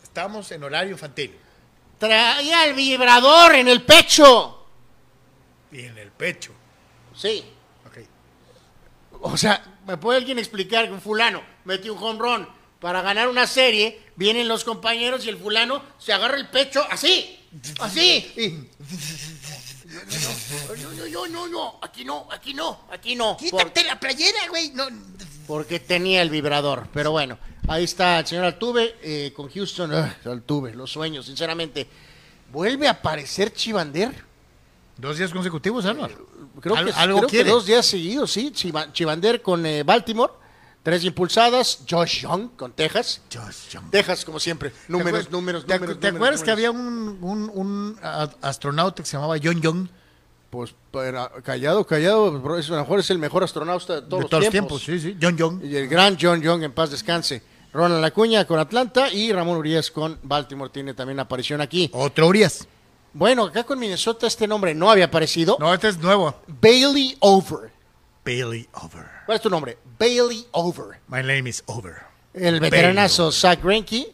Estamos 0.01 0.51
en 0.51 0.63
horario 0.63 0.93
infantil. 0.93 1.37
Traía 1.99 2.65
el 2.65 2.73
vibrador 2.73 3.53
en 3.53 3.67
el 3.67 3.83
pecho. 3.83 4.65
Y 5.71 5.81
en 5.81 5.95
el 5.99 6.09
pecho. 6.09 6.51
Sí. 7.15 7.45
Ok. 7.85 7.97
O 9.21 9.37
sea, 9.37 9.77
¿me 9.85 9.97
puede 9.97 10.17
alguien 10.17 10.39
explicar 10.39 10.87
que 10.87 10.93
un 10.93 11.01
fulano 11.01 11.43
metió 11.63 11.93
un 11.93 12.03
home 12.03 12.19
run 12.19 12.49
para 12.79 13.03
ganar 13.03 13.27
una 13.27 13.45
serie? 13.45 14.01
Vienen 14.15 14.47
los 14.47 14.63
compañeros 14.63 15.27
y 15.27 15.29
el 15.29 15.37
fulano 15.37 15.83
se 15.99 16.11
agarra 16.11 16.37
el 16.37 16.49
pecho 16.49 16.83
así, 16.89 17.38
así. 17.79 18.31
y- 18.37 18.69
No, 19.89 20.93
no, 20.93 21.07
no, 21.07 21.27
no, 21.27 21.47
no, 21.47 21.79
aquí 21.81 22.05
no, 22.05 22.27
aquí 22.31 22.53
no, 22.53 22.79
aquí 22.91 23.15
no. 23.15 23.35
Quítate 23.37 23.83
la 23.83 23.99
playera, 23.99 24.39
güey. 24.49 24.71
No. 24.71 24.87
Porque 25.47 25.79
tenía 25.79 26.21
el 26.21 26.29
vibrador. 26.29 26.87
Pero 26.93 27.11
bueno, 27.11 27.37
ahí 27.67 27.83
está 27.85 28.19
el 28.19 28.27
señor 28.27 28.45
Altuve 28.45 28.95
eh, 29.01 29.33
con 29.35 29.49
Houston. 29.49 29.93
Ah, 29.93 30.15
Altuve, 30.25 30.73
los 30.75 30.91
sueños, 30.91 31.25
sinceramente. 31.25 31.87
¿Vuelve 32.51 32.87
a 32.87 32.91
aparecer 32.91 33.51
Chivander? 33.53 34.23
Dos 34.97 35.17
días 35.17 35.31
consecutivos, 35.31 35.85
Álvaro. 35.85 36.27
Creo, 36.61 36.75
Al- 36.75 36.85
que, 36.87 36.91
algo 36.91 37.17
creo 37.19 37.27
que 37.29 37.35
quiere. 37.37 37.49
dos 37.49 37.65
días 37.65 37.85
seguidos, 37.85 38.31
sí. 38.31 38.51
Chiva- 38.53 38.91
Chivander 38.91 39.41
con 39.41 39.65
eh, 39.65 39.83
Baltimore, 39.83 40.33
tres 40.89 41.03
impulsadas. 41.05 41.79
Josh 41.89 42.21
Young 42.21 42.49
con 42.57 42.71
Texas. 42.71 43.21
Texas, 43.91 44.25
como 44.25 44.39
siempre. 44.39 44.71
Números, 44.87 45.11
¿Te 45.11 45.27
acuer- 45.27 45.31
números, 45.31 45.65
¿Te, 45.65 45.73
números. 45.75 45.99
¿te 45.99 46.07
números, 46.11 46.15
acuerdas 46.15 46.43
que 46.43 46.51
había 46.51 46.71
un, 46.71 47.17
un- 47.21 47.51
un, 47.53 47.99
astronauta 48.41 49.03
que 49.03 49.07
se 49.09 49.17
llamaba 49.17 49.35
John 49.41 49.61
Young? 49.61 49.87
Pues 50.49 50.73
pero, 50.91 51.29
callado, 51.43 51.85
callado, 51.85 52.31
bro, 52.41 52.57
es, 52.57 52.67
a 52.69 52.73
lo 52.73 52.79
mejor 52.79 52.99
es 52.99 53.09
el 53.11 53.19
mejor 53.19 53.43
astronauta 53.43 53.95
de 53.95 54.01
todos, 54.01 54.09
de 54.09 54.21
los, 54.21 54.29
todos 54.31 54.43
los 54.45 54.51
tiempos. 54.51 54.83
tiempos. 54.83 55.01
Sí, 55.03 55.11
sí. 55.11 55.17
John 55.21 55.37
Young. 55.37 55.63
Y 55.63 55.75
el 55.75 55.87
gran 55.87 56.17
John 56.19 56.41
Young 56.41 56.63
en 56.63 56.71
paz 56.71 56.89
descanse. 56.89 57.43
Ronald 57.71 58.03
Acuña 58.03 58.45
con 58.45 58.57
Atlanta 58.57 59.13
y 59.13 59.31
Ramón 59.31 59.57
Urias 59.57 59.91
con 59.91 60.17
Baltimore 60.23 60.71
tiene 60.73 60.95
también 60.95 61.19
aparición 61.19 61.61
aquí. 61.61 61.91
Otro 61.93 62.25
Urias. 62.27 62.67
Bueno, 63.13 63.45
acá 63.45 63.63
con 63.63 63.77
Minnesota 63.77 64.25
este 64.25 64.47
nombre 64.47 64.73
no 64.73 64.89
había 64.89 65.05
aparecido. 65.05 65.55
No, 65.59 65.71
este 65.71 65.89
es 65.89 65.99
nuevo. 65.99 66.33
Bailey 66.47 67.15
Over. 67.19 67.71
Bailey 68.25 68.67
Over. 68.73 69.05
¿Cuál 69.25 69.35
es 69.37 69.41
tu 69.41 69.49
nombre? 69.49 69.77
Bailey 69.97 70.45
Over. 70.51 70.99
My 71.07 71.21
name 71.21 71.49
is 71.49 71.63
Over. 71.65 72.03
El 72.33 72.59
veteranazo 72.59 73.31
Zach 73.31 73.61
Greinke, 73.63 74.13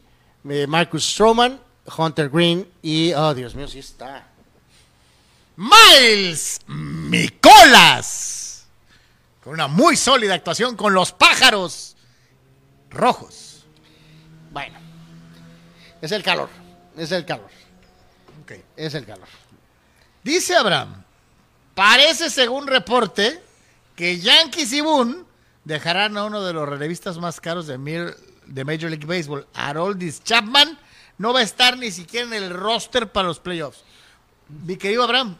eh, 0.50 0.68
Marcus 0.68 1.04
Stroman, 1.04 1.60
Hunter 1.98 2.30
Green 2.30 2.68
y, 2.82 3.14
oh 3.14 3.34
Dios 3.34 3.54
mío, 3.56 3.68
sí 3.68 3.80
está. 3.80 4.28
Miles 5.58 6.60
Micolas. 6.68 8.66
Con 9.44 9.54
una 9.54 9.68
muy 9.68 9.96
sólida 9.96 10.34
actuación 10.34 10.76
con 10.76 10.94
los 10.94 11.12
pájaros 11.12 11.96
rojos. 12.90 13.66
Bueno, 14.52 14.80
es 16.02 16.12
el 16.12 16.24
calor, 16.24 16.50
es 16.98 17.12
el 17.12 17.26
calor, 17.26 17.50
Ok. 18.44 18.54
es 18.76 18.94
el 18.96 19.06
calor. 19.06 19.28
Dice 20.24 20.56
Abraham, 20.56 21.04
parece 21.76 22.30
según 22.30 22.66
reporte 22.66 23.44
que 23.96 24.20
Yankees 24.20 24.74
y 24.74 24.82
Boone 24.82 25.24
dejarán 25.64 26.18
a 26.18 26.26
uno 26.26 26.44
de 26.44 26.54
los 26.54 26.68
relevistas 26.68 27.18
más 27.18 27.40
caros 27.40 27.68
de, 27.68 27.78
Major 27.78 28.90
League 28.90 29.06
Baseball, 29.06 29.48
Haroldis 29.54 30.24
Chapman, 30.24 30.78
no 31.18 31.34
va 31.34 31.40
a 31.40 31.44
estar 31.44 31.78
ni 31.78 31.92
siquiera 31.92 32.28
en 32.28 32.34
el 32.34 32.50
roster 32.52 33.12
para 33.12 33.28
los 33.28 33.40
playoffs. 33.40 33.84
Mi 34.66 34.78
querido 34.78 35.04
Abraham, 35.04 35.38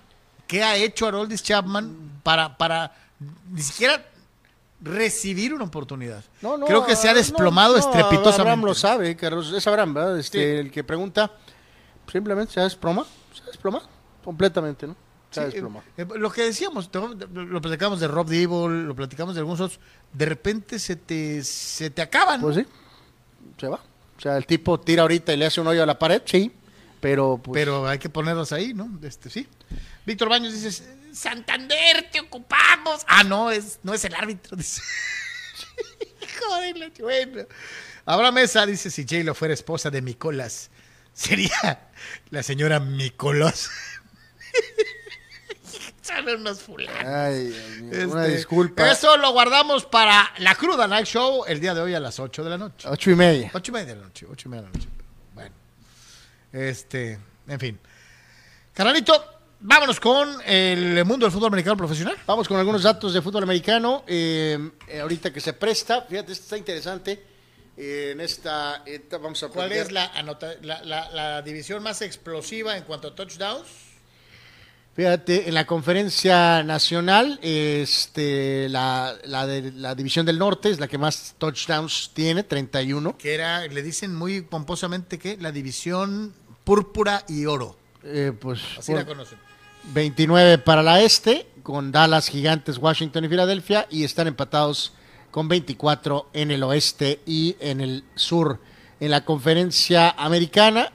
¿qué 0.48 0.64
ha 0.64 0.76
hecho 0.78 1.08
Haroldis 1.08 1.44
Chapman 1.44 2.20
para, 2.24 2.58
para 2.58 2.96
ni 3.52 3.62
siquiera 3.62 4.04
recibir 4.82 5.54
una 5.54 5.66
oportunidad? 5.66 6.24
No, 6.42 6.58
no, 6.58 6.66
Creo 6.66 6.86
que 6.86 6.96
se 6.96 7.08
ha 7.08 7.14
desplomado 7.14 7.74
no, 7.74 7.80
estrepitosamente. 7.80 8.42
Abraham 8.42 8.66
lo 8.66 8.74
sabe, 8.74 9.16
Carlos, 9.16 9.52
es 9.52 9.68
Abraham, 9.68 9.94
¿verdad? 9.94 10.20
Este, 10.20 10.38
Sí. 10.40 10.60
El 10.60 10.72
que 10.72 10.84
pregunta, 10.84 11.32
simplemente 12.12 12.54
se 12.54 12.60
ha 12.62 12.64
desplomado, 12.64 13.08
se 13.34 13.44
ha 13.44 13.48
desplomado 13.48 13.88
completamente, 14.24 14.88
¿no? 14.88 14.96
Sí, 15.36 15.58
eh, 15.58 15.64
eh, 15.98 16.06
lo 16.16 16.32
que 16.32 16.44
decíamos, 16.44 16.92
te- 16.92 17.00
lo 17.00 17.62
platicamos 17.62 18.00
de 18.00 18.08
Rob 18.08 18.28
Dibble, 18.30 18.84
lo 18.84 18.96
platicamos 18.96 19.36
de 19.36 19.40
algunos 19.40 19.60
otros, 19.62 19.80
de 20.14 20.26
repente 20.26 20.80
se 20.80 20.96
te, 20.96 21.44
se 21.44 21.90
te 21.90 22.02
acaban. 22.02 22.42
Pues 22.42 22.56
sí, 22.58 22.66
se 23.60 23.68
va. 23.68 23.84
O 24.18 24.22
sea, 24.22 24.38
el 24.38 24.46
tipo 24.46 24.80
tira 24.80 25.02
ahorita 25.02 25.34
y 25.34 25.38
le 25.38 25.46
hace 25.46 25.60
un 25.62 25.68
hoyo 25.68 25.84
a 25.84 25.86
la 25.86 26.00
pared, 26.00 26.22
sí, 26.26 26.52
pero 27.02 27.38
pues, 27.44 27.54
pero 27.62 27.88
hay 27.88 28.00
que 28.00 28.10
ponerlos 28.10 28.52
ahí, 28.52 28.74
¿no? 28.74 28.90
Este, 29.04 29.30
sí. 29.30 29.48
Víctor 30.06 30.30
Baños 30.30 30.54
dice, 30.54 30.72
Santander, 31.14 32.10
te 32.12 32.20
ocupamos. 32.22 33.02
Ah, 33.08 33.24
no, 33.24 33.52
es, 33.52 33.80
no 33.84 33.94
es 33.94 34.04
el 34.06 34.16
árbitro. 34.16 34.56
Dice. 34.58 34.82
Joder, 36.40 36.92
bueno. 37.00 37.48
Abraham 38.06 38.36
Mesa 38.36 38.66
dice, 38.66 38.92
si 38.92 39.04
J-Lo 39.04 39.34
fuera 39.34 39.54
esposa 39.54 39.90
de 39.90 40.02
Micolas, 40.02 40.70
sería 41.14 41.90
la 42.30 42.44
señora 42.44 42.80
Micolos. 42.80 43.70
Son 46.06 46.28
unos 46.30 46.60
fulanos. 46.62 47.04
Ay, 47.04 47.46
Dios 47.48 47.70
mío, 47.82 48.10
una 48.12 48.26
Este, 48.26 48.38
disculpa. 48.38 48.92
Eso 48.92 49.18
lo 49.18 49.32
guardamos 49.32 49.86
para 49.86 50.32
la 50.38 50.54
cruda 50.56 50.88
Night 50.88 51.08
Show 51.08 51.46
el 51.48 51.60
día 51.60 51.74
de 51.74 51.82
hoy 51.82 51.94
a 51.96 52.00
las 52.00 52.20
8 52.20 52.44
de 52.44 52.50
la 52.52 52.58
noche. 52.58 52.88
Ocho 52.90 53.10
y 53.12 53.16
media. 53.16 53.50
Ocho 53.54 53.72
y 53.72 53.74
media 53.74 53.88
de 53.88 53.96
la 53.96 54.04
noche, 54.08 54.28
ocho 54.30 54.48
y 54.48 54.52
media 54.52 54.62
de 54.64 54.68
la 54.70 54.74
noche. 54.78 54.90
Bueno, 55.34 55.56
este, 56.54 57.20
en 57.48 57.60
fin. 57.60 57.80
Carnalito, 58.74 59.26
vámonos 59.62 60.00
con 60.00 60.42
el 60.46 61.04
mundo 61.06 61.26
del 61.26 61.32
fútbol 61.32 61.48
americano 61.48 61.76
profesional. 61.78 62.16
Vamos 62.28 62.48
con 62.48 62.58
algunos 62.58 62.84
datos 62.84 63.14
de 63.14 63.22
fútbol 63.22 63.44
americano. 63.44 64.04
eh, 64.06 64.60
eh, 64.88 65.00
ahorita 65.00 65.34
que 65.34 65.40
se 65.42 65.54
presta, 65.54 66.04
fíjate, 66.04 66.34
esto 66.34 66.44
está 66.44 66.58
interesante. 66.58 67.26
Eh, 67.78 68.12
en 68.12 68.22
esta, 68.22 68.84
esta 68.86 69.18
vamos 69.18 69.42
a 69.44 69.48
¿Cuál 69.50 69.70
platicar. 69.70 69.86
es 69.88 69.92
la, 69.92 70.06
anota- 70.14 70.56
la, 70.62 70.84
la- 70.84 71.10
la 71.10 71.42
división 71.42 71.82
más 71.84 72.02
explosiva 72.04 72.78
en 72.78 72.84
cuanto 72.84 73.08
a 73.10 73.16
touchdowns? 73.16 73.66
Fíjate, 74.96 75.50
en 75.50 75.54
la 75.56 75.68
conferencia 75.68 76.64
nacional, 76.64 77.38
este, 77.42 78.70
la, 78.70 79.14
la, 79.26 79.46
de, 79.46 79.74
la 79.74 79.94
división 79.94 80.26
del 80.26 80.40
norte 80.40 80.70
es 80.70 80.80
la 80.80 80.88
que 80.88 80.98
más 80.98 81.36
touchdowns 81.38 82.12
tiene, 82.14 82.44
31. 82.44 83.18
Que 83.18 83.34
era, 83.34 83.68
le 83.68 83.84
dicen 83.84 84.16
muy 84.16 84.42
pomposamente 84.42 85.20
que 85.20 85.36
la 85.36 85.52
división 85.52 86.34
púrpura 86.64 87.26
y 87.28 87.46
oro. 87.46 87.76
Eh, 88.06 88.32
pues 88.40 88.62
Así 88.80 88.94
por- 88.94 89.02
la 89.02 89.06
conocen. 89.06 89.38
29 89.94 90.60
para 90.60 90.82
la 90.82 91.02
este, 91.02 91.46
con 91.62 91.92
Dallas, 91.92 92.30
Gigantes, 92.30 92.78
Washington 92.78 93.26
y 93.26 93.28
Filadelfia, 93.28 93.88
y 93.90 94.06
están 94.06 94.28
empatados 94.28 94.94
con 95.30 95.50
24 95.50 96.30
en 96.32 96.52
el 96.52 96.64
oeste 96.64 97.20
y 97.26 97.58
en 97.60 97.82
el 97.82 98.06
sur. 98.16 98.62
En 99.02 99.12
la 99.12 99.26
conferencia 99.26 100.12
americana, 100.12 100.94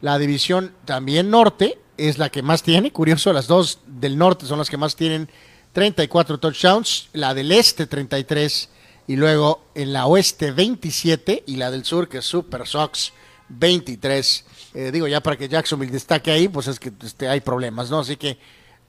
la 0.00 0.18
división 0.18 0.74
también 0.86 1.28
norte 1.30 1.78
es 1.96 2.18
la 2.18 2.30
que 2.30 2.42
más 2.42 2.62
tiene, 2.62 2.92
curioso, 2.92 3.32
las 3.32 3.46
dos 3.46 3.80
del 3.86 4.16
norte 4.18 4.46
son 4.46 4.58
las 4.58 4.70
que 4.70 4.76
más 4.76 4.96
tienen 4.96 5.28
34 5.72 6.38
touchdowns, 6.38 7.08
la 7.12 7.34
del 7.34 7.52
este 7.52 7.86
33 7.86 8.68
y 9.06 9.16
luego 9.16 9.64
en 9.74 9.92
la 9.92 10.06
oeste 10.06 10.52
27 10.52 11.44
y 11.46 11.56
la 11.56 11.70
del 11.70 11.84
sur 11.84 12.08
que 12.08 12.18
es 12.18 12.24
Super 12.24 12.66
Sox 12.66 13.12
23. 13.48 14.44
Eh, 14.74 14.90
digo, 14.92 15.06
ya 15.06 15.22
para 15.22 15.36
que 15.36 15.48
Jacksonville 15.48 15.92
destaque 15.92 16.30
ahí, 16.30 16.48
pues 16.48 16.66
es 16.68 16.78
que 16.78 16.92
este, 17.04 17.28
hay 17.28 17.40
problemas, 17.40 17.90
¿no? 17.90 18.00
Así 18.00 18.16
que 18.16 18.38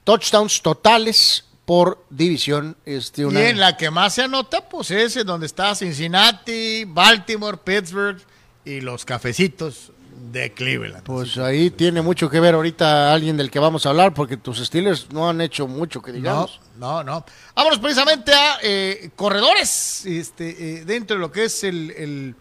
touchdowns 0.04 0.62
totales 0.62 1.44
por 1.64 2.04
división. 2.10 2.76
Este, 2.84 3.22
Y 3.22 3.24
una... 3.24 3.48
en 3.48 3.58
la 3.58 3.76
que 3.76 3.90
más 3.90 4.14
se 4.14 4.22
anota, 4.22 4.68
pues 4.68 4.90
es 4.90 5.24
donde 5.24 5.46
está 5.46 5.74
Cincinnati, 5.74 6.84
Baltimore, 6.86 7.58
Pittsburgh 7.58 8.18
y 8.64 8.80
los 8.80 9.04
cafecitos 9.04 9.92
de 10.34 10.52
Cleveland. 10.52 11.04
Pues 11.04 11.38
ahí 11.38 11.70
tiene 11.70 12.02
mucho 12.02 12.28
que 12.28 12.40
ver 12.40 12.54
ahorita 12.54 13.12
alguien 13.14 13.36
del 13.36 13.50
que 13.50 13.58
vamos 13.58 13.86
a 13.86 13.90
hablar, 13.90 14.12
porque 14.12 14.36
tus 14.36 14.58
Steelers 14.58 15.10
no 15.12 15.28
han 15.28 15.40
hecho 15.40 15.66
mucho 15.66 16.02
que 16.02 16.10
no, 16.10 16.16
digamos. 16.18 16.60
no, 16.76 17.02
no. 17.02 17.24
Vámonos 17.54 17.78
precisamente 17.78 18.32
a 18.34 18.58
eh, 18.62 19.10
corredores 19.16 20.04
este, 20.04 20.50
eh, 20.80 20.84
dentro 20.84 21.16
de 21.16 21.20
lo 21.20 21.30
que 21.32 21.44
es 21.44 21.64
el, 21.64 21.90
el, 21.92 22.34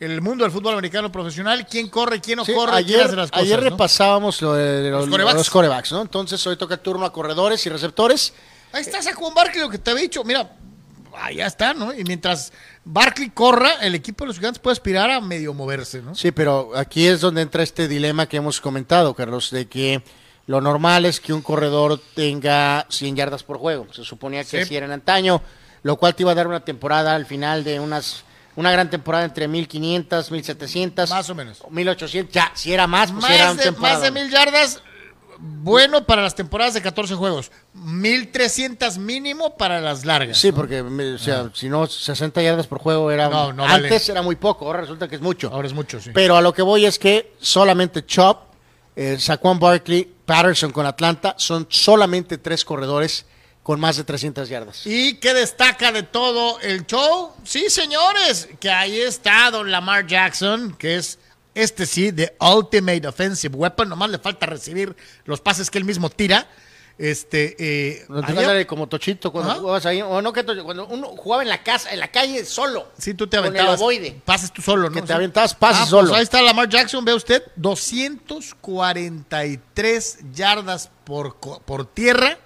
el 0.00 0.20
mundo 0.22 0.44
del 0.44 0.50
fútbol 0.52 0.72
americano 0.72 1.12
profesional. 1.12 1.66
¿Quién 1.70 1.88
corre, 1.88 2.20
quién 2.20 2.38
no 2.38 2.44
Sí, 2.44 2.52
corre, 2.52 2.72
quién 2.84 2.96
ayer 2.96 3.06
hace 3.06 3.16
las 3.16 3.30
cosas? 3.30 3.44
ayer 3.44 3.62
¿no? 3.62 3.70
repasábamos 3.70 4.42
lo 4.42 4.54
de 4.54 4.90
los, 4.90 5.02
Los 5.02 5.10
corebacks. 5.10 5.36
los 5.36 5.50
corebacks, 5.50 5.92
¿no? 5.92 6.02
Entonces 6.02 6.44
hoy 6.46 6.56
toca 6.56 6.76
turno 6.78 7.04
a 7.06 7.12
corredores 7.12 7.64
y 7.66 7.68
receptores. 7.70 8.32
Ahí 8.72 8.80
está 8.80 9.02
Saquon 9.02 9.34
Barkley, 9.34 9.60
lo 9.60 9.68
que 9.68 9.78
te 9.78 9.90
había 9.90 10.02
dicho. 10.04 10.24
Mira, 10.24 10.50
allá 11.16 11.46
está, 11.46 11.74
¿no? 11.74 11.92
Y 11.94 12.04
mientras 12.04 12.52
Barkley 12.84 13.30
corra, 13.30 13.74
el 13.80 13.94
equipo 13.94 14.24
de 14.24 14.28
los 14.28 14.36
gigantes 14.36 14.58
puede 14.60 14.72
aspirar 14.72 15.10
a 15.10 15.20
medio 15.20 15.54
moverse, 15.54 16.02
¿no? 16.02 16.14
Sí, 16.14 16.30
pero 16.32 16.72
aquí 16.76 17.06
es 17.06 17.20
donde 17.20 17.42
entra 17.42 17.62
este 17.62 17.88
dilema 17.88 18.26
que 18.26 18.36
hemos 18.38 18.60
comentado, 18.60 19.14
Carlos, 19.14 19.50
de 19.50 19.66
que 19.66 20.02
lo 20.46 20.60
normal 20.60 21.04
es 21.04 21.20
que 21.20 21.32
un 21.32 21.42
corredor 21.42 22.00
tenga 22.14 22.86
100 22.88 23.16
yardas 23.16 23.42
por 23.44 23.58
juego. 23.58 23.86
Se 23.92 24.04
suponía 24.04 24.42
que 24.42 24.50
Sí. 24.50 24.56
así 24.58 24.76
era 24.76 24.86
en 24.86 24.92
antaño, 24.92 25.40
lo 25.82 25.96
cual 25.96 26.14
te 26.14 26.22
iba 26.24 26.32
a 26.32 26.34
dar 26.34 26.46
una 26.48 26.64
temporada 26.64 27.14
al 27.14 27.26
final 27.26 27.64
de 27.64 27.78
unas 27.80 28.24
una 28.54 28.70
gran 28.70 28.90
temporada 28.90 29.24
entre 29.24 29.48
1500, 29.48 30.30
1700, 30.30 31.08
Más 31.08 31.30
o 31.30 31.34
menos. 31.34 31.62
1800. 31.70 32.34
Ya, 32.34 32.52
si 32.54 32.70
era 32.70 32.86
más, 32.86 33.10
pues 33.10 33.24
era 33.30 33.44
Más 33.46 33.52
un 33.52 33.58
de, 33.74 33.80
más 33.80 34.02
de 34.02 34.10
mil 34.10 34.28
yardas, 34.30 34.82
bueno 35.44 36.06
para 36.06 36.22
las 36.22 36.34
temporadas 36.36 36.74
de 36.74 36.82
14 36.82 37.14
juegos. 37.16 37.50
1300 37.74 38.98
mínimo 38.98 39.56
para 39.56 39.80
las 39.80 40.04
largas. 40.04 40.38
Sí, 40.38 40.52
porque 40.52 40.80
o 40.82 41.18
sea, 41.18 41.50
si 41.54 41.68
no 41.68 41.86
60 41.86 42.40
yardas 42.42 42.66
por 42.66 42.78
juego 42.78 43.10
era 43.10 43.26
Ah. 43.26 43.30
No, 43.30 43.52
no 43.52 43.64
antes 43.64 43.90
vale. 43.90 44.12
era 44.12 44.22
muy 44.22 44.36
poco, 44.36 44.66
ahora 44.66 44.82
resulta 44.82 45.08
que 45.08 45.16
es 45.16 45.20
mucho. 45.20 45.50
Ahora 45.52 45.66
es 45.66 45.74
mucho, 45.74 46.00
sí. 46.00 46.10
Pero 46.14 46.36
a 46.36 46.40
lo 46.40 46.52
que 46.54 46.62
voy 46.62 46.86
es 46.86 46.98
que 46.98 47.34
solamente 47.40 48.04
Chop, 48.06 48.52
eh, 48.94 49.16
Saquon 49.18 49.58
Barkley, 49.58 50.12
Patterson 50.24 50.70
con 50.70 50.86
Atlanta 50.86 51.34
son 51.38 51.66
solamente 51.68 52.38
tres 52.38 52.64
corredores 52.64 53.26
con 53.62 53.78
más 53.78 53.96
de 53.96 54.04
300 54.04 54.48
yardas. 54.48 54.86
¿Y 54.86 55.14
qué 55.18 55.34
destaca 55.34 55.92
de 55.92 56.02
todo 56.02 56.60
el 56.60 56.84
show? 56.86 57.32
Sí, 57.44 57.66
señores, 57.68 58.48
que 58.60 58.70
ahí 58.70 58.98
está 59.00 59.50
Don 59.50 59.70
Lamar 59.70 60.06
Jackson, 60.06 60.74
que 60.76 60.96
es 60.96 61.18
este 61.54 61.86
sí, 61.86 62.12
The 62.12 62.34
Ultimate 62.40 63.06
Offensive 63.06 63.56
Weapon. 63.56 63.88
Nomás 63.88 64.10
le 64.10 64.18
falta 64.18 64.46
recibir 64.46 64.94
los 65.24 65.40
pases 65.40 65.70
que 65.70 65.78
él 65.78 65.84
mismo 65.84 66.10
tira. 66.10 66.48
Este, 66.98 67.56
eh, 67.58 68.04
No 68.08 68.20
te 68.20 68.32
ayer- 68.32 68.44
sale 68.44 68.66
como 68.66 68.86
Tochito 68.86 69.32
cuando 69.32 69.50
Ajá. 69.52 69.60
jugabas 69.60 69.86
ahí, 69.86 70.02
o 70.02 70.20
no 70.22 70.30
que 70.32 70.44
Tochito, 70.44 70.64
cuando 70.64 70.86
uno 70.86 71.08
jugaba 71.16 71.42
en 71.42 71.48
la 71.48 71.62
casa, 71.62 71.90
en 71.90 71.98
la 71.98 72.08
calle 72.12 72.44
solo. 72.44 72.92
Sí, 72.98 73.14
tú 73.14 73.26
te 73.26 73.38
con 73.38 73.46
aventabas. 73.46 73.80
el. 73.80 74.20
Pases 74.24 74.52
tú 74.52 74.60
solo, 74.62 74.88
¿no? 74.90 74.94
Que 74.94 75.02
te 75.02 75.12
aventabas 75.12 75.54
pases 75.54 75.82
Ah, 75.84 75.86
solo. 75.86 76.08
Pues 76.10 76.18
ahí 76.18 76.22
está 76.24 76.42
Lamar 76.42 76.68
Jackson, 76.68 77.04
ve 77.04 77.14
usted, 77.14 77.42
243 77.56 80.18
yardas 80.34 80.90
por, 81.04 81.36
por 81.38 81.86
tierra 81.86 82.36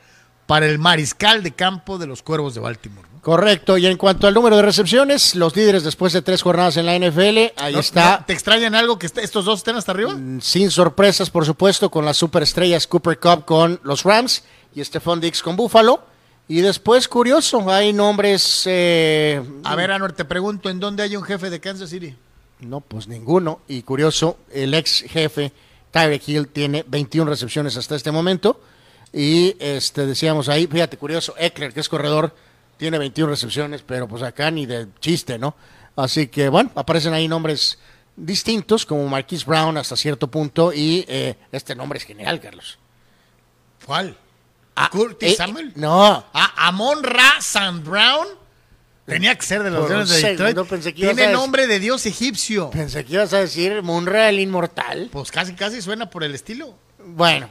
para 0.46 0.66
el 0.66 0.78
mariscal 0.78 1.42
de 1.42 1.50
campo 1.52 1.98
de 1.98 2.06
los 2.06 2.22
Cuervos 2.22 2.54
de 2.54 2.60
Baltimore. 2.60 3.05
Correcto, 3.26 3.76
y 3.76 3.86
en 3.88 3.96
cuanto 3.96 4.28
al 4.28 4.34
número 4.34 4.54
de 4.54 4.62
recepciones, 4.62 5.34
los 5.34 5.56
líderes 5.56 5.82
después 5.82 6.12
de 6.12 6.22
tres 6.22 6.42
jornadas 6.42 6.76
en 6.76 6.86
la 6.86 6.94
NFL, 6.94 7.52
ahí 7.56 7.72
¿No- 7.72 7.80
está, 7.80 8.22
¿Te 8.24 8.32
extrañan 8.32 8.76
algo 8.76 9.00
que 9.00 9.06
est- 9.06 9.18
estos 9.18 9.44
dos 9.44 9.58
estén 9.58 9.74
hasta 9.74 9.90
arriba? 9.90 10.14
sin 10.40 10.70
sorpresas, 10.70 11.28
por 11.28 11.44
supuesto, 11.44 11.90
con 11.90 12.04
las 12.04 12.16
superestrellas 12.18 12.86
Cooper 12.86 13.18
Cup 13.18 13.44
con 13.44 13.80
los 13.82 14.04
Rams 14.04 14.44
y 14.76 14.84
Stephon 14.84 15.20
Dix 15.20 15.42
con 15.42 15.56
Buffalo. 15.56 16.04
Y 16.46 16.60
después, 16.60 17.08
curioso, 17.08 17.68
hay 17.68 17.92
nombres... 17.92 18.62
eh, 18.66 19.42
A 19.64 19.74
ver, 19.74 19.90
Anuar, 19.90 20.12
te 20.12 20.24
pregunto, 20.24 20.70
¿en 20.70 20.78
dónde 20.78 21.02
hay 21.02 21.16
un 21.16 21.24
jefe 21.24 21.50
de 21.50 21.58
Kansas 21.58 21.90
City? 21.90 22.14
No, 22.60 22.80
pues 22.80 23.08
ninguno. 23.08 23.58
Y 23.66 23.82
curioso, 23.82 24.36
el 24.52 24.72
ex 24.72 25.02
jefe 25.02 25.50
Tyreek 25.90 26.28
Hill 26.28 26.46
tiene 26.46 26.84
21 26.86 27.28
recepciones 27.28 27.76
hasta 27.76 27.96
este 27.96 28.12
momento. 28.12 28.60
Y 29.12 29.56
este 29.58 30.06
decíamos 30.06 30.48
ahí, 30.48 30.68
fíjate, 30.68 30.96
curioso, 30.96 31.34
Eckler, 31.36 31.72
que 31.74 31.80
es 31.80 31.88
corredor, 31.88 32.32
tiene 32.76 32.98
21 32.98 33.30
recepciones, 33.30 33.82
pero 33.82 34.06
pues 34.08 34.22
acá 34.22 34.50
ni 34.50 34.66
de 34.66 34.88
chiste, 35.00 35.38
¿no? 35.38 35.54
Así 35.96 36.28
que 36.28 36.48
bueno, 36.48 36.70
aparecen 36.74 37.14
ahí 37.14 37.26
nombres 37.28 37.78
distintos, 38.16 38.84
como 38.86 39.06
Marquise 39.08 39.44
Brown 39.44 39.76
hasta 39.76 39.96
cierto 39.96 40.30
punto, 40.30 40.72
y 40.72 41.04
eh, 41.08 41.36
este 41.52 41.74
nombre 41.74 41.98
es 41.98 42.04
genial, 42.04 42.40
Carlos. 42.40 42.78
¿Cuál? 43.84 44.16
Ah, 44.74 44.88
¿Curtis 44.90 45.32
eh, 45.32 45.36
Samuel? 45.36 45.72
No, 45.74 46.24
Ah, 46.34 46.68
Amon 46.68 47.02
Ra 47.02 47.40
San 47.40 47.82
Brown. 47.82 48.26
Tenía 49.06 49.34
que 49.36 49.46
ser 49.46 49.62
de 49.62 49.70
los 49.70 49.88
un 49.88 50.04
de 50.04 50.20
Detroit. 50.30 50.58
pensé 50.68 50.92
que 50.92 51.02
Tiene 51.02 51.32
nombre 51.32 51.68
de 51.68 51.78
dios 51.78 52.04
egipcio. 52.06 52.70
pensé 52.70 53.04
que 53.04 53.12
ibas 53.14 53.32
a 53.32 53.38
decir 53.38 53.82
Munra 53.82 54.28
el 54.28 54.40
Inmortal. 54.40 55.08
Pues 55.12 55.30
casi, 55.30 55.54
casi 55.54 55.80
suena 55.80 56.10
por 56.10 56.24
el 56.24 56.34
estilo. 56.34 56.74
Bueno, 56.98 57.48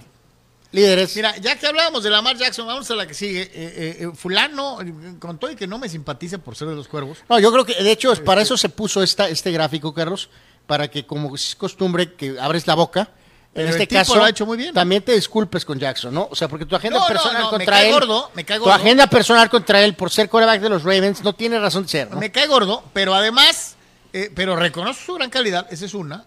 líderes. 0.71 1.15
Mira, 1.15 1.35
ya 1.37 1.55
que 1.57 1.67
hablábamos 1.67 2.03
de 2.03 2.09
Lamar 2.09 2.37
Jackson, 2.37 2.67
vamos 2.67 2.89
a 2.91 2.95
la 2.95 3.07
que 3.07 3.13
sigue. 3.13 3.41
Eh, 3.43 3.49
eh, 3.53 3.97
eh, 4.01 4.11
fulano, 4.15 4.79
con 5.19 5.37
todo 5.37 5.51
y 5.51 5.55
que 5.55 5.67
no 5.67 5.77
me 5.77 5.89
simpatiza 5.89 6.37
por 6.37 6.55
ser 6.55 6.67
de 6.67 6.75
los 6.75 6.87
cuervos. 6.87 7.19
No, 7.29 7.39
yo 7.39 7.51
creo 7.51 7.65
que 7.65 7.81
de 7.81 7.91
hecho 7.91 8.11
es 8.11 8.19
para 8.19 8.41
eso 8.41 8.57
se 8.57 8.69
puso 8.69 9.01
esta, 9.03 9.29
este 9.29 9.51
gráfico, 9.51 9.93
Carlos, 9.93 10.29
para 10.67 10.89
que 10.89 11.05
como 11.05 11.35
es 11.35 11.55
costumbre 11.55 12.13
que 12.13 12.37
abres 12.39 12.67
la 12.67 12.75
boca, 12.75 13.09
en 13.53 13.67
este 13.69 13.87
caso 13.87 14.15
lo 14.17 14.25
ha 14.25 14.29
hecho 14.29 14.45
muy 14.45 14.57
bien. 14.57 14.73
también 14.73 15.01
te 15.01 15.13
disculpes 15.13 15.63
con 15.63 15.79
Jackson, 15.79 16.13
¿no? 16.13 16.27
O 16.29 16.35
sea, 16.35 16.49
porque 16.49 16.65
tu 16.65 16.75
agenda 16.75 16.99
No, 16.99 17.07
personal 17.07 17.43
no, 17.43 17.49
contra 17.51 17.71
cae 17.73 17.87
él, 17.87 17.93
gordo, 17.93 18.31
me 18.33 18.43
cae 18.43 18.57
tu 18.57 18.63
gordo. 18.65 18.75
agenda 18.75 19.07
personal 19.07 19.49
contra 19.49 19.81
él 19.81 19.95
por 19.95 20.11
ser 20.11 20.27
coreback 20.27 20.59
de 20.59 20.67
los 20.69 20.83
Ravens 20.83 21.23
no 21.23 21.33
tiene 21.33 21.57
razón 21.59 21.83
de 21.83 21.89
ser, 21.89 22.11
¿no? 22.11 22.17
Me 22.19 22.31
cae 22.33 22.47
gordo, 22.47 22.83
pero 22.91 23.13
además, 23.15 23.75
eh, 24.11 24.29
pero 24.35 24.57
reconozco 24.57 25.03
su 25.05 25.13
gran 25.13 25.29
calidad, 25.29 25.67
esa 25.71 25.85
es 25.85 25.93
una. 25.93 26.25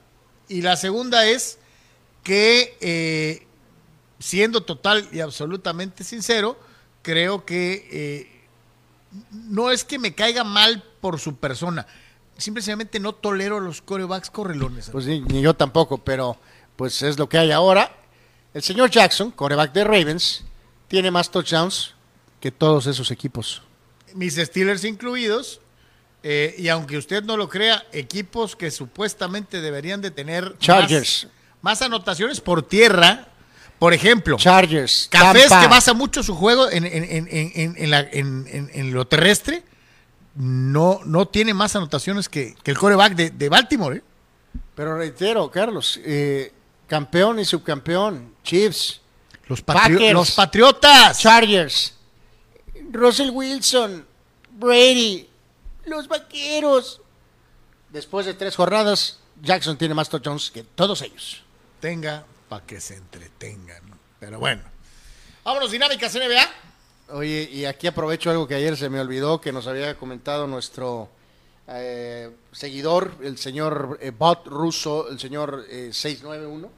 Y 0.48 0.62
la 0.62 0.76
segunda 0.76 1.26
es 1.26 1.58
que, 2.22 2.76
eh, 2.80 3.46
siendo 4.18 4.62
total 4.62 5.08
y 5.12 5.20
absolutamente 5.20 6.04
sincero, 6.04 6.58
creo 7.02 7.44
que 7.44 7.88
eh, 7.90 8.46
no 9.32 9.70
es 9.70 9.84
que 9.84 9.98
me 9.98 10.14
caiga 10.14 10.44
mal 10.44 10.82
por 11.00 11.18
su 11.18 11.36
persona. 11.36 11.86
Simplemente 12.36 13.00
no 13.00 13.14
tolero 13.14 13.60
los 13.60 13.82
corebacks 13.82 14.30
correlones. 14.30 14.90
Pues 14.90 15.06
ni, 15.06 15.20
ni 15.20 15.40
yo 15.42 15.54
tampoco, 15.54 15.98
pero 15.98 16.36
pues 16.76 17.02
es 17.02 17.18
lo 17.18 17.28
que 17.28 17.38
hay 17.38 17.50
ahora. 17.50 17.92
El 18.54 18.62
señor 18.62 18.90
Jackson, 18.90 19.30
coreback 19.30 19.72
de 19.72 19.84
Ravens, 19.84 20.44
tiene 20.86 21.10
más 21.10 21.30
touchdowns 21.30 21.94
que 22.40 22.50
todos 22.50 22.86
esos 22.86 23.10
equipos. 23.10 23.62
mis 24.14 24.36
Steelers 24.36 24.84
incluidos, 24.84 25.60
eh, 26.22 26.54
y 26.58 26.68
aunque 26.68 26.96
usted 26.96 27.22
no 27.24 27.36
lo 27.36 27.48
crea, 27.48 27.84
equipos 27.92 28.56
que 28.56 28.70
supuestamente 28.70 29.60
deberían 29.60 30.00
de 30.00 30.10
tener 30.10 30.56
Chargers. 30.58 31.24
más, 31.62 31.80
más 31.80 31.82
anotaciones 31.82 32.40
por 32.40 32.62
tierra, 32.62 33.28
por 33.78 33.92
ejemplo, 33.94 34.36
Chargers, 34.36 35.08
Cafés 35.10 35.48
Tampa. 35.48 35.60
que 35.62 35.68
basa 35.68 35.94
mucho 35.94 36.22
su 36.22 36.34
juego 36.34 36.70
en, 36.70 36.84
en- 36.84 37.04
en- 37.04 37.28
en- 37.30 37.52
en- 37.54 37.74
en 37.78 37.90
la- 37.90 38.00
en- 38.00 38.46
en- 38.50 38.70
en 38.72 38.92
lo 38.92 39.06
terrestre, 39.06 39.62
no, 40.34 41.00
no 41.04 41.26
tiene 41.26 41.54
más 41.54 41.74
anotaciones 41.76 42.28
que, 42.28 42.54
que 42.62 42.70
el 42.70 42.78
coreback 42.78 43.14
de, 43.14 43.30
de 43.30 43.48
Baltimore. 43.48 43.96
¿eh? 43.98 44.02
Pero 44.74 44.96
reitero, 44.96 45.50
Carlos, 45.50 45.98
eh, 46.04 46.52
campeón 46.86 47.38
y 47.40 47.44
subcampeón, 47.44 48.34
Chiefs, 48.44 49.00
Los, 49.46 49.64
patri- 49.64 49.94
Packers. 49.94 50.12
los 50.12 50.30
Patriotas. 50.32 51.18
Chargers, 51.18 51.94
Russell 52.92 53.30
Wilson, 53.30 54.06
Brady, 54.52 55.28
los 55.86 56.06
Vaqueros. 56.08 57.00
Después 57.90 58.26
de 58.26 58.34
tres 58.34 58.54
jornadas, 58.54 59.18
Jackson 59.42 59.76
tiene 59.78 59.94
más 59.94 60.08
touchdowns 60.08 60.50
que 60.50 60.62
todos 60.62 61.00
ellos. 61.02 61.42
Tenga 61.80 62.24
para 62.48 62.64
que 62.64 62.80
se 62.80 62.96
entretengan. 62.96 63.82
Pero 64.18 64.38
bueno. 64.38 64.62
Vámonos, 65.44 65.70
dinámicas 65.70 66.14
NBA. 66.14 67.16
Oye, 67.16 67.48
y 67.50 67.64
aquí 67.64 67.86
aprovecho 67.86 68.30
algo 68.30 68.46
que 68.46 68.54
ayer 68.54 68.76
se 68.76 68.90
me 68.90 69.00
olvidó, 69.00 69.40
que 69.40 69.52
nos 69.52 69.66
había 69.66 69.96
comentado 69.96 70.46
nuestro 70.46 71.08
eh, 71.68 72.30
seguidor, 72.52 73.14
el 73.22 73.38
señor 73.38 73.98
eh, 74.00 74.10
Bot 74.10 74.46
Russo, 74.46 75.08
el 75.08 75.18
señor 75.18 75.64
eh, 75.70 75.90
691, 75.92 76.70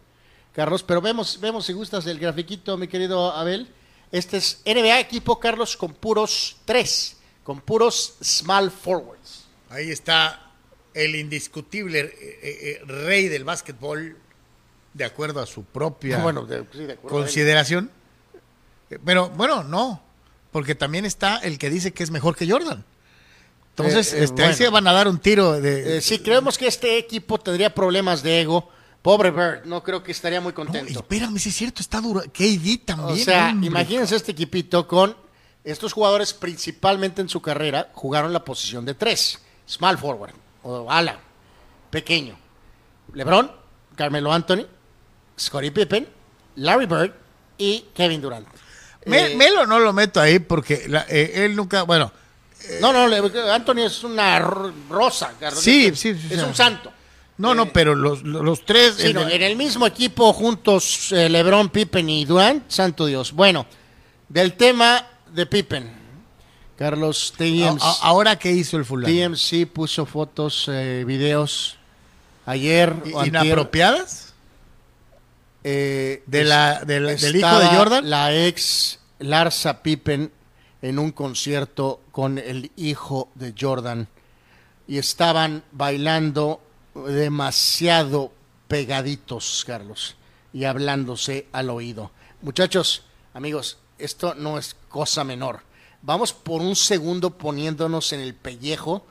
Carlos, 0.54 0.82
pero 0.82 1.00
vemos, 1.00 1.40
vemos 1.40 1.66
si 1.66 1.72
gustas 1.72 2.06
el 2.06 2.18
grafiquito, 2.18 2.76
mi 2.76 2.88
querido 2.88 3.32
Abel. 3.32 3.68
Este 4.12 4.36
es 4.36 4.62
NBA 4.64 5.00
equipo, 5.00 5.38
Carlos, 5.38 5.76
con 5.76 5.94
puros 5.94 6.56
tres, 6.64 7.16
con 7.44 7.60
puros 7.60 8.16
small 8.22 8.70
forwards. 8.70 9.46
Ahí 9.68 9.90
está 9.90 10.50
el 10.94 11.14
indiscutible 11.14 12.00
eh, 12.00 12.12
eh, 12.20 12.80
eh, 12.82 12.84
rey 12.84 13.28
del 13.28 13.44
básquetbol, 13.44 14.16
de 14.94 15.04
acuerdo 15.04 15.40
a 15.40 15.46
su 15.46 15.64
propia 15.64 16.18
Bueno, 16.22 16.44
de- 16.46 16.64
sí, 16.72 16.78
de 16.84 16.92
acuerdo. 16.94 17.18
consideración. 17.18 17.90
Eh, 18.90 18.98
Pero 19.04 19.28
bueno, 19.30 19.62
no, 19.62 20.02
porque 20.50 20.74
también 20.74 21.04
está 21.04 21.36
el 21.38 21.58
que 21.58 21.70
dice 21.70 21.92
que 21.92 22.02
es 22.02 22.10
mejor 22.10 22.36
que 22.36 22.50
Jordan. 22.50 22.84
Entonces, 23.70 24.12
Eh, 24.12 24.18
eh, 24.20 24.24
este, 24.24 24.44
ahí 24.44 24.54
se 24.54 24.68
van 24.68 24.86
a 24.88 24.92
dar 24.92 25.06
un 25.08 25.18
tiro 25.18 25.60
de... 25.60 25.98
Eh, 25.98 26.00
sí, 26.00 26.18
creemos 26.18 26.58
que 26.58 26.66
este 26.66 26.98
equipo 26.98 27.38
tendría 27.38 27.72
problemas 27.74 28.22
de 28.22 28.40
ego. 28.42 28.68
Pobre 29.00 29.30
Bird, 29.30 29.64
no 29.64 29.82
creo 29.82 30.02
que 30.02 30.12
estaría 30.12 30.40
muy 30.42 30.50
no, 30.50 30.56
contento. 30.56 30.92
espérame, 31.00 31.38
si 31.38 31.48
es 31.48 31.54
cierto, 31.56 31.80
está 31.80 32.00
duro. 32.00 32.20
KD 32.20 32.80
O 32.82 32.84
también. 32.84 33.24
sea, 33.24 33.48
hombre. 33.50 33.68
imagínense 33.68 34.14
este 34.16 34.32
equipito 34.32 34.86
con 34.86 35.16
estos 35.64 35.92
jugadores 35.94 36.34
principalmente 36.34 37.22
en 37.22 37.28
su 37.30 37.40
carrera 37.40 37.90
jugaron 37.94 38.32
la 38.32 38.44
posición 38.44 38.84
de 38.84 38.92
tres, 38.94 39.38
small 39.66 39.96
forward 39.96 40.34
o 40.62 40.90
ala, 40.90 41.18
pequeño. 41.90 42.36
LeBron, 43.14 43.50
Carmelo 43.96 44.32
Anthony, 44.32 44.66
Scottie 45.40 45.70
Pippen, 45.72 46.06
Larry 46.56 46.86
Bird 46.86 47.12
y 47.58 47.84
Kevin 47.94 48.20
Durant. 48.20 48.46
Me- 49.06 49.32
Eh, 49.32 49.36
Melo 49.36 49.66
no 49.66 49.78
lo 49.78 49.92
meto 49.92 50.20
ahí 50.20 50.38
porque 50.38 50.84
la- 50.88 51.06
eh, 51.08 51.44
él 51.46 51.56
nunca, 51.56 51.82
bueno, 51.82 52.12
no, 52.80 52.92
no, 52.92 53.52
Anthony 53.52 53.78
es 53.86 54.04
una 54.04 54.38
ro- 54.38 54.72
rosa. 54.90 55.32
Sí, 55.54 55.90
sí, 55.94 56.14
sí, 56.14 56.28
es 56.30 56.38
sí. 56.40 56.44
un 56.46 56.54
santo. 56.54 56.92
no, 57.38 57.54
no, 57.54 57.72
pero 57.72 57.94
los, 57.94 58.22
los, 58.22 58.66
tres... 58.66 58.96
Sí, 58.98 59.06
el 59.06 59.14
no, 59.14 59.26
en 59.26 59.40
el 59.42 59.56
mismo 59.56 59.86
equipo 59.86 60.30
juntos 60.34 61.10
eh, 61.12 61.30
LeBron, 61.30 61.70
Pippen 61.70 62.10
y 62.10 62.26
Durant, 62.26 62.70
santo 62.70 63.06
Dios. 63.06 63.32
Bueno, 63.32 63.64
del 64.28 64.52
tema 64.58 65.06
de 65.32 65.46
Pippen, 65.46 65.90
Carlos 66.76 67.32
TMC, 67.38 67.78
a- 67.82 67.96
ahora, 68.02 68.38
¿qué 68.38 68.52
hizo 68.52 68.76
el 68.76 68.84
fulano? 68.84 69.08
TMC 69.12 69.66
puso 69.66 70.04
fotos, 70.04 70.66
eh, 70.70 71.04
videos 71.06 71.76
ayer 72.44 72.94
¿I- 73.06 73.12
o 73.14 73.20
antier, 73.20 73.44
¿Inapropiadas? 73.46 74.29
Eh, 75.64 76.22
de 76.26 76.44
la- 76.44 76.80
del- 76.84 77.06
hijo 77.36 77.58
de 77.58 77.66
Jordan? 77.76 78.08
La 78.10 78.34
ex 78.34 78.98
Larsa 79.18 79.82
Pippen 79.82 80.32
en 80.82 80.98
un 80.98 81.12
concierto 81.12 82.00
con 82.12 82.38
el 82.38 82.70
hijo 82.76 83.28
de 83.34 83.54
Jordan 83.58 84.08
y 84.88 84.98
estaban 84.98 85.62
bailando 85.72 86.60
demasiado 87.06 88.32
pegaditos, 88.68 89.64
Carlos, 89.66 90.16
y 90.52 90.64
hablándose 90.64 91.46
al 91.52 91.70
oído. 91.70 92.10
Muchachos, 92.42 93.02
amigos, 93.34 93.78
esto 93.98 94.34
no 94.34 94.58
es 94.58 94.74
cosa 94.88 95.22
menor. 95.24 95.60
Vamos 96.02 96.32
por 96.32 96.60
un 96.62 96.74
segundo 96.74 97.30
poniéndonos 97.36 98.12
en 98.14 98.20
el 98.20 98.34
pellejo 98.34 99.04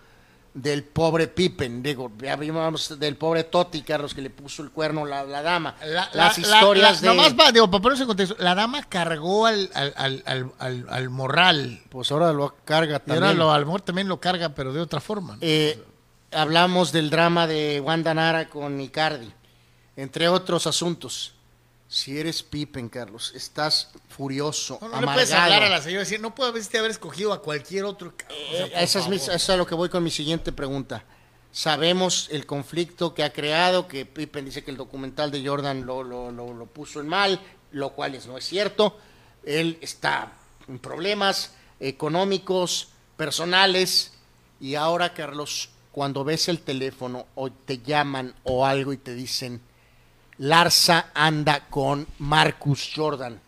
del 0.54 0.84
pobre 0.84 1.28
Pippen, 1.28 1.82
digo, 1.84 2.12
ya 2.18 2.36
vimos 2.36 3.00
del 3.00 3.16
pobre 3.18 3.44
Totti, 3.46 3.82
Carlos, 3.84 4.14
que 4.14 4.22
le 4.22 4.30
puso 4.30 4.64
el 4.64 4.72
cuerno 4.72 5.06
la, 5.06 5.24
la 5.24 5.42
dama. 5.42 5.76
La- 5.86 6.10
Las 6.14 6.38
la- 6.38 6.42
historias 6.58 7.02
de... 7.02 7.08
Nomás 7.08 7.36
va, 7.40 7.52
digo, 7.52 7.70
para 7.70 7.82
ponerse 7.82 8.04
en 8.04 8.08
contexto, 8.08 8.36
la 8.40 8.56
dama 8.56 8.84
cargó 8.90 9.46
al, 9.46 9.70
al, 9.74 9.94
al, 9.96 10.24
al, 10.26 10.52
al- 10.60 10.86
al 10.90 11.10
morral. 11.10 11.82
Pues 11.90 12.12
ahora 12.12 12.34
lo 12.34 12.56
carga 12.66 12.96
Y 12.98 13.00
también. 13.00 13.24
ahora 13.24 13.34
lo, 13.36 13.52
al 13.54 13.66
mejor 13.66 13.82
también 13.82 14.08
lo 14.08 14.20
carga, 14.20 14.50
pero 14.50 14.74
de 14.74 14.82
otra 14.82 15.00
forma. 15.00 15.34
¿no? 15.34 15.40
Eh, 15.42 15.82
hablamos 16.32 16.92
del 16.92 17.10
drama 17.10 17.46
de 17.48 17.80
Wanda 17.80 18.14
Nara 18.14 18.50
con 18.50 18.82
Icardi, 18.82 19.32
entre 19.96 20.28
otros 20.30 20.68
asuntos. 20.68 21.36
Si 21.92 22.20
eres 22.20 22.44
Pippen, 22.44 22.88
Carlos, 22.88 23.34
estás 23.36 23.90
furioso, 24.10 24.78
no, 24.80 24.90
no 24.90 25.02
le 25.02 25.08
puedes 25.08 25.32
hablar 25.34 25.64
a 25.64 25.70
la 25.70 25.82
señora 25.82 26.02
y 26.02 26.06
decir, 26.06 26.20
no 26.22 26.36
puede 26.36 26.52
haberte 26.52 26.78
haber 26.78 26.92
escogido 26.92 27.34
a 27.34 27.42
cualquier 27.42 27.84
otro. 27.86 28.10
o 28.30 28.56
sea, 28.56 28.66
Eh, 28.68 28.72
esa 28.76 29.00
es 29.00 29.08
mi- 29.08 29.16
es 29.16 29.50
a 29.50 29.58
lo 29.58 29.66
que 29.66 29.74
voy 29.74 29.90
con 29.90 30.04
mi 30.04 30.12
siguiente 30.12 30.52
pregunta. 30.52 31.04
Sabemos 31.52 32.28
el 32.32 32.46
conflicto 32.46 33.16
que 33.16 33.24
ha 33.24 33.34
creado, 33.34 33.88
que 33.88 34.06
Pippen 34.06 34.46
dice 34.46 34.64
que 34.64 34.70
el 34.70 34.78
documental 34.78 35.32
de 35.32 35.44
Jordan 35.44 35.84
lo, 35.88 36.04
lo- 36.04 36.30
lo- 36.32 36.54
lo 36.54 36.66
puso 36.68 37.00
en 37.02 37.08
mal, 37.08 37.40
lo 37.72 37.90
cual 37.94 38.14
es, 38.14 38.28
no 38.28 38.38
es 38.38 38.46
cierto. 38.46 38.96
Él 39.44 39.80
está 39.82 40.34
en 40.68 40.78
problemas 40.78 41.54
económicos, 41.80 42.90
personales, 43.18 44.14
y 44.62 44.76
ahora, 44.76 45.16
Carlos, 45.16 45.70
cuando 45.92 46.24
ves 46.24 46.50
el 46.50 46.60
teléfono 46.60 47.26
o 47.34 47.50
te 47.52 47.80
llaman 47.80 48.36
o 48.44 48.64
algo 48.66 48.94
y 48.94 48.98
te 48.98 49.16
dicen, 49.16 49.60
Larsa 50.40 51.12
anda 51.14 51.66
con 51.70 52.08
Marcus 52.20 52.92
Jordan, 52.96 53.40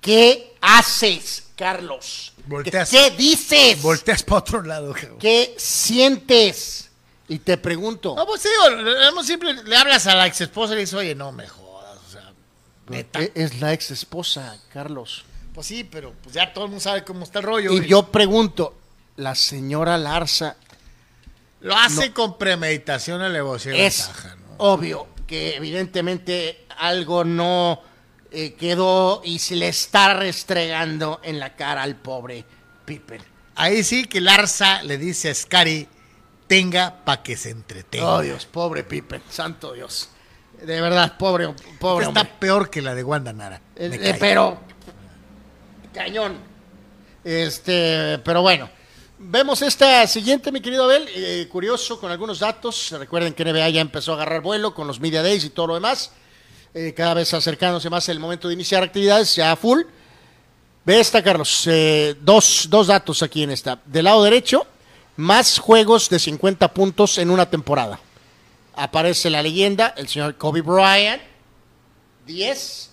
¿Qué 0.00 0.54
haces, 0.60 1.48
Carlos? 1.56 2.32
Volteas. 2.46 2.88
¿Qué 2.88 3.10
dices? 3.10 3.82
Volteas 3.82 4.22
para 4.22 4.38
otro 4.38 4.62
lado, 4.62 4.92
cabrón. 4.94 5.18
¿Qué 5.18 5.54
sientes? 5.58 6.88
Y 7.28 7.40
te 7.40 7.58
pregunto, 7.58 8.14
No, 8.16 8.24
pues 8.24 8.42
digo, 8.44 9.22
siempre 9.22 9.52
le 9.54 9.76
hablas 9.76 10.06
a 10.06 10.14
la 10.14 10.26
ex 10.26 10.40
esposa 10.40 10.72
y 10.72 10.76
le 10.76 10.80
dices, 10.82 10.94
oye, 10.94 11.14
no 11.14 11.32
me 11.32 11.46
jodas, 11.48 11.98
o 12.06 12.10
sea, 12.10 12.32
neta. 12.88 13.20
e- 13.20 13.32
es 13.34 13.60
la 13.60 13.72
ex 13.72 13.90
esposa, 13.90 14.56
Carlos. 14.72 15.24
Pues 15.52 15.66
sí, 15.66 15.82
pero 15.84 16.14
pues 16.22 16.34
ya 16.34 16.52
todo 16.54 16.64
el 16.64 16.70
mundo 16.70 16.82
sabe 16.82 17.04
cómo 17.04 17.24
está 17.24 17.40
el 17.40 17.44
rollo. 17.44 17.72
Y 17.72 17.86
yo 17.86 18.04
pregunto, 18.10 18.74
la 19.16 19.34
señora 19.34 19.98
Larza 19.98 20.56
Lo 21.60 21.76
hace 21.76 22.12
con 22.12 22.38
premeditación, 22.38 23.20
es 23.22 23.64
ventaja, 23.64 24.36
¿no? 24.36 24.54
obvio 24.58 25.08
que 25.28 25.54
evidentemente 25.54 26.66
algo 26.78 27.22
no 27.22 27.80
eh, 28.32 28.54
quedó 28.54 29.20
y 29.22 29.38
se 29.38 29.54
le 29.54 29.68
está 29.68 30.14
restregando 30.14 31.20
en 31.22 31.38
la 31.38 31.54
cara 31.54 31.82
al 31.84 31.94
pobre 31.94 32.44
Pippen. 32.84 33.22
Ahí 33.54 33.84
sí 33.84 34.06
que 34.06 34.20
Larsa 34.20 34.82
le 34.82 34.98
dice 34.98 35.30
a 35.30 35.34
Scary, 35.34 35.86
tenga 36.46 37.04
para 37.04 37.22
que 37.22 37.36
se 37.36 37.50
entretenga. 37.50 38.08
Oh 38.08 38.20
Dios, 38.22 38.46
pobre 38.46 38.82
Pippen, 38.82 39.22
santo 39.30 39.74
Dios. 39.74 40.08
De 40.62 40.80
verdad, 40.80 41.16
pobre, 41.18 41.54
pobre 41.78 42.06
está 42.06 42.22
hombre. 42.22 42.34
peor 42.40 42.70
que 42.70 42.82
la 42.82 42.94
de 42.94 43.04
Wanda 43.04 43.32
Nara. 43.32 43.60
Eh, 43.76 43.90
eh, 43.92 44.16
pero 44.18 44.58
cañón. 45.92 46.38
Este, 47.22 48.18
pero 48.24 48.42
bueno. 48.42 48.77
Vemos 49.20 49.62
esta 49.62 50.06
siguiente, 50.06 50.52
mi 50.52 50.60
querido 50.60 50.84
Abel, 50.84 51.08
eh, 51.12 51.48
curioso 51.50 51.98
con 51.98 52.12
algunos 52.12 52.38
datos. 52.38 52.92
Recuerden 52.92 53.34
que 53.34 53.44
NBA 53.44 53.68
ya 53.70 53.80
empezó 53.80 54.12
a 54.12 54.14
agarrar 54.14 54.40
vuelo 54.42 54.72
con 54.72 54.86
los 54.86 55.00
Media 55.00 55.24
Days 55.24 55.42
y 55.42 55.50
todo 55.50 55.66
lo 55.66 55.74
demás. 55.74 56.12
Eh, 56.72 56.94
cada 56.96 57.14
vez 57.14 57.34
acercándose 57.34 57.90
más 57.90 58.08
el 58.08 58.20
momento 58.20 58.46
de 58.46 58.54
iniciar 58.54 58.84
actividades, 58.84 59.34
ya 59.34 59.56
full. 59.56 59.80
Ve 60.84 61.00
esta, 61.00 61.20
Carlos. 61.20 61.64
eh, 61.66 62.14
dos, 62.20 62.68
dos 62.70 62.86
datos 62.86 63.20
aquí 63.24 63.42
en 63.42 63.50
esta. 63.50 63.80
Del 63.84 64.04
lado 64.04 64.22
derecho, 64.22 64.64
más 65.16 65.58
juegos 65.58 66.08
de 66.08 66.20
50 66.20 66.72
puntos 66.72 67.18
en 67.18 67.30
una 67.30 67.50
temporada. 67.50 67.98
Aparece 68.76 69.30
la 69.30 69.42
leyenda, 69.42 69.94
el 69.96 70.06
señor 70.06 70.36
Kobe 70.36 70.62
Bryant, 70.62 71.20
10. 72.24 72.90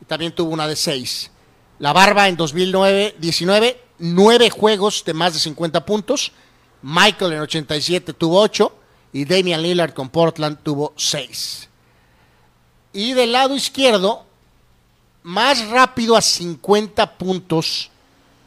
Y 0.00 0.04
también 0.06 0.34
tuvo 0.34 0.50
una 0.50 0.66
de 0.66 0.76
6. 0.76 1.30
La 1.78 1.92
Barba 1.92 2.26
en 2.28 2.38
2009-19, 2.38 3.76
9 4.04 4.50
juegos 4.50 5.04
de 5.04 5.14
más 5.14 5.32
de 5.32 5.38
50 5.38 5.86
puntos. 5.86 6.32
Michael 6.82 7.34
en 7.34 7.40
87 7.40 8.12
tuvo 8.12 8.40
8. 8.40 8.74
Y 9.12 9.24
Damian 9.24 9.62
Lillard 9.62 9.92
con 9.92 10.08
Portland 10.08 10.58
tuvo 10.60 10.92
6. 10.96 11.68
Y 12.92 13.12
del 13.12 13.30
lado 13.30 13.54
izquierdo, 13.54 14.24
más 15.22 15.68
rápido 15.68 16.16
a 16.16 16.20
50 16.20 17.16
puntos, 17.16 17.90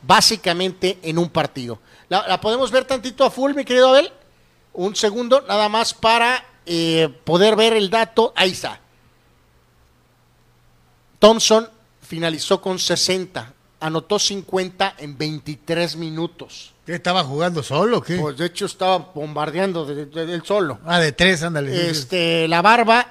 básicamente 0.01 0.99
en 1.01 1.17
un 1.17 1.29
partido. 1.29 1.79
¿La, 2.09 2.27
la 2.27 2.41
podemos 2.41 2.69
ver 2.69 2.83
tantito 2.83 3.23
a 3.23 3.31
full, 3.31 3.53
mi 3.53 3.63
querido 3.63 3.89
Abel? 3.89 4.11
Un 4.73 4.93
segundo, 4.93 5.41
nada 5.47 5.69
más 5.69 5.93
para 5.93 6.43
eh, 6.65 7.07
poder 7.23 7.55
ver 7.55 7.73
el 7.73 7.89
dato. 7.89 8.33
Ahí 8.35 8.51
está. 8.51 8.81
Thompson 11.19 11.69
finalizó 12.01 12.61
con 12.61 12.77
60, 12.77 13.53
anotó 13.79 14.19
50 14.19 14.95
en 14.99 15.17
23 15.17 15.95
minutos. 15.97 16.73
¿Qué 16.85 16.95
estaba 16.95 17.23
jugando 17.23 17.63
solo 17.63 18.01
qué? 18.01 18.17
Pues 18.17 18.37
de 18.37 18.45
hecho 18.45 18.65
estaba 18.65 18.97
bombardeando 19.13 19.85
de- 19.85 20.05
de- 20.05 20.25
del 20.25 20.43
solo. 20.43 20.79
ah, 20.85 20.99
de 20.99 21.11
tres, 21.11 21.41
ándale. 21.43 21.89
Este, 21.89 22.47
la 22.47 22.61
barba, 22.61 23.07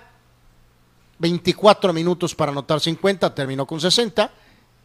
24 1.19 1.93
minutos 1.93 2.35
para 2.35 2.53
anotar 2.53 2.81
50, 2.81 3.35
terminó 3.35 3.66
con 3.66 3.81
60. 3.81 4.31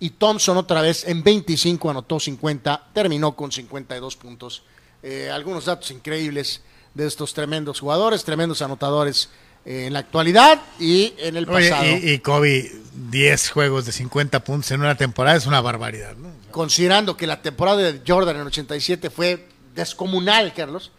Y 0.01 0.11
Thompson 0.11 0.55
otra 0.57 0.81
vez 0.81 1.05
en 1.07 1.21
25 1.23 1.89
anotó 1.89 2.19
50, 2.19 2.87
terminó 2.93 3.35
con 3.35 3.51
52 3.51 4.15
puntos. 4.15 4.63
Eh, 5.03 5.29
algunos 5.31 5.65
datos 5.65 5.91
increíbles 5.91 6.61
de 6.93 7.05
estos 7.05 7.33
tremendos 7.33 7.79
jugadores, 7.81 8.23
tremendos 8.23 8.61
anotadores 8.61 9.29
en 9.71 9.93
la 9.93 9.99
actualidad 9.99 10.59
y 10.79 11.13
en 11.19 11.37
el 11.37 11.47
Oye, 11.47 11.69
pasado. 11.69 11.85
y, 11.89 12.11
y 12.11 12.19
Kobe, 12.19 12.71
10 13.11 13.49
juegos 13.51 13.85
de 13.85 13.91
50 13.91 14.43
puntos 14.43 14.71
en 14.71 14.79
una 14.81 14.95
temporada 14.95 15.37
es 15.37 15.45
una 15.45 15.61
barbaridad, 15.61 16.15
¿no? 16.15 16.29
considerando 16.51 17.15
que 17.15 17.27
la 17.27 17.41
temporada 17.43 17.77
de 17.77 18.01
Jordan 18.05 18.35
en 18.37 18.47
87 18.47 19.09
fue 19.11 19.47
descomunal, 19.75 20.53
Carlos, 20.55 20.91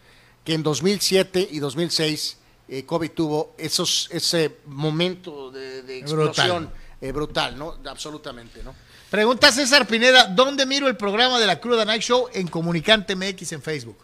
que 0.45 0.53
en 0.53 0.63
2007 0.63 1.49
y 1.51 1.59
2006 1.59 2.37
eh, 2.69 2.85
Kobe 2.85 3.09
tuvo 3.09 3.53
esos, 3.57 4.07
ese 4.11 4.55
momento 4.65 5.51
de, 5.51 5.81
de 5.83 5.99
Brutal. 6.03 6.27
explosión 6.27 6.69
eh, 7.01 7.11
brutal, 7.11 7.57
¿no? 7.59 7.77
Absolutamente, 7.89 8.63
¿no? 8.63 8.73
Pregunta 9.09 9.51
César 9.51 9.85
Pineda, 9.85 10.27
¿dónde 10.27 10.65
miro 10.65 10.87
el 10.87 10.95
programa 10.95 11.37
de 11.39 11.47
la 11.47 11.59
Cruda 11.59 11.83
Night 11.83 12.01
Show? 12.03 12.29
En 12.33 12.47
Comunicante 12.47 13.13
MX 13.17 13.51
en 13.51 13.61
Facebook. 13.61 13.97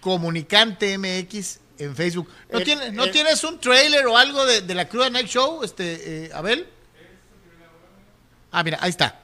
Comunicante 0.00 0.98
MX 0.98 1.60
en 1.78 1.94
Facebook. 1.94 2.28
¿No, 2.50 2.58
Eh, 2.58 2.64
tienes, 2.64 2.92
¿no 2.92 3.04
eh, 3.04 3.10
tienes 3.10 3.42
un 3.44 3.60
trailer 3.60 4.06
o 4.06 4.16
algo 4.16 4.44
de, 4.44 4.62
de 4.62 4.74
la 4.74 4.88
Cruda 4.88 5.10
Night 5.10 5.28
Show, 5.28 5.62
este, 5.62 6.26
eh, 6.26 6.30
Abel? 6.32 6.66
Ah, 8.52 8.62
mira, 8.62 8.78
ahí 8.80 8.90
está. 8.90 9.20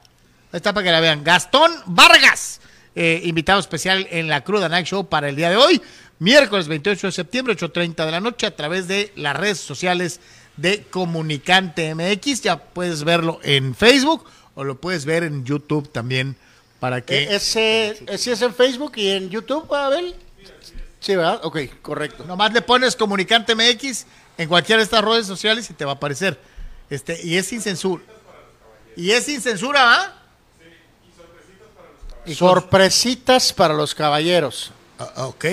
Ahí 0.52 0.58
está 0.58 0.72
para 0.72 0.84
que 0.84 0.92
la 0.92 1.00
vean. 1.00 1.24
Gastón 1.24 1.72
Vargas, 1.86 2.60
invitado 2.94 3.60
especial 3.60 4.06
en 4.10 4.28
la 4.28 4.42
Cruda 4.42 4.68
Night 4.68 4.86
Show 4.86 5.08
para 5.08 5.28
el 5.28 5.36
día 5.36 5.48
de 5.48 5.56
hoy, 5.56 5.80
miércoles 6.18 6.68
28 6.68 7.06
de 7.06 7.12
septiembre, 7.12 7.56
8.30 7.56 8.04
de 8.04 8.10
la 8.10 8.20
noche, 8.20 8.46
a 8.46 8.54
través 8.54 8.88
de 8.88 9.12
las 9.16 9.34
redes 9.34 9.58
sociales 9.58 10.20
de 10.56 10.82
Comunicante 10.82 11.94
MX. 11.94 12.42
Ya 12.42 12.58
puedes 12.58 13.04
verlo 13.04 13.40
en 13.42 13.74
Facebook 13.74 14.24
o 14.54 14.64
lo 14.64 14.80
puedes 14.80 15.04
ver 15.04 15.22
en 15.24 15.44
YouTube 15.44 15.90
también 15.90 16.36
para 16.80 17.00
que... 17.00 17.34
Ese, 17.34 17.96
ese 18.08 18.32
es 18.32 18.42
en 18.42 18.54
Facebook 18.54 18.92
y 18.96 19.10
en 19.10 19.30
YouTube, 19.30 19.72
Abel. 19.72 20.14
Sí, 21.02 21.16
¿verdad? 21.16 21.40
Ok, 21.42 21.58
correcto. 21.82 22.24
Nomás 22.24 22.52
le 22.52 22.62
pones 22.62 22.94
Comunicante 22.94 23.56
MX 23.56 24.06
en 24.38 24.48
cualquiera 24.48 24.78
de 24.78 24.84
estas 24.84 25.04
redes 25.04 25.26
sociales 25.26 25.68
y 25.68 25.74
te 25.74 25.84
va 25.84 25.90
a 25.92 25.94
aparecer. 25.96 26.40
Este, 26.88 27.20
y 27.26 27.36
es 27.36 27.46
sin 27.46 27.60
censura. 27.60 28.02
Y 28.96 29.10
es 29.10 29.24
sin 29.24 29.40
censura, 29.40 29.80
¿ah? 30.00 30.12
Y 32.24 32.36
con- 32.36 32.48
Sorpresitas 32.50 33.52
para 33.52 33.74
los 33.74 33.94
caballeros. 33.96 34.70
Ah, 34.98 35.26
ok. 35.26 35.44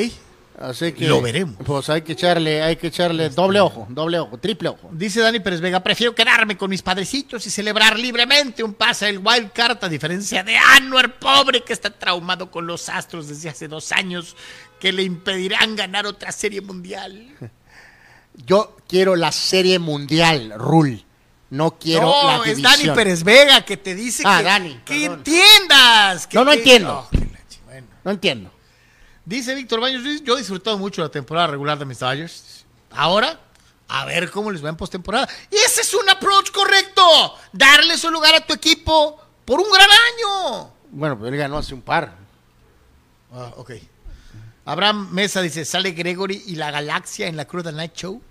Así 0.59 0.91
que 0.91 1.07
Lo 1.07 1.21
veremos. 1.21 1.55
Pues 1.65 1.89
hay 1.89 2.01
que 2.01 2.11
echarle, 2.11 2.61
hay 2.61 2.75
que 2.75 2.87
echarle 2.87 3.29
doble 3.29 3.61
ojo, 3.61 3.87
doble 3.89 4.19
ojo, 4.19 4.37
triple 4.37 4.67
ojo. 4.69 4.89
Dice 4.91 5.21
Dani 5.21 5.39
Pérez 5.39 5.61
Vega, 5.61 5.79
prefiero 5.81 6.13
quedarme 6.13 6.57
con 6.57 6.69
mis 6.69 6.81
padrecitos 6.81 7.47
y 7.47 7.49
celebrar 7.49 7.97
libremente 7.97 8.61
un 8.61 8.73
pase 8.73 9.05
del 9.05 9.19
Wild 9.19 9.53
Card, 9.53 9.77
a 9.81 9.87
diferencia 9.87 10.43
de 10.43 10.57
Anwar, 10.57 11.17
pobre 11.17 11.61
que 11.63 11.71
está 11.71 11.89
traumado 11.89 12.51
con 12.51 12.67
los 12.67 12.89
Astros 12.89 13.29
desde 13.29 13.47
hace 13.47 13.69
dos 13.69 13.93
años, 13.93 14.35
que 14.79 14.91
le 14.91 15.03
impedirán 15.03 15.75
ganar 15.75 16.05
otra 16.05 16.31
serie 16.31 16.61
mundial. 16.61 17.27
Yo 18.45 18.77
quiero 18.87 19.15
la 19.15 19.31
serie 19.31 19.79
mundial, 19.79 20.53
Rule. 20.57 21.05
No 21.49 21.77
quiero 21.79 22.03
no, 22.03 22.27
la 22.27 22.35
es 22.49 22.57
división. 22.57 22.71
Dani 22.87 22.95
Pérez 22.95 23.23
Vega 23.23 23.65
que 23.65 23.75
te 23.75 23.95
dice 23.95 24.23
Ah, 24.25 24.37
que, 24.37 24.43
Dani, 24.43 24.79
que 24.85 25.05
entiendas. 25.05 26.27
que- 26.27 26.37
No, 26.37 26.45
no 26.45 26.53
entiendo. 26.53 27.09
Oh, 27.11 27.17
bueno. 27.65 27.87
No 28.03 28.11
entiendo. 28.11 28.51
Dice 29.25 29.53
Víctor 29.55 29.79
Baños, 29.81 30.03
yo 30.23 30.35
he 30.35 30.37
disfrutado 30.39 30.77
mucho 30.77 31.01
la 31.01 31.09
temporada 31.09 31.47
regular 31.47 31.77
de 31.77 31.85
mis 31.85 31.99
Dodgers. 31.99 32.65
Ahora, 32.91 33.39
a 33.87 34.05
ver 34.05 34.29
cómo 34.31 34.51
les 34.51 34.63
va 34.63 34.69
en 34.69 34.75
postemporada. 34.75 35.27
Y 35.51 35.55
ese 35.55 35.81
es 35.81 35.93
un 35.93 36.07
approach 36.09 36.51
correcto. 36.51 37.01
Darle 37.51 37.97
su 37.97 38.09
lugar 38.11 38.35
a 38.35 38.45
tu 38.45 38.53
equipo 38.53 39.19
por 39.45 39.59
un 39.59 39.67
gran 39.71 39.89
año. 39.89 40.71
Bueno, 40.91 41.17
pero 41.17 41.29
él 41.29 41.37
ganó 41.37 41.57
hace 41.57 41.73
un 41.73 41.81
par. 41.81 42.15
Ah, 43.33 43.53
ok. 43.57 43.71
Abraham 44.71 45.09
Mesa 45.11 45.41
dice, 45.41 45.65
¿sale 45.65 45.91
Gregory 45.91 46.43
y 46.47 46.55
la 46.55 46.69
galaxia 46.71 47.27
en 47.27 47.35
la 47.37 47.45
Cruda 47.45 47.71
Night 47.71 47.93
Show? 47.95 48.21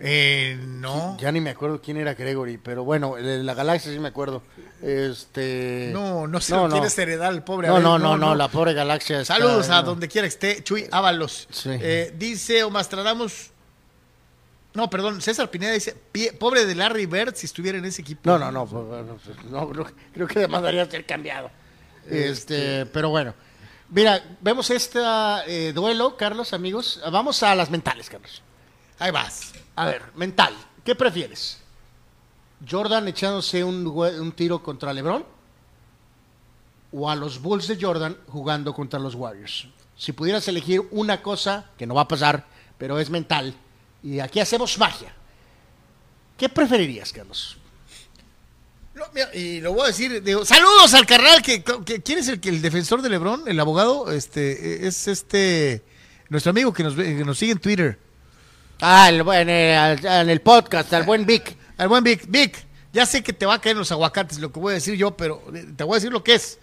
Eh, 0.00 0.58
no. 0.60 1.16
Ya 1.18 1.30
ni 1.32 1.40
me 1.40 1.50
acuerdo 1.50 1.80
quién 1.80 1.96
era 1.96 2.14
Gregory, 2.14 2.58
pero 2.58 2.84
bueno, 2.84 3.16
el 3.16 3.46
la 3.46 3.54
galaxia 3.54 3.92
sí 3.92 3.98
me 3.98 4.08
acuerdo. 4.08 4.42
Este. 4.82 5.90
No, 5.92 6.26
no 6.26 6.40
se 6.40 6.54
lo 6.56 6.68
quieres 6.68 6.98
heredar 6.98 7.28
al 7.32 7.44
pobre 7.44 7.68
No, 7.68 7.74
Abel, 7.74 7.84
no, 7.84 7.98
no, 7.98 8.16
no, 8.16 8.34
la 8.34 8.48
pobre 8.48 8.74
galaxia. 8.74 9.20
está- 9.20 9.34
Saludos 9.36 9.68
a 9.70 9.76
no. 9.80 9.82
donde 9.90 10.08
quiera 10.08 10.26
que 10.26 10.30
esté, 10.34 10.62
Chuy 10.64 10.86
Ábalos. 10.90 11.46
Sí. 11.50 11.70
Eh, 11.72 12.12
dice 12.18 12.64
Omastradamus. 12.64 13.50
No, 14.74 14.90
perdón, 14.90 15.22
César 15.22 15.48
Pineda 15.50 15.72
dice, 15.72 15.94
"Pie- 16.12 16.32
pobre 16.36 16.66
de 16.66 16.74
Larry 16.74 17.06
Bird 17.06 17.34
si 17.36 17.46
estuviera 17.46 17.78
en 17.78 17.84
ese 17.84 18.02
equipo. 18.02 18.22
No, 18.24 18.38
no, 18.38 18.50
no, 18.50 18.66
pues, 18.66 18.84
pues, 19.24 19.50
no, 19.50 19.72
no, 19.72 19.86
creo 20.12 20.26
que 20.26 20.40
demandaría 20.40 20.84
ser 20.90 21.06
cambiado. 21.06 21.50
Este, 22.10 22.84
pero 22.86 23.08
bueno. 23.10 23.32
Mira, 23.94 24.20
vemos 24.40 24.68
este 24.70 24.98
eh, 25.46 25.72
duelo, 25.72 26.16
Carlos, 26.16 26.52
amigos. 26.52 27.00
Vamos 27.12 27.44
a 27.44 27.54
las 27.54 27.70
mentales, 27.70 28.10
Carlos. 28.10 28.42
Ahí 28.98 29.12
vas. 29.12 29.52
A 29.76 29.86
ver, 29.86 30.02
mental. 30.16 30.52
¿Qué 30.84 30.96
prefieres? 30.96 31.60
¿Jordan 32.68 33.06
echándose 33.06 33.62
un, 33.62 33.86
un 33.86 34.32
tiro 34.32 34.60
contra 34.64 34.92
LeBron? 34.92 35.24
¿O 36.90 37.08
a 37.08 37.14
los 37.14 37.40
Bulls 37.40 37.68
de 37.68 37.78
Jordan 37.80 38.16
jugando 38.26 38.74
contra 38.74 38.98
los 38.98 39.14
Warriors? 39.14 39.68
Si 39.96 40.12
pudieras 40.12 40.48
elegir 40.48 40.82
una 40.90 41.22
cosa, 41.22 41.70
que 41.78 41.86
no 41.86 41.94
va 41.94 42.00
a 42.00 42.08
pasar, 42.08 42.46
pero 42.76 42.98
es 42.98 43.10
mental, 43.10 43.54
y 44.02 44.18
aquí 44.18 44.40
hacemos 44.40 44.76
magia. 44.76 45.14
¿Qué 46.36 46.48
preferirías, 46.48 47.12
Carlos? 47.12 47.58
Y 49.34 49.60
lo 49.60 49.72
voy 49.72 49.84
a 49.84 49.86
decir, 49.88 50.22
digo, 50.22 50.44
saludos 50.44 50.92
al 50.94 51.06
carnal 51.06 51.42
que, 51.42 51.62
que- 51.62 52.02
¿quién 52.02 52.18
es 52.18 52.28
el 52.28 52.40
que 52.40 52.48
el 52.48 52.60
defensor 52.62 53.02
de 53.02 53.08
LeBron, 53.10 53.46
el 53.48 53.58
abogado? 53.60 54.10
Este 54.12 54.86
es 54.86 55.08
este 55.08 55.82
nuestro 56.28 56.50
amigo 56.50 56.72
que 56.72 56.82
nos 56.82 56.94
que 56.94 57.24
nos 57.24 57.38
sigue 57.38 57.52
en 57.52 57.58
Twitter. 57.58 57.98
Ah, 58.80 59.08
el, 59.08 59.20
en, 59.20 59.48
el, 59.48 60.04
en 60.06 60.30
el 60.30 60.40
podcast, 60.40 60.92
al 60.92 61.04
buen 61.04 61.24
Vic. 61.26 61.56
Al 61.76 61.88
buen 61.88 62.04
Vic, 62.04 62.26
Vic, 62.28 62.66
ya 62.92 63.04
sé 63.04 63.24
que 63.24 63.32
te 63.32 63.46
va 63.46 63.54
a 63.54 63.60
caer 63.60 63.72
en 63.74 63.80
los 63.80 63.90
aguacates 63.90 64.38
lo 64.38 64.52
que 64.52 64.60
voy 64.60 64.70
a 64.70 64.74
decir 64.74 64.94
yo, 64.94 65.16
pero 65.16 65.42
eh, 65.52 65.66
te 65.76 65.82
voy 65.82 65.94
a 65.94 65.96
decir 65.96 66.12
lo 66.12 66.22
que 66.22 66.34
es. 66.36 66.58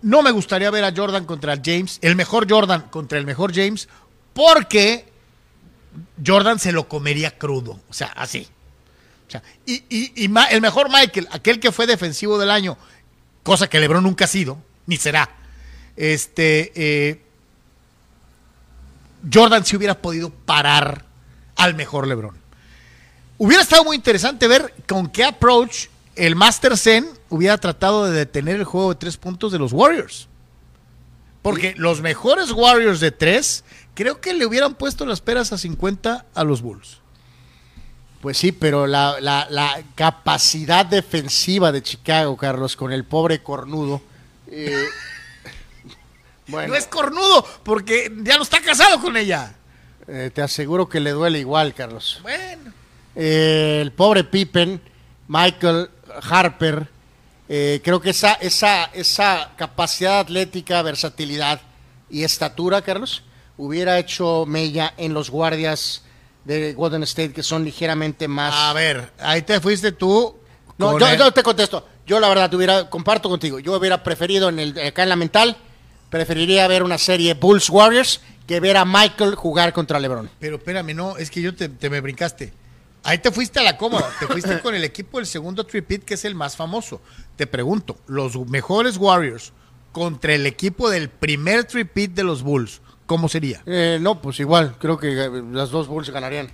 No 0.00 0.22
me 0.22 0.30
gustaría 0.30 0.70
ver 0.70 0.82
a 0.84 0.94
Jordan 0.96 1.26
contra 1.26 1.60
James, 1.62 1.98
el 2.00 2.16
mejor 2.16 2.46
Jordan 2.50 2.88
contra 2.88 3.18
el 3.18 3.26
mejor 3.26 3.54
James, 3.54 3.86
porque 4.32 5.04
Jordan 6.24 6.58
se 6.58 6.72
lo 6.72 6.88
comería 6.88 7.36
crudo, 7.36 7.80
o 7.88 7.92
sea, 7.92 8.08
así. 8.16 8.48
O 9.26 9.30
sea, 9.30 9.42
y, 9.64 9.82
y- 9.88 10.24
y 10.24 10.28
ma- 10.28 10.46
el 10.46 10.60
mejor 10.60 10.88
Michael, 10.88 11.28
aquel 11.32 11.58
que 11.60 11.72
fue 11.72 11.86
defensivo 11.86 12.38
del 12.38 12.50
año, 12.50 12.76
cosa 13.42 13.68
que 13.68 13.80
LeBron 13.80 14.02
nunca 14.04 14.24
ha 14.26 14.28
sido, 14.28 14.58
ni 14.86 14.96
será. 14.96 15.28
Este, 15.96 16.72
eh, 16.76 17.22
Jordan 19.32 19.64
si 19.64 19.76
hubiera 19.76 20.00
podido 20.00 20.30
parar 20.30 21.04
al 21.56 21.74
mejor 21.74 22.06
LeBron. 22.06 22.36
Hubiera 23.38 23.62
estado 23.62 23.84
muy 23.84 23.96
interesante 23.96 24.46
ver 24.48 24.72
con 24.88 25.08
qué 25.10 25.24
approach 25.24 25.86
el 26.14 26.36
Master 26.36 26.76
Zen 26.78 27.06
hubiera 27.28 27.58
tratado 27.58 28.06
de 28.06 28.16
detener 28.16 28.56
el 28.56 28.64
juego 28.64 28.90
de 28.94 28.98
tres 29.00 29.16
puntos 29.16 29.52
de 29.52 29.58
los 29.58 29.72
Warriors. 29.72 30.28
Porque 31.42 31.74
los 31.76 32.00
mejores 32.00 32.50
Warriors 32.52 33.00
de 33.00 33.10
tres, 33.10 33.64
creo 33.94 34.20
que 34.20 34.32
le 34.34 34.46
hubieran 34.46 34.74
puesto 34.74 35.04
las 35.06 35.20
peras 35.20 35.52
a 35.52 35.58
50 35.58 36.24
a 36.34 36.44
los 36.44 36.62
Bulls. 36.62 37.00
Pues 38.26 38.38
sí, 38.38 38.50
pero 38.50 38.88
la, 38.88 39.20
la- 39.20 39.46
la 39.50 39.80
capacidad 39.94 40.84
defensiva 40.84 41.70
de 41.70 41.80
Chicago, 41.80 42.36
Carlos, 42.36 42.74
con 42.74 42.92
el 42.92 43.04
pobre 43.04 43.40
cornudo. 43.40 44.02
eh, 44.50 44.84
bueno, 46.48 46.66
No 46.72 46.74
es 46.74 46.88
cornudo, 46.88 47.46
porque 47.62 48.12
ya 48.24 48.36
no 48.36 48.42
está 48.42 48.60
casado 48.60 49.00
con 49.00 49.16
ella. 49.16 49.54
eh, 50.08 50.32
te 50.34 50.42
aseguro 50.42 50.88
que 50.88 50.98
le 50.98 51.12
duele 51.12 51.38
igual, 51.38 51.72
Carlos. 51.72 52.18
Bueno. 52.22 52.72
Eh, 53.14 53.78
el 53.80 53.92
pobre 53.92 54.24
Pippen, 54.24 54.80
Michael 55.28 55.88
Harper, 56.28 56.88
creo 57.46 58.00
que 58.00 58.10
esa, 58.10 58.32
esa, 58.32 58.86
esa 58.86 59.52
capacidad 59.56 60.18
atlética, 60.18 60.82
versatilidad 60.82 61.60
y 62.10 62.24
estatura, 62.24 62.82
Carlos, 62.82 63.22
hubiera 63.56 64.00
hecho 64.00 64.46
mella 64.48 64.94
en 64.96 65.14
los 65.14 65.30
guardias 65.30 66.02
de 66.46 66.72
Golden 66.74 67.02
State 67.02 67.32
que 67.32 67.42
son 67.42 67.64
ligeramente 67.64 68.28
más... 68.28 68.54
A 68.54 68.72
ver, 68.72 69.12
ahí 69.18 69.42
te 69.42 69.60
fuiste 69.60 69.92
tú. 69.92 70.36
No, 70.78 70.92
con 70.92 71.00
yo, 71.00 71.08
el- 71.08 71.18
yo 71.18 71.30
te 71.32 71.42
contesto. 71.42 71.86
Yo 72.06 72.20
la 72.20 72.28
verdad 72.28 72.52
hubiera, 72.54 72.88
comparto 72.88 73.28
contigo. 73.28 73.58
Yo 73.58 73.76
hubiera 73.76 74.02
preferido 74.04 74.48
en 74.48 74.58
el, 74.60 74.78
acá 74.78 75.02
en 75.02 75.08
la 75.08 75.16
mental, 75.16 75.56
preferiría 76.08 76.68
ver 76.68 76.82
una 76.84 76.98
serie 76.98 77.34
Bulls 77.34 77.68
Warriors 77.68 78.20
que 78.46 78.60
ver 78.60 78.76
a 78.76 78.84
Michael 78.84 79.34
jugar 79.34 79.72
contra 79.72 79.98
LeBron. 79.98 80.30
Pero 80.38 80.56
espérame, 80.56 80.94
no, 80.94 81.16
es 81.16 81.30
que 81.30 81.42
yo 81.42 81.54
te, 81.54 81.68
te 81.68 81.90
me 81.90 82.00
brincaste. 82.00 82.52
Ahí 83.02 83.18
te 83.18 83.30
fuiste 83.32 83.58
a 83.58 83.62
la 83.62 83.76
cómoda, 83.76 84.08
te 84.20 84.26
fuiste 84.26 84.60
con 84.62 84.74
el 84.74 84.84
equipo 84.84 85.18
del 85.18 85.26
segundo 85.26 85.64
tripit, 85.64 86.04
que 86.04 86.14
es 86.14 86.24
el 86.24 86.34
más 86.36 86.54
famoso. 86.56 87.00
Te 87.34 87.46
pregunto, 87.48 87.96
los 88.06 88.36
mejores 88.48 88.96
Warriors 88.98 89.52
contra 89.90 90.34
el 90.34 90.46
equipo 90.46 90.90
del 90.90 91.08
primer 91.08 91.64
tripit 91.64 92.12
de 92.12 92.22
los 92.22 92.42
Bulls, 92.42 92.82
¿cómo 93.06 93.28
sería? 93.28 93.62
Eh, 93.66 93.98
no, 94.00 94.20
pues 94.20 94.38
igual, 94.40 94.76
creo 94.78 94.98
que 94.98 95.12
eh, 95.12 95.30
las 95.52 95.70
dos 95.70 95.86
Bulls 95.88 96.10
ganarían. 96.10 96.50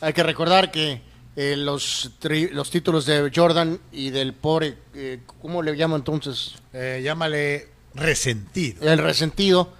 Hay 0.00 0.12
que 0.12 0.22
recordar 0.22 0.70
que 0.70 1.02
eh, 1.36 1.56
los, 1.56 2.12
tri- 2.20 2.50
los 2.50 2.70
títulos 2.70 3.06
de 3.06 3.30
Jordan 3.34 3.78
y 3.90 4.10
del 4.10 4.34
pobre, 4.34 4.76
eh, 4.94 5.20
¿cómo 5.40 5.62
le 5.62 5.74
llamo 5.74 5.96
entonces? 5.96 6.54
Llámale 6.72 7.68
resentido. 7.94 8.90
El 8.90 8.98
resentido, 8.98 9.72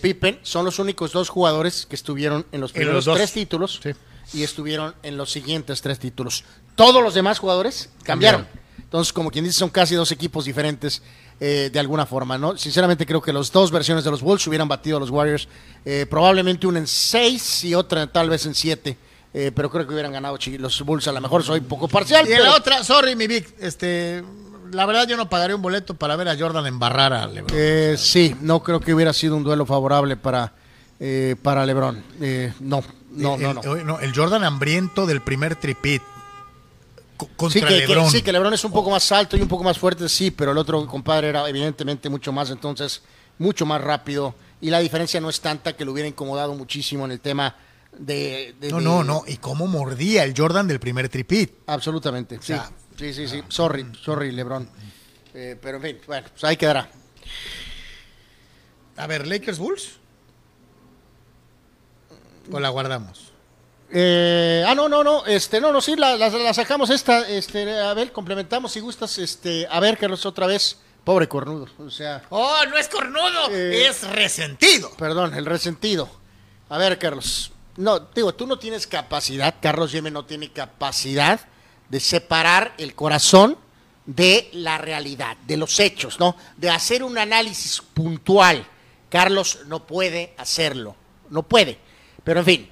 Pippen, 0.00 0.38
son 0.42 0.64
los 0.64 0.78
únicos 0.78 1.12
dos 1.12 1.28
jugadores 1.28 1.86
que 1.86 1.94
estuvieron 1.96 2.46
en 2.52 2.60
los 2.60 2.72
primeros 2.72 3.04
los 3.06 3.16
tres 3.16 3.32
títulos 3.32 3.80
Sí. 3.82 3.90
y 4.32 4.42
estuvieron 4.42 4.94
en 5.02 5.16
los 5.16 5.30
siguientes 5.30 5.82
tres 5.82 5.98
títulos. 5.98 6.44
Todos 6.76 7.02
los 7.02 7.14
demás 7.14 7.38
jugadores 7.38 7.90
cambiaron. 8.02 8.42
Cambiaron. 8.42 8.64
Entonces, 8.78 9.12
como 9.12 9.30
quien 9.30 9.44
dice, 9.44 9.58
son 9.58 9.70
casi 9.70 9.94
dos 9.96 10.12
equipos 10.12 10.44
diferentes 10.44 11.02
eh, 11.40 11.70
de 11.72 11.78
alguna 11.80 12.06
forma, 12.06 12.38
¿no? 12.38 12.56
Sinceramente 12.56 13.04
creo 13.06 13.20
que 13.20 13.32
las 13.32 13.50
dos 13.52 13.70
versiones 13.70 14.04
de 14.04 14.10
los 14.10 14.22
Bulls 14.22 14.46
hubieran 14.46 14.68
batido 14.68 14.96
a 14.96 15.00
los 15.00 15.10
Warriors, 15.10 15.48
eh, 15.84 16.06
probablemente 16.08 16.66
una 16.66 16.78
en 16.78 16.86
seis 16.86 17.64
y 17.64 17.74
otra 17.74 18.06
tal 18.06 18.30
vez 18.30 18.46
en 18.46 18.54
siete. 18.54 18.96
eh, 19.36 19.50
pero 19.52 19.68
creo 19.68 19.84
que 19.84 19.92
hubieran 19.92 20.12
ganado 20.12 20.38
los 20.58 20.80
Bulls. 20.82 21.08
A 21.08 21.12
lo 21.12 21.20
mejor 21.20 21.42
soy 21.42 21.60
poco 21.60 21.88
parcial. 21.88 22.24
Y 22.28 22.30
en 22.30 22.38
pero- 22.38 22.50
la 22.52 22.56
otra, 22.56 22.84
sorry, 22.84 23.16
mi 23.16 23.26
Vic, 23.26 23.52
este, 23.58 24.22
la 24.70 24.86
verdad 24.86 25.08
yo 25.08 25.16
no 25.16 25.28
pagaría 25.28 25.56
un 25.56 25.62
boleto 25.62 25.94
para 25.94 26.14
ver 26.14 26.28
a 26.28 26.38
Jordan 26.38 26.64
embarrar 26.68 27.12
a 27.12 27.26
LeBron. 27.26 27.50
Eh, 27.52 27.96
sí, 27.98 28.36
no 28.40 28.62
creo 28.62 28.78
que 28.78 28.94
hubiera 28.94 29.12
sido 29.12 29.34
un 29.36 29.42
duelo 29.42 29.66
favorable 29.66 30.16
para, 30.16 30.52
eh, 31.00 31.34
para 31.42 31.66
LeBron. 31.66 32.00
No, 32.60 32.84
no, 33.10 33.36
no, 33.36 33.54
no. 33.54 33.74
el- 33.74 34.04
el 34.04 34.14
Jordan 34.14 34.44
hambriento 34.44 35.04
del 35.04 35.20
primer 35.20 35.56
tripit 35.56 36.00
Sí 37.50 37.60
que, 37.60 37.66
que- 37.66 37.86
LeBron. 37.86 38.10
sí, 38.10 38.22
que 38.22 38.32
LeBron 38.32 38.54
es 38.54 38.64
un 38.64 38.72
poco 38.72 38.90
más 38.90 39.10
alto 39.12 39.36
y 39.36 39.40
un 39.42 39.48
poco 39.48 39.62
más 39.64 39.78
fuerte, 39.78 40.08
sí, 40.08 40.30
pero 40.30 40.52
el 40.52 40.58
otro 40.58 40.84
compadre 40.86 41.28
era 41.28 41.48
evidentemente 41.48 42.08
mucho 42.08 42.32
más, 42.32 42.50
entonces, 42.50 43.02
mucho 43.38 43.64
más 43.66 43.80
rápido. 43.80 44.34
Y 44.60 44.70
la 44.70 44.80
diferencia 44.80 45.20
no 45.20 45.28
es 45.30 45.40
tanta 45.40 45.74
que 45.76 45.84
lo 45.84 45.92
hubiera 45.92 46.08
incomodado 46.08 46.54
muchísimo 46.54 47.04
en 47.04 47.12
el 47.12 47.20
tema 47.20 47.54
de... 47.96 48.54
de- 48.60 48.70
No, 48.70 48.78
de- 48.78 48.84
no, 48.84 49.04
no. 49.04 49.22
¿Y 49.26 49.36
cómo 49.36 49.66
mordía 49.66 50.24
el 50.24 50.34
Jordan 50.36 50.66
del 50.66 50.80
primer 50.80 51.08
tripit? 51.08 51.52
Absolutamente, 51.66 52.36
sí. 52.36 52.46
sea, 52.46 52.70
sí, 52.98 53.12
sí, 53.14 53.28
sí. 53.28 53.42
Sorry, 53.48 53.86
sorry, 54.02 54.32
LeBron. 54.32 54.68
Eh, 55.34 55.56
pero 55.60 55.76
en 55.78 55.82
fin, 55.82 55.98
bueno, 56.06 56.26
pues 56.30 56.44
ahí 56.44 56.56
quedará. 56.56 56.90
A 58.96 59.06
ver, 59.06 59.26
Lakers 59.26 59.58
Bulls. 59.58 59.98
¿O 62.50 62.60
la 62.60 62.68
guardamos? 62.68 63.32
Eh, 63.90 64.64
ah, 64.66 64.74
no, 64.74 64.88
no, 64.88 65.04
no, 65.04 65.24
este, 65.26 65.60
no, 65.60 65.72
no, 65.72 65.80
sí, 65.80 65.94
la, 65.96 66.16
la- 66.16 66.28
la 66.30 66.54
sacamos 66.54 66.90
esta, 66.90 67.28
este, 67.28 67.78
a 67.80 67.94
ver, 67.94 68.12
complementamos 68.12 68.72
si 68.72 68.80
gustas, 68.80 69.18
este, 69.18 69.66
a 69.70 69.78
ver, 69.80 69.98
Carlos, 69.98 70.24
otra 70.26 70.46
vez, 70.46 70.78
pobre 71.04 71.28
cornudo, 71.28 71.68
o 71.78 71.90
sea, 71.90 72.22
Oh, 72.30 72.60
no 72.68 72.76
es 72.76 72.88
cornudo, 72.88 73.50
Eh, 73.50 73.86
es 73.86 74.02
resentido. 74.10 74.90
perdón, 74.96 75.34
el 75.34 75.44
resentido. 75.46 76.08
A 76.70 76.78
ver, 76.78 76.98
Carlos, 76.98 77.52
no, 77.76 78.00
digo, 78.00 78.34
tú 78.34 78.46
no 78.46 78.58
tienes 78.58 78.86
capacidad, 78.86 79.54
Carlos 79.60 79.92
Yeme 79.92 80.10
no 80.10 80.24
tiene 80.24 80.50
capacidad 80.50 81.40
de 81.88 82.00
separar 82.00 82.72
el 82.78 82.94
corazón 82.94 83.58
de 84.06 84.48
la 84.52 84.78
realidad, 84.78 85.36
de 85.46 85.56
los 85.56 85.78
hechos, 85.78 86.18
¿no? 86.18 86.36
De 86.56 86.70
hacer 86.70 87.02
un 87.04 87.16
análisis 87.18 87.80
puntual. 87.92 88.66
Carlos 89.08 89.60
no 89.66 89.86
puede 89.86 90.34
hacerlo, 90.38 90.96
no 91.30 91.42
puede. 91.44 91.78
Pero 92.24 92.40
en 92.40 92.46
fin, 92.46 92.70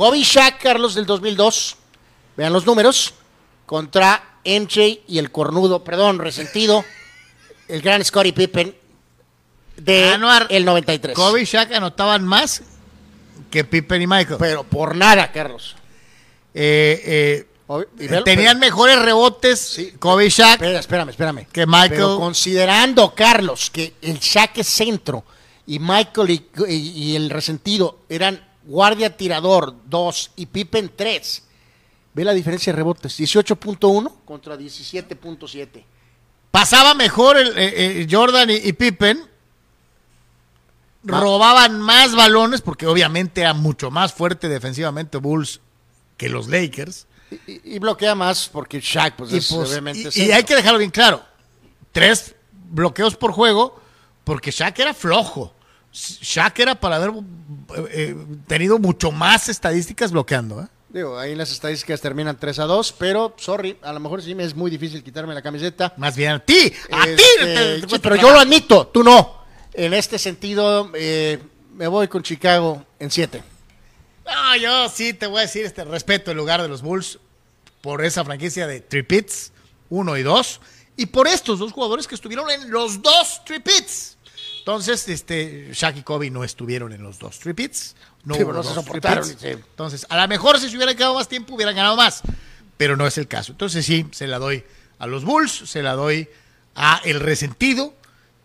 Kobe 0.00 0.16
y 0.16 0.22
Shaq, 0.22 0.62
Carlos 0.62 0.94
del 0.94 1.04
2002, 1.04 1.76
vean 2.34 2.54
los 2.54 2.64
números, 2.64 3.12
contra 3.66 4.38
MJ 4.46 5.00
y 5.06 5.18
el 5.18 5.30
cornudo, 5.30 5.84
perdón, 5.84 6.18
resentido, 6.20 6.82
el 7.68 7.82
gran 7.82 8.02
Scottie 8.02 8.32
Pippen 8.32 8.74
de 9.76 10.08
Anuar, 10.08 10.46
el 10.48 10.64
93. 10.64 11.14
Kobe 11.14 11.42
y 11.42 11.44
Shaq 11.44 11.72
anotaban 11.74 12.24
más 12.24 12.62
que 13.50 13.62
Pippen 13.64 14.00
y 14.00 14.06
Michael. 14.06 14.38
Pero 14.38 14.64
por 14.64 14.96
nada, 14.96 15.30
Carlos. 15.32 15.76
Eh, 16.54 17.44
eh, 17.68 18.22
tenían 18.24 18.58
mejores 18.58 18.98
rebotes 19.00 19.80
Kobe 19.98 20.24
y 20.24 20.28
Shaq. 20.30 20.52
Espera, 20.54 20.80
espérame, 20.80 21.10
espérame. 21.10 21.46
Que 21.52 21.66
Michael- 21.66 21.90
Pero 21.90 22.16
considerando, 22.18 23.14
Carlos, 23.14 23.68
que 23.68 23.96
el 24.00 24.18
Shaq 24.18 24.56
es 24.60 24.66
centro 24.66 25.24
y 25.66 25.78
Michael 25.78 26.30
y, 26.30 26.46
y- 26.68 26.74
y 27.12 27.16
el 27.16 27.28
resentido 27.28 27.98
eran 28.08 28.48
guardia 28.70 29.16
tirador 29.16 29.74
2 29.86 30.30
y 30.36 30.46
Pippen 30.46 30.92
3. 30.94 31.42
Ve 32.14 32.24
la 32.24 32.32
diferencia 32.32 32.72
de 32.72 32.76
rebotes. 32.76 33.18
18.1 33.18 34.12
contra 34.24 34.56
17.7. 34.56 35.84
Pasaba 36.50 36.94
mejor 36.94 37.36
el, 37.36 37.48
eh, 37.58 38.00
eh, 38.02 38.06
Jordan 38.10 38.50
y, 38.50 38.54
y 38.54 38.72
Pippen. 38.72 39.28
Robaban 41.02 41.80
más 41.80 42.14
balones 42.14 42.60
porque 42.60 42.86
obviamente 42.86 43.40
era 43.40 43.54
mucho 43.54 43.90
más 43.90 44.12
fuerte 44.12 44.48
defensivamente 44.48 45.16
Bulls 45.18 45.60
que 46.18 46.28
los 46.28 46.48
Lakers. 46.48 47.06
Y, 47.46 47.76
y 47.76 47.78
bloquea 47.78 48.14
más 48.14 48.48
porque 48.48 48.80
Shaq, 48.80 49.16
pues, 49.16 49.32
Y, 49.32 49.38
es 49.38 49.48
pues, 49.52 49.70
obviamente 49.70 50.10
y- 50.14 50.22
y 50.24 50.32
hay 50.32 50.42
que 50.44 50.54
dejarlo 50.56 50.78
bien 50.78 50.90
claro. 50.90 51.22
Tres 51.92 52.34
bloqueos 52.52 53.16
por 53.16 53.32
juego 53.32 53.80
porque 54.24 54.50
Shaq 54.50 54.78
era 54.80 54.92
flojo. 54.92 55.54
Shaq 55.92 56.58
era 56.60 56.74
para 56.78 56.96
haber 56.96 57.10
eh, 57.10 57.86
eh, 57.90 58.16
tenido 58.46 58.78
mucho 58.78 59.10
más 59.10 59.48
estadísticas 59.48 60.12
bloqueando. 60.12 60.62
¿eh? 60.62 60.66
Digo, 60.88 61.18
ahí 61.18 61.34
las 61.34 61.50
estadísticas 61.52 62.00
terminan 62.00 62.36
3 62.38 62.58
a 62.60 62.64
2, 62.64 62.94
pero, 62.98 63.34
sorry, 63.38 63.76
a 63.82 63.92
lo 63.92 64.00
mejor 64.00 64.22
sí 64.22 64.34
me 64.34 64.44
es 64.44 64.54
muy 64.54 64.70
difícil 64.70 65.02
quitarme 65.02 65.34
la 65.34 65.42
camiseta. 65.42 65.92
Más 65.96 66.16
bien 66.16 66.32
a 66.32 66.38
ti. 66.40 66.72
A 66.90 67.04
ti. 67.04 67.10
Este, 67.10 67.44
te- 67.44 67.54
te 67.54 67.74
sí, 67.76 67.86
cuesta 67.86 67.98
pero 68.08 68.16
yo 68.16 68.30
lo 68.32 68.40
admito, 68.40 68.86
tú 68.88 69.02
no. 69.04 69.40
En 69.72 69.94
este 69.94 70.18
sentido, 70.18 70.90
eh, 70.94 71.38
me 71.74 71.86
voy 71.86 72.08
con 72.08 72.22
Chicago 72.22 72.84
en 72.98 73.10
7. 73.10 73.42
No, 74.26 74.56
yo 74.56 74.88
sí 74.88 75.12
te 75.12 75.26
voy 75.26 75.38
a 75.38 75.42
decir 75.42 75.64
este 75.64 75.84
respeto 75.84 76.30
en 76.30 76.36
lugar 76.36 76.60
de 76.62 76.68
los 76.68 76.82
Bulls 76.82 77.18
por 77.80 78.04
esa 78.04 78.24
franquicia 78.24 78.66
de 78.66 78.80
tripits, 78.80 79.52
uno 79.88 80.16
y 80.16 80.22
dos, 80.22 80.60
y 80.96 81.06
por 81.06 81.26
estos 81.26 81.58
dos 81.58 81.72
jugadores 81.72 82.06
que 82.06 82.14
estuvieron 82.14 82.50
en 82.50 82.70
los 82.70 83.00
dos 83.02 83.42
tripits. 83.44 84.16
Entonces, 84.60 85.08
este, 85.08 85.70
Shaq 85.72 85.96
y 85.98 86.02
Kobe 86.02 86.30
no 86.30 86.44
estuvieron 86.44 86.92
en 86.92 87.02
los 87.02 87.18
dos 87.18 87.38
tripits. 87.38 87.96
No 88.24 88.34
Sí, 88.34 88.44
hubo 88.44 88.52
no 88.52 88.62
se 88.62 88.74
soportaron, 88.74 89.24
sí. 89.24 89.34
Entonces, 89.42 90.06
a 90.08 90.20
lo 90.20 90.28
mejor 90.28 90.58
si 90.60 90.68
se 90.70 90.76
hubiera 90.76 90.94
quedado 90.94 91.14
más 91.14 91.28
tiempo, 91.28 91.54
hubieran 91.54 91.74
ganado 91.74 91.96
más. 91.96 92.22
Pero 92.76 92.96
no 92.96 93.06
es 93.06 93.18
el 93.18 93.26
caso. 93.26 93.52
Entonces, 93.52 93.84
sí, 93.84 94.06
se 94.12 94.26
la 94.26 94.38
doy 94.38 94.62
a 94.98 95.06
los 95.06 95.24
Bulls, 95.24 95.50
se 95.70 95.82
la 95.82 95.94
doy 95.94 96.28
a 96.74 97.00
El 97.04 97.20
Resentido 97.20 97.94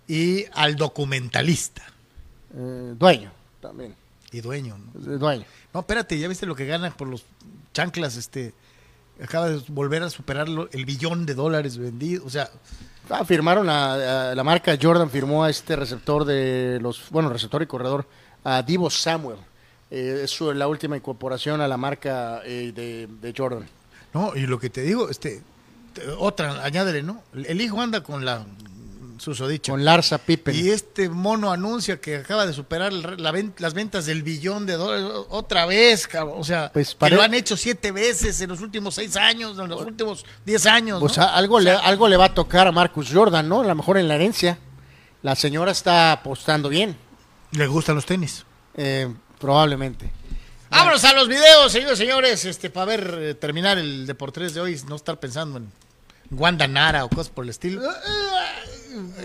y 0.07 0.45
al 0.53 0.75
documentalista 0.77 1.83
Eh, 2.55 2.93
dueño, 2.97 3.31
también. 3.61 3.95
y 4.31 4.41
dueño. 4.41 4.77
¿no? 4.77 5.17
Dueño. 5.17 5.45
No, 5.73 5.81
espérate, 5.81 6.17
ya 6.17 6.27
viste 6.27 6.45
lo 6.45 6.55
que 6.55 6.65
gana 6.65 6.95
por 6.95 7.07
los 7.07 7.23
chanclas, 7.73 8.15
este. 8.15 8.53
Acaba 9.21 9.49
de 9.49 9.61
volver 9.69 10.03
a 10.03 10.09
superar 10.09 10.47
el 10.71 10.85
billón 10.85 11.25
de 11.25 11.33
dólares 11.35 11.77
vendidos. 11.77 12.25
O 12.25 12.29
sea, 12.29 12.49
Ah, 13.09 13.23
firmaron 13.23 13.69
a, 13.69 14.33
la 14.35 14.43
marca 14.43 14.77
Jordan, 14.81 15.09
firmó 15.09 15.43
a 15.43 15.49
este 15.49 15.75
receptor 15.75 16.25
de 16.25 16.79
los, 16.81 17.09
bueno, 17.11 17.29
receptor 17.29 17.61
y 17.61 17.67
corredor, 17.67 18.07
a 18.43 18.61
Divo 18.63 18.89
Samuel. 18.89 19.37
Eh, 19.91 20.21
es 20.23 20.41
la 20.41 20.67
última 20.67 20.97
incorporación 20.97 21.61
a 21.61 21.67
la 21.67 21.77
marca 21.77 22.41
eh, 22.43 22.71
de, 22.75 23.07
de 23.21 23.33
Jordan. 23.37 23.67
no, 24.13 24.35
y 24.35 24.47
lo 24.47 24.59
que 24.59 24.69
te 24.69 24.81
digo, 24.81 25.09
este. 25.09 25.41
te- 25.93 26.07
Otra, 26.17 26.63
añádele, 26.63 27.03
¿no? 27.03 27.21
El 27.33 27.61
hijo 27.61 27.79
anda 27.79 28.01
con 28.01 28.25
la 28.25 28.43
susodicha. 29.17 29.71
Con 29.71 29.83
Larsa 29.85 30.17
Pippen. 30.17 30.55
Y 30.55 30.69
este 30.69 31.09
mono 31.09 31.51
anuncia 31.51 31.99
que 31.99 32.17
acaba 32.17 32.45
de 32.45 32.53
superar 32.53 32.91
la 32.93 33.33
las 33.57 33.73
ventas 33.73 34.05
del 34.05 34.23
billón 34.23 34.65
de 34.65 34.73
dólares 34.73 35.05
otra 35.29 35.65
vez, 35.65 36.07
cabrón. 36.07 36.37
O 36.39 36.43
sea, 36.43 36.71
Pues 36.73 36.95
que 36.95 37.09
lo 37.09 37.21
han 37.21 37.33
hecho 37.33 37.57
siete 37.57 37.91
veces 37.91 38.39
en 38.41 38.49
los 38.49 38.61
últimos 38.61 38.95
seis 38.95 39.15
años, 39.15 39.57
en 39.59 39.67
los 39.69 39.81
últimos 39.81 40.25
diez 40.45 40.65
años. 40.65 40.99
Pues 40.99 41.17
algo, 41.17 41.59
le, 41.59 41.71
algo 41.71 42.07
le 42.07 42.17
va 42.17 42.25
a 42.25 42.33
tocar 42.33 42.67
a 42.67 42.71
Marcus 42.71 43.09
Jordan, 43.11 43.47
¿no? 43.47 43.61
A 43.61 43.65
lo 43.65 43.75
mejor 43.75 43.97
en 43.97 44.07
la 44.07 44.15
herencia. 44.15 44.57
La 45.21 45.35
señora 45.35 45.71
está 45.71 46.11
apostando 46.11 46.69
bien, 46.69 46.95
Le 47.51 47.65
gustan 47.67 47.95
los 47.95 48.05
tenis. 48.05 48.45
eh, 48.75 49.11
probablemente. 49.39 50.11
Vámonos 50.69 51.03
a 51.05 51.13
los 51.13 51.27
videos, 51.27 51.71
señores 51.71 51.97
señores, 51.97 52.45
este, 52.45 52.69
para 52.69 52.85
ver, 52.85 53.17
eh, 53.21 53.33
terminar 53.35 53.77
el 53.77 54.05
Deportes 54.07 54.53
de 54.53 54.61
hoy, 54.61 54.79
no 54.87 54.95
estar 54.95 55.19
pensando 55.19 55.57
en 55.57 55.71
Wanda 56.31 56.67
Nara 56.67 57.05
o 57.05 57.09
cosas 57.09 57.29
por 57.29 57.43
el 57.45 57.51
estilo. 57.51 57.81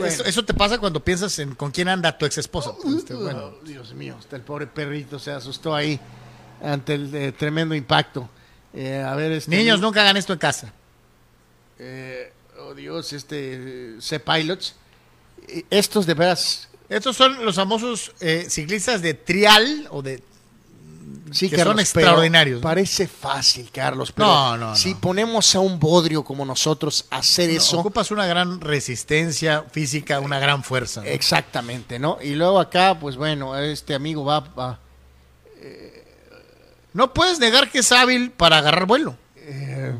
Eso, 0.04 0.24
eso 0.24 0.44
te 0.44 0.54
pasa 0.54 0.78
cuando 0.78 1.02
piensas 1.02 1.38
en 1.38 1.54
con 1.54 1.70
quién 1.70 1.88
anda 1.88 2.16
tu 2.16 2.26
ex 2.26 2.38
esposa. 2.38 2.72
bueno, 2.82 3.52
Oh, 3.60 3.64
Dios 3.64 3.94
mío, 3.94 4.16
hasta 4.18 4.36
el 4.36 4.42
pobre 4.42 4.66
perrito 4.66 5.18
se 5.18 5.30
asustó 5.30 5.74
ahí 5.74 5.98
ante 6.62 6.94
el 6.94 7.14
eh, 7.14 7.32
tremendo 7.32 7.74
impacto. 7.74 8.28
Eh, 8.74 9.02
a 9.02 9.14
ver, 9.14 9.32
este, 9.32 9.50
niños, 9.50 9.80
nunca 9.80 10.00
hagan 10.02 10.16
esto 10.16 10.32
en 10.32 10.38
casa. 10.38 10.72
eh, 11.78 12.32
oh 12.58 12.74
Dios, 12.74 13.12
este 13.12 13.96
C-Pilots. 14.00 14.74
Estos 15.70 16.06
de 16.06 16.14
veras, 16.14 16.68
Estos 16.88 17.16
son 17.16 17.44
los 17.44 17.56
famosos 17.56 18.12
eh, 18.20 18.46
ciclistas 18.48 19.00
de 19.02 19.14
trial 19.14 19.88
o 19.90 20.02
de... 20.02 20.22
sí, 21.32 21.48
Que 21.48 21.56
Carlos, 21.56 21.72
son 21.72 21.80
extraordinarios. 21.80 22.60
Parece 22.60 23.06
fácil, 23.08 23.70
Carlos, 23.72 24.12
pero 24.12 24.26
No, 24.28 24.56
no, 24.56 24.76
si 24.76 24.94
ponemos 24.94 25.54
a 25.54 25.60
un 25.60 25.78
bodrio 25.78 26.22
como 26.24 26.44
nosotros 26.44 27.06
a 27.10 27.18
hacer 27.18 27.50
eso, 27.50 27.80
Ocupas 27.80 28.10
una 28.10 28.26
gran 28.26 28.60
resistencia 28.60 29.64
física, 29.70 30.20
una 30.20 30.38
gran 30.38 30.62
fuerza. 30.64 31.06
exactamente, 31.06 31.98
¿no? 31.98 32.18
Y 32.22 32.34
luego 32.34 32.58
acá, 32.60 32.98
pues 32.98 33.16
bueno, 33.16 33.56
este 33.58 33.94
amigo 33.94 34.24
va, 34.24 34.40
va 34.40 34.80
No 36.92 37.14
puedes 37.14 37.38
negar 37.38 37.70
que 37.70 37.78
es 37.80 37.92
hábil 37.92 38.30
para 38.32 38.58
agarrar 38.58 38.86
vuelo. 38.86 39.16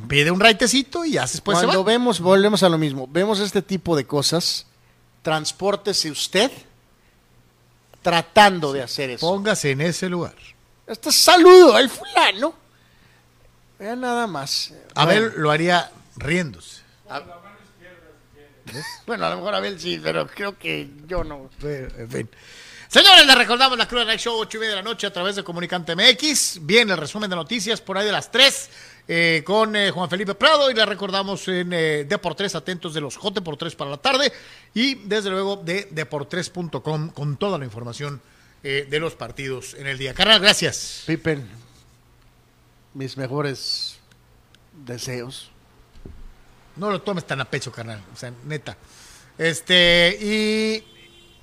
Pide 0.09 0.31
un 0.31 0.39
raitecito 0.40 1.05
y 1.05 1.12
ya 1.12 1.23
después 1.23 1.59
se 1.59 1.65
Cuando 1.65 1.85
va. 1.85 1.90
vemos, 1.93 2.20
volvemos 2.20 2.62
a 2.62 2.69
lo 2.69 2.78
mismo, 2.78 3.09
vemos 3.11 3.40
este 3.40 3.62
tipo 3.62 3.97
de 3.97 4.05
cosas, 4.07 4.66
transpórtese 5.23 6.11
usted 6.11 6.51
tratando 8.02 8.73
de 8.73 8.82
hacer 8.82 9.11
eso. 9.11 9.27
Póngase 9.27 9.73
en 9.73 9.81
ese 9.81 10.09
lugar. 10.09 10.35
Este 10.91 11.12
saludo 11.12 11.77
al 11.77 11.89
fulano. 11.89 12.53
Vean 13.79 14.01
nada 14.01 14.27
más. 14.27 14.75
Abel 14.97 15.29
Bueno, 15.29 15.43
lo 15.43 15.51
haría 15.53 15.89
riéndose. 16.17 16.83
bueno, 19.07 19.25
a 19.25 19.31
lo 19.31 19.37
mejor 19.37 19.55
Abel 19.55 19.79
sí, 19.79 20.01
pero 20.03 20.27
creo 20.27 20.59
que 20.59 20.91
yo 21.07 21.23
no. 21.23 21.49
Pero, 21.61 21.97
en 21.97 22.11
fin. 22.11 22.31
Señores, 22.89 23.25
les 23.25 23.39
recordamos 23.39 23.79
la 23.79 23.87
Cruz 23.87 24.05
Night 24.05 24.19
Show, 24.19 24.37
8 24.37 24.57
y 24.57 24.61
media 24.61 24.71
de 24.71 24.77
la 24.79 24.83
noche 24.83 25.07
a 25.07 25.12
través 25.12 25.37
de 25.37 25.45
Comunicante 25.45 25.95
MX. 25.95 26.67
Bien, 26.67 26.91
el 26.91 26.97
resumen 26.97 27.31
de 27.31 27.37
noticias 27.37 27.81
por 27.81 27.97
ahí 27.97 28.05
de 28.05 28.11
las 28.11 28.33
3 28.33 28.71
eh, 29.07 29.43
con 29.47 29.77
eh, 29.77 29.93
Juan 29.93 30.11
Felipe 30.11 30.35
Prado. 30.35 30.73
Y 30.73 30.75
les 30.75 30.87
recordamos 30.87 31.47
en 31.47 31.73
eh, 31.73 32.05
Deportes, 32.05 32.57
atentos 32.57 32.95
de 32.95 33.01
los 33.01 33.17
J 33.17 33.41
por 33.43 33.57
3 33.57 33.77
para 33.77 33.93
la 33.93 33.97
tarde. 33.99 34.33
Y 34.75 34.97
desde 34.97 35.31
luego 35.31 35.55
de 35.55 35.87
deportres.com 35.93 37.11
con 37.11 37.37
toda 37.37 37.59
la 37.59 37.65
información 37.65 38.21
eh, 38.62 38.87
de 38.89 39.01
los 39.01 39.15
partidos 39.15 39.74
en 39.74 39.87
el 39.87 39.99
día. 39.99 40.15
Carnal, 40.15 40.41
gracias. 40.41 41.05
Pippen, 41.07 41.49
mis 42.95 43.16
mejores 43.16 43.97
deseos. 44.85 45.51
No 46.77 46.91
lo 46.91 47.03
tomes 47.03 47.27
tan 47.27 47.41
a 47.41 47.45
pecho, 47.45 47.73
carnal. 47.73 48.03
O 48.12 48.16
sea, 48.16 48.32
neta. 48.45 48.77
Este, 49.39 50.19
y, 50.20 50.85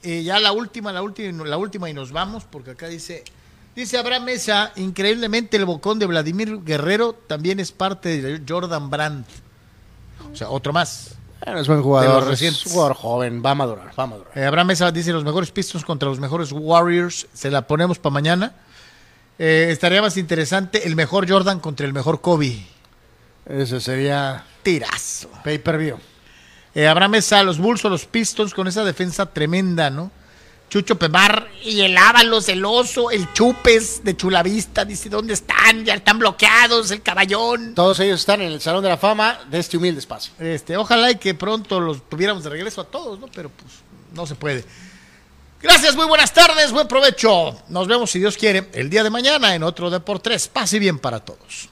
y 0.07 0.23
ya 0.23 0.39
la 0.39 0.51
última, 0.51 0.91
la 0.91 1.01
última, 1.01 1.45
la 1.45 1.57
última 1.57 1.89
y 1.89 1.93
nos 1.93 2.11
vamos, 2.11 2.43
porque 2.43 2.71
acá 2.71 2.87
dice, 2.87 3.23
dice 3.75 3.97
Abraham 3.97 4.25
Mesa, 4.25 4.71
increíblemente 4.75 5.57
el 5.57 5.65
bocón 5.65 5.97
de 5.99 6.05
Vladimir 6.05 6.63
Guerrero 6.63 7.13
también 7.13 7.59
es 7.59 7.71
parte 7.71 8.21
de 8.21 8.41
Jordan 8.47 8.89
Brandt. 8.89 9.27
O 10.31 10.35
sea, 10.35 10.49
otro 10.49 10.71
más. 10.73 11.16
Bueno, 11.45 11.59
es 11.59 11.67
buen 11.67 11.81
jugador, 11.81 12.33
es 12.33 12.41
un 12.41 12.71
jugador 12.71 12.95
joven, 12.95 13.43
va 13.45 13.51
a 13.51 13.55
madurar, 13.55 13.91
va 13.97 14.03
a 14.03 14.07
madurar. 14.07 14.31
Eh, 14.35 14.45
Abraham 14.45 14.67
Mesa 14.67 14.91
dice 14.91 15.11
los 15.11 15.23
mejores 15.23 15.51
Pistons 15.51 15.85
contra 15.85 16.09
los 16.09 16.19
mejores 16.19 16.51
Warriors. 16.51 17.27
Se 17.33 17.51
la 17.51 17.67
ponemos 17.67 17.99
para 17.99 18.13
mañana. 18.13 18.53
Eh, 19.39 19.67
estaría 19.69 20.01
más 20.01 20.17
interesante 20.17 20.87
el 20.87 20.95
mejor 20.95 21.29
Jordan 21.29 21.59
contra 21.59 21.85
el 21.85 21.93
mejor 21.93 22.21
Kobe. 22.21 22.65
Ese 23.45 23.79
sería 23.79 24.43
Tirazo. 24.63 25.29
pay 25.43 25.59
per 25.59 25.77
view. 25.77 25.97
Eh, 26.73 26.87
Abraham 26.87 27.11
Mesa, 27.11 27.43
los 27.43 27.59
Bulls 27.59 27.85
o 27.85 27.89
los 27.89 28.05
Pistons 28.05 28.53
con 28.53 28.67
esa 28.67 28.83
defensa 28.83 29.27
tremenda, 29.27 29.89
¿no? 29.89 30.11
Chucho 30.69 30.99
Pemar 30.99 31.49
y 31.63 31.79
el 31.81 31.97
Ábalos, 31.97 32.49
el 32.49 32.65
Oso, 32.65 33.09
el 33.09 33.31
Chupes 33.31 34.03
de 34.03 34.17
Chulavista, 34.17 34.83
dice, 34.83 35.07
¿dónde 35.07 35.33
están? 35.33 35.85
Ya 35.85 35.93
están 35.93 36.19
bloqueados, 36.19 36.91
el 36.91 37.01
Caballón. 37.01 37.73
Todos 37.73 37.99
ellos 38.01 38.19
están 38.19 38.41
en 38.41 38.51
el 38.51 38.59
Salón 38.59 38.83
de 38.83 38.89
la 38.89 38.97
Fama 38.97 39.39
de 39.49 39.59
este 39.59 39.77
humilde 39.77 39.99
espacio. 39.99 40.33
Este, 40.39 40.75
ojalá 40.75 41.11
y 41.11 41.15
que 41.15 41.33
pronto 41.33 41.79
los 41.79 42.09
tuviéramos 42.09 42.43
de 42.43 42.49
regreso 42.49 42.81
a 42.81 42.85
todos, 42.85 43.17
¿no? 43.17 43.27
Pero 43.33 43.49
pues 43.49 43.75
no 44.13 44.27
se 44.27 44.35
puede. 44.35 44.65
Gracias, 45.61 45.95
muy 45.95 46.05
buenas 46.05 46.33
tardes, 46.33 46.71
buen 46.71 46.87
provecho. 46.87 47.57
Nos 47.69 47.87
vemos, 47.87 48.11
si 48.11 48.19
Dios 48.19 48.35
quiere, 48.35 48.69
el 48.73 48.89
día 48.89 49.03
de 49.03 49.09
mañana 49.09 49.55
en 49.55 49.63
otro 49.63 49.89
Deportes. 49.89 50.49
Pase 50.49 50.79
bien 50.79 50.99
para 50.99 51.21
todos. 51.21 51.69